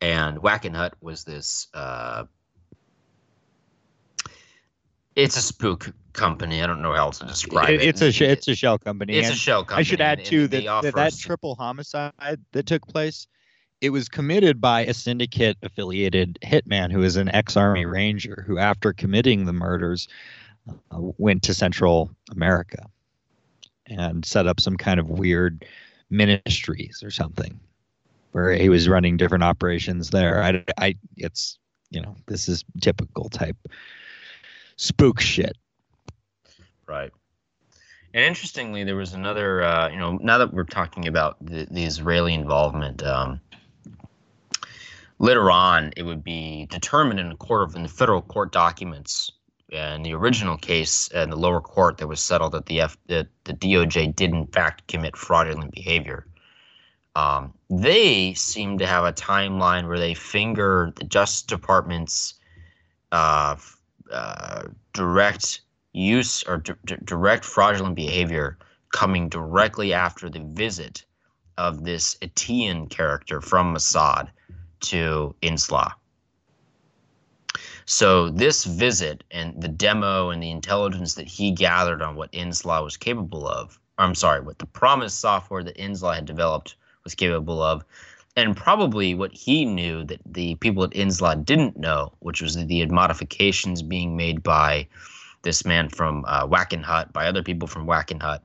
and 0.00 0.38
Wackenhut 0.38 0.92
was 1.00 1.24
this. 1.24 1.68
Uh, 1.74 2.24
it's 5.14 5.36
a 5.36 5.42
spook 5.42 5.92
company. 6.16 6.62
I 6.62 6.66
don't 6.66 6.82
know 6.82 6.92
how 6.92 7.06
else 7.06 7.18
to 7.20 7.26
describe 7.26 7.70
it. 7.70 7.82
It- 7.82 7.88
it's 7.88 8.00
a 8.02 8.10
sh- 8.10 8.22
it's 8.22 8.48
a 8.48 8.54
shell 8.54 8.78
company. 8.78 9.14
It's 9.16 9.28
a 9.28 9.30
and 9.32 9.38
shell 9.38 9.64
I 9.68 9.82
should 9.82 10.00
add 10.00 10.18
and- 10.18 10.26
too 10.26 10.42
and 10.44 10.50
that, 10.50 10.82
that 10.82 10.94
that 10.94 11.14
triple 11.16 11.54
homicide 11.54 12.12
that 12.52 12.66
took 12.66 12.86
place, 12.88 13.26
it 13.80 13.90
was 13.90 14.08
committed 14.08 14.60
by 14.60 14.80
a 14.86 14.94
syndicate 14.94 15.58
affiliated 15.62 16.38
hitman 16.42 16.90
who 16.90 17.02
is 17.02 17.16
an 17.16 17.28
ex-army 17.28 17.84
ranger 17.84 18.44
who, 18.46 18.58
after 18.58 18.92
committing 18.92 19.44
the 19.44 19.52
murders, 19.52 20.08
uh, 20.68 20.98
went 21.18 21.42
to 21.44 21.54
Central 21.54 22.10
America 22.32 22.86
and 23.86 24.24
set 24.24 24.46
up 24.46 24.58
some 24.60 24.76
kind 24.76 24.98
of 24.98 25.08
weird 25.10 25.64
ministries 26.10 27.02
or 27.04 27.10
something, 27.10 27.60
where 28.32 28.52
he 28.54 28.68
was 28.68 28.88
running 28.88 29.16
different 29.16 29.44
operations 29.44 30.10
there. 30.10 30.42
I, 30.42 30.64
I, 30.78 30.96
it's 31.16 31.58
you 31.90 32.00
know 32.00 32.16
this 32.26 32.48
is 32.48 32.64
typical 32.80 33.28
type 33.28 33.56
spook 34.76 35.20
shit. 35.20 35.56
Right. 36.86 37.10
And 38.14 38.24
interestingly, 38.24 38.84
there 38.84 38.96
was 38.96 39.12
another, 39.12 39.62
uh, 39.62 39.90
you 39.90 39.98
know, 39.98 40.18
now 40.22 40.38
that 40.38 40.52
we're 40.52 40.64
talking 40.64 41.06
about 41.06 41.36
the, 41.44 41.66
the 41.70 41.84
Israeli 41.84 42.32
involvement, 42.32 43.02
um, 43.02 43.40
later 45.18 45.50
on 45.50 45.92
it 45.96 46.02
would 46.02 46.24
be 46.24 46.66
determined 46.70 47.20
in 47.20 47.30
a 47.30 47.36
court 47.36 47.68
of 47.68 47.76
in 47.76 47.82
the 47.82 47.88
federal 47.88 48.22
court 48.22 48.52
documents. 48.52 49.32
uh, 49.72 49.76
In 49.76 50.02
the 50.02 50.14
original 50.14 50.56
case, 50.56 51.08
in 51.08 51.30
the 51.30 51.36
lower 51.36 51.60
court, 51.60 51.98
that 51.98 52.06
was 52.06 52.20
settled 52.20 52.52
that 52.52 52.66
the 52.66 52.80
F, 52.80 52.96
that 53.08 53.28
the 53.44 53.52
DOJ 53.52 54.14
did 54.14 54.30
in 54.30 54.46
fact 54.46 54.86
commit 54.86 55.16
fraudulent 55.16 55.72
behavior. 55.72 56.26
Um, 57.16 57.54
they 57.70 58.34
seem 58.34 58.78
to 58.78 58.86
have 58.86 59.04
a 59.04 59.12
timeline 59.12 59.88
where 59.88 59.98
they 59.98 60.14
finger 60.14 60.92
the 60.96 61.04
Justice 61.04 61.42
Department's 61.42 62.34
uh, 63.10 63.56
uh, 64.12 64.62
direct 64.92 65.62
use 65.96 66.42
or 66.44 66.58
d- 66.58 66.72
d- 66.84 66.96
direct 67.04 67.44
fraudulent 67.44 67.94
behavior 67.94 68.58
coming 68.92 69.28
directly 69.28 69.92
after 69.92 70.28
the 70.28 70.40
visit 70.40 71.04
of 71.56 71.84
this 71.84 72.16
Eitan 72.16 72.88
character 72.90 73.40
from 73.40 73.74
Mossad 73.74 74.28
to 74.80 75.34
Inslaw. 75.42 75.92
So 77.86 78.30
this 78.30 78.64
visit 78.64 79.24
and 79.30 79.60
the 79.60 79.68
demo 79.68 80.30
and 80.30 80.42
the 80.42 80.50
intelligence 80.50 81.14
that 81.14 81.28
he 81.28 81.52
gathered 81.52 82.02
on 82.02 82.16
what 82.16 82.32
Inslaw 82.32 82.84
was 82.84 82.96
capable 82.96 83.48
of, 83.48 83.78
I'm 83.96 84.14
sorry, 84.14 84.40
what 84.40 84.58
the 84.58 84.66
promised 84.66 85.20
software 85.20 85.62
that 85.62 85.78
Inslaw 85.78 86.14
had 86.14 86.26
developed 86.26 86.76
was 87.04 87.14
capable 87.14 87.62
of, 87.62 87.84
and 88.34 88.56
probably 88.56 89.14
what 89.14 89.32
he 89.32 89.64
knew 89.64 90.04
that 90.04 90.20
the 90.26 90.56
people 90.56 90.84
at 90.84 90.90
Inslaw 90.90 91.42
didn't 91.42 91.78
know, 91.78 92.12
which 92.18 92.42
was 92.42 92.56
the 92.56 92.86
modifications 92.86 93.82
being 93.82 94.16
made 94.16 94.42
by 94.42 94.88
this 95.46 95.64
man 95.64 95.88
from 95.88 96.24
uh, 96.26 96.44
Wackenhut, 96.44 97.12
by 97.12 97.28
other 97.28 97.42
people 97.42 97.68
from 97.68 97.86
Wackenhut, 97.86 98.40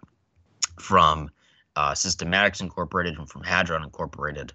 from 0.80 1.32
uh, 1.76 1.94
Systematics 1.94 2.61
Incorporated, 2.61 3.18
and 3.18 3.28
from 3.28 3.44
Hadron 3.44 3.84
Incorporated. 3.84 4.53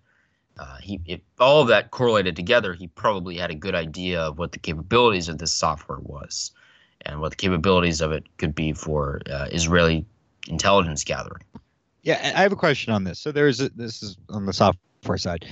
Uh, 0.57 0.77
he 0.77 1.23
all 1.41 1.61
of 1.61 1.69
that 1.69 1.91
correlated 1.91 2.37
together. 2.37 2.73
He 2.73 2.87
probably 2.87 3.37
had 3.37 3.51
a 3.51 3.55
good 3.55 3.75
idea 3.75 4.21
of 4.21 4.39
what 4.39 4.53
the 4.53 4.61
capabilities 4.61 5.29
of 5.29 5.39
this 5.39 5.53
software 5.53 5.99
was, 5.99 6.53
and 7.05 7.21
what 7.21 7.31
the 7.31 7.37
capabilities 7.37 8.01
of 8.01 8.13
it 8.13 8.25
could 8.39 8.55
be 8.55 8.73
for 8.73 9.21
uh, 9.29 9.49
Israeli 9.51 10.07
intelligence 10.49 11.03
gathering. 11.03 11.43
Yeah, 12.03 12.33
I 12.37 12.43
have 12.43 12.53
a 12.53 12.57
question 12.57 12.93
on 12.93 13.03
this. 13.03 13.19
So 13.19 13.33
there's 13.33 13.59
this 13.59 14.05
is 14.05 14.17
on 14.29 14.47
the 14.47 14.53
software 14.53 15.19
side. 15.19 15.45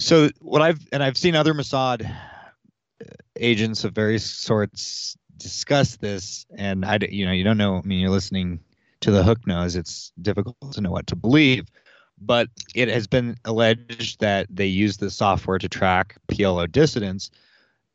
So 0.00 0.28
what 0.40 0.60
I've 0.60 0.80
and 0.90 1.04
I've 1.04 1.16
seen 1.16 1.36
other 1.36 1.54
Mossad 1.54 2.04
uh, 2.04 3.04
agents 3.36 3.84
of 3.84 3.94
various 3.94 4.24
sorts 4.26 5.16
discuss 5.40 5.96
this, 5.96 6.46
and 6.56 6.84
I 6.84 6.98
you 7.10 7.26
know 7.26 7.32
you 7.32 7.42
don't 7.42 7.58
know. 7.58 7.78
I 7.78 7.82
mean, 7.82 7.98
you're 7.98 8.10
listening 8.10 8.60
to 9.00 9.10
the 9.10 9.22
hook 9.22 9.46
nose. 9.46 9.74
It's 9.74 10.12
difficult 10.22 10.56
to 10.72 10.80
know 10.80 10.90
what 10.90 11.06
to 11.08 11.16
believe, 11.16 11.66
but 12.20 12.48
it 12.74 12.88
has 12.88 13.06
been 13.06 13.36
alleged 13.44 14.20
that 14.20 14.46
they 14.50 14.66
use 14.66 14.98
the 14.98 15.10
software 15.10 15.58
to 15.58 15.68
track 15.68 16.16
PLO 16.28 16.70
dissidents. 16.70 17.30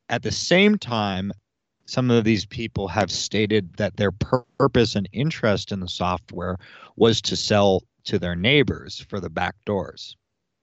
At 0.10 0.24
the 0.24 0.32
same 0.32 0.78
time, 0.78 1.32
some 1.86 2.10
of 2.10 2.24
these 2.24 2.46
people 2.46 2.88
have 2.88 3.12
stated 3.12 3.76
that 3.78 3.98
their 3.98 4.12
purpose 4.12 4.96
and 4.96 5.08
interest 5.14 5.72
in 5.72 5.80
the 5.80 5.88
software 5.88 6.58
was 6.96 7.22
to 7.22 7.36
sell 7.36 7.84
to 8.06 8.20
their 8.20 8.36
neighbors 8.36 9.06
for 9.08 9.20
the 9.20 9.30
back 9.30 9.56
doors, 9.66 10.18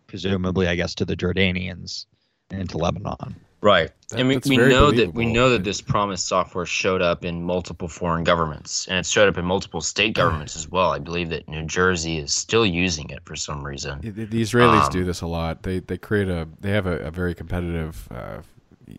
presumably, 0.06 0.66
I 0.66 0.74
guess, 0.74 0.94
to 0.96 1.04
the 1.04 1.16
Jordanians 1.16 2.06
and 2.50 2.68
to 2.70 2.78
Lebanon. 2.78 3.36
Right, 3.62 3.92
That- 4.08 4.18
and 4.18 4.28
we, 4.28 4.40
we 4.44 4.56
know 4.56 4.90
that 4.90 5.14
we 5.14 5.24
know 5.24 5.48
that 5.50 5.62
this 5.62 5.80
PROMIS 5.80 6.20
software 6.20 6.66
showed 6.66 7.00
up 7.00 7.24
in 7.24 7.44
multiple 7.44 7.86
foreign 7.86 8.24
governments, 8.24 8.88
and 8.88 8.98
it 8.98 9.06
showed 9.06 9.28
up 9.28 9.38
in 9.38 9.44
multiple 9.44 9.80
state 9.80 10.14
governments 10.14 10.56
as 10.56 10.68
well. 10.68 10.90
I 10.90 10.98
believe 10.98 11.28
that 11.28 11.48
New 11.48 11.64
Jersey 11.64 12.18
is 12.18 12.34
still 12.34 12.66
using 12.66 13.08
it 13.10 13.20
for 13.24 13.36
some 13.36 13.64
reason. 13.64 14.00
The, 14.00 14.10
the 14.24 14.42
Israelis 14.42 14.86
Um, 14.86 14.90
do 14.90 15.04
this 15.04 15.20
a 15.20 15.28
lot. 15.28 15.62
They 15.62 15.78
they 15.78 15.96
create 15.96 16.28
a 16.28 16.48
they 16.60 16.70
have 16.70 16.86
a, 16.86 16.96
a 16.98 17.10
very 17.12 17.34
competitive, 17.36 18.08
uh, 18.10 18.38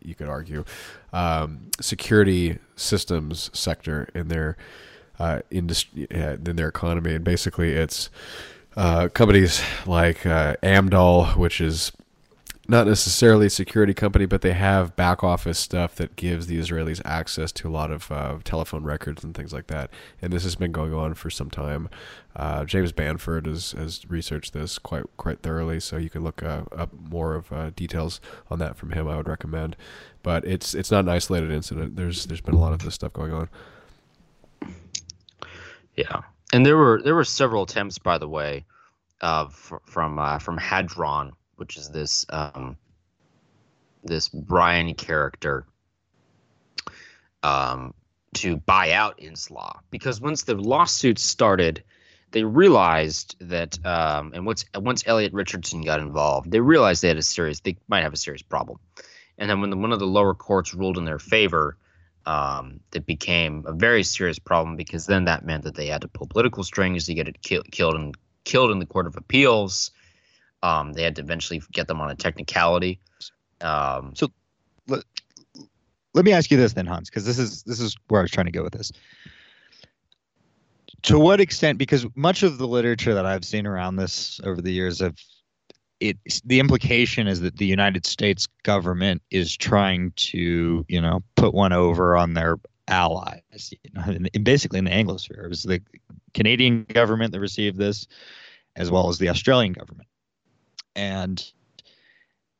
you 0.02 0.16
could 0.16 0.30
argue, 0.30 0.64
um, 1.12 1.70
security 1.82 2.58
systems 2.78 3.50
sector 3.54 4.08
in 4.16 4.30
their 4.30 4.56
uh, 5.20 5.40
industry 5.52 6.08
in 6.10 6.56
their 6.56 6.70
economy, 6.70 7.16
and 7.16 7.26
basically 7.26 7.74
it's 7.74 8.10
uh, 8.78 9.10
companies 9.10 9.62
like 9.86 10.26
uh, 10.26 10.56
Amdal, 10.64 11.36
which 11.36 11.60
is 11.60 11.92
not 12.74 12.88
necessarily 12.88 13.46
a 13.46 13.50
security 13.52 13.94
company, 13.94 14.26
but 14.26 14.42
they 14.42 14.54
have 14.54 14.96
back 14.96 15.24
office 15.24 15.60
stuff 15.60 15.94
that 15.96 16.16
gives 16.16 16.48
the 16.48 16.60
Israelis 16.60 17.02
access 17.06 17.52
to 17.54 17.68
a 17.68 17.72
lot 17.72 17.92
of 17.92 18.12
uh, 18.12 18.40
telephone 18.44 18.84
records 18.84 19.24
and 19.24 19.36
things 19.36 19.54
like 19.54 19.68
that. 19.68 19.92
And 20.22 20.34
this 20.34 20.44
has 20.44 20.56
been 20.56 20.72
going 20.72 20.92
on 20.92 21.14
for 21.14 21.30
some 21.30 21.52
time. 21.52 21.88
Uh, 22.36 22.66
James 22.66 22.92
Bamford 22.92 23.46
has, 23.46 23.74
has 23.74 24.10
researched 24.10 24.54
this 24.54 24.80
quite 24.80 25.04
quite 25.18 25.44
thoroughly, 25.44 25.80
so 25.80 25.98
you 25.98 26.10
can 26.10 26.24
look 26.24 26.42
uh, 26.42 26.64
up 26.76 26.90
more 26.94 27.36
of 27.36 27.54
uh, 27.54 27.70
details 27.76 28.20
on 28.50 28.58
that 28.58 28.76
from 28.76 28.92
him. 28.92 29.08
I 29.08 29.18
would 29.18 29.28
recommend, 29.28 29.78
but 30.24 30.44
it's 30.44 30.74
it's 30.74 30.90
not 30.90 31.04
an 31.04 31.10
isolated 31.10 31.52
incident. 31.52 31.96
There's 31.96 32.26
there's 32.26 32.42
been 32.42 32.56
a 32.56 32.60
lot 32.60 32.74
of 32.74 32.80
this 32.80 32.96
stuff 32.96 33.14
going 33.14 33.34
on. 33.34 33.50
Yeah, 35.96 36.22
and 36.52 36.66
there 36.66 36.76
were 36.76 37.04
there 37.04 37.14
were 37.14 37.24
several 37.24 37.64
attempts, 37.64 38.00
by 38.00 38.18
the 38.18 38.28
way, 38.28 38.66
uh, 39.22 39.48
fr- 39.50 39.78
from 39.86 40.18
uh, 40.18 40.40
from 40.40 40.58
Hadron, 40.58 41.34
which 41.64 41.78
is 41.78 41.90
this 41.92 42.26
um, 42.28 42.76
this 44.04 44.28
Brian 44.28 44.94
character, 44.96 45.66
um, 47.42 47.94
to 48.34 48.58
buy 48.58 48.92
out 48.92 49.20
Inslaw 49.20 49.80
because 49.90 50.20
once 50.20 50.44
the 50.44 50.56
lawsuit 50.56 51.18
started, 51.18 51.82
they 52.32 52.44
realized 52.44 53.38
that, 53.40 53.80
um, 53.86 54.34
and 54.36 54.46
once 54.46 54.66
once 54.76 55.06
Elliot 55.08 55.32
Richardson 55.32 55.84
got 55.84 56.02
involved, 56.02 56.52
they 56.52 56.60
realized 56.60 57.02
they 57.02 57.08
had 57.08 57.16
a 57.16 57.22
serious 57.22 57.62
they 57.62 57.78
might 57.88 58.04
have 58.04 58.12
a 58.12 58.18
serious 58.18 58.42
problem, 58.42 58.78
and 59.38 59.50
then 59.50 59.62
when 59.62 59.70
the, 59.70 59.78
one 59.78 59.94
of 59.94 60.00
the 60.00 60.06
lower 60.06 60.34
courts 60.34 60.74
ruled 60.74 60.98
in 60.98 61.06
their 61.06 61.18
favor 61.18 61.78
um, 62.26 62.82
it 62.94 63.06
became 63.06 63.64
a 63.66 63.72
very 63.72 64.04
serious 64.04 64.40
problem 64.40 64.76
because 64.76 65.06
then 65.06 65.26
that 65.26 65.46
meant 65.46 65.64
that 65.64 65.76
they 65.76 65.88
had 65.88 66.02
to 66.02 66.10
pull 66.10 66.28
political 66.28 66.64
strings 66.64 67.06
to 67.06 67.14
get 67.14 67.30
it 67.30 67.42
ki- 67.42 67.64
killed 67.72 67.96
and 67.96 68.16
killed 68.44 68.72
in 68.72 68.80
the 68.80 68.86
court 68.86 69.08
of 69.08 69.16
appeals. 69.16 69.92
Um, 70.64 70.94
they 70.94 71.04
had 71.04 71.16
to 71.18 71.22
eventually 71.22 71.62
get 71.72 71.88
them 71.88 72.02
on 72.02 72.10
a 72.10 72.16
technicality. 72.16 73.00
Um, 73.62 74.14
so 74.16 74.32
let, 74.88 75.04
let 76.14 76.26
me 76.26 76.32
ask 76.32 76.50
you 76.50 76.58
this 76.58 76.74
then, 76.74 76.88
Hans, 76.88 77.10
because 77.10 77.26
this 77.26 77.38
is 77.38 77.64
this 77.64 77.80
is 77.80 77.96
where 78.08 78.22
I 78.22 78.24
was 78.24 78.32
trying 78.32 78.48
to 78.48 78.52
go 78.52 78.64
with 78.64 78.74
this. 78.74 78.92
To 81.04 81.20
what 81.20 81.42
extent? 81.42 81.78
Because 81.78 82.08
much 82.16 82.44
of 82.44 82.58
the 82.58 82.68
literature 82.68 83.14
that 83.14 83.26
I've 83.26 83.44
seen 83.44 83.68
around 83.68 83.98
this 83.98 84.40
over 84.46 84.62
the 84.62 84.72
years 84.72 85.02
of 85.02 85.18
it, 86.00 86.18
the 86.46 86.60
implication 86.62 87.28
is 87.28 87.42
that 87.42 87.58
the 87.58 87.66
United 87.66 88.06
States 88.06 88.48
government 88.64 89.22
is 89.30 89.56
trying 89.56 90.14
to, 90.16 90.86
you 90.88 91.02
know, 91.02 91.22
put 91.36 91.54
one 91.54 91.74
over 91.74 92.16
on 92.16 92.34
their 92.34 92.58
allies. 92.88 93.74
You 93.84 93.92
know, 93.94 94.04
in, 94.12 94.28
in 94.28 94.44
basically 94.44 94.80
in 94.80 94.86
the 94.86 94.92
Anglosphere, 94.92 95.44
it 95.44 95.50
was 95.50 95.64
the 95.64 95.82
Canadian 96.34 96.86
government 96.86 97.34
that 97.34 97.40
received 97.42 97.78
this, 97.78 98.08
as 98.76 98.90
well 98.90 99.10
as 99.10 99.18
the 99.18 99.30
Australian 99.30 99.74
government, 99.74 100.08
and 100.96 101.44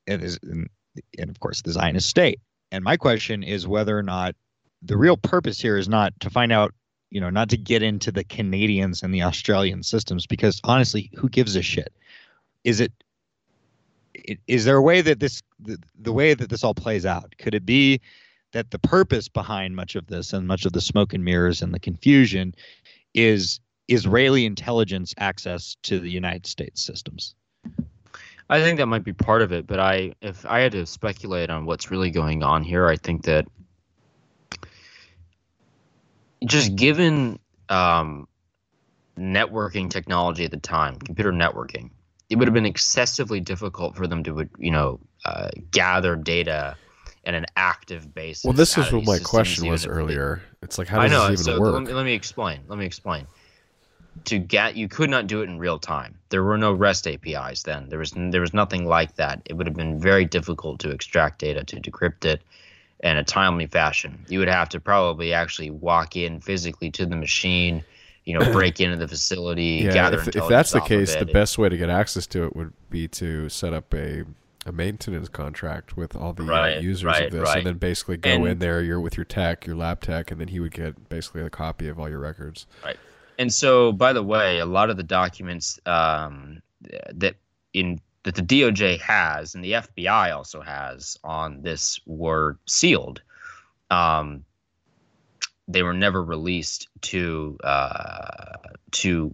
it 0.06 0.24
is, 0.24 0.40
and, 0.44 0.70
and 1.18 1.30
of 1.30 1.40
course, 1.40 1.62
the 1.62 1.72
Zionist 1.72 2.10
state. 2.10 2.40
And 2.72 2.84
my 2.84 2.98
question 2.98 3.44
is 3.44 3.68
whether 3.68 3.98
or 3.98 4.04
not 4.04 4.36
the 4.82 4.98
real 4.98 5.18
purpose 5.18 5.62
here 5.62 5.78
is 5.78 5.88
not 5.88 6.20
to 6.22 6.30
find 6.30 6.52
out, 6.52 6.74
you 7.10 7.22
know, 7.22 7.30
not 7.30 7.50
to 7.50 7.58
get 7.58 7.84
into 7.84 8.12
the 8.12 8.24
Canadians 8.24 9.04
and 9.04 9.14
the 9.14 9.24
Australian 9.24 9.84
systems, 9.84 10.26
because 10.26 10.60
honestly, 10.64 11.12
who 11.16 11.30
gives 11.30 11.56
a 11.56 11.62
shit? 11.62 11.94
Is 12.64 12.80
it 12.80 12.92
is 14.48 14.66
there 14.66 14.78
a 14.78 14.82
way 14.82 15.02
that 15.02 15.20
this 15.20 15.42
the, 15.60 15.78
the 16.00 16.14
way 16.14 16.34
that 16.34 16.50
this 16.50 16.64
all 16.64 16.74
plays 16.74 17.06
out 17.06 17.34
could 17.38 17.56
it 17.56 17.66
be 17.66 18.00
that 18.52 18.72
the 18.72 18.80
purpose 18.80 19.28
behind 19.28 19.76
much 19.76 19.96
of 19.96 20.08
this 20.08 20.34
and 20.34 20.48
much 20.48 20.66
of 20.66 20.74
the 20.74 20.82
smoke 20.82 21.14
and 21.14 21.26
mirrors 21.26 21.62
and 21.62 21.74
the 21.74 21.80
confusion 21.80 22.54
is 23.14 23.60
israeli 23.88 24.46
intelligence 24.46 25.14
access 25.18 25.76
to 25.84 26.00
the 26.00 26.10
united 26.10 26.46
states 26.46 26.82
systems 26.82 27.36
I 28.54 28.62
think 28.62 28.78
that 28.78 28.86
might 28.86 29.04
be 29.04 29.14
part 29.14 29.42
of 29.42 29.52
it, 29.52 29.66
but 29.66 29.80
I, 29.80 30.14
if 30.22 30.46
I 30.46 30.60
had 30.60 30.74
to 30.74 30.86
speculate 30.86 31.50
on 31.50 31.66
what's 31.66 31.90
really 31.90 32.12
going 32.12 32.44
on 32.44 32.62
here, 32.62 32.88
I 32.88 32.98
think 32.98 33.24
that 33.24 33.48
just 36.46 36.76
given 36.76 37.40
um, 37.70 38.28
networking 39.18 39.90
technology 39.90 40.46
at 40.46 40.52
the 40.52 40.58
time, 40.58 41.00
computer 41.00 41.32
networking, 41.32 41.90
it 42.30 42.36
would 42.36 42.48
have 42.48 42.54
been 42.54 42.68
excessively 42.68 43.40
difficult 43.40 43.96
for 43.96 44.06
them 44.06 44.24
to, 44.24 44.48
you 44.60 44.70
know, 44.70 45.00
uh, 45.26 45.50
gather 45.72 46.16
data 46.16 46.76
in 47.24 47.34
an 47.34 47.48
active 47.56 48.14
basis. 48.14 48.44
Well, 48.44 48.54
this 48.54 48.78
is 48.78 48.92
what 48.92 49.04
my 49.04 49.18
question 49.18 49.68
was 49.68 49.88
earlier. 49.88 50.44
It's 50.62 50.78
like 50.78 50.88
how 50.88 51.00
I 51.00 51.08
does 51.08 51.12
know. 51.12 51.32
this 51.32 51.42
even 51.42 51.56
so 51.56 51.60
work? 51.60 51.74
Let 51.74 51.84
me, 51.84 51.94
let 51.94 52.06
me 52.06 52.14
explain. 52.14 52.60
Let 52.68 52.78
me 52.78 52.86
explain. 52.86 53.26
To 54.26 54.40
get, 54.40 54.78
you 54.78 54.88
could 54.88 55.10
not 55.10 55.28
do 55.28 55.42
it 55.42 55.50
in 55.50 55.60
real 55.60 55.80
time. 55.80 56.18
There 56.30 56.44
were 56.44 56.58
no 56.58 56.72
REST 56.72 57.08
APIs 57.08 57.64
then. 57.64 57.90
There 57.90 58.00
was 58.00 58.14
there 58.16 58.42
was 58.42 58.54
nothing 58.54 58.86
like 58.86 59.16
that. 59.16 59.42
It 59.46 59.54
would 59.54 59.68
have 59.68 59.76
been 59.76 60.00
very 60.00 60.24
difficult 60.24 60.80
to 60.82 60.92
extract 60.92 61.40
data 61.40 61.64
to 61.66 61.76
decrypt 61.82 62.24
it 62.26 62.42
in 63.02 63.18
a 63.18 63.24
timely 63.24 63.68
fashion. 63.68 64.26
You 64.30 64.40
would 64.40 64.48
have 64.48 64.70
to 64.70 64.80
probably 64.80 65.34
actually 65.34 65.72
walk 65.72 66.16
in 66.16 66.40
physically 66.40 66.90
to 66.92 67.06
the 67.06 67.18
machine, 67.18 67.84
you 68.24 68.38
know, 68.38 68.52
break 68.52 68.80
into 68.80 68.96
the 68.96 69.08
facility, 69.08 69.82
yeah, 69.84 69.92
gather 69.92 70.20
if, 70.20 70.28
if 70.30 70.48
that's 70.48 70.72
the 70.72 70.80
case, 70.80 71.16
the 71.16 71.26
best 71.26 71.58
way 71.58 71.68
to 71.68 71.78
get 71.78 71.90
access 71.90 72.26
to 72.28 72.46
it 72.46 72.56
would 72.56 72.72
be 72.90 73.08
to 73.10 73.50
set 73.50 73.74
up 73.74 73.94
a 73.94 74.24
a 74.66 74.72
maintenance 74.72 75.28
contract 75.28 75.98
with 75.98 76.16
all 76.16 76.34
the 76.34 76.44
uh, 76.44 76.80
users 76.80 77.04
right, 77.04 77.26
of 77.26 77.32
this, 77.32 77.42
right. 77.42 77.58
and 77.58 77.68
then 77.68 77.78
basically 77.78 78.18
go 78.18 78.30
And- 78.30 78.48
in 78.48 78.60
there. 78.60 78.82
You're 78.82 79.02
with 79.02 79.18
your 79.18 79.26
tech, 79.26 79.66
your 79.66 79.76
lab 79.76 80.02
tech, 80.02 80.32
and 80.32 80.40
then 80.40 80.48
he 80.50 80.60
would 80.60 80.74
get 80.74 81.10
basically 81.10 81.42
a 81.42 81.50
copy 81.50 81.88
of 81.88 82.00
all 82.00 82.10
your 82.10 82.20
records. 82.20 82.66
Right. 82.84 82.98
And 83.40 83.54
so, 83.54 83.92
by 83.92 84.14
the 84.14 84.24
way, 84.24 84.60
a 84.60 84.66
lot 84.66 84.90
of 84.90 84.98
the 84.98 85.04
documents 85.04 85.80
um, 85.86 86.62
that 87.14 87.36
in 87.74 88.00
that 88.24 88.36
the 88.36 88.42
DOJ 88.42 89.00
has 89.02 89.56
and 89.56 89.64
the 89.64 89.74
FBI 89.74 90.36
also 90.36 90.62
has 90.62 91.18
on 91.24 91.62
this 91.62 92.00
were 92.06 92.58
sealed. 92.68 93.22
Um, 93.90 94.46
they 95.68 95.84
were 95.84 95.94
never 95.94 96.24
released 96.24 96.88
to 97.02 97.58
uh, 97.64 98.58
to 98.92 99.34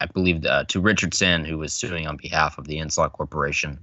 I 0.00 0.06
believe 0.06 0.44
uh, 0.46 0.64
to 0.68 0.80
Richardson, 0.80 1.44
who 1.44 1.58
was 1.58 1.72
suing 1.72 2.06
on 2.06 2.16
behalf 2.16 2.58
of 2.58 2.66
the 2.66 2.78
Inslaw 2.78 3.12
Corporation. 3.12 3.80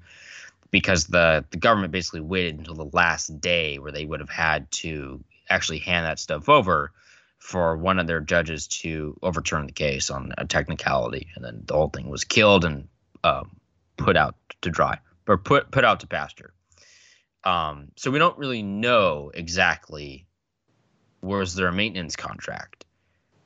because 0.71 1.07
the 1.07 1.45
the 1.51 1.57
government 1.57 1.91
basically 1.91 2.21
waited 2.21 2.57
until 2.57 2.75
the 2.75 2.89
last 2.93 3.39
day 3.41 3.79
where 3.79 3.91
they 3.91 4.05
would 4.05 4.19
have 4.19 4.29
had 4.29 4.69
to 4.71 5.23
actually 5.49 5.79
hand 5.79 6.05
that 6.05 6.19
stuff 6.19 6.49
over 6.49 6.91
for 7.39 7.77
one 7.77 7.99
of 7.99 8.07
their 8.07 8.19
judges 8.19 8.67
to 8.67 9.17
overturn 9.21 9.67
the 9.67 9.71
case 9.71 10.09
on 10.09 10.33
a 10.37 10.45
technicality, 10.45 11.27
and 11.35 11.45
then 11.45 11.61
the 11.65 11.73
whole 11.73 11.89
thing 11.89 12.09
was 12.09 12.23
killed 12.23 12.65
and 12.65 12.87
um, 13.23 13.57
put 13.95 14.17
out 14.17 14.35
to 14.61 14.69
dry 14.69 14.99
or 15.27 15.37
put 15.37 15.71
put 15.71 15.85
out 15.85 16.01
to 16.01 16.07
pasture. 16.07 16.53
Um, 17.43 17.91
so 17.95 18.11
we 18.11 18.19
don't 18.19 18.37
really 18.37 18.63
know 18.63 19.31
exactly 19.33 20.25
was 21.21 21.55
there 21.55 21.67
a 21.67 21.73
maintenance 21.73 22.15
contract, 22.15 22.85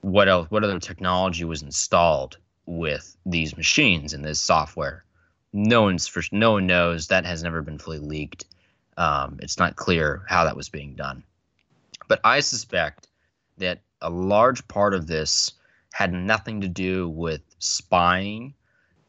what 0.01 0.27
else, 0.27 0.49
what 0.49 0.63
other 0.63 0.79
technology 0.79 1.45
was 1.45 1.61
installed 1.61 2.37
with 2.65 3.15
these 3.25 3.57
machines 3.57 4.13
and 4.13 4.23
this 4.23 4.41
software. 4.41 5.05
No 5.53 5.83
one's 5.83 6.07
for 6.07 6.23
no 6.31 6.53
one 6.53 6.67
knows 6.67 7.07
that 7.07 7.25
has 7.25 7.43
never 7.43 7.61
been 7.61 7.77
fully 7.77 7.99
leaked. 7.99 8.45
Um, 8.97 9.39
it's 9.41 9.57
not 9.59 9.75
clear 9.75 10.23
how 10.27 10.45
that 10.45 10.55
was 10.55 10.69
being 10.69 10.95
done, 10.95 11.23
but 12.07 12.21
I 12.23 12.39
suspect 12.39 13.07
that 13.57 13.81
a 14.01 14.09
large 14.09 14.67
part 14.67 14.93
of 14.93 15.07
this 15.07 15.51
had 15.93 16.13
nothing 16.13 16.61
to 16.61 16.67
do 16.67 17.09
with 17.09 17.41
spying, 17.59 18.53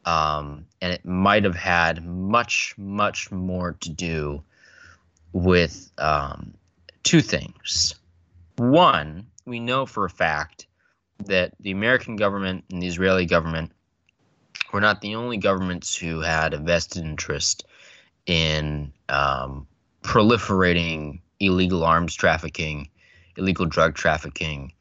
um, 0.05 0.66
and 0.81 0.93
it 0.93 1.05
might 1.05 1.44
have 1.44 1.55
had 1.55 2.05
much, 2.05 2.74
much 2.77 3.31
more 3.31 3.77
to 3.81 3.90
do 3.90 4.43
with 5.32 5.90
um, 5.98 6.55
two 7.02 7.20
things. 7.20 7.94
One, 8.56 9.27
we 9.47 9.60
know 9.60 9.86
for 9.86 10.05
a 10.05 10.10
fact 10.10 10.66
that 11.27 11.52
the 11.60 11.70
American 11.70 12.16
government 12.16 12.64
and 12.70 12.82
the 12.82 12.86
Israeli 12.86 13.27
government 13.27 13.73
were 14.73 14.81
not 14.81 15.01
the 15.01 15.14
only 15.14 15.36
governments 15.36 15.94
who 15.94 16.20
had 16.20 16.55
a 16.55 16.59
vested 16.59 17.05
interest 17.05 17.64
in 18.27 18.93
um, 19.09 19.66
proliferating 20.02 21.20
illegal 21.40 21.85
arms 21.85 22.14
trafficking, 22.14 22.89
illegal 23.36 23.66
drug 23.66 23.94
trafficking, 23.94 24.72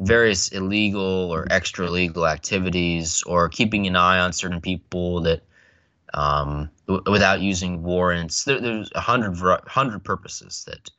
various 0.00 0.48
illegal 0.48 1.30
or 1.30 1.46
extra 1.50 1.90
legal 1.90 2.26
activities, 2.26 3.22
or 3.24 3.48
keeping 3.48 3.86
an 3.86 3.96
eye 3.96 4.18
on 4.18 4.32
certain 4.32 4.60
people 4.60 5.22
that 5.22 5.42
um, 6.14 6.70
w- 6.86 7.10
without 7.10 7.40
using 7.40 7.82
warrants. 7.82 8.44
There, 8.44 8.60
there's 8.60 8.90
a 8.94 9.00
hundred 9.00 9.36
hundred 9.66 10.04
purposes 10.04 10.64
that 10.66 10.90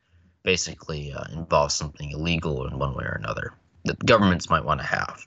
basically 0.42 1.12
uh, 1.12 1.24
involve 1.32 1.72
something 1.72 2.10
illegal 2.10 2.66
in 2.66 2.78
one 2.78 2.94
way 2.94 3.04
or 3.04 3.18
another 3.22 3.52
that 3.84 4.04
governments 4.04 4.50
might 4.50 4.64
want 4.64 4.80
to 4.80 4.86
have. 4.86 5.26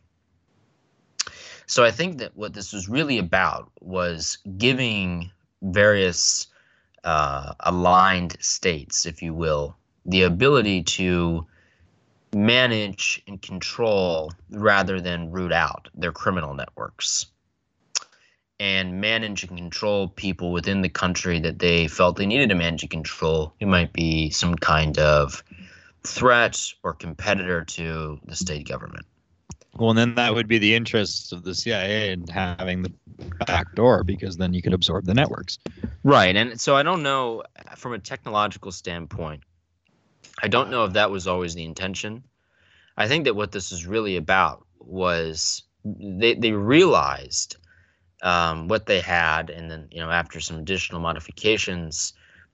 So 1.68 1.84
I 1.84 1.91
think 1.91 2.20
that 2.20 2.36
what 2.36 2.53
this 2.53 2.74
was 2.74 2.88
really 2.88 3.18
about 3.18 3.72
was 3.82 4.38
giving 4.57 5.32
various 5.62 6.48
uh, 7.03 7.53
aligned 7.60 8.38
states, 8.40 9.06
if 9.06 9.22
you 9.22 9.34
will, 9.34 9.76
the 10.06 10.24
ability 10.24 10.84
to 10.84 11.48
manage 12.36 13.24
and 13.28 13.41
control 13.41 14.30
rather 14.52 14.99
than 14.99 15.32
root 15.32 15.53
out 15.53 15.88
their 15.95 16.12
criminal 16.12 16.53
networks 16.53 17.28
and 18.60 18.99
manage 18.99 19.44
and 19.45 19.57
control 19.57 20.10
people 20.10 20.52
within 20.52 20.82
the 20.82 20.90
country 20.90 21.40
that 21.40 21.60
they 21.60 21.88
felt 21.88 22.18
they 22.18 22.26
needed 22.26 22.49
to 22.49 22.56
manage 22.56 22.84
and 22.84 22.91
control. 22.91 23.53
It 23.62 23.70
might 23.70 23.94
be 23.94 24.30
some 24.32 24.56
kind 24.56 24.99
of 24.99 25.41
threat 26.06 26.62
or 26.84 26.94
competitor 26.94 27.64
to 27.64 28.20
the 28.26 28.36
state 28.36 28.68
government. 28.68 29.06
Well, 29.78 29.91
and 29.91 29.99
then 29.99 30.16
that 30.16 30.36
would 30.36 30.49
be 30.49 30.57
the 30.57 30.76
interests 30.76 31.32
of 31.32 31.44
the 31.44 31.56
CIA 31.56 32.12
in 32.12 32.28
having 32.28 32.82
the 32.82 32.91
back 33.48 33.76
door 33.76 34.03
because 34.03 34.36
then 34.36 34.53
you 34.53 34.62
could 34.62 34.74
absorb 34.74 35.06
the 35.06 35.14
networks. 35.14 35.57
Right. 36.03 36.36
And 36.36 36.60
so 36.60 36.76
I 36.76 36.84
don't 36.84 37.02
know 37.02 37.44
from 37.78 37.94
a 37.94 37.99
technological 37.99 38.74
standpoint, 38.74 39.44
I 40.41 40.48
don't 40.48 40.70
know 40.70 40.86
if 40.86 40.94
that 40.94 41.12
was 41.12 41.28
always 41.28 41.56
the 41.56 41.64
intention. 41.64 42.24
I 42.98 43.07
think 43.07 43.26
that 43.26 43.36
what 43.36 43.52
this 43.52 43.72
is 43.72 43.86
really 43.86 44.18
about 44.18 44.66
was 44.80 45.64
they, 45.84 46.36
they 46.36 46.52
realized 46.52 47.57
um, 48.22 48.68
what 48.68 48.86
they 48.86 49.02
had, 49.02 49.49
and 49.49 49.70
then 49.70 49.88
you 49.91 49.99
know 49.99 50.10
after 50.10 50.40
some 50.40 50.57
additional 50.57 51.02
modifications 51.02 52.14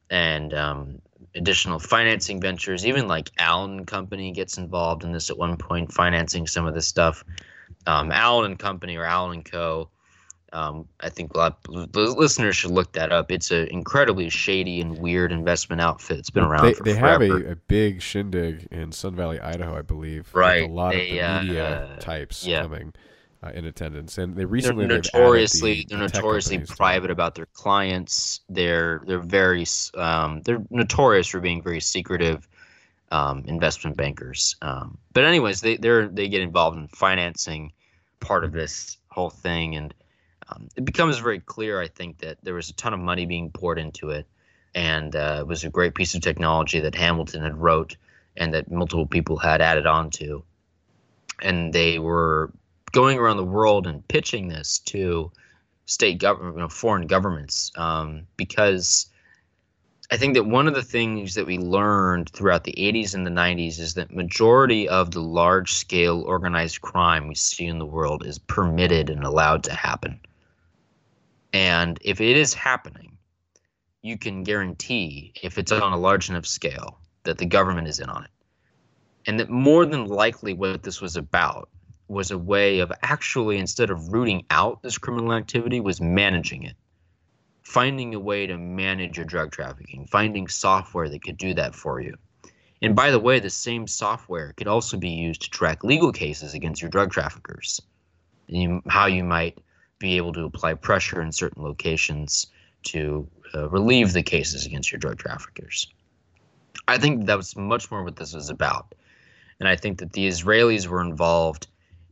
and 0.10 0.54
um, 0.54 1.02
additional 1.36 1.80
financing 1.80 2.42
ventures, 2.42 2.86
even 2.86 3.08
like 3.08 3.32
Allen 3.38 3.86
Company 3.86 4.32
gets 4.32 4.58
involved 4.58 5.04
in 5.04 5.12
this 5.12 5.30
at 5.30 5.38
one 5.38 5.58
point, 5.58 5.94
financing 5.94 6.48
some 6.48 6.66
of 6.66 6.74
this 6.74 6.88
stuff. 6.88 7.24
Um, 7.88 8.12
Allen 8.12 8.52
and 8.52 8.60
Company 8.60 8.98
or 8.98 9.06
Allen 9.06 9.38
and 9.38 9.46
Co. 9.46 9.90
Um, 10.54 10.88
I 11.00 11.10
think 11.10 11.34
a 11.34 11.38
lot 11.38 11.60
of 11.70 11.96
listeners 11.96 12.58
should 12.58 12.72
look 12.72 12.92
that 12.94 13.12
up. 13.12 13.32
It's 13.32 13.52
an 13.52 13.68
incredibly 13.70 14.30
shady 14.30 14.82
and 14.82 14.98
weird 14.98 15.32
investment 15.32 15.82
outfit. 15.82 16.20
It's 16.20 16.30
been 16.30 16.44
around 16.44 16.66
they, 16.66 16.92
they 16.92 16.98
have 16.98 17.22
a, 17.22 17.52
a 17.52 17.56
big 17.56 18.02
shindig 18.02 18.68
in 18.70 18.92
Sun 18.92 19.16
Valley, 19.16 19.40
Idaho, 19.40 19.78
I 19.78 19.82
believe. 19.82 20.30
Right, 20.34 20.70
a 20.70 20.72
lot 20.72 20.92
they, 20.92 21.20
of 21.20 21.42
the 21.42 21.48
media 21.48 21.84
uh, 21.84 22.00
types 22.00 22.46
yeah. 22.46 22.64
coming 22.64 22.94
uh, 23.44 23.52
in 23.54 23.66
attendance, 23.66 24.18
and 24.18 24.36
they 24.36 24.46
recently 24.46 24.88
they're 24.88 24.98
notoriously 24.98 25.74
the- 25.74 25.86
they're 25.90 26.08
the 26.08 26.14
notoriously 26.14 26.60
private 26.60 27.12
about 27.12 27.36
their 27.36 27.48
clients. 27.48 28.42
They're 28.50 29.02
they're 29.08 29.20
very 29.20 29.66
um, 29.96 30.42
they're 30.42 30.64
notorious 30.70 31.28
for 31.28 31.40
being 31.40 31.62
very 31.62 31.82
secretive 31.82 32.48
um, 33.12 33.44
investment 33.48 33.98
bankers. 33.98 34.56
Um, 34.62 34.98
but 35.14 35.24
anyways, 35.24 35.62
they 35.62 35.78
they're 35.78 36.08
they 36.08 36.28
get 36.28 36.42
involved 36.42 36.78
in 36.78 36.88
financing 36.90 37.72
part 38.20 38.44
of 38.44 38.52
this 38.52 38.98
whole 39.10 39.30
thing, 39.30 39.76
and 39.76 39.94
um, 40.52 40.68
it 40.76 40.86
becomes 40.86 41.18
very 41.18 41.40
clear. 41.40 41.82
I 41.82 41.88
think 41.88 42.20
that 42.20 42.38
there 42.44 42.54
was 42.54 42.70
a 42.70 42.74
ton 42.74 42.94
of 42.94 43.00
money 43.00 43.26
being 43.26 43.52
poured 43.52 43.80
into 43.80 44.10
it, 44.10 44.28
and 44.76 45.16
uh, 45.16 45.38
it 45.42 45.48
was 45.48 45.64
a 45.64 45.70
great 45.70 45.96
piece 45.96 46.16
of 46.16 46.22
technology 46.22 46.80
that 46.80 46.96
Hamilton 46.96 47.42
had 47.42 47.58
wrote 47.58 47.96
and 48.38 48.54
that 48.54 48.72
multiple 48.72 49.06
people 49.06 49.38
had 49.38 49.62
added 49.62 49.86
on 49.86 50.10
to, 50.12 50.44
and 51.42 51.74
they 51.74 52.00
were 52.00 52.52
going 52.92 53.18
around 53.18 53.38
the 53.38 53.44
world 53.44 53.88
and 53.88 54.08
pitching 54.08 54.48
this 54.48 54.80
to 54.80 55.32
state 55.86 56.20
government, 56.20 56.56
you 56.56 56.62
know, 56.62 56.70
foreign 56.70 57.08
governments, 57.08 57.72
um, 57.76 58.28
because 58.38 59.08
I 60.12 60.18
think 60.18 60.34
that 60.34 60.44
one 60.46 60.68
of 60.68 60.76
the 60.76 60.84
things 60.84 61.36
that 61.36 61.46
we 61.46 61.58
learned 61.58 62.30
throughout 62.30 62.66
the 62.66 62.74
80s 62.74 63.14
and 63.16 63.26
the 63.26 63.32
90s 63.32 63.80
is 63.80 63.94
that 63.94 64.14
majority 64.14 64.90
of 64.90 65.12
the 65.12 65.22
large-scale 65.22 66.22
organized 66.24 66.82
crime 66.82 67.30
we 67.30 67.36
see 67.36 67.66
in 67.66 67.80
the 67.80 67.86
world 67.86 68.26
is 68.26 68.38
permitted 68.38 69.10
and 69.10 69.24
allowed 69.24 69.64
to 69.64 69.74
happen. 69.74 70.20
And 71.54 72.00
if 72.02 72.22
it 72.22 72.38
is 72.38 72.54
happening, 72.54 73.18
you 74.02 74.18
can 74.18 74.44
guarantee 74.44 75.34
if 75.42 75.58
it's 75.58 75.72
on 75.72 75.94
a 75.94 75.98
large 75.98 76.30
enough 76.30 76.46
scale 76.46 77.00
that 77.24 77.38
the 77.38 77.46
government 77.46 77.88
is 77.88 78.00
in 78.00 78.10
on 78.10 78.24
it. 78.24 78.32
And 79.28 79.40
that 79.40 79.50
more 79.50 79.86
than 79.86 80.06
likely 80.08 80.54
what 80.54 80.84
this 80.84 81.02
was 81.02 81.16
about 81.16 81.70
was 82.12 82.30
a 82.30 82.38
way 82.38 82.80
of 82.80 82.92
actually 83.02 83.58
instead 83.58 83.90
of 83.90 84.12
rooting 84.12 84.46
out 84.50 84.82
this 84.84 84.98
criminal 84.98 85.34
activity 85.34 85.80
was 85.80 86.02
managing 86.02 86.64
it 86.64 86.76
finding 87.64 88.14
a 88.14 88.20
way 88.20 88.46
to 88.46 88.58
manage 88.58 89.16
your 89.16 89.26
drug 89.26 89.50
trafficking 89.50 90.06
finding 90.08 90.46
software 90.48 91.08
that 91.08 91.24
could 91.24 91.38
do 91.38 91.54
that 91.54 91.74
for 91.74 92.02
you 92.02 92.14
and 92.82 92.98
by 92.98 93.12
the 93.12 93.20
way 93.20 93.40
the 93.40 93.50
same 93.50 93.88
software 93.88 94.52
could 94.58 94.68
also 94.68 94.98
be 94.98 95.12
used 95.12 95.42
to 95.42 95.50
track 95.50 95.86
legal 95.86 96.12
cases 96.12 96.54
against 96.54 96.82
your 96.82 96.92
drug 96.92 97.12
traffickers 97.12 97.82
you, 98.48 98.82
how 98.90 99.06
you 99.06 99.24
might 99.24 99.58
be 100.02 100.18
able 100.18 100.34
to 100.34 100.44
apply 100.44 100.74
pressure 100.74 101.22
in 101.22 101.32
certain 101.32 101.64
locations 101.64 102.48
to 102.84 103.28
uh, 103.56 103.70
relieve 103.70 104.12
the 104.12 104.24
cases 104.24 104.66
against 104.66 104.92
your 104.92 105.00
drug 105.00 105.18
traffickers 105.18 105.88
i 106.88 106.98
think 106.98 107.26
that 107.26 107.38
was 107.38 107.56
much 107.56 107.90
more 107.90 108.04
what 108.04 108.18
this 108.18 108.34
was 108.34 108.50
about 108.50 108.94
and 109.60 109.70
i 109.70 109.76
think 109.76 110.00
that 110.00 110.12
the 110.14 110.28
israelis 110.28 110.88
were 110.88 111.02
involved 111.02 111.68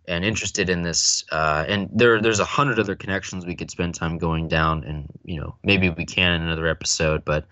and 0.09 0.25
interested 0.25 0.69
in 0.69 0.81
this. 0.81 1.23
Uh, 1.31 1.63
and 1.67 1.87
there, 1.93 2.19
there's 2.19 2.39
a 2.39 2.45
hundred 2.45 2.79
other 2.79 2.95
connections 2.95 3.45
we 3.45 3.55
could 3.55 3.69
spend 3.71 3.95
time 3.95 4.17
going 4.17 4.47
down, 4.47 4.83
and 4.83 5.07
you 5.23 5.39
know, 5.39 5.55
maybe 5.63 5.89
we 5.89 6.05
can 6.05 6.33
in 6.33 6.41
another 6.41 6.67
episode. 6.67 7.23
But 7.23 7.45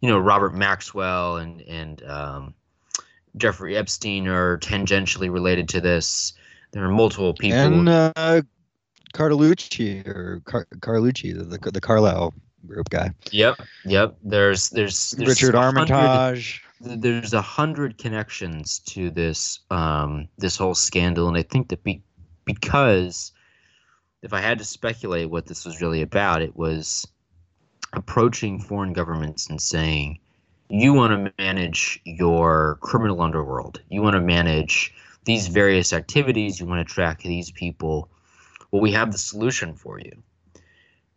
you 0.00 0.08
know, 0.08 0.18
Robert 0.18 0.54
Maxwell 0.54 1.36
and 1.36 1.60
and 1.62 2.02
um, 2.04 2.54
Jeffrey 3.36 3.76
Epstein 3.76 4.28
are 4.28 4.58
tangentially 4.58 5.30
related 5.30 5.68
to 5.70 5.80
this. 5.80 6.32
There 6.70 6.84
are 6.84 6.90
multiple 6.90 7.34
people. 7.34 7.58
And 7.58 7.88
uh, 7.88 8.42
Carlucci 9.14 10.06
or 10.06 10.42
Car- 10.44 10.66
Carlucci, 10.80 11.32
the, 11.32 11.70
the 11.70 11.80
Carlyle 11.80 12.34
group 12.66 12.90
guy. 12.90 13.10
Yep, 13.30 13.60
yep. 13.84 14.16
There's 14.22 14.70
there's, 14.70 15.12
there's 15.12 15.40
Richard 15.40 15.54
Armitage. 15.54 16.62
There's 16.80 17.32
a 17.32 17.40
hundred 17.40 17.96
connections 17.96 18.80
to 18.80 19.10
this 19.10 19.60
um, 19.70 20.28
this 20.36 20.56
whole 20.56 20.74
scandal, 20.74 21.28
and 21.28 21.36
I 21.36 21.42
think 21.42 21.68
that 21.68 21.82
be, 21.84 22.02
because 22.44 23.32
if 24.22 24.32
I 24.32 24.40
had 24.40 24.58
to 24.58 24.64
speculate 24.64 25.30
what 25.30 25.46
this 25.46 25.64
was 25.64 25.80
really 25.80 26.02
about, 26.02 26.42
it 26.42 26.56
was 26.56 27.06
approaching 27.92 28.60
foreign 28.60 28.92
governments 28.92 29.48
and 29.48 29.60
saying, 29.60 30.18
"You 30.68 30.92
want 30.92 31.12
to 31.12 31.32
manage 31.38 32.00
your 32.04 32.78
criminal 32.80 33.22
underworld. 33.22 33.80
You 33.88 34.02
want 34.02 34.14
to 34.14 34.20
manage 34.20 34.92
these 35.24 35.46
various 35.46 35.92
activities. 35.92 36.58
You 36.58 36.66
want 36.66 36.86
to 36.86 36.94
track 36.94 37.22
these 37.22 37.52
people. 37.52 38.10
Well, 38.70 38.82
we 38.82 38.92
have 38.92 39.12
the 39.12 39.18
solution 39.18 39.74
for 39.74 39.98
you." 39.98 40.22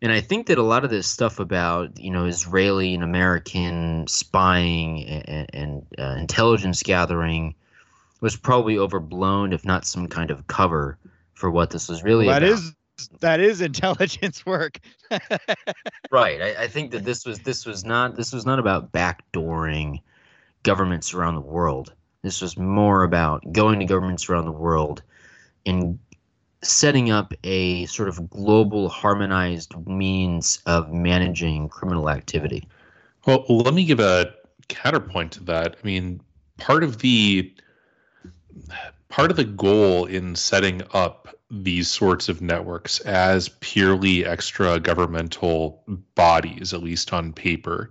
And 0.00 0.12
I 0.12 0.20
think 0.20 0.46
that 0.46 0.58
a 0.58 0.62
lot 0.62 0.84
of 0.84 0.90
this 0.90 1.06
stuff 1.06 1.40
about 1.40 1.98
you 1.98 2.10
know 2.10 2.26
Israeli 2.26 2.94
and 2.94 3.02
American 3.02 4.06
spying 4.06 5.04
and, 5.04 5.50
and 5.52 5.86
uh, 5.98 6.16
intelligence 6.18 6.82
gathering 6.82 7.54
was 8.20 8.36
probably 8.36 8.78
overblown, 8.78 9.52
if 9.52 9.64
not 9.64 9.86
some 9.86 10.08
kind 10.08 10.30
of 10.30 10.46
cover 10.46 10.98
for 11.34 11.50
what 11.50 11.70
this 11.70 11.88
was 11.88 12.02
really. 12.02 12.26
That 12.26 12.42
about. 12.42 12.58
is 12.58 12.74
that 13.20 13.40
is 13.40 13.60
intelligence 13.72 14.44
work. 14.46 14.78
right. 16.10 16.42
I, 16.42 16.64
I 16.64 16.68
think 16.68 16.92
that 16.92 17.04
this 17.04 17.24
was 17.24 17.40
this 17.40 17.66
was 17.66 17.84
not 17.84 18.16
this 18.16 18.32
was 18.32 18.46
not 18.46 18.58
about 18.58 18.92
backdooring 18.92 20.00
governments 20.62 21.14
around 21.14 21.34
the 21.34 21.40
world. 21.40 21.92
This 22.22 22.40
was 22.40 22.56
more 22.56 23.04
about 23.04 23.52
going 23.52 23.78
to 23.80 23.84
governments 23.84 24.28
around 24.28 24.44
the 24.44 24.52
world 24.52 25.02
and 25.66 25.98
setting 26.62 27.10
up 27.10 27.32
a 27.44 27.86
sort 27.86 28.08
of 28.08 28.28
global 28.30 28.88
harmonized 28.88 29.74
means 29.86 30.60
of 30.66 30.92
managing 30.92 31.68
criminal 31.68 32.10
activity. 32.10 32.68
Well, 33.26 33.44
let 33.48 33.74
me 33.74 33.84
give 33.84 34.00
a 34.00 34.34
counterpoint 34.68 35.32
to 35.32 35.44
that. 35.44 35.76
I 35.82 35.86
mean, 35.86 36.20
part 36.56 36.82
of 36.82 36.98
the 36.98 37.52
part 39.08 39.30
of 39.30 39.36
the 39.36 39.44
goal 39.44 40.04
in 40.04 40.34
setting 40.34 40.82
up 40.92 41.28
these 41.50 41.88
sorts 41.88 42.28
of 42.28 42.42
networks 42.42 43.00
as 43.00 43.48
purely 43.60 44.24
extra 44.24 44.78
governmental 44.78 45.82
bodies, 46.14 46.74
at 46.74 46.82
least 46.82 47.12
on 47.12 47.32
paper, 47.32 47.90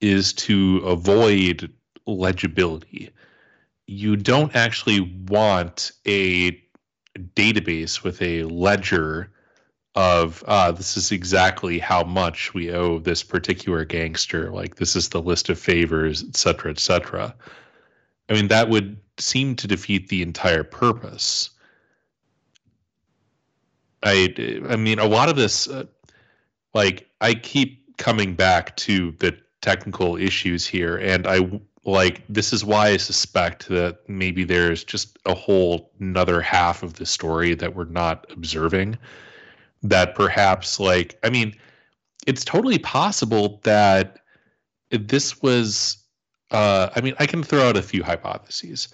is 0.00 0.32
to 0.32 0.78
avoid 0.78 1.70
legibility. 2.06 3.10
You 3.86 4.16
don't 4.16 4.54
actually 4.56 5.00
want 5.28 5.92
a 6.06 6.52
database 7.18 8.02
with 8.02 8.20
a 8.22 8.44
ledger 8.44 9.30
of 9.94 10.44
uh, 10.46 10.70
this 10.72 10.96
is 10.96 11.10
exactly 11.10 11.78
how 11.78 12.04
much 12.04 12.52
we 12.52 12.70
owe 12.70 12.98
this 12.98 13.22
particular 13.22 13.84
gangster. 13.84 14.50
Like 14.50 14.76
this 14.76 14.94
is 14.94 15.08
the 15.08 15.22
list 15.22 15.48
of 15.48 15.58
favors, 15.58 16.22
et 16.22 16.36
cetera, 16.36 16.70
et 16.70 16.78
cetera. 16.78 17.34
I 18.28 18.34
mean, 18.34 18.48
that 18.48 18.68
would 18.68 18.98
seem 19.18 19.56
to 19.56 19.66
defeat 19.66 20.08
the 20.08 20.20
entire 20.20 20.64
purpose. 20.64 21.50
I, 24.02 24.34
I 24.68 24.76
mean, 24.76 24.98
a 24.98 25.06
lot 25.06 25.28
of 25.28 25.36
this, 25.36 25.68
uh, 25.68 25.84
like, 26.74 27.08
I 27.20 27.34
keep 27.34 27.96
coming 27.96 28.34
back 28.34 28.76
to 28.76 29.12
the 29.12 29.36
technical 29.62 30.16
issues 30.16 30.66
here, 30.66 30.98
and 30.98 31.26
I 31.26 31.38
like 31.86 32.22
this 32.28 32.52
is 32.52 32.64
why 32.64 32.88
I 32.88 32.96
suspect 32.96 33.68
that 33.68 33.98
maybe 34.08 34.42
there's 34.44 34.82
just 34.82 35.18
a 35.24 35.34
whole 35.34 35.92
another 36.00 36.42
half 36.42 36.82
of 36.82 36.94
the 36.94 37.06
story 37.06 37.54
that 37.54 37.74
we're 37.74 37.84
not 37.84 38.26
observing. 38.30 38.98
That 39.82 40.16
perhaps, 40.16 40.80
like, 40.80 41.16
I 41.22 41.30
mean, 41.30 41.54
it's 42.26 42.44
totally 42.44 42.78
possible 42.78 43.60
that 43.62 44.18
this 44.90 45.40
was. 45.40 45.98
Uh, 46.50 46.90
I 46.94 47.00
mean, 47.00 47.14
I 47.18 47.26
can 47.26 47.42
throw 47.42 47.68
out 47.68 47.76
a 47.76 47.82
few 47.82 48.02
hypotheses. 48.02 48.88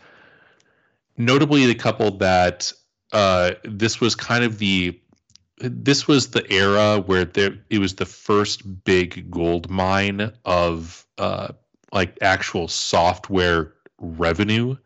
Notably, 1.17 1.67
the 1.67 1.75
couple 1.75 2.11
that 2.19 2.73
uh, 3.13 3.53
this 3.65 4.01
was 4.01 4.15
kind 4.15 4.45
of 4.45 4.59
the 4.59 4.99
this 5.59 6.09
was 6.09 6.31
the 6.31 6.51
era 6.53 7.01
where 7.01 7.25
there 7.25 7.55
it 7.71 7.79
was 7.79 7.95
the 7.95 8.07
first 8.07 8.85
big 8.85 9.31
gold 9.31 9.71
mine 9.71 10.33
of 10.45 11.07
uh, 11.19 11.53
like 11.93 12.19
actual 12.23 12.69
software 12.69 13.73
revenue, 13.99 14.77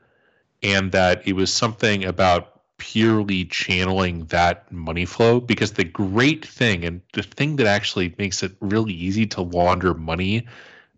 and 0.63 0.93
that 0.93 1.27
it 1.27 1.35
was 1.35 1.53
something 1.53 2.05
about 2.05 2.57
purely 2.79 3.45
channeling 3.47 4.27
that 4.27 4.71
money 4.71 5.05
flow 5.05 5.41
because 5.41 5.73
the 5.73 5.85
great 5.85 6.45
thing 6.45 6.85
and 6.85 7.01
the 7.15 7.23
thing 7.23 7.57
that 7.57 7.67
actually 7.67 8.15
makes 8.19 8.43
it 8.43 8.53
really 8.61 8.93
easy 8.93 9.27
to 9.27 9.41
launder 9.41 9.95
money 9.95 10.47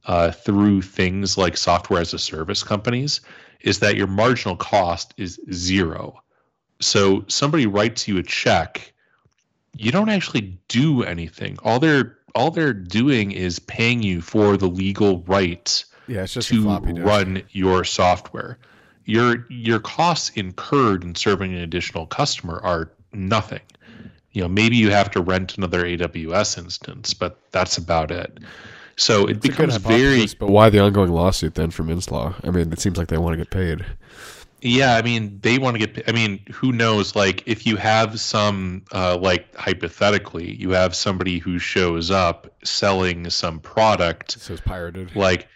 uh, 0.06 0.30
through 0.30 0.82
things 0.82 1.38
like 1.38 1.56
software 1.56 2.00
as 2.00 2.12
a 2.12 2.18
service 2.18 2.62
companies 2.62 3.20
is 3.60 3.78
that 3.78 3.96
your 3.96 4.06
marginal 4.06 4.56
cost 4.56 5.14
is 5.16 5.40
zero. 5.52 6.20
So 6.80 7.24
somebody 7.28 7.66
writes 7.66 8.08
you 8.08 8.18
a 8.18 8.22
check, 8.22 8.92
you 9.74 9.92
don't 9.92 10.08
actually 10.08 10.58
do 10.68 11.02
anything. 11.02 11.58
All 11.62 11.78
they're 11.78 12.16
all 12.34 12.50
they're 12.50 12.72
doing 12.72 13.32
is 13.32 13.58
paying 13.58 14.02
you 14.02 14.20
for 14.20 14.56
the 14.56 14.68
legal 14.68 15.22
rights 15.22 15.86
Yeah, 16.08 16.22
it's 16.22 16.34
just 16.34 16.50
a 16.50 16.54
to 16.54 17.02
run 17.02 17.42
your 17.50 17.84
software. 17.84 18.58
Your 19.04 19.46
your 19.48 19.78
costs 19.78 20.30
incurred 20.30 21.04
in 21.04 21.14
serving 21.14 21.54
an 21.54 21.60
additional 21.60 22.06
customer 22.06 22.60
are 22.62 22.90
nothing. 23.12 23.60
You 24.32 24.42
know, 24.42 24.48
maybe 24.48 24.76
you 24.76 24.90
have 24.90 25.10
to 25.12 25.20
rent 25.20 25.56
another 25.56 25.84
AWS 25.84 26.58
instance, 26.58 27.14
but 27.14 27.38
that's 27.50 27.78
about 27.78 28.10
it. 28.10 28.38
So 28.96 29.26
it 29.26 29.36
It's 29.36 29.46
becomes 29.46 29.76
very 29.76 30.26
But 30.38 30.50
why 30.50 30.70
the 30.70 30.80
ongoing 30.80 31.12
lawsuit 31.12 31.54
then 31.54 31.70
from 31.70 31.88
Inslaw? 31.88 32.34
I 32.44 32.50
mean, 32.50 32.72
it 32.72 32.80
seems 32.80 32.98
like 32.98 33.08
they 33.08 33.18
want 33.18 33.34
to 33.34 33.38
get 33.38 33.50
paid. 33.50 33.84
Yeah, 34.60 34.96
I 34.96 35.02
mean, 35.02 35.38
they 35.40 35.58
want 35.58 35.78
to 35.78 35.86
get. 35.86 36.08
I 36.08 36.12
mean, 36.12 36.40
who 36.50 36.72
knows? 36.72 37.14
Like, 37.14 37.44
if 37.46 37.64
you 37.64 37.76
have 37.76 38.18
some, 38.18 38.82
uh, 38.92 39.16
like 39.16 39.54
hypothetically, 39.54 40.56
you 40.56 40.70
have 40.70 40.96
somebody 40.96 41.38
who 41.38 41.60
shows 41.60 42.10
up 42.10 42.52
selling 42.64 43.30
some 43.30 43.60
product, 43.60 44.32
so 44.40 44.54
it's 44.54 44.62
pirated. 44.62 45.14
Like, 45.14 45.46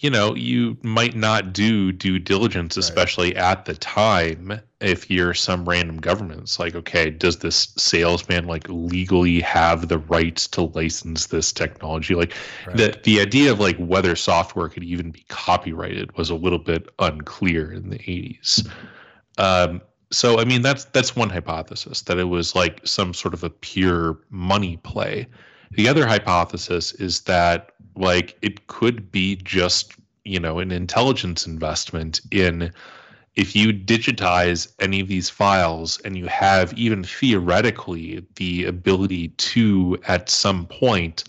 you 0.00 0.08
know, 0.08 0.34
you 0.34 0.78
might 0.82 1.14
not 1.14 1.52
do 1.52 1.92
due 1.92 2.18
diligence, 2.18 2.78
especially 2.78 3.36
at 3.36 3.66
the 3.66 3.74
time. 3.74 4.58
If 4.80 5.10
you're 5.10 5.34
some 5.34 5.68
random 5.68 5.98
government, 5.98 6.40
it's 6.40 6.58
like, 6.58 6.74
okay, 6.74 7.10
does 7.10 7.40
this 7.40 7.74
salesman 7.76 8.46
like 8.46 8.66
legally 8.70 9.40
have 9.40 9.88
the 9.88 9.98
rights 9.98 10.46
to 10.48 10.62
license 10.62 11.26
this 11.26 11.52
technology? 11.52 12.14
Like, 12.14 12.32
the 12.74 12.98
the 13.04 13.20
idea 13.20 13.52
of 13.52 13.60
like 13.60 13.76
whether 13.76 14.16
software 14.16 14.70
could 14.70 14.84
even 14.84 15.10
be 15.10 15.24
copyrighted 15.28 16.16
was 16.16 16.30
a 16.30 16.34
little 16.34 16.58
bit 16.58 16.88
unclear 16.98 17.70
in 17.70 17.90
the 17.90 17.98
80s. 17.98 18.66
Um, 19.36 19.82
so 20.10 20.40
I 20.40 20.44
mean 20.44 20.62
that's 20.62 20.86
that's 20.86 21.14
one 21.14 21.28
hypothesis 21.28 22.00
that 22.02 22.18
it 22.18 22.24
was 22.24 22.54
like 22.54 22.80
some 22.84 23.12
sort 23.12 23.34
of 23.34 23.44
a 23.44 23.50
pure 23.50 24.18
money 24.30 24.78
play. 24.78 25.26
The 25.72 25.88
other 25.88 26.06
hypothesis 26.06 26.92
is 26.92 27.20
that 27.22 27.74
like 28.00 28.36
it 28.42 28.66
could 28.66 29.12
be 29.12 29.36
just 29.36 29.94
you 30.24 30.40
know 30.40 30.58
an 30.58 30.70
intelligence 30.70 31.46
investment 31.46 32.20
in 32.30 32.72
if 33.36 33.54
you 33.54 33.72
digitize 33.72 34.72
any 34.80 35.00
of 35.00 35.08
these 35.08 35.30
files 35.30 36.00
and 36.04 36.16
you 36.16 36.26
have 36.26 36.72
even 36.74 37.04
theoretically 37.04 38.26
the 38.34 38.64
ability 38.64 39.28
to 39.28 39.96
at 40.08 40.28
some 40.28 40.66
point 40.66 41.24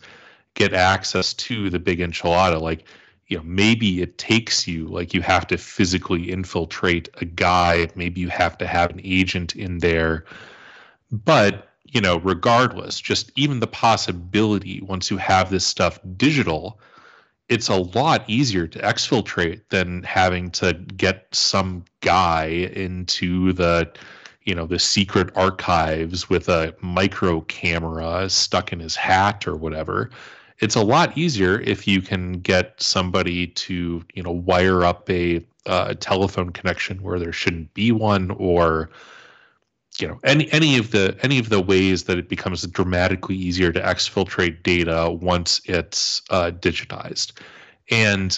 get 0.56 0.74
access 0.74 1.34
to 1.34 1.70
the 1.70 1.80
big 1.80 2.00
enchilada 2.00 2.60
like 2.60 2.86
you 3.28 3.38
know 3.38 3.44
maybe 3.44 4.02
it 4.02 4.18
takes 4.18 4.68
you 4.68 4.88
like 4.88 5.14
you 5.14 5.22
have 5.22 5.48
to 5.48 5.58
physically 5.58 6.32
infiltrate 6.32 7.08
a 7.22 7.26
guy 7.26 7.88
maybe 7.96 8.20
you 8.20 8.30
have 8.30 8.58
to 8.58 8.68
have 8.68 8.92
an 8.92 9.02
agent 9.04 9.56
in 9.56 9.80
there. 9.80 10.26
But 11.12 11.71
you 11.92 12.02
know 12.02 12.18
regardless 12.20 13.00
just 13.00 13.32
even 13.36 13.60
the 13.60 13.68
possibility 13.68 14.82
once 14.82 15.12
you 15.12 15.18
have 15.18 15.50
this 15.50 15.66
stuff 15.66 16.00
digital 16.18 16.80
it's 17.52 17.68
a 17.68 17.76
lot 17.76 18.24
easier 18.30 18.66
to 18.66 18.80
exfiltrate 18.80 19.60
than 19.70 20.02
having 20.04 20.50
to 20.50 20.72
get 20.96 21.28
some 21.34 21.84
guy 22.00 22.46
into 22.46 23.52
the 23.52 23.92
you 24.46 24.56
know 24.56 24.66
the 24.66 24.80
secret 24.80 25.30
archives 25.36 26.30
with 26.30 26.48
a 26.48 26.74
micro 26.80 27.42
camera 27.42 28.30
stuck 28.30 28.72
in 28.72 28.80
his 28.80 28.96
hat 28.96 29.46
or 29.48 29.58
whatever. 29.58 30.10
It's 30.60 30.76
a 30.76 30.84
lot 30.84 31.18
easier 31.18 31.60
if 31.60 31.88
you 31.88 32.02
can 32.02 32.34
get 32.34 32.82
somebody 32.82 33.48
to 33.48 34.02
you 34.14 34.24
know 34.24 34.32
wire 34.32 34.86
up 34.86 35.10
a 35.10 35.46
uh, 35.66 35.94
telephone 36.00 36.52
connection 36.52 37.04
where 37.04 37.20
there 37.20 37.34
shouldn't 37.34 37.74
be 37.74 37.92
one 37.92 38.32
or 38.32 38.90
you 40.02 40.08
know 40.08 40.20
any 40.24 40.52
any 40.52 40.78
of 40.78 40.92
the 40.92 41.18
any 41.22 41.40
of 41.40 41.50
the 41.50 41.62
ways 41.62 42.06
that 42.06 42.18
it 42.18 42.30
becomes 42.30 42.66
dramatically 42.68 43.36
easier 43.36 43.72
to 43.72 43.82
exfiltrate 43.82 44.64
data 44.64 45.12
once 45.22 45.62
it's 45.66 46.22
uh, 46.30 46.52
digitized. 46.52 47.34
And 47.90 48.38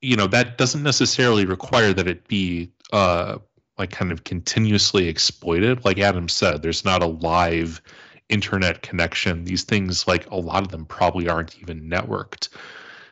you 0.00 0.16
know 0.16 0.26
that 0.28 0.58
doesn't 0.58 0.82
necessarily 0.82 1.44
require 1.46 1.92
that 1.92 2.08
it 2.08 2.26
be 2.28 2.72
uh, 2.92 3.38
like 3.78 3.90
kind 3.90 4.12
of 4.12 4.24
continuously 4.24 5.08
exploited. 5.08 5.84
Like 5.84 5.98
adam 5.98 6.28
said 6.28 6.62
there's 6.62 6.84
not 6.84 7.02
a 7.02 7.06
live 7.06 7.80
internet 8.28 8.82
connection. 8.82 9.44
These 9.44 9.62
things 9.62 10.08
like 10.08 10.28
a 10.30 10.36
lot 10.36 10.62
of 10.62 10.68
them 10.70 10.84
probably 10.84 11.28
aren't 11.28 11.58
even 11.60 11.88
networked. 11.88 12.48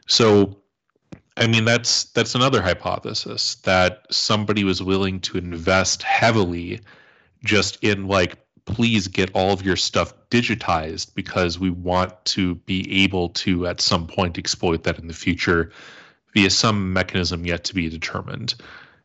So 0.07 0.59
i 1.37 1.49
mean 1.49 1.65
that's 1.65 2.05
that's 2.13 2.37
another 2.37 2.63
hypothesis 2.63 3.57
that 3.57 4.07
somebody 4.09 4.63
was 4.63 4.81
willing 4.81 5.19
to 5.19 5.37
invest 5.37 6.01
heavily 6.01 6.81
just 7.45 7.83
in 7.83 8.07
like 8.09 8.39
please 8.67 9.09
get 9.09 9.31
all 9.35 9.53
of 9.53 9.63
your 9.63 9.77
stuff 9.77 10.15
digitized 10.31 11.15
because 11.15 11.59
we 11.59 11.69
want 11.69 12.13
to 12.25 12.55
be 12.55 13.05
able 13.05 13.29
to 13.29 13.67
at 13.67 13.81
some 13.81 14.07
point 14.07 14.39
exploit 14.39 14.85
that 14.85 14.99
in 14.99 15.07
the 15.07 15.15
future 15.15 15.71
via 16.33 16.49
some 16.49 16.93
mechanism 16.93 17.45
yet 17.45 17.63
to 17.65 17.75
be 17.75 17.89
determined 17.89 18.55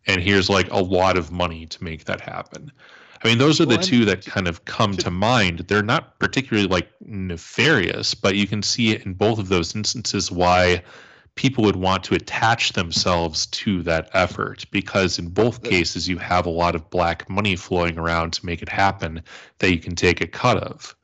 and 0.07 0.21
here's 0.21 0.49
like 0.49 0.71
a 0.71 0.79
lot 0.79 1.17
of 1.17 1.31
money 1.31 1.65
to 1.65 1.83
make 1.83 2.05
that 2.05 2.21
happen 2.21 2.71
I 3.21 3.27
mean, 3.27 3.37
those 3.37 3.59
are 3.59 3.65
the 3.65 3.75
Well, 3.75 3.83
two 3.83 4.05
that 4.05 4.25
kind 4.25 4.47
of 4.47 4.63
come 4.65 4.95
to 4.97 5.11
mind. 5.11 5.59
They're 5.67 5.83
not 5.83 6.17
particularly 6.19 6.69
like 6.69 6.89
nefarious, 7.01 8.13
but 8.13 8.35
you 8.35 8.47
can 8.47 8.63
see 8.63 8.91
it 8.91 9.05
in 9.05 9.13
both 9.13 9.39
of 9.39 9.49
those 9.49 9.75
instances 9.75 10.31
why 10.31 10.83
people 11.35 11.63
would 11.63 11.75
want 11.75 12.03
to 12.03 12.15
attach 12.15 12.73
themselves 12.73 13.45
to 13.47 13.81
that 13.83 14.09
effort 14.13 14.65
because 14.71 15.19
in 15.19 15.29
both 15.29 15.63
cases 15.63 16.07
you 16.07 16.17
have 16.17 16.45
a 16.45 16.49
lot 16.49 16.75
of 16.75 16.89
black 16.89 17.29
money 17.29 17.55
flowing 17.55 17.97
around 17.97 18.33
to 18.33 18.45
make 18.45 18.61
it 18.61 18.69
happen 18.69 19.21
that 19.59 19.71
you 19.71 19.79
can 19.79 19.95
take 19.95 20.21
a 20.21 20.27
cut 20.27 20.57
of. 20.57 20.95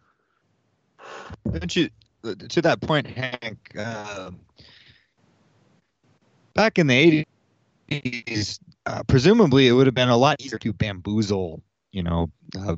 Don't 1.49 1.75
you, 1.75 1.89
to 2.49 2.61
that 2.61 2.81
point, 2.81 3.07
Hank? 3.07 3.75
Uh, 3.77 4.31
back 6.53 6.79
in 6.79 6.87
the 6.87 7.25
eighties, 7.89 8.59
uh, 8.85 9.03
presumably 9.03 9.67
it 9.67 9.73
would 9.73 9.85
have 9.85 9.95
been 9.95 10.09
a 10.09 10.17
lot 10.17 10.41
easier 10.41 10.59
to 10.59 10.73
bamboozle, 10.73 11.61
you 11.91 12.03
know, 12.03 12.29
uh, 12.59 12.75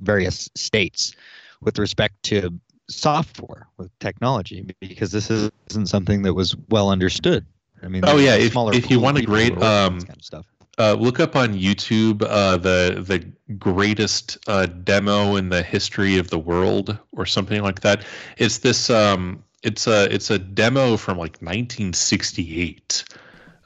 various 0.00 0.50
states 0.54 1.14
with 1.60 1.78
respect 1.78 2.22
to 2.24 2.58
software 2.90 3.66
with 3.76 3.96
technology 4.00 4.66
because 4.80 5.12
this 5.12 5.30
isn't 5.30 5.86
something 5.88 6.22
that 6.22 6.34
was 6.34 6.56
well 6.68 6.90
understood. 6.90 7.46
I 7.82 7.88
mean, 7.88 8.02
Oh 8.06 8.18
yeah, 8.18 8.34
if, 8.34 8.54
if 8.56 8.90
you 8.90 9.00
want 9.00 9.18
a 9.18 9.22
great 9.22 9.52
were 9.54 9.60
working 9.60 9.68
on 9.68 9.86
um, 9.94 10.00
kind 10.02 10.18
of 10.18 10.24
stuff. 10.24 10.46
uh, 10.78 10.94
look 10.94 11.18
up 11.20 11.36
on 11.36 11.54
YouTube 11.54 12.22
uh, 12.22 12.56
the 12.58 13.02
the 13.06 13.24
greatest 13.54 14.36
uh, 14.46 14.66
demo 14.66 15.36
in 15.36 15.48
the 15.48 15.62
history 15.62 16.18
of 16.18 16.28
the 16.30 16.38
world 16.38 16.98
or 17.12 17.24
something 17.26 17.62
like 17.62 17.80
that. 17.80 18.04
It's 18.36 18.58
this 18.58 18.90
um, 18.90 19.42
it's 19.62 19.86
a 19.86 20.12
it's 20.12 20.30
a 20.30 20.38
demo 20.38 20.96
from 20.98 21.16
like 21.16 21.40
1968 21.40 23.04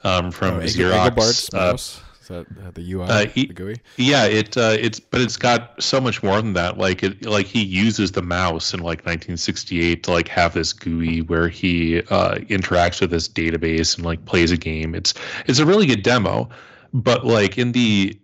um, 0.03 0.31
from 0.31 0.55
Oh, 0.55 0.59
Eg- 0.59 0.69
Xerox. 0.69 2.01
Is 2.25 2.29
that 2.29 2.73
the 2.73 2.81
UI, 2.81 3.05
uh, 3.05 3.25
he- 3.27 3.45
the 3.45 3.53
GUI? 3.53 3.75
yeah, 3.97 4.25
it 4.25 4.57
uh, 4.57 4.75
it's 4.79 4.99
but 4.99 5.21
it's 5.21 5.37
got 5.37 5.81
so 5.81 6.01
much 6.01 6.23
more 6.23 6.41
than 6.41 6.53
that. 6.53 6.79
Like 6.79 7.03
it, 7.03 7.23
like 7.23 7.45
he 7.45 7.63
uses 7.63 8.13
the 8.13 8.23
mouse 8.23 8.73
in 8.73 8.79
like 8.79 9.05
1968 9.05 10.01
to 10.03 10.11
like 10.11 10.27
have 10.29 10.55
this 10.55 10.73
GUI 10.73 11.21
where 11.21 11.47
he 11.47 11.99
uh, 12.09 12.39
interacts 12.49 12.99
with 12.99 13.11
this 13.11 13.29
database 13.29 13.95
and 13.95 14.03
like 14.03 14.25
plays 14.25 14.49
a 14.49 14.57
game. 14.57 14.95
It's 14.95 15.13
it's 15.45 15.59
a 15.59 15.65
really 15.67 15.85
good 15.85 16.01
demo, 16.01 16.49
but 16.93 17.27
like 17.27 17.59
in 17.59 17.73
the 17.73 18.19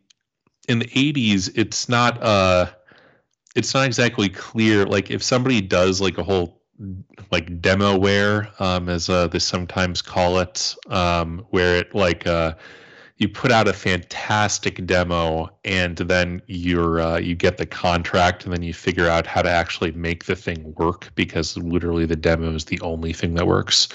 in 0.68 0.80
the 0.80 0.88
80s, 0.88 1.52
it's 1.54 1.88
not 1.88 2.22
uh 2.24 2.72
it's 3.56 3.76
not 3.76 3.86
exactly 3.86 4.30
clear. 4.30 4.84
Like 4.88 5.12
if 5.12 5.22
somebody 5.22 5.62
does 5.62 6.02
like 6.02 6.18
a 6.18 6.24
whole 6.24 6.64
like 7.32 7.62
demoware, 7.62 8.60
um, 8.60 8.90
as 8.90 9.10
uh, 9.10 9.28
they 9.28 9.38
sometimes 9.38 10.02
call 10.02 10.40
it, 10.40 10.76
um, 10.88 11.46
where 11.52 11.76
it 11.76 11.94
like 11.94 12.26
uh 12.26 12.56
you 13.22 13.30
put 13.30 13.52
out 13.52 13.68
a 13.68 13.74
fantastic 13.74 14.84
demo 14.88 15.48
and 15.64 15.98
then 15.98 16.42
you're 16.48 17.00
uh, 17.00 17.20
you 17.20 17.36
get 17.36 17.58
the 17.58 17.68
contract 17.68 18.44
and 18.44 18.52
then 18.52 18.64
you 18.64 18.74
figure 18.74 19.08
out 19.08 19.28
how 19.28 19.44
to 19.44 19.50
actually 19.50 19.92
make 19.92 20.26
the 20.26 20.36
thing 20.36 20.74
work 20.76 21.12
because 21.14 21.56
literally 21.56 22.08
the 22.08 22.16
demo 22.16 22.52
is 22.56 22.66
the 22.66 22.82
only 22.82 23.14
thing 23.14 23.36
that 23.36 23.46
works. 23.46 23.88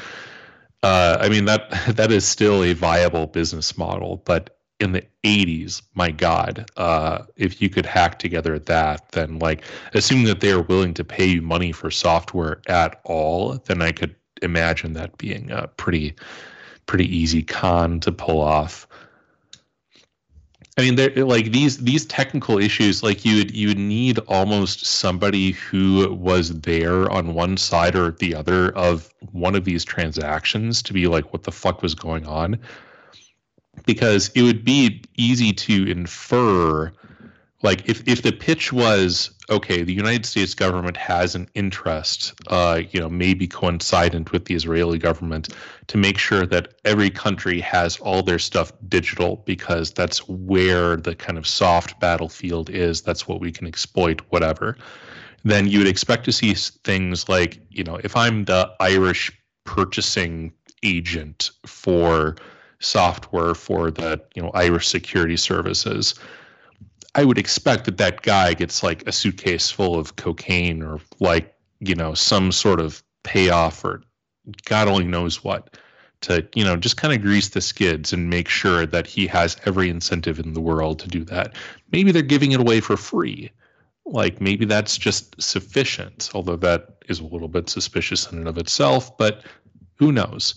Uh, 0.84 1.16
i 1.20 1.28
mean 1.28 1.46
that 1.46 1.70
that 1.96 2.12
is 2.12 2.24
still 2.24 2.62
a 2.62 2.72
viable 2.72 3.26
business 3.26 3.76
model 3.76 4.22
but 4.24 4.58
in 4.78 4.92
the 4.92 5.02
80s 5.24 5.82
my 5.94 6.12
god 6.12 6.70
uh, 6.76 7.22
if 7.36 7.60
you 7.60 7.68
could 7.68 7.86
hack 7.86 8.20
together 8.20 8.58
that 8.60 9.10
then 9.10 9.40
like 9.40 9.64
assuming 9.94 10.26
that 10.26 10.40
they 10.40 10.52
are 10.52 10.62
willing 10.62 10.94
to 10.94 11.02
pay 11.02 11.26
you 11.26 11.42
money 11.42 11.72
for 11.72 11.90
software 11.90 12.60
at 12.68 13.00
all 13.04 13.54
then 13.64 13.82
i 13.82 13.90
could 13.90 14.14
imagine 14.42 14.92
that 14.92 15.16
being 15.18 15.50
a 15.50 15.66
pretty 15.66 16.14
pretty 16.84 17.06
easy 17.16 17.42
con 17.42 17.98
to 17.98 18.12
pull 18.12 18.40
off 18.40 18.86
I 20.78 20.82
mean, 20.82 20.96
they're 20.96 21.24
like 21.24 21.52
these 21.52 21.78
these 21.78 22.04
technical 22.04 22.58
issues. 22.58 23.02
Like 23.02 23.24
you 23.24 23.38
would 23.38 23.56
you 23.56 23.68
would 23.68 23.78
need 23.78 24.18
almost 24.28 24.84
somebody 24.84 25.52
who 25.52 26.12
was 26.12 26.60
there 26.60 27.10
on 27.10 27.32
one 27.32 27.56
side 27.56 27.96
or 27.96 28.10
the 28.10 28.34
other 28.34 28.76
of 28.76 29.12
one 29.32 29.54
of 29.54 29.64
these 29.64 29.84
transactions 29.86 30.82
to 30.82 30.92
be 30.92 31.06
like, 31.06 31.32
what 31.32 31.44
the 31.44 31.52
fuck 31.52 31.80
was 31.80 31.94
going 31.94 32.26
on? 32.26 32.58
Because 33.86 34.28
it 34.34 34.42
would 34.42 34.64
be 34.64 35.02
easy 35.16 35.52
to 35.52 35.90
infer, 35.90 36.92
like 37.62 37.88
if 37.88 38.06
if 38.06 38.22
the 38.22 38.32
pitch 38.32 38.72
was 38.72 39.30
okay, 39.48 39.82
the 39.82 39.92
United 39.92 40.26
States 40.26 40.54
government 40.54 40.96
has 40.96 41.34
an 41.34 41.48
interest, 41.54 42.34
uh, 42.48 42.82
you 42.90 43.00
know, 43.00 43.08
maybe 43.08 43.46
coincident 43.46 44.32
with 44.32 44.44
the 44.44 44.54
Israeli 44.54 44.98
government 44.98 45.48
to 45.86 45.96
make 45.96 46.18
sure 46.18 46.44
that 46.46 46.74
every 46.84 47.10
country 47.10 47.60
has 47.60 47.98
all 47.98 48.22
their 48.22 48.38
stuff 48.38 48.72
digital 48.88 49.42
because 49.46 49.90
that's 49.92 50.28
where 50.28 50.96
the 50.96 51.14
kind 51.14 51.38
of 51.38 51.46
soft 51.46 51.98
battlefield 52.00 52.68
is. 52.70 53.00
That's 53.02 53.26
what 53.26 53.40
we 53.40 53.52
can 53.52 53.66
exploit, 53.66 54.20
whatever. 54.30 54.76
Then 55.44 55.68
you 55.68 55.78
would 55.78 55.88
expect 55.88 56.24
to 56.24 56.32
see 56.32 56.54
things 56.54 57.28
like, 57.28 57.60
you 57.70 57.84
know, 57.84 58.00
if 58.02 58.16
I'm 58.16 58.44
the 58.44 58.70
Irish 58.80 59.30
purchasing 59.64 60.52
agent 60.82 61.50
for 61.64 62.36
software 62.80 63.54
for 63.54 63.90
the, 63.90 64.20
you 64.34 64.42
know, 64.42 64.50
Irish 64.54 64.88
security 64.88 65.36
services, 65.36 66.14
I 67.16 67.24
would 67.24 67.38
expect 67.38 67.86
that 67.86 67.96
that 67.96 68.20
guy 68.20 68.52
gets 68.52 68.82
like 68.82 69.08
a 69.08 69.12
suitcase 69.12 69.70
full 69.70 69.98
of 69.98 70.16
cocaine 70.16 70.82
or 70.82 71.00
like, 71.18 71.54
you 71.80 71.94
know, 71.94 72.12
some 72.12 72.52
sort 72.52 72.78
of 72.78 73.02
payoff 73.22 73.82
or 73.84 74.02
God 74.66 74.86
only 74.86 75.06
knows 75.06 75.42
what 75.42 75.78
to, 76.20 76.46
you 76.54 76.62
know, 76.62 76.76
just 76.76 76.98
kind 76.98 77.14
of 77.14 77.22
grease 77.22 77.48
the 77.48 77.62
skids 77.62 78.12
and 78.12 78.28
make 78.28 78.48
sure 78.48 78.84
that 78.84 79.06
he 79.06 79.26
has 79.28 79.56
every 79.64 79.88
incentive 79.88 80.38
in 80.38 80.52
the 80.52 80.60
world 80.60 80.98
to 81.00 81.08
do 81.08 81.24
that. 81.24 81.54
Maybe 81.90 82.12
they're 82.12 82.20
giving 82.20 82.52
it 82.52 82.60
away 82.60 82.80
for 82.80 82.98
free. 82.98 83.50
Like 84.04 84.42
maybe 84.42 84.66
that's 84.66 84.98
just 84.98 85.40
sufficient, 85.40 86.30
although 86.34 86.56
that 86.56 86.96
is 87.08 87.20
a 87.20 87.26
little 87.26 87.48
bit 87.48 87.70
suspicious 87.70 88.30
in 88.30 88.38
and 88.38 88.46
of 88.46 88.58
itself, 88.58 89.16
but 89.16 89.42
who 89.94 90.12
knows? 90.12 90.54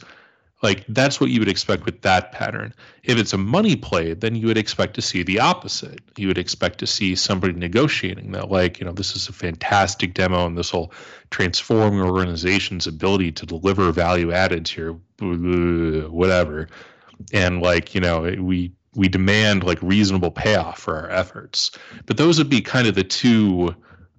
Like 0.62 0.86
that's 0.90 1.22
what 1.22 1.30
you 1.30 1.40
would 1.40 1.48
expect 1.48 1.86
with 1.86 2.02
that 2.02 2.34
pattern. 2.34 2.74
If 3.04 3.18
it's 3.18 3.32
a 3.32 3.38
money 3.38 3.76
play, 3.78 4.14
then 4.14 4.36
you 4.36 4.48
would 4.48 4.58
expect 4.58 4.94
to 4.96 5.02
see 5.02 5.24
the 5.24 5.40
opposite. 5.40 6.02
You 6.18 6.28
would 6.28 6.38
expect 6.38 6.80
to 6.80 6.88
see 6.88 7.16
somebody 7.16 7.54
negotiating 7.54 8.34
that, 8.34 8.52
like, 8.52 8.80
you 8.80 8.86
know, 8.86 8.92
this 8.92 9.16
is 9.16 9.30
a 9.30 9.34
fantastic 9.34 10.14
demo 10.14 10.46
and 10.46 10.58
this 10.58 10.74
will 10.74 10.92
transform 11.32 11.96
your 11.96 12.08
organization's 12.08 12.88
ability 12.88 13.32
to 13.34 13.46
deliver 13.46 13.92
value 13.94 14.34
added 14.34 14.66
to 14.68 15.00
your 15.22 16.10
whatever. 16.10 16.68
And 17.32 17.62
like, 17.62 17.96
you 17.96 18.02
know, 18.02 18.22
we 18.40 18.74
we 18.96 19.08
demand 19.08 19.64
like 19.64 19.82
reasonable 19.82 20.32
payoff 20.32 20.80
for 20.80 20.96
our 20.98 21.10
efforts. 21.10 21.72
But 22.06 22.18
those 22.18 22.38
would 22.38 22.50
be 22.50 22.62
kind 22.62 22.88
of 22.88 22.96
the 22.96 23.04
two 23.04 23.76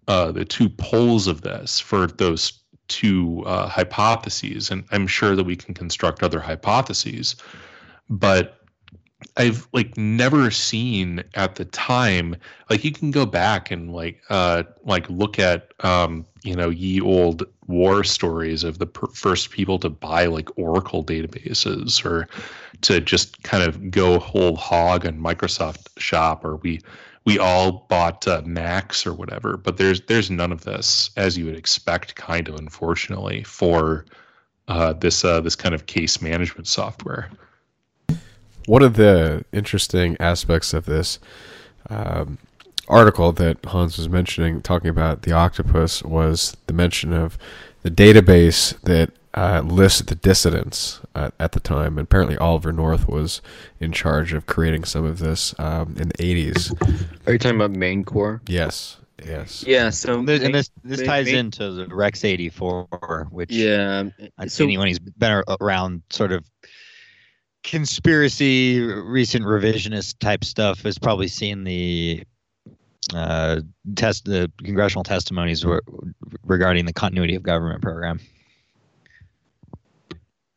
uh, 0.08 0.32
the 0.32 0.44
two 0.44 0.68
poles 0.68 1.26
of 1.26 1.42
this 1.42 1.78
for 1.78 2.06
those 2.06 2.59
two 2.90 3.42
uh, 3.46 3.68
hypotheses, 3.68 4.70
and 4.70 4.84
I'm 4.90 5.06
sure 5.06 5.34
that 5.34 5.44
we 5.44 5.56
can 5.56 5.72
construct 5.72 6.22
other 6.22 6.40
hypotheses, 6.40 7.36
but 8.10 8.60
I've 9.36 9.68
like 9.72 9.96
never 9.96 10.50
seen 10.50 11.22
at 11.34 11.56
the 11.56 11.66
time 11.66 12.36
like 12.68 12.84
you 12.84 12.92
can 12.92 13.10
go 13.10 13.26
back 13.26 13.70
and 13.70 13.92
like 13.92 14.20
uh 14.30 14.62
like 14.84 15.08
look 15.10 15.38
at 15.38 15.72
um 15.80 16.24
you 16.42 16.56
know 16.56 16.70
ye 16.70 17.00
old 17.00 17.44
war 17.66 18.02
stories 18.02 18.64
of 18.64 18.78
the 18.78 18.86
per- 18.86 19.08
first 19.08 19.50
people 19.50 19.78
to 19.80 19.90
buy 19.90 20.24
like 20.24 20.48
Oracle 20.58 21.04
databases 21.04 22.04
or 22.04 22.28
to 22.80 23.00
just 23.00 23.42
kind 23.42 23.62
of 23.62 23.90
go 23.90 24.18
whole 24.18 24.56
hog 24.56 25.06
on 25.06 25.20
Microsoft 25.20 25.88
Shop 25.98 26.44
or 26.44 26.56
we 26.56 26.80
we 27.24 27.38
all 27.38 27.86
bought 27.88 28.26
uh, 28.26 28.42
Macs 28.44 29.06
or 29.06 29.12
whatever 29.12 29.56
but 29.56 29.76
there's 29.76 30.00
there's 30.02 30.30
none 30.30 30.52
of 30.52 30.64
this 30.64 31.10
as 31.16 31.36
you 31.36 31.44
would 31.46 31.56
expect 31.56 32.14
kind 32.14 32.48
of 32.48 32.54
unfortunately 32.56 33.42
for 33.42 34.04
uh, 34.70 34.92
this 34.92 35.24
uh, 35.24 35.40
this 35.40 35.56
kind 35.56 35.74
of 35.74 35.86
case 35.86 36.22
management 36.22 36.66
software. 36.66 37.28
One 38.66 38.82
of 38.82 38.94
the 38.94 39.44
interesting 39.52 40.16
aspects 40.20 40.72
of 40.72 40.86
this 40.86 41.18
um, 41.88 42.38
article 42.88 43.32
that 43.32 43.64
Hans 43.64 43.98
was 43.98 44.08
mentioning, 44.08 44.62
talking 44.62 44.88
about 44.88 45.22
the 45.22 45.32
octopus, 45.32 46.04
was 46.04 46.56
the 46.68 46.72
mention 46.72 47.12
of 47.12 47.36
the 47.82 47.90
database 47.90 48.80
that 48.82 49.10
uh, 49.34 49.62
lists 49.64 50.00
the 50.02 50.14
dissidents 50.16 51.00
uh, 51.14 51.30
at 51.38 51.52
the 51.52 51.60
time. 51.60 51.98
And 51.98 52.04
apparently, 52.06 52.36
Oliver 52.38 52.72
North 52.72 53.08
was 53.08 53.40
in 53.78 53.92
charge 53.92 54.32
of 54.32 54.46
creating 54.46 54.84
some 54.84 55.04
of 55.04 55.18
this 55.18 55.54
um, 55.58 55.96
in 55.98 56.08
the 56.08 56.14
80s. 56.18 57.26
Are 57.28 57.32
you 57.32 57.38
talking 57.38 57.56
about 57.56 57.70
main 57.70 58.04
core? 58.04 58.42
Yes, 58.48 58.96
yes. 59.24 59.64
Yeah. 59.66 59.90
So 59.90 60.18
And 60.18 60.28
this, 60.28 60.40
and 60.42 60.52
main- 60.52 60.52
this, 60.52 60.70
this 60.82 61.02
ties 61.06 61.26
main- 61.26 61.36
into 61.36 61.70
the 61.72 61.86
Rex 61.86 62.24
84, 62.24 63.28
which 63.30 63.52
Yeah. 63.52 64.04
I- 64.38 64.46
So 64.46 64.64
anyone 64.64 64.88
who's 64.88 64.98
been 64.98 65.42
around 65.60 66.02
sort 66.10 66.32
of 66.32 66.44
conspiracy, 67.62 68.80
recent 68.80 69.44
revisionist 69.44 70.18
type 70.18 70.44
stuff 70.44 70.82
has 70.82 70.98
probably 70.98 71.28
seen 71.28 71.64
the 71.64 72.22
uh, 73.14 73.60
test, 73.96 74.24
the 74.24 74.50
congressional 74.62 75.02
testimonies 75.04 75.64
were, 75.64 75.82
regarding 76.44 76.86
the 76.86 76.92
continuity 76.92 77.34
of 77.34 77.42
government 77.42 77.82
program, 77.82 78.20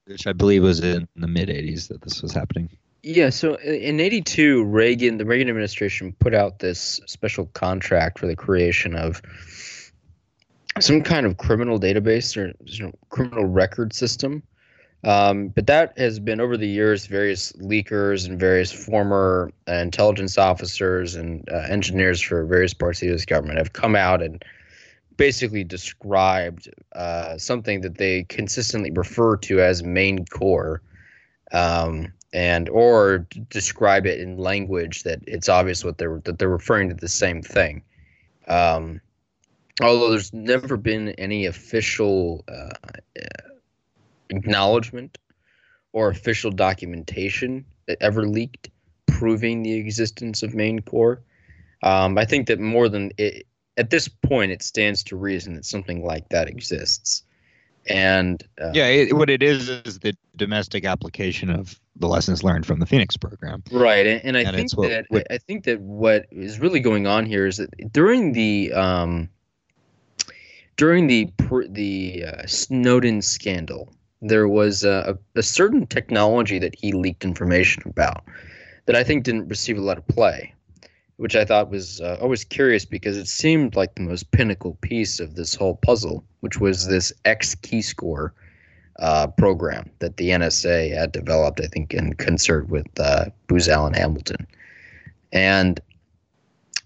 which 0.05 0.27
I 0.27 0.34
believe 0.34 0.63
was 0.63 0.80
in 0.80 1.07
the 1.15 1.27
mid 1.27 1.49
80s 1.49 1.88
that 1.89 2.01
this 2.01 2.21
was 2.21 2.34
happening. 2.34 2.69
Yeah, 3.03 3.31
so 3.31 3.55
in 3.55 3.99
'82, 3.99 4.63
Reagan, 4.63 5.17
the 5.17 5.25
Reagan 5.25 5.49
administration 5.49 6.15
put 6.19 6.34
out 6.34 6.59
this 6.59 7.01
special 7.05 7.47
contract 7.47 8.17
for 8.17 8.27
the 8.27 8.35
creation 8.35 8.95
of 8.95 9.21
some 10.80 11.01
kind 11.01 11.25
of 11.25 11.35
criminal 11.35 11.80
database 11.80 12.38
or 12.38 12.53
you 12.63 12.85
know, 12.85 12.93
criminal 13.09 13.45
record 13.45 13.93
system. 13.93 14.41
Um, 15.03 15.49
but 15.49 15.67
that 15.67 15.97
has 15.97 16.17
been 16.17 16.39
over 16.39 16.55
the 16.55 16.67
years, 16.67 17.07
various 17.07 17.51
leakers 17.53 18.25
and 18.25 18.39
various 18.39 18.71
former 18.71 19.51
uh, 19.67 19.73
intelligence 19.73 20.38
officers 20.38 21.15
and 21.15 21.45
uh, 21.51 21.57
engineers 21.69 22.21
for 22.21 22.45
various 22.45 22.73
parts 22.73 22.99
of 22.99 23.01
the 23.01 23.07
U.S. 23.07 23.25
government 23.25 23.57
have 23.57 23.73
come 23.73 23.97
out 23.97 24.23
and 24.23 24.43
basically 25.18 25.64
described 25.64 26.69
uh, 26.94 27.38
something 27.38 27.81
that 27.81 27.98
they 27.98 28.23
consistently 28.23 28.91
refer 28.91 29.38
to 29.38 29.61
as 29.61 29.84
main 29.84 30.26
core. 30.26 30.81
Um, 31.52 32.14
and 32.34 32.68
or 32.69 33.27
describe 33.49 34.07
it 34.07 34.19
in 34.19 34.38
language 34.38 35.03
that 35.03 35.19
it's 35.27 35.48
obvious 35.48 35.85
what 35.85 35.99
they're 35.99 36.19
that 36.26 36.40
they're 36.40 36.49
referring 36.49 36.90
to 36.90 36.95
the 36.95 37.07
same 37.07 37.44
thing. 37.44 37.84
Um, 38.48 38.99
although 39.81 40.10
there's 40.10 40.34
never 40.34 40.76
been 40.76 41.10
any 41.10 41.45
official 41.45 42.44
uh, 42.48 42.72
acknowledgement 44.30 45.18
or 45.91 46.10
official 46.10 46.52
documentation 46.52 47.65
that 47.88 47.98
ever 48.02 48.27
leaked 48.27 48.69
proving 49.07 49.64
the 49.64 49.73
existence 49.73 50.44
of 50.44 50.56
main 50.56 50.80
core. 50.80 51.22
Um, 51.84 52.18
I 52.18 52.26
think 52.26 52.48
that 52.48 52.60
more 52.60 52.90
than 52.90 53.11
it, 53.18 53.45
at 53.77 53.89
this 53.89 54.07
point, 54.07 54.51
it 54.51 54.61
stands 54.61 55.03
to 55.05 55.15
reason 55.15 55.55
that 55.55 55.65
something 55.65 56.03
like 56.05 56.29
that 56.29 56.47
exists. 56.47 57.23
And 57.87 58.41
uh, 58.61 58.71
yeah, 58.73 58.87
it, 58.87 59.13
what 59.17 59.29
it 59.29 59.43
is 59.43 59.67
is 59.67 59.99
the 59.99 60.15
domestic 60.37 60.85
application 60.85 61.49
of 61.49 61.77
the 61.97 62.07
lessons 62.07 62.43
learned 62.43 62.65
from 62.65 62.79
the 62.79 62.85
Phoenix 62.85 63.17
program. 63.17 63.61
Right, 63.71 64.05
and, 64.07 64.23
and 64.23 64.37
I 64.37 64.41
And 64.41 64.55
think 64.55 64.71
what- 64.77 64.89
that 64.89 65.05
what- 65.09 65.27
I 65.29 65.37
think 65.37 65.65
that 65.65 65.81
what 65.81 66.25
is 66.31 66.59
really 66.59 66.79
going 66.79 67.07
on 67.07 67.25
here 67.25 67.45
is 67.45 67.57
that 67.57 67.91
during 67.91 68.31
the 68.33 68.71
um, 68.73 69.29
during 70.77 71.07
the 71.07 71.29
the 71.69 72.25
uh, 72.25 72.47
Snowden 72.47 73.21
scandal, 73.21 73.93
there 74.21 74.47
was 74.47 74.83
a, 74.83 75.17
a 75.35 75.43
certain 75.43 75.85
technology 75.85 76.59
that 76.59 76.75
he 76.75 76.93
leaked 76.93 77.25
information 77.25 77.83
about 77.85 78.23
that 78.85 78.95
I 78.95 79.03
think 79.03 79.23
didn't 79.25 79.47
receive 79.49 79.77
a 79.77 79.81
lot 79.81 79.97
of 79.97 80.07
play, 80.07 80.53
which 81.23 81.37
I 81.37 81.45
thought 81.45 81.69
was 81.69 82.01
uh, 82.01 82.17
always 82.19 82.43
curious 82.43 82.83
because 82.83 83.15
it 83.15 83.29
seemed 83.29 83.77
like 83.77 83.95
the 83.95 84.01
most 84.01 84.31
pinnacle 84.31 84.77
piece 84.81 85.21
of 85.21 85.35
this 85.35 85.55
whole 85.55 85.77
puzzle, 85.77 86.21
which 86.41 86.59
was 86.59 86.85
this 86.87 87.13
XKeyscore 87.23 88.31
uh, 88.99 89.27
program 89.27 89.89
that 89.99 90.17
the 90.17 90.31
NSA 90.31 90.93
had 90.93 91.13
developed, 91.13 91.61
I 91.61 91.67
think, 91.67 91.93
in 91.93 92.15
concert 92.15 92.67
with 92.67 92.87
uh, 92.99 93.27
Booz 93.47 93.69
Allen 93.69 93.93
Hamilton. 93.93 94.45
And 95.31 95.79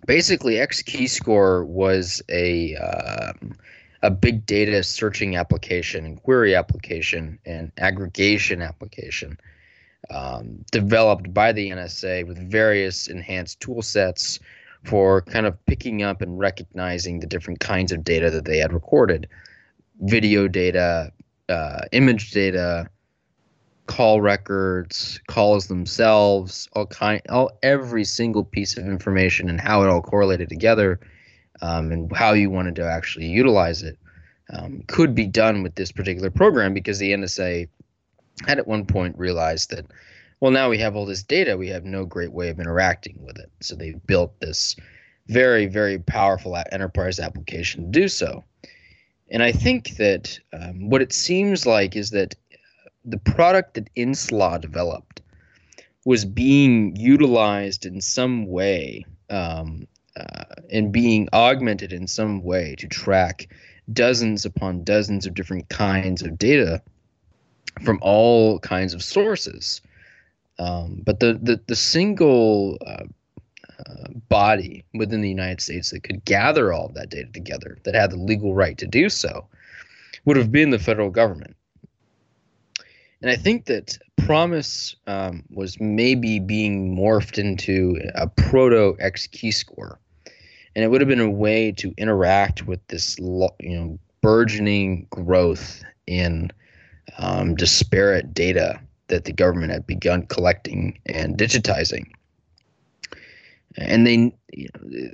basically, 0.05 0.57
XKeyscore 0.57 1.65
was 1.65 2.22
a 2.30 2.76
um, 2.76 3.55
a 4.03 4.11
big 4.11 4.45
data 4.45 4.84
searching 4.84 5.35
application 5.35 6.05
and 6.05 6.22
query 6.22 6.53
application 6.53 7.39
and 7.43 7.72
aggregation 7.80 8.61
application 8.61 9.39
um, 10.09 10.63
developed 10.71 11.34
by 11.34 11.51
the 11.51 11.69
NSA 11.69 12.27
with 12.27 12.38
various 12.38 13.07
enhanced 13.07 13.59
tool 13.59 13.81
sets 13.81 14.39
for 14.84 15.21
kind 15.21 15.45
of 15.45 15.65
picking 15.65 16.03
up 16.03 16.21
and 16.21 16.39
recognizing 16.39 17.19
the 17.19 17.27
different 17.27 17.59
kinds 17.59 17.91
of 17.91 18.03
data 18.03 18.29
that 18.29 18.45
they 18.45 18.57
had 18.57 18.71
recorded. 18.71 19.27
Video 20.01 20.47
data, 20.47 21.11
uh, 21.49 21.81
image 21.91 22.31
data, 22.31 22.89
call 23.88 24.21
records, 24.21 25.19
calls 25.27 25.67
themselves, 25.67 26.69
all 26.73 26.85
kind, 26.85 27.21
all 27.29 27.51
every 27.63 28.03
single 28.03 28.43
piece 28.43 28.77
of 28.77 28.85
information 28.85 29.49
and 29.49 29.59
how 29.59 29.81
it 29.81 29.89
all 29.89 30.01
correlated 30.01 30.49
together, 30.49 30.99
um, 31.61 31.91
and 31.91 32.15
how 32.15 32.34
you 32.34 32.49
wanted 32.49 32.75
to 32.75 32.85
actually 32.85 33.25
utilize 33.25 33.81
it, 33.81 33.97
um, 34.53 34.84
could 34.88 35.15
be 35.15 35.25
done 35.25 35.63
with 35.63 35.75
this 35.75 35.91
particular 35.91 36.29
program 36.29 36.73
because 36.73 36.99
the 36.99 37.11
NSA 37.11 37.67
had 38.45 38.59
at 38.59 38.68
one 38.68 38.85
point 38.85 39.18
realized 39.18 39.72
that, 39.72 39.85
well, 40.39 40.51
now 40.51 40.69
we 40.69 40.77
have 40.77 40.95
all 40.95 41.05
this 41.05 41.23
data, 41.23 41.57
we 41.57 41.69
have 41.69 41.85
no 41.85 42.05
great 42.05 42.31
way 42.31 42.49
of 42.49 42.59
interacting 42.59 43.18
with 43.26 43.38
it, 43.38 43.51
so 43.61 43.76
they 43.76 43.93
built 44.05 44.39
this 44.39 44.76
very, 45.27 45.65
very 45.65 45.99
powerful 45.99 46.57
enterprise 46.72 47.19
application 47.19 47.91
to 47.91 47.99
do 47.99 48.07
so. 48.07 48.43
And 49.30 49.43
I 49.43 49.51
think 49.51 49.97
that 49.97 50.39
um, 50.53 50.89
what 50.89 51.01
it 51.01 51.11
seems 51.11 51.65
like 51.65 51.95
is 51.95 52.11
that 52.11 52.35
the 53.03 53.18
product 53.18 53.73
that 53.73 53.93
Inslaw 53.95 54.59
developed 54.61 55.22
was 56.05 56.23
being 56.23 56.95
utilized 56.95 57.85
in 57.85 57.99
some 57.99 58.47
way 58.47 59.05
um, 59.30 59.88
uh, 60.15 60.45
and 60.72 60.91
being 60.91 61.27
augmented 61.34 61.91
in 61.91 62.07
some 62.07 62.41
way 62.43 62.76
to 62.76 62.88
track 62.88 63.49
dozens 63.91 64.45
upon 64.45 64.84
dozens 64.84 65.26
of 65.26 65.34
different 65.34 65.68
kinds 65.69 66.22
of 66.22 66.38
data 66.38 66.81
from 67.84 67.99
all 68.02 68.60
kinds 68.60 68.94
of 68.94 69.04
sources. 69.04 69.82
Um, 70.60 71.02
but 71.06 71.20
the, 71.20 71.40
the, 71.41 71.60
the 71.68 71.76
single 71.76 72.78
uh, 72.86 73.04
uh, 73.80 74.08
body 74.30 74.84
within 74.94 75.22
the 75.22 75.30
United 75.30 75.62
States 75.62 75.91
that 75.91 76.04
could 76.04 76.26
gather 76.26 76.74
all 76.74 76.88
of 76.88 76.94
that 76.95 77.10
data 77.10 77.32
together, 77.32 77.78
that 77.84 77.94
had 77.94 78.12
the 78.12 78.18
legal 78.18 78.56
right 78.56 78.78
to 78.78 78.88
do 78.88 79.10
so, 79.10 79.48
would 80.26 80.38
have 80.38 80.52
been 80.52 80.72
the 80.72 80.80
federal 80.80 81.10
government. 81.10 81.56
And 83.22 83.32
I 83.32 83.36
think 83.36 83.66
that 83.66 83.98
PROMIS 84.18 84.95
um, 85.08 85.44
was 85.49 85.80
maybe 85.80 86.40
being 86.40 86.95
morphed 86.95 87.38
into 87.38 87.99
a 88.16 88.28
proto 88.28 88.95
XKeyscore. 89.02 89.98
And 90.76 90.84
it 90.84 90.90
would 90.90 91.02
have 91.02 91.08
been 91.08 91.20
a 91.20 91.30
way 91.30 91.72
to 91.74 91.94
interact 91.98 92.68
with 92.68 92.86
this, 92.88 93.18
you 93.20 93.49
know, 93.62 93.99
burgeoning 94.22 95.08
growth 95.10 95.84
in 96.06 96.52
um, 97.17 97.55
disparate 97.55 98.34
data 98.34 98.79
that 99.07 99.25
the 99.25 99.34
government 99.34 99.71
had 99.71 99.88
begun 99.88 100.25
collecting 100.27 100.99
and 101.05 101.38
digitizing. 101.38 102.11
And 103.77 104.05
they, 104.05 104.34
you 104.53 104.69
know, 104.75 105.09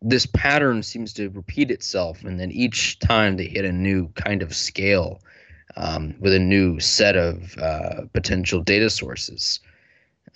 this 0.00 0.26
pattern 0.26 0.82
seems 0.82 1.12
to 1.14 1.28
repeat 1.30 1.70
itself, 1.70 2.24
and 2.24 2.38
then 2.38 2.50
each 2.50 2.98
time 2.98 3.36
they 3.36 3.46
hit 3.46 3.64
a 3.64 3.72
new 3.72 4.08
kind 4.14 4.42
of 4.42 4.54
scale 4.54 5.20
um, 5.76 6.14
with 6.18 6.32
a 6.32 6.38
new 6.38 6.80
set 6.80 7.16
of 7.16 7.56
uh, 7.58 8.02
potential 8.12 8.60
data 8.60 8.90
sources 8.90 9.60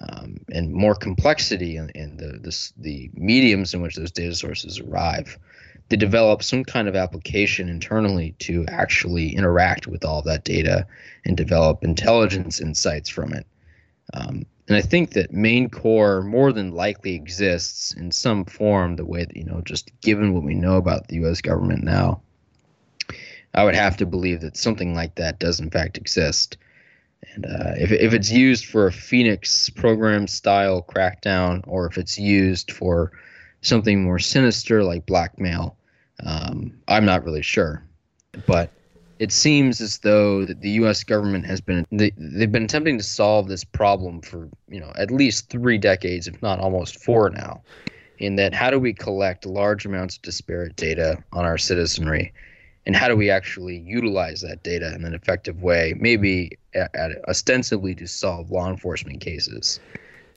um, 0.01 0.39
and 0.53 0.73
more 0.73 0.95
complexity 0.95 1.77
in, 1.77 1.91
in 1.91 2.17
the 2.17 2.39
this, 2.41 2.73
the 2.77 3.11
mediums 3.15 3.75
in 3.75 3.83
which 3.83 3.97
those 3.97 4.11
data 4.11 4.35
sources 4.35 4.81
arrive. 4.81 5.39
They 5.93 5.99
develop 5.99 6.43
some 6.43 6.65
kind 6.65 6.89
of 6.89 6.97
application 6.97 7.69
internally 7.69 8.35
to 8.39 8.65
actually 8.69 9.37
interact 9.37 9.87
with 9.87 10.07
all 10.07 10.23
that 10.23 10.43
data 10.43 10.87
and 11.27 11.37
develop 11.37 11.85
intelligence 11.85 12.63
insights 12.63 13.11
from 13.11 13.35
it. 13.35 13.47
Um, 14.15 14.47
and 14.69 14.77
I 14.79 14.81
think 14.81 15.11
that 15.11 15.35
main 15.35 15.69
core 15.69 16.23
more 16.23 16.51
than 16.51 16.73
likely 16.73 17.15
exists 17.15 17.93
in 17.93 18.11
some 18.11 18.47
form, 18.47 18.97
the 18.97 19.05
way 19.05 19.27
that, 19.27 19.37
you 19.37 19.45
know, 19.45 19.61
just 19.67 19.91
given 20.01 20.33
what 20.33 20.45
we 20.45 20.55
know 20.55 20.79
about 20.79 21.09
the 21.09 21.17
US 21.27 21.43
government 21.43 21.85
now, 21.85 22.23
I 23.53 23.63
would 23.63 23.75
have 23.75 23.99
to 23.99 24.07
believe 24.07 24.41
that 24.41 24.57
something 24.57 24.95
like 24.95 25.17
that 25.17 25.41
does 25.41 25.61
in 25.61 25.69
fact 25.69 25.99
exist. 25.99 26.57
And 27.35 27.45
uh, 27.45 27.75
if, 27.77 27.93
if 27.93 28.15
it's 28.15 28.33
used 28.33 28.65
for 28.65 28.87
a 28.87 28.93
Phoenix 28.93 29.69
program 29.69 30.27
style 30.27 30.83
crackdown, 30.83 31.63
or 31.67 31.85
if 31.85 31.99
it's 31.99 32.19
used 32.19 32.73
for 32.73 33.13
something 33.61 34.03
more 34.03 34.19
sinister 34.19 34.83
like 34.83 35.05
blackmail, 35.05 35.77
um, 36.25 36.73
I'm 36.89 37.05
not 37.05 37.25
really 37.25 37.43
sure. 37.43 37.85
But 38.47 38.71
it 39.19 39.31
seems 39.31 39.81
as 39.81 39.99
though 39.99 40.45
that 40.45 40.61
the 40.63 40.71
U.S. 40.71 41.05
government 41.05 41.47
has 41.47 41.61
been 41.61 41.87
they, 41.93 42.13
they've 42.17 42.51
been 42.51 42.65
attempting 42.65 42.99
to 42.99 43.05
solve 43.05 43.49
this 43.49 43.63
problem 43.63 44.21
for 44.23 44.49
you 44.69 44.81
know 44.81 44.93
at 44.97 45.11
least 45.11 45.51
three 45.51 45.79
decades, 45.79 46.27
if 46.27 46.41
not 46.43 46.59
almost 46.59 47.03
four 47.03 47.31
now. 47.31 47.63
In 48.19 48.37
that, 48.37 48.55
how 48.55 48.71
do 48.71 48.79
we 48.79 48.93
collect 48.93 49.47
large 49.47 49.85
amounts 49.85 50.17
of 50.17 50.23
disparate 50.23 50.77
data 50.77 51.23
on 51.33 51.45
our 51.45 51.59
citizenry, 51.59 52.33
and 52.87 52.95
how 52.95 53.09
do 53.09 53.17
we 53.17 53.31
actually 53.31 53.79
utilize 53.79 54.41
that 54.43 54.63
data 54.63 54.95
in 54.95 55.05
an 55.05 55.13
effective 55.13 55.61
way? 55.61 55.95
Maybe 55.99 56.57
at, 56.75 56.95
at 56.95 57.13
ostensibly 57.29 57.95
to 57.97 58.07
solve 58.07 58.51
law 58.51 58.69
enforcement 58.71 59.21
cases, 59.21 59.81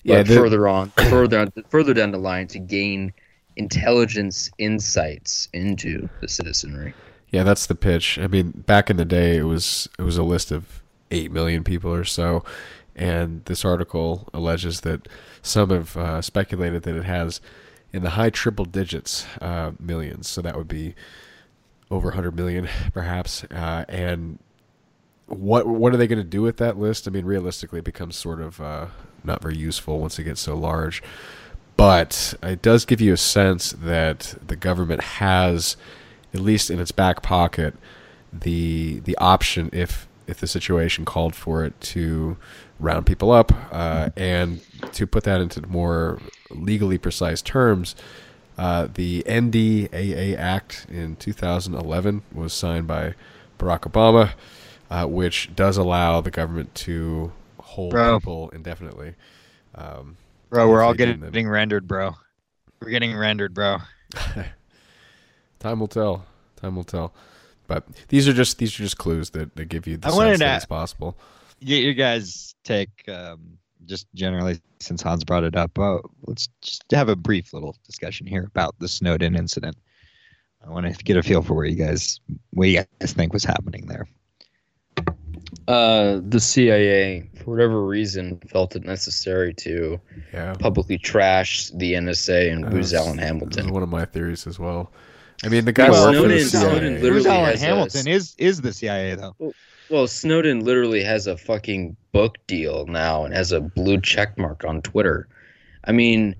Yeah, 0.03 0.18
but 0.18 0.28
the- 0.28 0.36
further 0.36 0.68
on, 0.68 0.90
further 1.10 1.40
on, 1.40 1.53
further 1.70 1.94
down 1.94 2.12
the 2.12 2.18
line 2.18 2.48
to 2.48 2.60
gain 2.60 3.14
intelligence 3.56 4.49
insights 4.57 5.48
into 5.53 6.10
the 6.22 6.27
citizenry. 6.27 6.94
Yeah, 7.30 7.44
that's 7.44 7.65
the 7.65 7.76
pitch. 7.76 8.19
I 8.19 8.27
mean, 8.27 8.52
back 8.52 8.90
in 8.90 8.98
the 8.98 9.06
day, 9.06 9.38
it 9.38 9.44
was 9.44 9.90
it 9.99 10.03
was 10.03 10.18
a 10.18 10.23
list 10.23 10.52
of 10.52 10.82
eight 11.11 11.32
million 11.32 11.64
people 11.64 11.94
or 11.94 12.06
so, 12.06 12.44
and 12.95 13.44
this 13.45 13.65
article 13.65 14.30
alleges 14.34 14.82
that 14.82 15.07
some 15.41 15.69
have 15.69 15.98
uh, 15.98 16.22
speculated 16.22 16.84
that 16.84 16.95
it 16.95 17.06
has 17.06 17.41
in 17.91 18.03
the 18.03 18.11
high 18.11 18.30
triple 18.30 18.65
digits 18.65 19.26
uh, 19.41 19.72
millions. 19.80 20.27
So 20.27 20.41
that 20.41 20.56
would 20.56 20.68
be 20.68 20.95
over 21.91 22.07
100 22.10 22.36
million, 22.36 22.68
perhaps. 22.94 23.44
Uh, 23.45 23.86
and 23.88 24.40
what 25.27 25.68
what 25.68 25.94
are 25.94 25.98
they 25.98 26.07
going 26.07 26.19
to 26.19 26.23
do 26.23 26.41
with 26.41 26.57
that 26.57 26.77
list? 26.77 27.07
I 27.07 27.11
mean, 27.11 27.26
realistically, 27.26 27.80
it 27.80 27.86
becomes 27.86 28.15
sort 28.15 28.41
of 28.41 28.61
uh, 28.61 28.88
not 29.23 29.41
very 29.41 29.57
useful 29.57 29.99
once 29.99 30.19
it 30.19 30.23
gets 30.23 30.41
so 30.41 30.56
large. 30.56 31.02
But 31.77 32.34
it 32.41 32.61
does 32.61 32.85
give 32.85 33.02
you 33.02 33.14
a 33.14 33.18
sense 33.18 33.72
that 33.72 34.35
the 34.45 34.56
government 34.56 35.02
has, 35.02 35.76
at 36.34 36.39
least 36.39 36.69
in 36.69 36.80
its 36.80 36.91
back 36.91 37.22
pocket, 37.22 37.76
the 38.31 38.99
the 39.02 39.18
option 39.18 39.69
if 39.73 40.07
if 40.27 40.39
the 40.39 40.47
situation 40.47 41.06
called 41.06 41.35
for 41.35 41.64
it 41.64 41.80
to 41.80 42.38
round 42.80 43.06
people 43.06 43.31
up 43.31 43.52
uh, 43.72 44.10
and 44.15 44.61
to 44.93 45.06
put 45.06 45.23
that 45.23 45.41
into 45.41 45.65
more 45.68 46.19
legally 46.49 46.97
precise 46.97 47.41
terms. 47.41 47.95
Uh, 48.57 48.88
the 48.93 49.22
NDAA 49.23 50.38
Act 50.38 50.88
in 50.89 51.18
2011 51.18 52.23
was 52.34 52.53
signed 52.53 52.88
by 52.88 53.14
Barack 53.60 53.81
Obama, 53.81 54.31
uh, 54.89 55.06
which 55.06 55.53
does 55.56 55.76
allow 55.77 56.22
the 56.22 56.31
government 56.31 56.73
to 56.76 57.34
hold 57.60 57.91
Bro. 57.91 58.19
people 58.19 58.49
indefinitely. 58.52 59.15
Um, 59.76 60.15
Bro, 60.49 60.69
we're 60.69 60.81
all 60.81 60.93
getting, 60.93 61.19
getting 61.19 61.49
rendered, 61.49 61.88
bro. 61.88 62.15
We're 62.81 62.89
getting 62.91 63.15
rendered, 63.15 63.53
bro. 63.53 63.77
Time 65.59 65.80
will 65.80 65.88
tell. 65.88 66.26
Time 66.55 66.76
will 66.76 66.84
tell. 66.84 67.13
But 67.67 67.85
these 68.09 68.27
are 68.27 68.34
just 68.34 68.59
these 68.59 68.73
are 68.80 68.84
just 68.84 68.97
clues 68.97 69.31
that, 69.31 69.55
that 69.55 69.65
give 69.65 69.88
you 69.88 69.97
the 69.97 70.07
I 70.07 70.11
sense 70.11 70.39
that 70.39 70.49
to- 70.49 70.55
it's 70.57 70.65
possible. 70.65 71.17
Get 71.63 71.84
your 71.84 71.93
guys' 71.93 72.53
take, 72.63 72.89
um, 73.07 73.57
just 73.85 74.07
generally, 74.13 74.59
since 74.80 75.01
Hans 75.01 75.23
brought 75.23 75.43
it 75.45 75.55
up. 75.55 75.80
Uh, 75.80 75.99
let's 76.27 76.49
just 76.61 76.84
have 76.91 77.07
a 77.09 77.15
brief 77.15 77.53
little 77.53 77.76
discussion 77.85 78.27
here 78.27 78.43
about 78.43 78.76
the 78.80 78.88
Snowden 78.88 79.35
incident. 79.35 79.77
I 80.65 80.69
want 80.69 80.85
to 80.85 81.03
get 81.03 81.15
a 81.15 81.23
feel 81.23 81.41
for 81.41 81.53
where 81.53 81.65
you 81.65 81.76
guys, 81.76 82.19
what 82.51 82.67
you 82.67 82.84
guys 82.99 83.13
think 83.13 83.34
was 83.34 83.43
happening 83.43 83.85
there. 83.88 84.05
Uh, 85.67 86.19
the 86.29 86.39
CIA, 86.39 87.27
for 87.43 87.51
whatever 87.51 87.83
reason, 87.85 88.39
felt 88.49 88.75
it 88.75 88.83
necessary 88.85 89.53
to 89.55 89.99
Yeah. 90.33 90.53
publicly 90.59 90.97
trash 90.97 91.71
the 91.73 91.95
NSA 91.95 92.51
and 92.51 92.65
Uh, 92.65 92.69
Booz 92.69 92.93
Allen 92.93 93.17
Hamilton. 93.17 93.71
one 93.73 93.81
of 93.81 93.89
my 93.89 94.05
theories 94.05 94.45
as 94.45 94.59
well. 94.59 94.91
I 95.43 95.49
mean, 95.49 95.65
the 95.65 95.71
guy 95.71 95.89
Well, 95.89 96.11
worked 96.11 96.21
for 96.21 96.27
the 96.27 96.39
CIA. 96.39 96.61
Snowden 96.69 96.93
literally 96.95 97.11
Booz 97.19 97.25
Allen 97.25 97.45
has 97.51 97.61
a- 97.63 97.65
Hamilton 97.65 98.07
is 98.07 98.35
is 98.37 98.61
the 98.61 98.71
CIA 98.73 99.15
though. 99.15 99.53
Well, 99.89 100.07
Snowden 100.07 100.61
literally 100.63 101.03
has 101.03 101.27
a 101.27 101.35
fucking 101.37 101.95
book 102.11 102.37
deal 102.47 102.85
now 102.87 103.25
and 103.25 103.33
has 103.33 103.51
a 103.51 103.59
blue 103.61 103.99
check 104.01 104.37
mark 104.37 104.63
on 104.65 104.81
Twitter. 104.81 105.27
I 105.83 105.91
mean, 105.91 106.35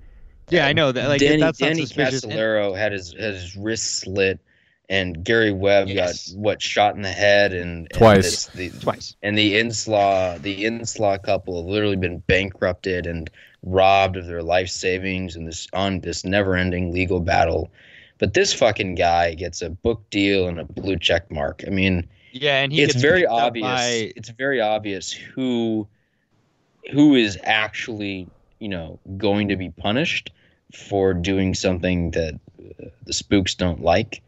Yeah, 0.50 0.66
I 0.66 0.72
know 0.72 0.92
that. 0.92 1.08
Like 1.08 1.20
Danny, 1.20 1.40
that's 1.40 1.60
not 1.60 1.66
Danny 1.68 1.80
suspicious. 1.82 2.22
And- 2.22 2.32
Casolaro 2.32 2.76
had 2.78 2.92
his 2.92 3.12
had 3.18 3.34
his 3.34 3.56
wrist 3.56 3.96
slit, 4.00 4.38
and 4.88 5.24
Gary 5.24 5.52
Webb 5.52 5.88
Yes. 5.88 6.30
got 6.30 6.38
what 6.38 6.62
shot 6.62 6.94
in 6.94 7.02
the 7.02 7.10
head 7.10 7.52
and, 7.52 7.88
and 7.90 7.90
Twice. 7.90 8.46
this- 8.46 8.70
the, 8.72 8.80
Twice. 8.80 9.16
and 9.22 9.36
the 9.36 9.54
Inslaw 9.54 10.40
the 10.40 10.64
Inslaw 10.64 11.20
couple 11.22 11.56
have 11.60 11.66
literally 11.70 11.96
been 11.96 12.18
bankrupted 12.18 13.06
and 13.06 13.28
robbed 13.62 14.16
of 14.16 14.26
their 14.26 14.42
life 14.42 14.68
savings 14.68 15.34
in 15.36 15.44
this 15.44 15.66
on 15.72 16.00
this 16.00 16.24
never 16.24 16.54
ending 16.56 16.92
legal 16.92 17.20
battle. 17.20 17.70
But 18.18 18.32
this 18.34 18.52
fucking 18.52 18.94
guy 18.94 19.34
gets 19.34 19.60
a 19.60 19.70
book 19.70 20.08
deal 20.10 20.48
and 20.48 20.58
a 20.60 20.64
blue 20.64 20.96
check 20.98 21.30
mark. 21.30 21.62
I 21.66 21.70
mean, 21.70 22.06
Yeah, 22.32 22.62
and 22.62 22.72
he 22.72 22.80
it's 22.82 22.92
gets 22.94 23.02
very 23.02 23.26
obvious. 23.26 23.66
by- 23.66 24.12
It's 24.16 24.30
very 24.30 24.60
obvious 24.60 25.12
who 25.12 25.86
who 26.92 27.16
is 27.16 27.36
actually 27.42 28.28
you 28.60 28.68
know 28.68 28.98
going 29.16 29.48
to 29.48 29.56
be 29.56 29.70
punished 29.70 30.30
for 30.72 31.12
doing 31.12 31.54
something 31.54 32.12
that 32.12 32.34
uh, 32.80 32.86
the 33.04 33.12
spooks 33.12 33.54
don't 33.54 33.82
like, 33.82 34.22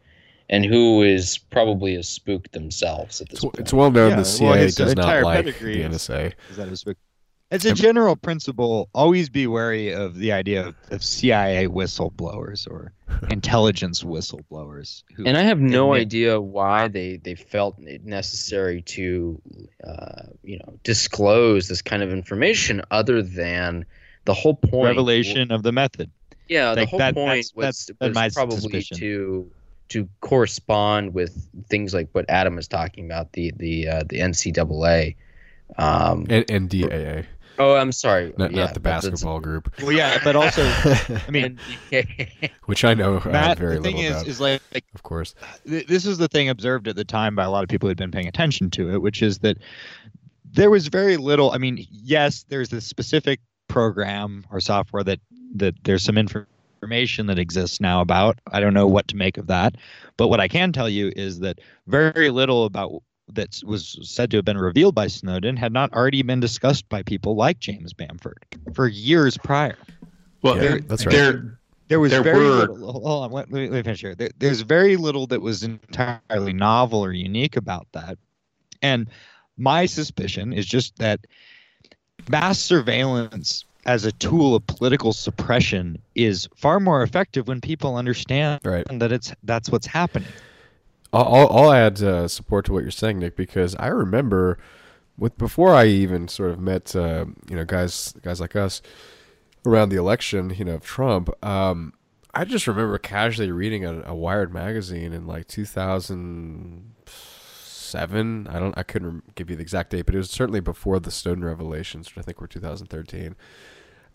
and 0.49 0.65
who 0.65 1.01
is 1.03 1.37
probably 1.37 1.95
a 1.95 2.03
spook 2.03 2.51
themselves 2.51 3.21
at 3.21 3.29
this 3.29 3.37
It's, 3.37 3.43
point. 3.45 3.59
it's 3.59 3.73
well 3.73 3.91
known 3.91 4.11
Yeah, 4.11 4.15
the 4.17 4.25
CIA 4.25 4.59
his 4.63 4.75
does 4.75 4.95
not 4.95 5.23
like 5.23 5.45
the 5.45 5.51
is- 5.51 6.07
NSA. 6.07 6.33
Is 6.49 6.57
that 6.57 6.67
a 6.67 6.75
spook? 6.77 6.97
As 7.51 7.65
a 7.65 7.73
general 7.73 8.15
principle, 8.15 8.89
always 8.93 9.27
be 9.27 9.47
wary 9.47 9.91
of 9.91 10.13
the 10.19 10.31
idea 10.31 10.67
of, 10.67 10.75
of 10.91 11.03
CIA 11.03 11.67
whistleblowers 11.67 12.67
or 12.69 12.93
intelligence 13.31 14.03
whistleblowers. 14.03 15.01
Who 15.15 15.25
and 15.25 15.35
I 15.35 15.41
have 15.41 15.59
no 15.59 15.93
admit- 15.93 16.01
idea 16.07 16.39
why 16.39 16.87
they, 16.89 17.17
they 17.17 17.33
felt 17.33 17.79
it 17.79 18.05
necessary 18.05 18.83
to, 18.83 19.41
uh, 19.83 20.23
you 20.43 20.59
know, 20.59 20.77
disclose 20.83 21.67
this 21.67 21.81
kind 21.81 22.03
of 22.03 22.11
information 22.11 22.83
other 22.91 23.23
than 23.23 23.83
the 24.25 24.33
whole 24.35 24.53
point. 24.53 24.85
revelation 24.85 25.51
of 25.51 25.63
the 25.63 25.71
method. 25.71 26.11
Yeah, 26.49 26.75
the 26.75 26.85
whole 26.85 26.99
that- 26.99 27.15
point 27.15 27.27
that's- 27.29 27.55
was, 27.55 27.87
that's 27.87 27.91
been 27.99 28.13
was 28.13 28.33
probably 28.35 28.57
suspicion. 28.57 28.97
to 28.97 29.51
to 29.89 30.07
correspond 30.21 31.13
with 31.13 31.47
things 31.67 31.93
like 31.93 32.09
what 32.13 32.25
Adam 32.29 32.55
was 32.55 32.67
talking 32.67 33.05
about 33.05 33.33
the 33.33 33.51
the 33.57 33.87
uh, 33.87 34.03
the 34.09 34.19
NCAA. 34.19 35.15
Um, 35.77 36.25
And 36.29 36.47
NDAA, 36.47 37.25
oh, 37.59 37.75
I'm 37.75 37.91
sorry, 37.91 38.33
not, 38.37 38.51
yeah, 38.51 38.65
not 38.65 38.73
the 38.73 38.79
basketball 38.79 39.39
group, 39.39 39.71
Well, 39.81 39.91
yeah, 39.91 40.19
but 40.23 40.35
also, 40.35 40.63
I 41.27 41.29
mean, 41.29 41.59
which 42.65 42.83
I 42.83 42.95
know 42.95 43.17
uh, 43.17 43.29
Matt, 43.29 43.59
very 43.59 43.75
the 43.75 43.83
thing 43.83 43.97
little 43.97 44.11
is, 44.11 44.17
about. 44.17 44.27
is 44.27 44.39
like, 44.39 44.61
like 44.73 44.85
of 44.95 45.03
course, 45.03 45.35
th- 45.67 45.85
this 45.85 46.07
is 46.07 46.17
the 46.17 46.27
thing 46.27 46.49
observed 46.49 46.87
at 46.87 46.95
the 46.95 47.05
time 47.05 47.35
by 47.35 47.43
a 47.43 47.51
lot 47.51 47.61
of 47.63 47.69
people 47.69 47.85
who 47.87 47.91
had 47.91 47.97
been 47.97 48.11
paying 48.11 48.27
attention 48.27 48.71
to 48.71 48.91
it, 48.91 49.01
which 49.01 49.21
is 49.21 49.39
that 49.39 49.57
there 50.51 50.71
was 50.71 50.87
very 50.87 51.17
little. 51.17 51.51
I 51.51 51.59
mean, 51.59 51.85
yes, 51.91 52.45
there's 52.49 52.69
this 52.69 52.85
specific 52.85 53.39
program 53.67 54.45
or 54.51 54.59
software 54.59 55.03
that 55.03 55.19
that 55.55 55.75
there's 55.83 56.03
some 56.03 56.17
information 56.17 56.49
that 56.81 57.39
exists 57.39 57.79
now 57.81 58.01
about. 58.01 58.39
I 58.51 58.59
don't 58.59 58.73
know 58.73 58.87
what 58.87 59.07
to 59.09 59.15
make 59.15 59.37
of 59.37 59.47
that, 59.47 59.75
but 60.17 60.27
what 60.29 60.39
I 60.39 60.47
can 60.47 60.71
tell 60.71 60.89
you 60.89 61.11
is 61.15 61.39
that 61.39 61.59
very 61.87 62.29
little 62.29 62.65
about 62.65 63.03
that 63.33 63.61
was 63.63 63.99
said 64.01 64.31
to 64.31 64.37
have 64.37 64.45
been 64.45 64.57
revealed 64.57 64.95
by 64.95 65.07
Snowden 65.07 65.55
had 65.55 65.71
not 65.71 65.93
already 65.93 66.23
been 66.23 66.39
discussed 66.39 66.87
by 66.89 67.03
people 67.03 67.35
like 67.35 67.59
James 67.59 67.93
Bamford 67.93 68.43
for 68.73 68.87
years 68.87 69.37
prior. 69.37 69.77
Well, 70.41 70.55
Yeah, 70.55 70.61
there, 70.61 70.79
that's 70.81 71.05
right. 71.05 71.11
there, 71.11 71.59
There 71.89 71.99
was 71.99 72.11
There 72.11 72.23
very 72.23 72.39
were- 72.45 72.55
little. 72.55 72.91
Hold 72.93 73.25
on, 73.25 73.31
let, 73.31 73.51
let 73.51 73.61
me 73.61 73.69
let 73.69 73.77
me 73.77 73.83
finish 73.83 74.01
here. 74.01 74.15
There, 74.15 74.29
there's 74.39 74.61
very 74.61 74.95
little 74.95 75.27
that 75.27 75.41
was 75.41 75.63
entirely 75.63 76.53
novel 76.53 77.03
or 77.03 77.11
unique 77.11 77.55
about 77.55 77.87
that, 77.91 78.17
and 78.81 79.07
my 79.57 79.85
suspicion 79.85 80.53
is 80.53 80.65
just 80.65 80.95
that 80.97 81.19
mass 82.29 82.57
surveillance 82.59 83.65
as 83.85 84.05
a 84.05 84.11
tool 84.13 84.55
of 84.55 84.65
political 84.67 85.13
suppression 85.13 85.97
is 86.15 86.47
far 86.55 86.79
more 86.79 87.01
effective 87.01 87.47
when 87.47 87.61
people 87.61 87.95
understand 87.95 88.61
Right. 88.63 88.85
that 88.99 89.11
it's 89.11 89.33
that's 89.43 89.69
what's 89.69 89.87
happening. 89.87 90.29
I'll, 91.11 91.47
I'll, 91.49 91.73
add 91.73 92.03
uh, 92.03 92.27
support 92.27 92.65
to 92.65 92.73
what 92.73 92.83
you're 92.83 92.91
saying, 92.91 93.17
Nick, 93.17 93.35
because 93.35 93.75
I 93.75 93.87
remember 93.87 94.59
with 95.17 95.37
before 95.39 95.73
I 95.73 95.85
even 95.85 96.27
sort 96.27 96.51
of 96.51 96.59
met 96.59 96.95
uh, 96.95 97.25
you 97.49 97.55
know 97.55 97.65
guys 97.65 98.13
guys 98.21 98.39
like 98.39 98.55
us 98.55 98.81
around 99.65 99.89
the 99.89 99.97
election, 99.97 100.53
you 100.57 100.65
know, 100.65 100.75
of 100.75 100.85
Trump. 100.85 101.29
Um, 101.43 101.93
I 102.33 102.45
just 102.45 102.67
remember 102.67 102.97
casually 102.97 103.51
reading 103.51 103.85
a, 103.85 104.03
a 104.05 104.15
Wired 104.15 104.53
magazine 104.53 105.13
in 105.13 105.25
like 105.25 105.47
2007. 107.91 108.47
I 108.47 108.59
don't, 108.59 108.77
I 108.77 108.83
couldn't 108.83 109.07
rem- 109.07 109.23
give 109.35 109.49
you 109.49 109.55
the 109.55 109.61
exact 109.61 109.91
date, 109.91 110.05
but 110.05 110.15
it 110.15 110.19
was 110.19 110.29
certainly 110.29 110.59
before 110.59 110.99
the 110.99 111.11
Snowden 111.11 111.43
revelations, 111.43 112.09
which 112.09 112.21
I 112.21 112.25
think 112.25 112.41
were 112.41 112.47
2013. 112.47 113.35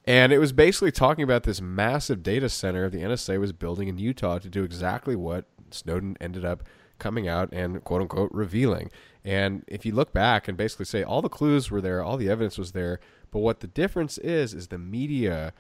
And 0.07 0.33
it 0.33 0.39
was 0.39 0.53
basically 0.53 0.93
talking 0.93 1.25
about 1.25 1.45
this 1.45 1.61
massive 1.61 2.23
data 2.23 2.49
center 2.49 2.91
the 2.91 2.99
NSA 2.99 3.41
was 3.41 3.53
building 3.53 3.89
in 3.89 3.99
Utah 3.99 4.39
to 4.39 4.49
do 4.49 4.63
exactly 4.63 5.17
what 5.17 5.47
Snowden 5.71 6.17
ended 6.21 6.45
up 6.45 6.63
coming 6.99 7.27
out 7.27 7.49
and 7.53 7.83
quote 7.85 8.03
unquote 8.03 8.31
revealing. 8.33 8.91
And 9.25 9.65
if 9.67 9.87
you 9.87 9.95
look 9.95 10.13
back 10.13 10.47
and 10.47 10.57
basically 10.57 10.85
say 10.85 11.03
all 11.03 11.23
the 11.23 11.29
clues 11.31 11.71
were 11.71 11.81
there, 11.81 12.03
all 12.03 12.17
the 12.17 12.29
evidence 12.29 12.59
was 12.59 12.73
there, 12.73 13.01
but 13.31 13.41
what 13.41 13.61
the 13.61 13.67
difference 13.67 14.19
is 14.19 14.53
is 14.53 14.69
the 14.69 14.79
media 14.79 15.55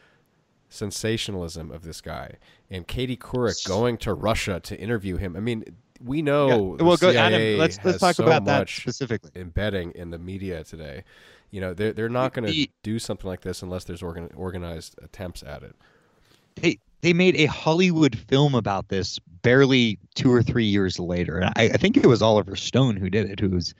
sensationalism 0.68 1.70
of 1.70 1.82
this 1.82 2.00
guy 2.00 2.32
and 2.70 2.86
Katie 2.86 3.16
Couric 3.16 3.66
going 3.66 3.96
to 3.98 4.12
Russia 4.12 4.60
to 4.60 4.78
interview 4.78 5.16
him. 5.16 5.36
I 5.36 5.40
mean, 5.40 5.64
we 6.02 6.22
know 6.22 6.72
Yeah, 6.72 6.76
the 6.78 6.84
well, 6.84 6.96
go- 6.96 7.10
Adam, 7.10 7.38
CIA 7.38 7.56
let's- 7.56 7.76
let's 7.78 7.92
has 7.94 8.00
talk 8.00 8.14
so 8.16 8.24
about 8.24 8.44
that 8.46 8.58
much 8.60 8.80
specifically. 8.80 9.30
embedding 9.34 9.92
in 9.92 10.10
the 10.10 10.18
media 10.18 10.64
today. 10.64 11.04
You 11.50 11.60
know, 11.60 11.72
they're 11.74 11.92
they're 11.92 12.08
not 12.08 12.34
going 12.34 12.52
to 12.52 12.66
do 12.82 12.98
something 12.98 13.28
like 13.28 13.42
this 13.42 13.62
unless 13.62 13.84
there's 13.84 14.02
organ, 14.02 14.28
organized 14.34 14.96
attempts 15.02 15.42
at 15.44 15.62
it. 15.62 15.76
They 16.56 16.78
they 17.00 17.12
made 17.12 17.36
a 17.36 17.46
Hollywood 17.46 18.18
film 18.18 18.54
about 18.54 18.88
this 18.88 19.18
barely 19.42 19.98
two 20.14 20.32
or 20.32 20.42
three 20.42 20.64
years 20.64 20.98
later. 20.98 21.38
And 21.38 21.52
I, 21.56 21.64
I 21.74 21.76
think 21.76 21.96
it 21.96 22.06
was 22.06 22.22
Oliver 22.22 22.56
Stone 22.56 22.96
who 22.96 23.08
did 23.10 23.30
it, 23.30 23.38
who 23.38 23.50
was 23.50 23.74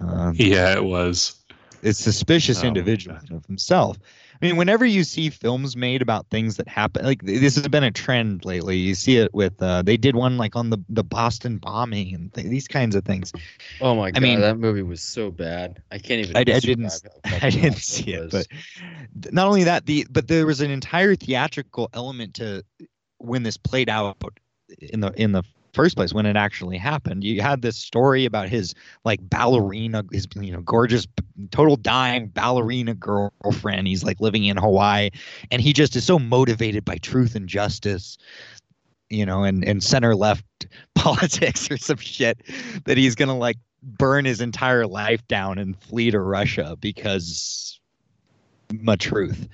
uh, 0.00 0.32
yeah, 0.36 0.72
it 0.74 0.84
was. 0.84 1.36
a 1.82 1.92
suspicious 1.92 2.62
Oh, 2.64 2.68
individual 2.68 3.18
of 3.30 3.44
himself. 3.46 3.98
I 4.42 4.46
mean, 4.46 4.56
whenever 4.56 4.84
you 4.84 5.04
see 5.04 5.30
films 5.30 5.76
made 5.76 6.02
about 6.02 6.26
things 6.28 6.56
that 6.56 6.66
happen, 6.66 7.04
like 7.04 7.22
this 7.22 7.54
has 7.54 7.68
been 7.68 7.84
a 7.84 7.92
trend 7.92 8.44
lately. 8.44 8.76
You 8.76 8.96
see 8.96 9.18
it 9.18 9.32
with 9.32 9.62
uh, 9.62 9.82
they 9.82 9.96
did 9.96 10.16
one 10.16 10.36
like 10.36 10.56
on 10.56 10.70
the 10.70 10.78
the 10.88 11.04
Boston 11.04 11.58
bombing 11.58 12.12
and 12.12 12.34
th- 12.34 12.48
these 12.48 12.66
kinds 12.66 12.96
of 12.96 13.04
things. 13.04 13.32
Oh 13.80 13.94
my 13.94 14.10
god, 14.10 14.18
I 14.18 14.20
mean- 14.20 14.40
that 14.40 14.58
movie 14.58 14.82
was 14.82 15.00
so 15.00 15.30
bad. 15.30 15.80
I 15.92 15.98
can't 15.98 16.20
even. 16.20 16.36
I, 16.36 16.40
I 16.40 16.58
didn't 16.58 16.92
I 17.24 17.50
didn't 17.50 17.76
see 17.76 18.14
it, 18.14 18.32
was. 18.32 18.48
but 19.14 19.32
not 19.32 19.46
only 19.46 19.62
that, 19.62 19.86
the 19.86 20.06
but 20.10 20.26
there 20.26 20.44
was 20.44 20.60
an 20.60 20.72
entire 20.72 21.14
theatrical 21.14 21.88
element 21.94 22.34
to 22.34 22.64
when 23.18 23.44
this 23.44 23.56
played 23.56 23.88
out 23.88 24.16
in 24.80 25.00
the 25.00 25.12
in 25.12 25.30
the 25.30 25.44
first 25.72 25.96
place 25.96 26.12
when 26.12 26.26
it 26.26 26.36
actually 26.36 26.76
happened. 26.76 27.24
You 27.24 27.40
had 27.40 27.62
this 27.62 27.76
story 27.76 28.24
about 28.24 28.48
his 28.48 28.74
like 29.04 29.20
ballerina, 29.28 30.04
his 30.12 30.26
you 30.36 30.52
know 30.52 30.60
gorgeous, 30.60 31.06
total 31.50 31.76
dying 31.76 32.28
ballerina 32.28 32.94
girlfriend. 32.94 33.86
He's 33.88 34.04
like 34.04 34.20
living 34.20 34.44
in 34.44 34.56
Hawaii, 34.56 35.10
and 35.50 35.62
he 35.62 35.72
just 35.72 35.96
is 35.96 36.04
so 36.04 36.18
motivated 36.18 36.84
by 36.84 36.96
truth 36.96 37.34
and 37.34 37.48
justice, 37.48 38.18
you 39.10 39.24
know, 39.26 39.44
and 39.44 39.64
and 39.64 39.82
center 39.82 40.14
left 40.14 40.44
politics 40.94 41.70
or 41.70 41.76
some 41.76 41.98
shit 41.98 42.42
that 42.84 42.96
he's 42.96 43.14
gonna 43.14 43.36
like 43.36 43.56
burn 43.82 44.24
his 44.24 44.40
entire 44.40 44.86
life 44.86 45.26
down 45.28 45.58
and 45.58 45.80
flee 45.80 46.10
to 46.10 46.20
Russia 46.20 46.76
because 46.80 47.80
my 48.80 48.96
truth. 48.96 49.48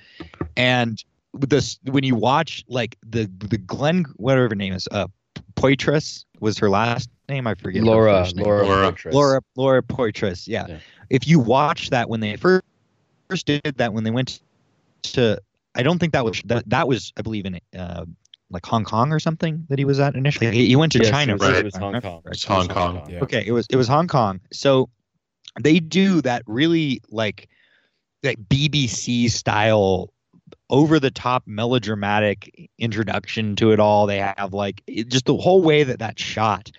And 0.55 1.03
this 1.33 1.79
when 1.83 2.03
you 2.03 2.15
watch 2.15 2.63
like 2.67 2.97
the 3.07 3.29
the 3.37 3.57
Glenn 3.57 4.05
whatever 4.17 4.55
name 4.55 4.73
is, 4.73 4.87
uh 4.91 5.07
Poitras 5.55 6.25
was 6.39 6.57
her 6.57 6.69
last 6.69 7.09
name. 7.27 7.47
I 7.47 7.55
forget. 7.55 7.83
Laura, 7.83 8.23
name. 8.33 8.45
Laura, 8.45 8.65
Laura. 8.65 8.91
Poitras. 8.91 9.13
Laura 9.13 9.41
Laura 9.55 9.83
Poitras. 9.83 10.47
Yeah. 10.47 10.65
Yeah. 10.67 10.79
If 11.09 11.27
you 11.27 11.39
watch 11.39 11.89
that 11.89 12.09
when 12.09 12.19
they 12.19 12.35
first 12.35 12.63
first 13.29 13.45
did 13.45 13.61
that 13.77 13.93
when 13.93 14.03
they 14.03 14.11
went 14.11 14.41
to 15.03 15.39
I 15.75 15.83
don't 15.83 15.99
think 15.99 16.13
that 16.13 16.25
was 16.25 16.41
that 16.45 16.69
that 16.69 16.87
was 16.87 17.13
I 17.17 17.21
believe 17.21 17.45
in 17.45 17.59
uh 17.77 18.05
like 18.51 18.65
Hong 18.65 18.83
Kong 18.83 19.11
or 19.11 19.19
something 19.19 19.65
that 19.69 19.77
he 19.77 19.85
was 19.85 19.99
at 19.99 20.15
initially. 20.15 20.49
He, 20.51 20.67
he 20.67 20.75
went 20.75 20.91
to 20.93 20.99
Yes, 20.99 21.11
China. 21.11 21.33
it 21.33 21.39
was, 21.39 21.47
first, 21.49 21.59
it 21.59 21.65
was 21.65 21.75
Hong 21.75 21.93
Kong. 21.93 22.01
correctly. 22.01 22.31
It's 22.31 22.43
Hong 22.45 22.67
Kong. 22.67 23.07
Yeah. 23.09 23.19
Okay, 23.19 23.43
it 23.45 23.51
was 23.51 23.67
it 23.69 23.75
was 23.75 23.87
Hong 23.87 24.07
Kong. 24.07 24.39
So 24.51 24.89
they 25.61 25.79
do 25.79 26.21
that 26.21 26.41
really 26.47 27.01
like 27.09 27.47
that 28.23 28.37
BBC 28.49 29.29
style 29.29 30.11
over 30.69 30.99
the 30.99 31.11
top 31.11 31.43
melodramatic 31.45 32.69
introduction 32.77 33.55
to 33.57 33.71
it 33.71 33.79
all. 33.79 34.07
They 34.07 34.19
have 34.19 34.53
like 34.53 34.81
it, 34.87 35.09
just 35.09 35.25
the 35.25 35.37
whole 35.37 35.61
way 35.61 35.83
that 35.83 35.99
that's 35.99 36.21
shot. 36.21 36.71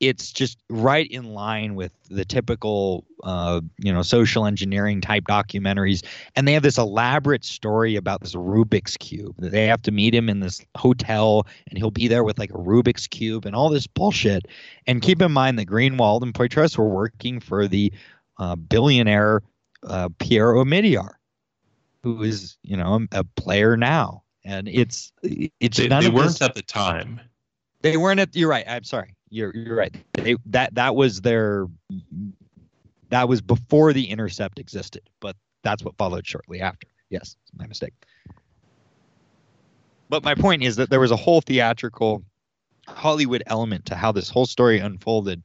It's 0.00 0.30
just 0.30 0.58
right 0.70 1.10
in 1.10 1.24
line 1.24 1.74
with 1.74 1.90
the 2.08 2.24
typical, 2.24 3.04
uh, 3.24 3.60
you 3.78 3.92
know, 3.92 4.02
social 4.02 4.46
engineering 4.46 5.00
type 5.00 5.24
documentaries. 5.24 6.04
And 6.36 6.46
they 6.46 6.52
have 6.52 6.62
this 6.62 6.78
elaborate 6.78 7.44
story 7.44 7.96
about 7.96 8.20
this 8.20 8.36
Rubik's 8.36 8.96
cube. 8.96 9.34
They 9.38 9.66
have 9.66 9.82
to 9.82 9.90
meet 9.90 10.14
him 10.14 10.28
in 10.28 10.38
this 10.38 10.64
hotel, 10.76 11.48
and 11.68 11.76
he'll 11.76 11.90
be 11.90 12.06
there 12.06 12.22
with 12.22 12.38
like 12.38 12.50
a 12.50 12.58
Rubik's 12.58 13.08
cube 13.08 13.44
and 13.44 13.56
all 13.56 13.70
this 13.70 13.88
bullshit. 13.88 14.46
And 14.86 15.02
keep 15.02 15.20
in 15.20 15.32
mind 15.32 15.58
that 15.58 15.66
Greenwald 15.66 16.22
and 16.22 16.32
Poitras 16.32 16.78
were 16.78 16.88
working 16.88 17.40
for 17.40 17.66
the 17.66 17.92
uh, 18.38 18.54
billionaire 18.54 19.42
uh, 19.82 20.08
Pierre 20.18 20.54
Omidyar, 20.54 21.10
who 22.02 22.22
is 22.22 22.56
you 22.62 22.76
know 22.76 23.06
a 23.12 23.24
player 23.24 23.76
now, 23.76 24.22
and 24.44 24.68
it's 24.68 25.12
it's 25.22 25.78
They, 25.78 25.88
none 25.88 26.04
they 26.04 26.10
weren't 26.10 26.28
this- 26.28 26.42
at 26.42 26.54
the 26.54 26.62
time. 26.62 27.20
they 27.82 27.96
weren't 27.96 28.20
at. 28.20 28.34
You're 28.34 28.48
right. 28.50 28.64
I'm 28.68 28.84
sorry. 28.84 29.14
You're 29.30 29.54
you're 29.54 29.76
right. 29.76 29.94
They, 30.14 30.36
that 30.46 30.74
that 30.74 30.94
was 30.96 31.20
their 31.20 31.66
that 33.10 33.28
was 33.28 33.40
before 33.40 33.92
the 33.92 34.08
intercept 34.08 34.58
existed, 34.58 35.02
but 35.20 35.36
that's 35.62 35.82
what 35.82 35.96
followed 35.96 36.26
shortly 36.26 36.60
after. 36.60 36.86
Yes, 37.10 37.36
my 37.56 37.66
mistake. 37.66 37.92
But 40.10 40.22
my 40.24 40.34
point 40.34 40.62
is 40.62 40.76
that 40.76 40.88
there 40.90 41.00
was 41.00 41.10
a 41.10 41.16
whole 41.16 41.40
theatrical 41.42 42.22
Hollywood 42.86 43.42
element 43.46 43.84
to 43.86 43.94
how 43.94 44.12
this 44.12 44.30
whole 44.30 44.46
story 44.46 44.78
unfolded. 44.78 45.42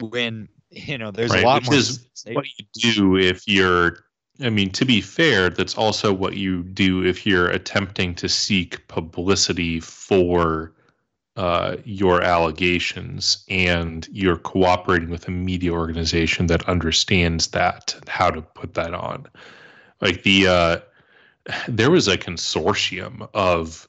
When 0.00 0.48
you 0.70 0.98
know, 0.98 1.10
there's 1.10 1.30
right, 1.32 1.42
a 1.42 1.46
lot 1.46 1.62
which 1.62 1.66
more. 1.70 1.78
is 1.78 2.08
what 2.32 2.46
you 2.58 2.64
do 2.74 3.16
if 3.16 3.46
you're 3.46 4.05
i 4.40 4.50
mean 4.50 4.70
to 4.70 4.84
be 4.84 5.00
fair 5.00 5.50
that's 5.50 5.76
also 5.76 6.12
what 6.12 6.36
you 6.36 6.62
do 6.62 7.04
if 7.04 7.26
you're 7.26 7.48
attempting 7.48 8.14
to 8.14 8.28
seek 8.28 8.86
publicity 8.88 9.80
for 9.80 10.72
uh, 11.36 11.76
your 11.84 12.22
allegations 12.22 13.44
and 13.50 14.08
you're 14.10 14.38
cooperating 14.38 15.10
with 15.10 15.28
a 15.28 15.30
media 15.30 15.70
organization 15.70 16.46
that 16.46 16.66
understands 16.66 17.48
that 17.48 17.94
and 17.94 18.08
how 18.08 18.30
to 18.30 18.40
put 18.40 18.72
that 18.74 18.94
on. 18.94 19.26
Like 20.00 20.22
the 20.22 20.46
uh, 20.46 20.78
there 21.68 21.90
was 21.90 22.08
a 22.08 22.16
consortium 22.16 23.28
of 23.34 23.86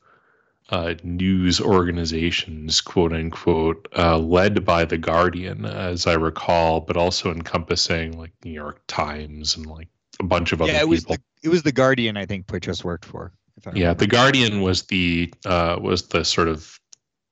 uh, 0.70 0.96
news 1.04 1.62
organizations, 1.62 2.82
quote 2.82 3.14
unquote, 3.14 3.88
uh, 3.98 4.18
led 4.18 4.66
by 4.66 4.84
the 4.84 4.98
Guardian, 4.98 5.66
as 5.66 6.06
I 6.06 6.16
recall, 6.16 6.82
but 6.82 6.98
also 6.98 7.32
encompassing 7.32 8.18
like 8.18 8.34
New 8.44 8.52
York 8.52 8.82
Times 8.88 9.56
and 9.56 9.66
like 9.66 9.88
a 10.20 10.24
bunch 10.24 10.52
of 10.52 10.62
other 10.62 10.72
yeah, 10.72 10.82
it 10.82 10.88
was 10.88 11.02
people. 11.02 11.16
the, 11.16 11.48
it 11.48 11.50
was 11.50 11.64
the 11.64 11.72
Guardian. 11.72 12.18
I 12.18 12.26
think 12.26 12.48
Poitras 12.48 12.84
worked 12.84 13.06
for. 13.06 13.32
Yeah, 13.74 13.94
the 13.94 14.08
Guardian 14.08 14.62
was 14.62 14.84
the 14.84 15.34
uh, 15.46 15.78
was 15.82 16.10
the 16.10 16.24
sort 16.24 16.48
of 16.48 16.80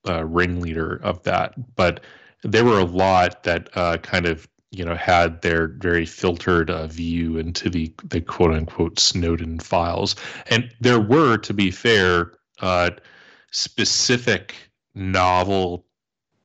uh, 0.08 0.26
ringleader 0.26 0.96
of 1.04 1.22
that, 1.24 1.54
but 1.76 2.02
there 2.44 2.66
were 2.66 2.80
a 2.80 2.86
lot 2.86 3.44
that 3.44 3.70
uh, 3.76 3.98
kind 3.98 4.26
of 4.26 4.48
you 4.72 4.84
know 4.84 4.96
had 4.96 5.42
their 5.42 5.68
very 5.68 6.06
filtered 6.06 6.70
uh, 6.70 6.88
view 6.88 7.38
into 7.38 7.70
the 7.70 7.94
the 8.06 8.22
quote 8.22 8.52
unquote 8.52 9.00
Snowden 9.00 9.60
files, 9.60 10.16
and 10.48 10.74
there 10.80 11.00
were, 11.00 11.38
to 11.38 11.54
be 11.54 11.70
fair, 11.70 12.34
uh, 12.60 12.92
specific 13.52 14.56
novel 14.96 15.86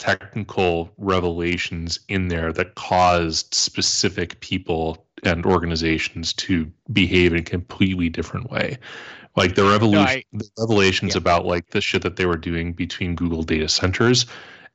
technical 0.00 0.90
revelations 0.96 2.00
in 2.08 2.28
there 2.28 2.52
that 2.52 2.74
caused 2.74 3.52
specific 3.52 4.40
people 4.40 5.06
and 5.24 5.44
organizations 5.44 6.32
to 6.32 6.70
behave 6.92 7.32
in 7.32 7.40
a 7.40 7.42
completely 7.42 8.08
different 8.08 8.50
way. 8.50 8.78
Like 9.36 9.54
the 9.54 9.64
revolution, 9.64 10.06
I- 10.06 10.24
the 10.32 10.48
revelations 10.58 11.14
yeah. 11.14 11.18
about 11.18 11.46
like 11.46 11.70
the 11.70 11.80
shit 11.80 12.02
that 12.02 12.16
they 12.16 12.26
were 12.26 12.36
doing 12.36 12.72
between 12.72 13.14
Google 13.14 13.42
data 13.42 13.68
centers 13.68 14.26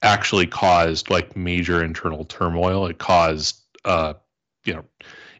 actually 0.01 0.47
caused 0.47 1.09
like 1.09 1.35
major 1.35 1.83
internal 1.83 2.25
turmoil. 2.25 2.85
It 2.85 2.99
caused, 2.99 3.59
uh, 3.85 4.13
you 4.63 4.73
know, 4.73 4.85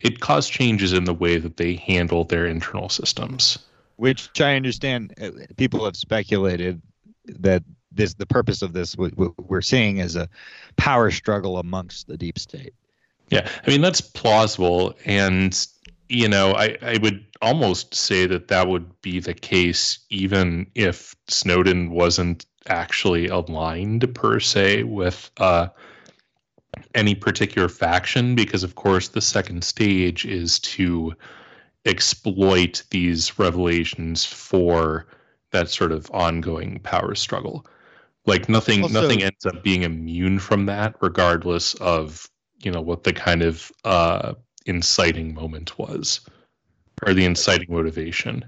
it 0.01 0.19
caused 0.19 0.51
changes 0.51 0.93
in 0.93 1.05
the 1.05 1.13
way 1.13 1.37
that 1.37 1.57
they 1.57 1.75
handle 1.75 2.23
their 2.25 2.45
internal 2.45 2.89
systems. 2.89 3.57
which 3.97 4.41
I 4.41 4.55
understand 4.55 5.13
uh, 5.21 5.31
people 5.57 5.85
have 5.85 5.95
speculated 5.95 6.81
that 7.25 7.63
this 7.91 8.13
the 8.13 8.25
purpose 8.25 8.61
of 8.61 8.73
this 8.73 8.97
what 8.97 9.13
we're 9.17 9.61
seeing 9.61 9.97
is 9.97 10.15
a 10.15 10.29
power 10.75 11.11
struggle 11.11 11.57
amongst 11.57 12.07
the 12.07 12.17
deep 12.17 12.37
state. 12.37 12.73
Yeah, 13.29 13.49
I 13.65 13.69
mean 13.69 13.81
that's 13.81 14.01
plausible, 14.01 14.95
and 15.05 15.57
you 16.09 16.27
know, 16.29 16.53
I 16.53 16.77
I 16.81 16.97
would 17.01 17.25
almost 17.41 17.95
say 17.95 18.25
that 18.27 18.47
that 18.47 18.67
would 18.67 19.01
be 19.01 19.19
the 19.19 19.33
case 19.33 19.99
even 20.09 20.67
if 20.75 21.15
Snowden 21.27 21.91
wasn't 21.91 22.45
actually 22.67 23.27
aligned 23.27 24.13
per 24.15 24.39
se 24.39 24.83
with 24.83 25.29
uh, 25.37 25.67
any 26.93 27.15
particular 27.15 27.67
faction, 27.69 28.35
because 28.35 28.63
of 28.63 28.75
course 28.75 29.07
the 29.09 29.21
second 29.21 29.63
stage 29.63 30.25
is 30.25 30.59
to 30.59 31.13
exploit 31.85 32.83
these 32.89 33.37
revelations 33.37 34.25
for 34.25 35.07
that 35.51 35.69
sort 35.69 35.91
of 35.91 36.09
ongoing 36.11 36.79
power 36.79 37.15
struggle. 37.15 37.65
Like 38.25 38.49
nothing, 38.49 38.83
Also- 38.83 39.01
nothing 39.01 39.23
ends 39.23 39.45
up 39.45 39.63
being 39.63 39.83
immune 39.83 40.39
from 40.39 40.65
that, 40.65 40.95
regardless 41.01 41.75
of 41.75 42.27
you 42.61 42.71
know 42.71 42.81
what 42.81 43.03
the 43.03 43.13
kind 43.13 43.41
of 43.41 43.71
uh, 43.83 44.33
inciting 44.65 45.33
moment 45.33 45.77
was, 45.77 46.21
or 47.05 47.13
the 47.13 47.25
inciting 47.25 47.73
motivation. 47.73 48.45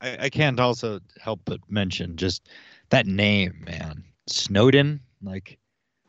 I, 0.00 0.16
I 0.24 0.30
can't 0.30 0.58
also 0.58 1.00
help 1.20 1.40
but 1.44 1.60
mention 1.68 2.16
just 2.16 2.48
that 2.88 3.06
name, 3.06 3.64
man, 3.66 4.04
Snowden. 4.26 5.00
Like, 5.22 5.58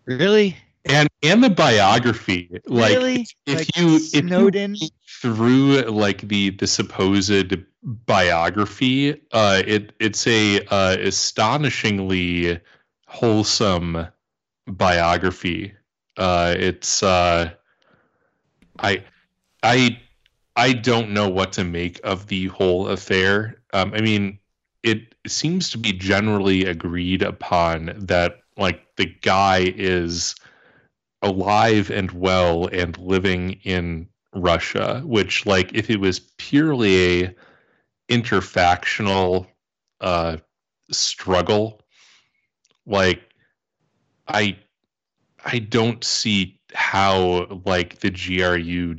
really, 0.06 0.56
And 0.86 1.08
and 1.22 1.44
the 1.44 1.50
biography, 1.50 2.50
like 2.66 2.96
really, 2.96 3.28
if 3.46 3.60
Like, 3.60 3.78
you 3.78 3.96
if 3.98 4.14
you 4.14 4.88
through 5.22 5.82
like 5.84 6.28
the 6.28 6.50
the 6.52 6.66
supposed 6.66 7.56
biography, 7.84 9.22
uh, 9.32 9.62
it 9.66 9.94
it's 10.00 10.26
a 10.26 10.66
uh, 10.68 10.98
astonishingly 11.00 12.60
wholesome 13.08 14.08
biography. 14.68 15.74
Uh, 16.18 16.56
it's 16.58 17.04
uh, 17.04 17.52
I 18.80 19.04
I 19.64 20.00
I 20.56 20.74
don't 20.74 21.12
know 21.12 21.30
what 21.30 21.54
to 21.54 21.64
make 21.64 22.00
of 22.04 22.28
the 22.28 22.48
whole 22.48 22.88
affair. 22.90 23.62
Um, 23.74 23.94
I 23.94 24.02
mean, 24.02 24.40
it 24.84 25.16
seems 25.28 25.70
to 25.72 25.78
be 25.78 25.94
generally 25.94 26.66
agreed 26.66 27.22
upon 27.22 27.94
that 27.98 28.40
like 28.58 28.96
the 28.98 29.06
guy 29.22 29.74
is 29.76 30.36
alive 31.22 31.90
and 31.90 32.12
well 32.12 32.68
and 32.68 32.98
living 32.98 33.54
in 33.64 34.08
Russia, 34.34 35.02
which 35.06 35.46
like 35.46 35.74
if 35.74 35.90
it 35.90 36.00
was 36.00 36.20
purely 36.38 37.24
a 37.24 37.36
interfactional 38.10 39.48
uh 40.02 40.38
struggle, 40.92 41.82
like 42.86 43.22
I 44.28 44.58
I 45.45 45.59
don't 45.59 46.03
see 46.03 46.59
how 46.73 47.61
like 47.65 47.99
the 47.99 48.11
GRU 48.11 48.95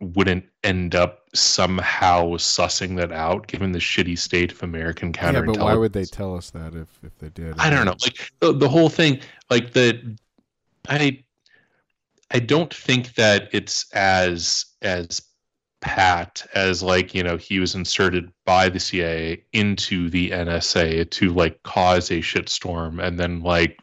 wouldn't 0.00 0.44
end 0.64 0.94
up 0.94 1.24
somehow 1.34 2.32
sussing 2.34 2.96
that 2.96 3.12
out, 3.12 3.46
given 3.46 3.72
the 3.72 3.78
shitty 3.78 4.18
state 4.18 4.52
of 4.52 4.62
American 4.62 5.08
Yeah, 5.14 5.32
counterintelligence. 5.32 5.46
but 5.54 5.64
why 5.64 5.74
would 5.74 5.92
they 5.92 6.04
tell 6.04 6.36
us 6.36 6.50
that 6.50 6.74
if, 6.74 6.88
if 7.02 7.16
they 7.18 7.28
did? 7.30 7.54
I 7.58 7.70
don't 7.70 7.84
know. 7.84 7.94
Like 8.02 8.30
the, 8.40 8.52
the 8.52 8.68
whole 8.68 8.88
thing, 8.88 9.20
like 9.50 9.72
the, 9.72 10.16
I, 10.88 11.22
I 12.30 12.38
don't 12.38 12.72
think 12.72 13.14
that 13.14 13.48
it's 13.52 13.90
as 13.92 14.64
as 14.82 15.22
pat 15.82 16.46
as 16.54 16.82
like 16.82 17.14
you 17.14 17.22
know 17.22 17.36
he 17.38 17.58
was 17.58 17.74
inserted 17.74 18.30
by 18.44 18.68
the 18.68 18.78
CIA 18.80 19.42
into 19.52 20.10
the 20.10 20.30
NSA 20.30 21.10
to 21.10 21.32
like 21.32 21.62
cause 21.62 22.10
a 22.10 22.16
shitstorm 22.18 23.02
and 23.02 23.18
then 23.18 23.40
like 23.40 23.78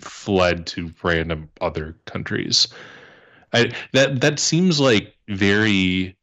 fled 0.00 0.66
to 0.68 0.92
random 1.02 1.48
other 1.60 1.96
countries. 2.04 2.68
I 3.52 3.70
that 3.92 4.20
that 4.20 4.38
seems 4.38 4.80
like 4.80 5.14
very 5.28 6.16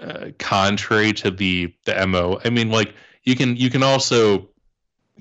uh, 0.00 0.30
contrary 0.38 1.12
to 1.14 1.30
the 1.30 1.72
the 1.84 2.06
mo. 2.06 2.40
I 2.44 2.50
mean, 2.50 2.70
like 2.70 2.94
you 3.24 3.36
can 3.36 3.56
you 3.56 3.70
can 3.70 3.82
also 3.82 4.48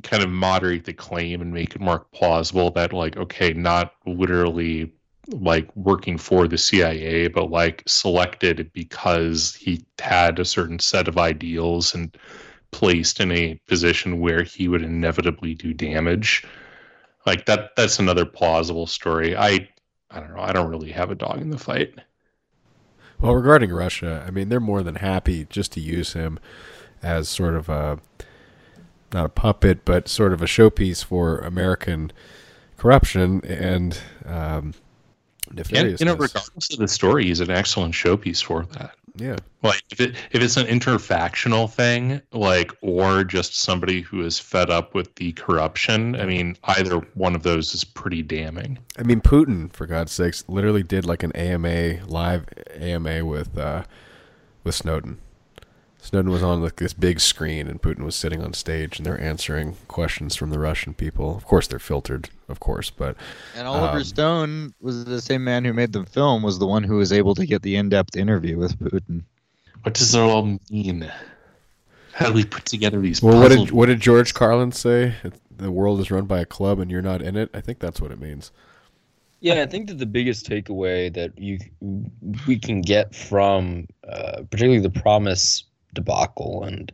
kind 0.03 0.23
of 0.23 0.29
moderate 0.29 0.85
the 0.85 0.93
claim 0.93 1.41
and 1.41 1.53
make 1.53 1.75
it 1.75 1.81
more 1.81 2.07
plausible 2.13 2.71
that 2.71 2.93
like 2.93 3.17
okay, 3.17 3.53
not 3.53 3.93
literally 4.05 4.91
like 5.27 5.73
working 5.75 6.17
for 6.17 6.47
the 6.47 6.57
CIA, 6.57 7.27
but 7.27 7.51
like 7.51 7.83
selected 7.87 8.71
because 8.73 9.55
he 9.55 9.85
had 9.99 10.39
a 10.39 10.45
certain 10.45 10.79
set 10.79 11.07
of 11.07 11.17
ideals 11.17 11.93
and 11.93 12.17
placed 12.71 13.19
in 13.19 13.31
a 13.31 13.59
position 13.67 14.19
where 14.19 14.43
he 14.43 14.67
would 14.67 14.81
inevitably 14.81 15.53
do 15.53 15.73
damage. 15.73 16.43
Like 17.25 17.45
that 17.45 17.75
that's 17.75 17.99
another 17.99 18.25
plausible 18.25 18.87
story. 18.87 19.35
I 19.35 19.69
I 20.09 20.19
don't 20.19 20.35
know. 20.35 20.41
I 20.41 20.51
don't 20.51 20.69
really 20.69 20.91
have 20.91 21.11
a 21.11 21.15
dog 21.15 21.41
in 21.41 21.49
the 21.49 21.57
fight. 21.57 21.93
Well, 23.19 23.35
regarding 23.35 23.71
Russia, 23.71 24.23
I 24.27 24.31
mean, 24.31 24.49
they're 24.49 24.59
more 24.59 24.81
than 24.81 24.95
happy 24.95 25.45
just 25.49 25.71
to 25.73 25.79
use 25.79 26.13
him 26.13 26.39
as 27.03 27.29
sort 27.29 27.55
of 27.55 27.69
a 27.69 27.99
not 29.13 29.25
a 29.25 29.29
puppet, 29.29 29.85
but 29.85 30.07
sort 30.07 30.33
of 30.33 30.41
a 30.41 30.45
showpiece 30.45 31.03
for 31.03 31.37
American 31.39 32.11
corruption 32.77 33.43
and 33.45 33.99
um, 34.25 34.73
And, 35.99 35.99
you 35.99 36.05
know, 36.05 36.13
regardless 36.13 36.71
of 36.71 36.79
the 36.79 36.87
story, 36.87 37.25
he's 37.25 37.39
an 37.39 37.51
excellent 37.51 37.93
showpiece 37.93 38.43
for 38.43 38.65
that. 38.73 38.95
Yeah, 39.15 39.35
Like 39.61 39.83
if 39.91 39.99
it 39.99 40.15
if 40.31 40.41
it's 40.41 40.57
an 40.57 40.67
interfactional 40.67 41.69
thing, 41.69 42.21
like 42.31 42.71
or 42.81 43.23
just 43.23 43.55
somebody 43.55 44.01
who 44.01 44.21
is 44.21 44.39
fed 44.39 44.69
up 44.69 44.93
with 44.93 45.15
the 45.15 45.33
corruption, 45.33 46.15
I 46.15 46.25
mean, 46.25 46.55
either 46.63 46.97
one 47.15 47.35
of 47.35 47.43
those 47.43 47.73
is 47.73 47.83
pretty 47.83 48.21
damning. 48.21 48.79
I 48.97 49.03
mean, 49.03 49.21
Putin, 49.21 49.71
for 49.73 49.85
God's 49.85 50.11
sakes, 50.11 50.45
literally 50.47 50.83
did 50.83 51.05
like 51.05 51.23
an 51.23 51.31
AMA 51.33 52.05
live 52.05 52.45
AMA 52.75 53.25
with 53.25 53.57
uh, 53.57 53.83
with 54.63 54.75
Snowden. 54.75 55.19
Snowden 56.03 56.31
was 56.31 56.41
on 56.41 56.63
like 56.63 56.77
this 56.77 56.93
big 56.93 57.19
screen, 57.19 57.67
and 57.67 57.79
Putin 57.79 58.03
was 58.03 58.15
sitting 58.15 58.43
on 58.43 58.53
stage, 58.53 58.97
and 58.97 59.05
they're 59.05 59.21
answering 59.21 59.77
questions 59.87 60.35
from 60.35 60.49
the 60.49 60.57
Russian 60.57 60.95
people. 60.95 61.37
Of 61.37 61.45
course, 61.45 61.67
they're 61.67 61.77
filtered, 61.77 62.31
of 62.49 62.59
course, 62.59 62.89
but 62.89 63.15
And 63.55 63.67
Oliver 63.67 63.99
Um, 63.99 64.03
Stone 64.03 64.73
was 64.81 65.05
the 65.05 65.21
same 65.21 65.43
man 65.43 65.63
who 65.63 65.73
made 65.73 65.93
the 65.93 66.03
film, 66.05 66.41
was 66.41 66.57
the 66.57 66.65
one 66.65 66.83
who 66.83 66.97
was 66.97 67.13
able 67.13 67.35
to 67.35 67.45
get 67.45 67.61
the 67.61 67.75
in-depth 67.75 68.17
interview 68.17 68.57
with 68.57 68.79
Putin. 68.79 69.21
What 69.83 69.93
does 69.93 70.15
it 70.15 70.19
all 70.19 70.57
mean? 70.71 71.11
How 72.13 72.27
do 72.27 72.33
we 72.33 72.45
put 72.45 72.65
together 72.65 72.99
these 72.99 73.21
well, 73.21 73.39
what 73.39 73.49
did 73.49 73.71
what 73.71 73.85
did 73.85 73.99
George 73.99 74.33
Carlin 74.33 74.71
say? 74.71 75.15
The 75.55 75.71
world 75.71 75.99
is 75.99 76.09
run 76.09 76.25
by 76.25 76.39
a 76.39 76.45
club, 76.45 76.79
and 76.79 76.89
you're 76.89 77.01
not 77.03 77.21
in 77.21 77.37
it. 77.37 77.51
I 77.53 77.61
think 77.61 77.79
that's 77.79 78.01
what 78.01 78.11
it 78.11 78.19
means. 78.19 78.51
Yeah, 79.39 79.61
I 79.61 79.65
think 79.65 79.87
that 79.87 79.97
the 79.97 80.05
biggest 80.05 80.47
takeaway 80.47 81.13
that 81.13 81.37
you 81.37 81.59
we 82.47 82.59
can 82.59 82.81
get 82.81 83.15
from 83.15 83.87
uh, 84.07 84.43
particularly 84.49 84.81
the 84.81 84.89
PROMIS 84.89 85.63
debacle 85.93 86.63
and 86.63 86.91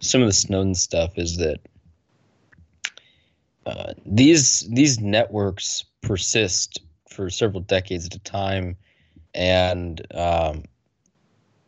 some 0.00 0.22
of 0.22 0.26
the 0.26 0.32
Snowden 0.32 0.74
stuff 0.74 1.16
is 1.16 1.36
that 1.36 1.60
uh, 3.66 3.92
these 4.06 4.68
these 4.70 4.98
networks 4.98 5.84
persist 6.00 6.80
for 7.08 7.28
several 7.28 7.60
decades 7.60 8.06
at 8.06 8.14
a 8.14 8.18
time, 8.20 8.76
and 9.34 10.06
um, 10.14 10.64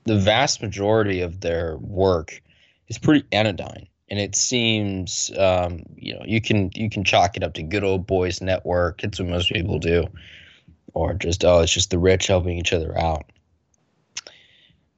the 0.04 0.18
vast 0.18 0.62
majority 0.62 1.20
of 1.20 1.40
their 1.40 1.76
work 1.78 2.42
is 2.88 2.98
pretty 2.98 3.24
anodyne. 3.32 3.86
And 4.08 4.18
it 4.18 4.34
seems, 4.34 5.30
um, 5.38 5.84
you 5.96 6.14
know, 6.14 6.22
you 6.26 6.40
can 6.40 6.70
you 6.74 6.90
can 6.90 7.04
chalk 7.04 7.36
it 7.36 7.42
up 7.42 7.54
to 7.54 7.62
good 7.62 7.84
old 7.84 8.06
boys 8.06 8.40
network. 8.40 9.04
It's 9.04 9.18
what 9.18 9.28
most 9.28 9.52
people 9.52 9.78
do, 9.78 10.06
or 10.94 11.14
just 11.14 11.44
oh, 11.44 11.60
it's 11.60 11.72
just 11.72 11.90
the 11.90 11.98
rich 11.98 12.26
helping 12.26 12.58
each 12.58 12.72
other 12.72 12.98
out. 12.98 13.30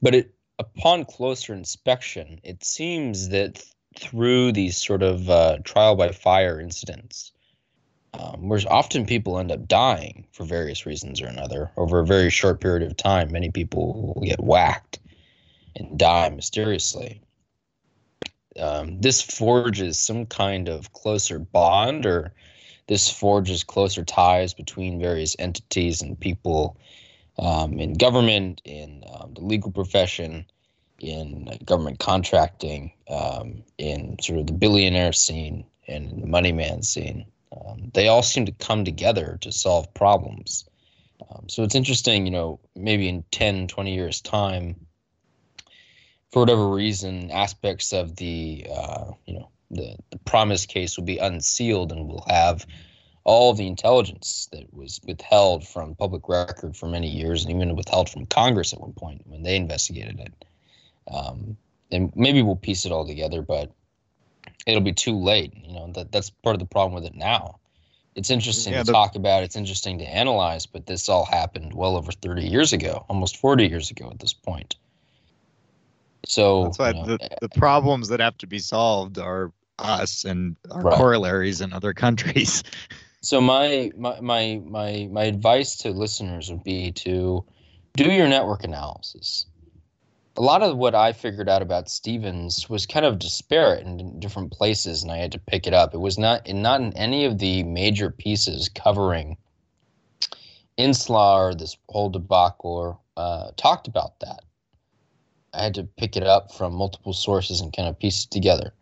But 0.01 0.15
it, 0.15 0.34
upon 0.59 1.05
closer 1.05 1.53
inspection, 1.53 2.39
it 2.43 2.63
seems 2.63 3.29
that 3.29 3.63
through 3.97 4.51
these 4.51 4.77
sort 4.77 5.03
of 5.03 5.29
uh, 5.29 5.57
trial 5.63 5.95
by 5.95 6.11
fire 6.11 6.59
incidents, 6.59 7.31
um, 8.13 8.47
where 8.47 8.61
often 8.69 9.05
people 9.05 9.39
end 9.39 9.51
up 9.51 9.67
dying 9.67 10.25
for 10.31 10.45
various 10.45 10.85
reasons 10.85 11.21
or 11.21 11.27
another 11.27 11.71
over 11.77 11.99
a 11.99 12.05
very 12.05 12.29
short 12.29 12.61
period 12.61 12.83
of 12.83 12.95
time. 12.95 13.31
Many 13.31 13.51
people 13.51 14.13
will 14.15 14.25
get 14.25 14.43
whacked 14.43 14.99
and 15.75 15.97
die 15.97 16.29
mysteriously. 16.29 17.21
Um, 18.57 19.01
this 19.01 19.21
forges 19.21 19.99
some 19.99 20.25
kind 20.25 20.69
of 20.69 20.93
closer 20.93 21.39
bond, 21.39 22.05
or 22.05 22.33
this 22.87 23.09
forges 23.09 23.65
closer 23.65 24.05
ties 24.05 24.53
between 24.53 25.01
various 25.01 25.35
entities 25.37 26.01
and 26.01 26.17
people 26.17 26.77
um, 27.37 27.79
in 27.79 27.93
government, 27.93 28.61
in 28.65 29.03
um, 29.13 29.33
the 29.33 29.41
legal 29.41 29.71
profession, 29.71 30.45
in 30.99 31.57
government 31.65 31.99
contracting, 31.99 32.91
um, 33.09 33.63
in 33.77 34.17
sort 34.21 34.39
of 34.39 34.47
the 34.47 34.53
billionaire 34.53 35.13
scene, 35.13 35.65
and 35.87 36.21
the 36.21 36.27
money 36.27 36.51
man 36.51 36.81
scene. 36.81 37.25
Um, 37.55 37.91
they 37.93 38.07
all 38.07 38.23
seem 38.23 38.45
to 38.45 38.51
come 38.53 38.85
together 38.85 39.37
to 39.41 39.51
solve 39.51 39.93
problems. 39.93 40.67
Um, 41.29 41.47
so 41.47 41.63
it's 41.63 41.75
interesting, 41.75 42.25
you 42.25 42.31
know, 42.31 42.59
maybe 42.75 43.07
in 43.07 43.23
10, 43.31 43.67
20 43.67 43.93
years' 43.93 44.21
time, 44.21 44.75
for 46.31 46.39
whatever 46.39 46.69
reason, 46.69 47.31
aspects 47.31 47.93
of 47.93 48.15
the, 48.17 48.67
uh, 48.75 49.11
you 49.25 49.35
know, 49.35 49.49
the, 49.71 49.95
the 50.11 50.17
PROMIS 50.19 50.65
case 50.65 50.97
will 50.97 51.05
be 51.05 51.17
unsealed 51.17 51.91
and 51.91 52.07
we'll 52.07 52.25
have 52.27 52.65
all 53.25 53.53
the 53.53 53.67
intelligence 53.67 54.47
that 54.51 54.71
was 54.73 55.01
withheld 55.03 55.67
from 55.67 55.95
public 55.95 56.29
record 56.29 56.77
for 56.77 56.87
many 56.87 57.09
years 57.09 57.43
and 57.43 57.53
even 57.53 57.75
withheld 57.75 58.07
from 58.09 58.25
Congress 58.27 58.71
at 58.71 58.79
one 58.79 58.93
point 58.93 59.21
when 59.25 59.43
they 59.43 59.55
investigated 59.55 60.19
it. 60.19 60.45
Um, 61.11 61.57
and 61.91 62.13
maybe 62.15 62.41
we'll 62.41 62.55
piece 62.55 62.85
it 62.85 62.91
all 62.91 63.05
together, 63.05 63.41
but 63.41 63.71
it'll 64.67 64.81
be 64.81 64.93
too 64.93 65.17
late. 65.17 65.53
You 65.55 65.73
know, 65.73 65.91
that 65.93 66.11
that's 66.11 66.29
part 66.29 66.55
of 66.55 66.59
the 66.59 66.65
problem 66.67 66.93
with 66.93 67.05
it 67.05 67.15
now. 67.15 67.59
It's 68.15 68.29
interesting 68.29 68.73
Yeah, 68.73 68.83
to 68.83 68.91
talk 68.91 69.15
about, 69.15 69.43
it's 69.43 69.55
interesting 69.55 69.97
to 69.99 70.05
analyze, 70.05 70.65
but 70.65 70.85
this 70.85 71.09
all 71.09 71.25
happened 71.25 71.73
well 71.73 71.97
over 71.97 72.11
30 72.11 72.43
years 72.43 72.73
ago, 72.73 73.05
almost 73.09 73.37
40 73.37 73.67
years 73.67 73.91
ago 73.91 74.09
at 74.09 74.19
this 74.19 74.33
point. 74.33 74.75
So 76.27 76.63
That's 76.63 76.79
why 76.79 76.89
you 76.89 76.95
know, 76.95 77.05
the, 77.05 77.19
the 77.41 77.49
problems 77.49 78.07
that 78.09 78.19
have 78.19 78.37
to 78.37 78.47
be 78.47 78.59
solved 78.59 79.17
are 79.17 79.51
us 79.79 80.23
and 80.23 80.55
our 80.71 80.83
Right. 80.83 80.97
corollaries 80.97 81.61
in 81.61 81.73
other 81.73 81.93
countries. 81.93 82.63
So 83.25 83.41
my, 83.41 83.91
my 83.97 84.21
my 84.21 84.61
my 84.63 85.09
my 85.11 85.23
advice 85.23 85.77
to 85.77 85.89
listeners 85.89 86.51
would 86.51 86.63
be 86.63 86.91
to 86.91 87.43
do 87.97 88.11
your 88.11 88.27
network 88.27 88.63
analysis. 88.63 89.47
A 90.37 90.43
lot 90.43 90.61
of 90.61 90.77
what 90.77 90.93
I 90.93 91.11
figured 91.11 91.49
out 91.49 91.63
about 91.63 91.89
Stephens 91.89 92.69
was 92.69 92.85
kind 92.85 93.03
of 93.03 93.17
disparate 93.17 93.83
in 93.83 94.19
different 94.19 94.51
places, 94.51 95.01
and 95.01 95.11
I 95.11 95.17
had 95.17 95.31
to 95.31 95.39
pick 95.39 95.65
it 95.65 95.73
up. 95.73 95.95
It 95.95 96.01
was 96.01 96.19
not 96.19 96.45
in 96.45 96.61
not 96.61 96.81
in 96.81 96.95
any 96.95 97.25
of 97.25 97.39
the 97.39 97.63
major 97.63 98.11
pieces 98.11 98.69
covering 98.69 99.37
Inslaw 100.77 101.49
or 101.49 101.55
this 101.55 101.77
whole 101.89 102.11
debacle 102.11 103.01
uh, 103.17 103.49
talked 103.57 103.87
about 103.87 104.19
that. 104.19 104.43
I 105.51 105.63
had 105.63 105.73
to 105.73 105.83
pick 105.97 106.15
it 106.15 106.27
up 106.27 106.51
from 106.51 106.75
multiple 106.75 107.13
sources 107.13 107.59
and 107.59 107.75
kind 107.75 107.89
of 107.89 107.97
piece 107.97 108.25
it 108.25 108.29
together. 108.29 108.75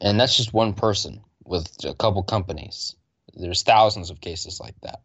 And 0.00 0.18
that's 0.18 0.36
just 0.36 0.52
one 0.52 0.74
person 0.74 1.20
with 1.44 1.68
a 1.84 1.94
couple 1.94 2.24
companies. 2.24 2.96
There's 3.34 3.62
thousands 3.62 4.10
of 4.10 4.20
cases 4.20 4.60
like 4.60 4.80
that. 4.82 5.00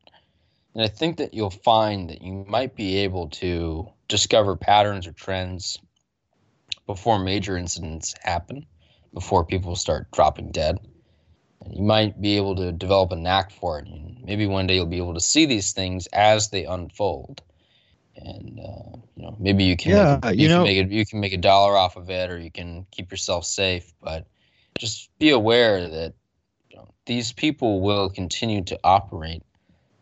And 0.73 0.83
I 0.83 0.87
think 0.87 1.17
that 1.17 1.33
you'll 1.33 1.49
find 1.49 2.09
that 2.09 2.21
you 2.21 2.45
might 2.47 2.75
be 2.75 2.97
able 2.97 3.29
to 3.29 3.89
discover 4.07 4.55
patterns 4.55 5.07
or 5.07 5.11
trends 5.13 5.79
before 6.85 7.19
major 7.19 7.57
incidents 7.57 8.13
happen, 8.21 8.65
before 9.13 9.45
people 9.45 9.75
start 9.75 10.11
dropping 10.11 10.51
dead. 10.51 10.77
And 11.61 11.75
you 11.75 11.81
might 11.83 12.21
be 12.21 12.37
able 12.37 12.55
to 12.57 12.71
develop 12.71 13.11
a 13.11 13.15
knack 13.15 13.51
for 13.51 13.79
it. 13.79 13.87
And 13.87 14.23
maybe 14.23 14.45
one 14.45 14.67
day 14.67 14.75
you'll 14.75 14.85
be 14.85 14.97
able 14.97 15.15
to 15.15 15.19
see 15.19 15.45
these 15.45 15.73
things 15.73 16.07
as 16.07 16.49
they 16.49 16.65
unfold. 16.65 17.41
And 18.15 18.59
uh, 18.59 18.97
you 19.15 19.23
know, 19.23 19.35
maybe 19.39 19.63
you 19.63 19.77
can 19.77 19.91
Yeah, 19.91 20.19
make, 20.23 20.39
you 20.39 20.43
you, 20.43 20.47
know- 20.49 20.55
can 20.57 20.63
make 20.63 20.77
it, 20.77 20.91
you 20.91 21.05
can 21.05 21.19
make 21.19 21.33
a 21.33 21.37
dollar 21.37 21.75
off 21.77 21.97
of 21.97 22.09
it, 22.09 22.29
or 22.29 22.39
you 22.39 22.51
can 22.51 22.85
keep 22.91 23.11
yourself 23.11 23.45
safe. 23.45 23.91
But 24.01 24.27
just 24.77 25.09
be 25.19 25.31
aware 25.31 25.87
that 25.89 26.13
these 27.07 27.31
people 27.31 27.81
will 27.81 28.09
continue 28.09 28.63
to 28.65 28.79
operate, 28.83 29.41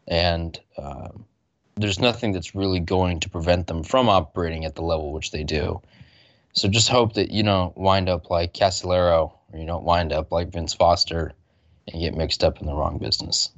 and 0.07 0.59
um, 0.77 1.25
there's 1.75 1.99
nothing 1.99 2.33
that's 2.33 2.53
really 2.53 2.81
going 2.81 3.21
to 3.21 3.29
prevent 3.29 3.67
them 3.67 3.83
from 3.83 4.09
operating 4.09 4.65
at 4.65 4.75
the 4.75 4.81
level 4.81 5.13
which 5.13 5.31
they 5.31 5.43
do. 5.43 5.81
So 6.53 6.67
just 6.67 6.89
hope 6.89 7.13
that 7.13 7.31
you 7.31 7.43
don't 7.43 7.77
wind 7.77 8.09
up 8.09 8.29
like 8.29 8.53
Casolaro 8.53 9.31
or 9.51 9.59
you 9.59 9.65
don't 9.65 9.83
wind 9.83 10.11
up 10.11 10.31
like 10.31 10.51
Vince 10.51 10.73
Foster 10.73 11.33
and 11.87 12.01
get 12.01 12.15
mixed 12.15 12.43
up 12.43 12.59
in 12.59 12.65
the 12.65 12.73
wrong 12.73 12.97
business. 12.97 13.51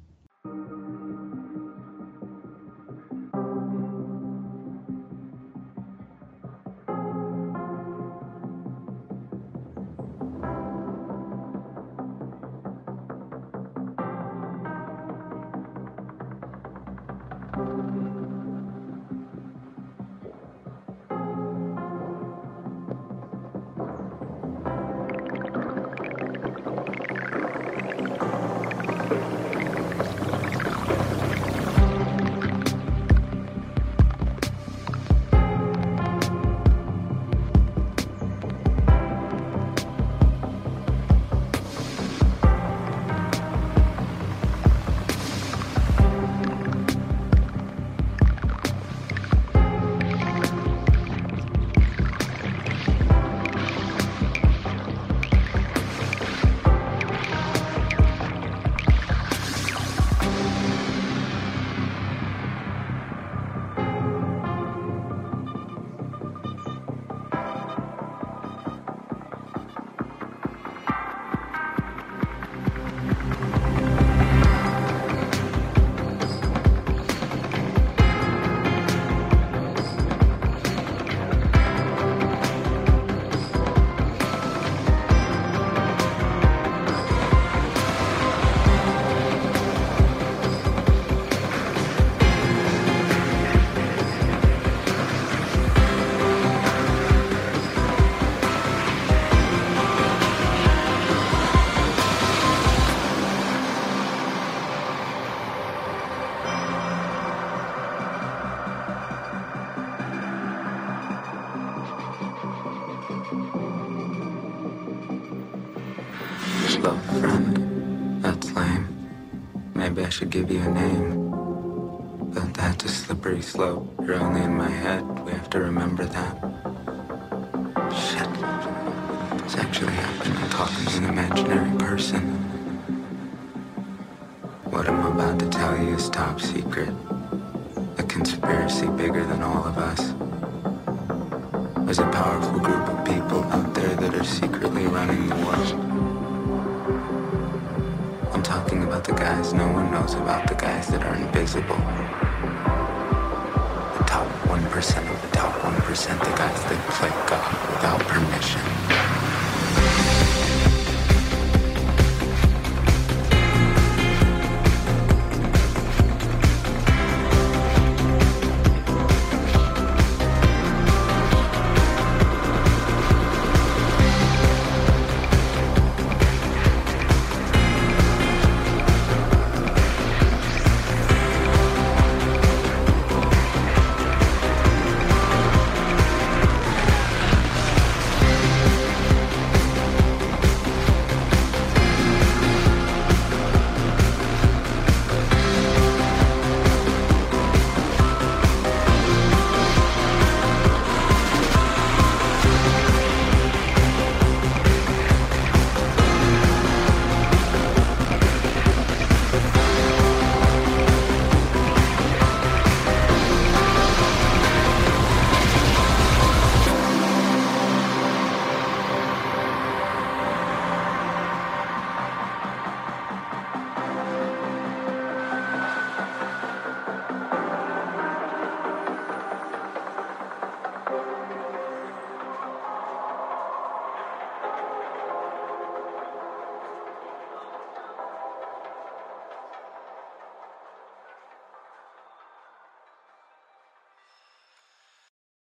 Slope. 123.58 123.90
You're 124.06 124.20
only 124.20 124.44
in 124.44 124.56
my 124.56 124.70
head. 124.70 125.02
We 125.26 125.32
have 125.32 125.50
to 125.50 125.60
remember 125.60 126.06
that. 126.06 126.27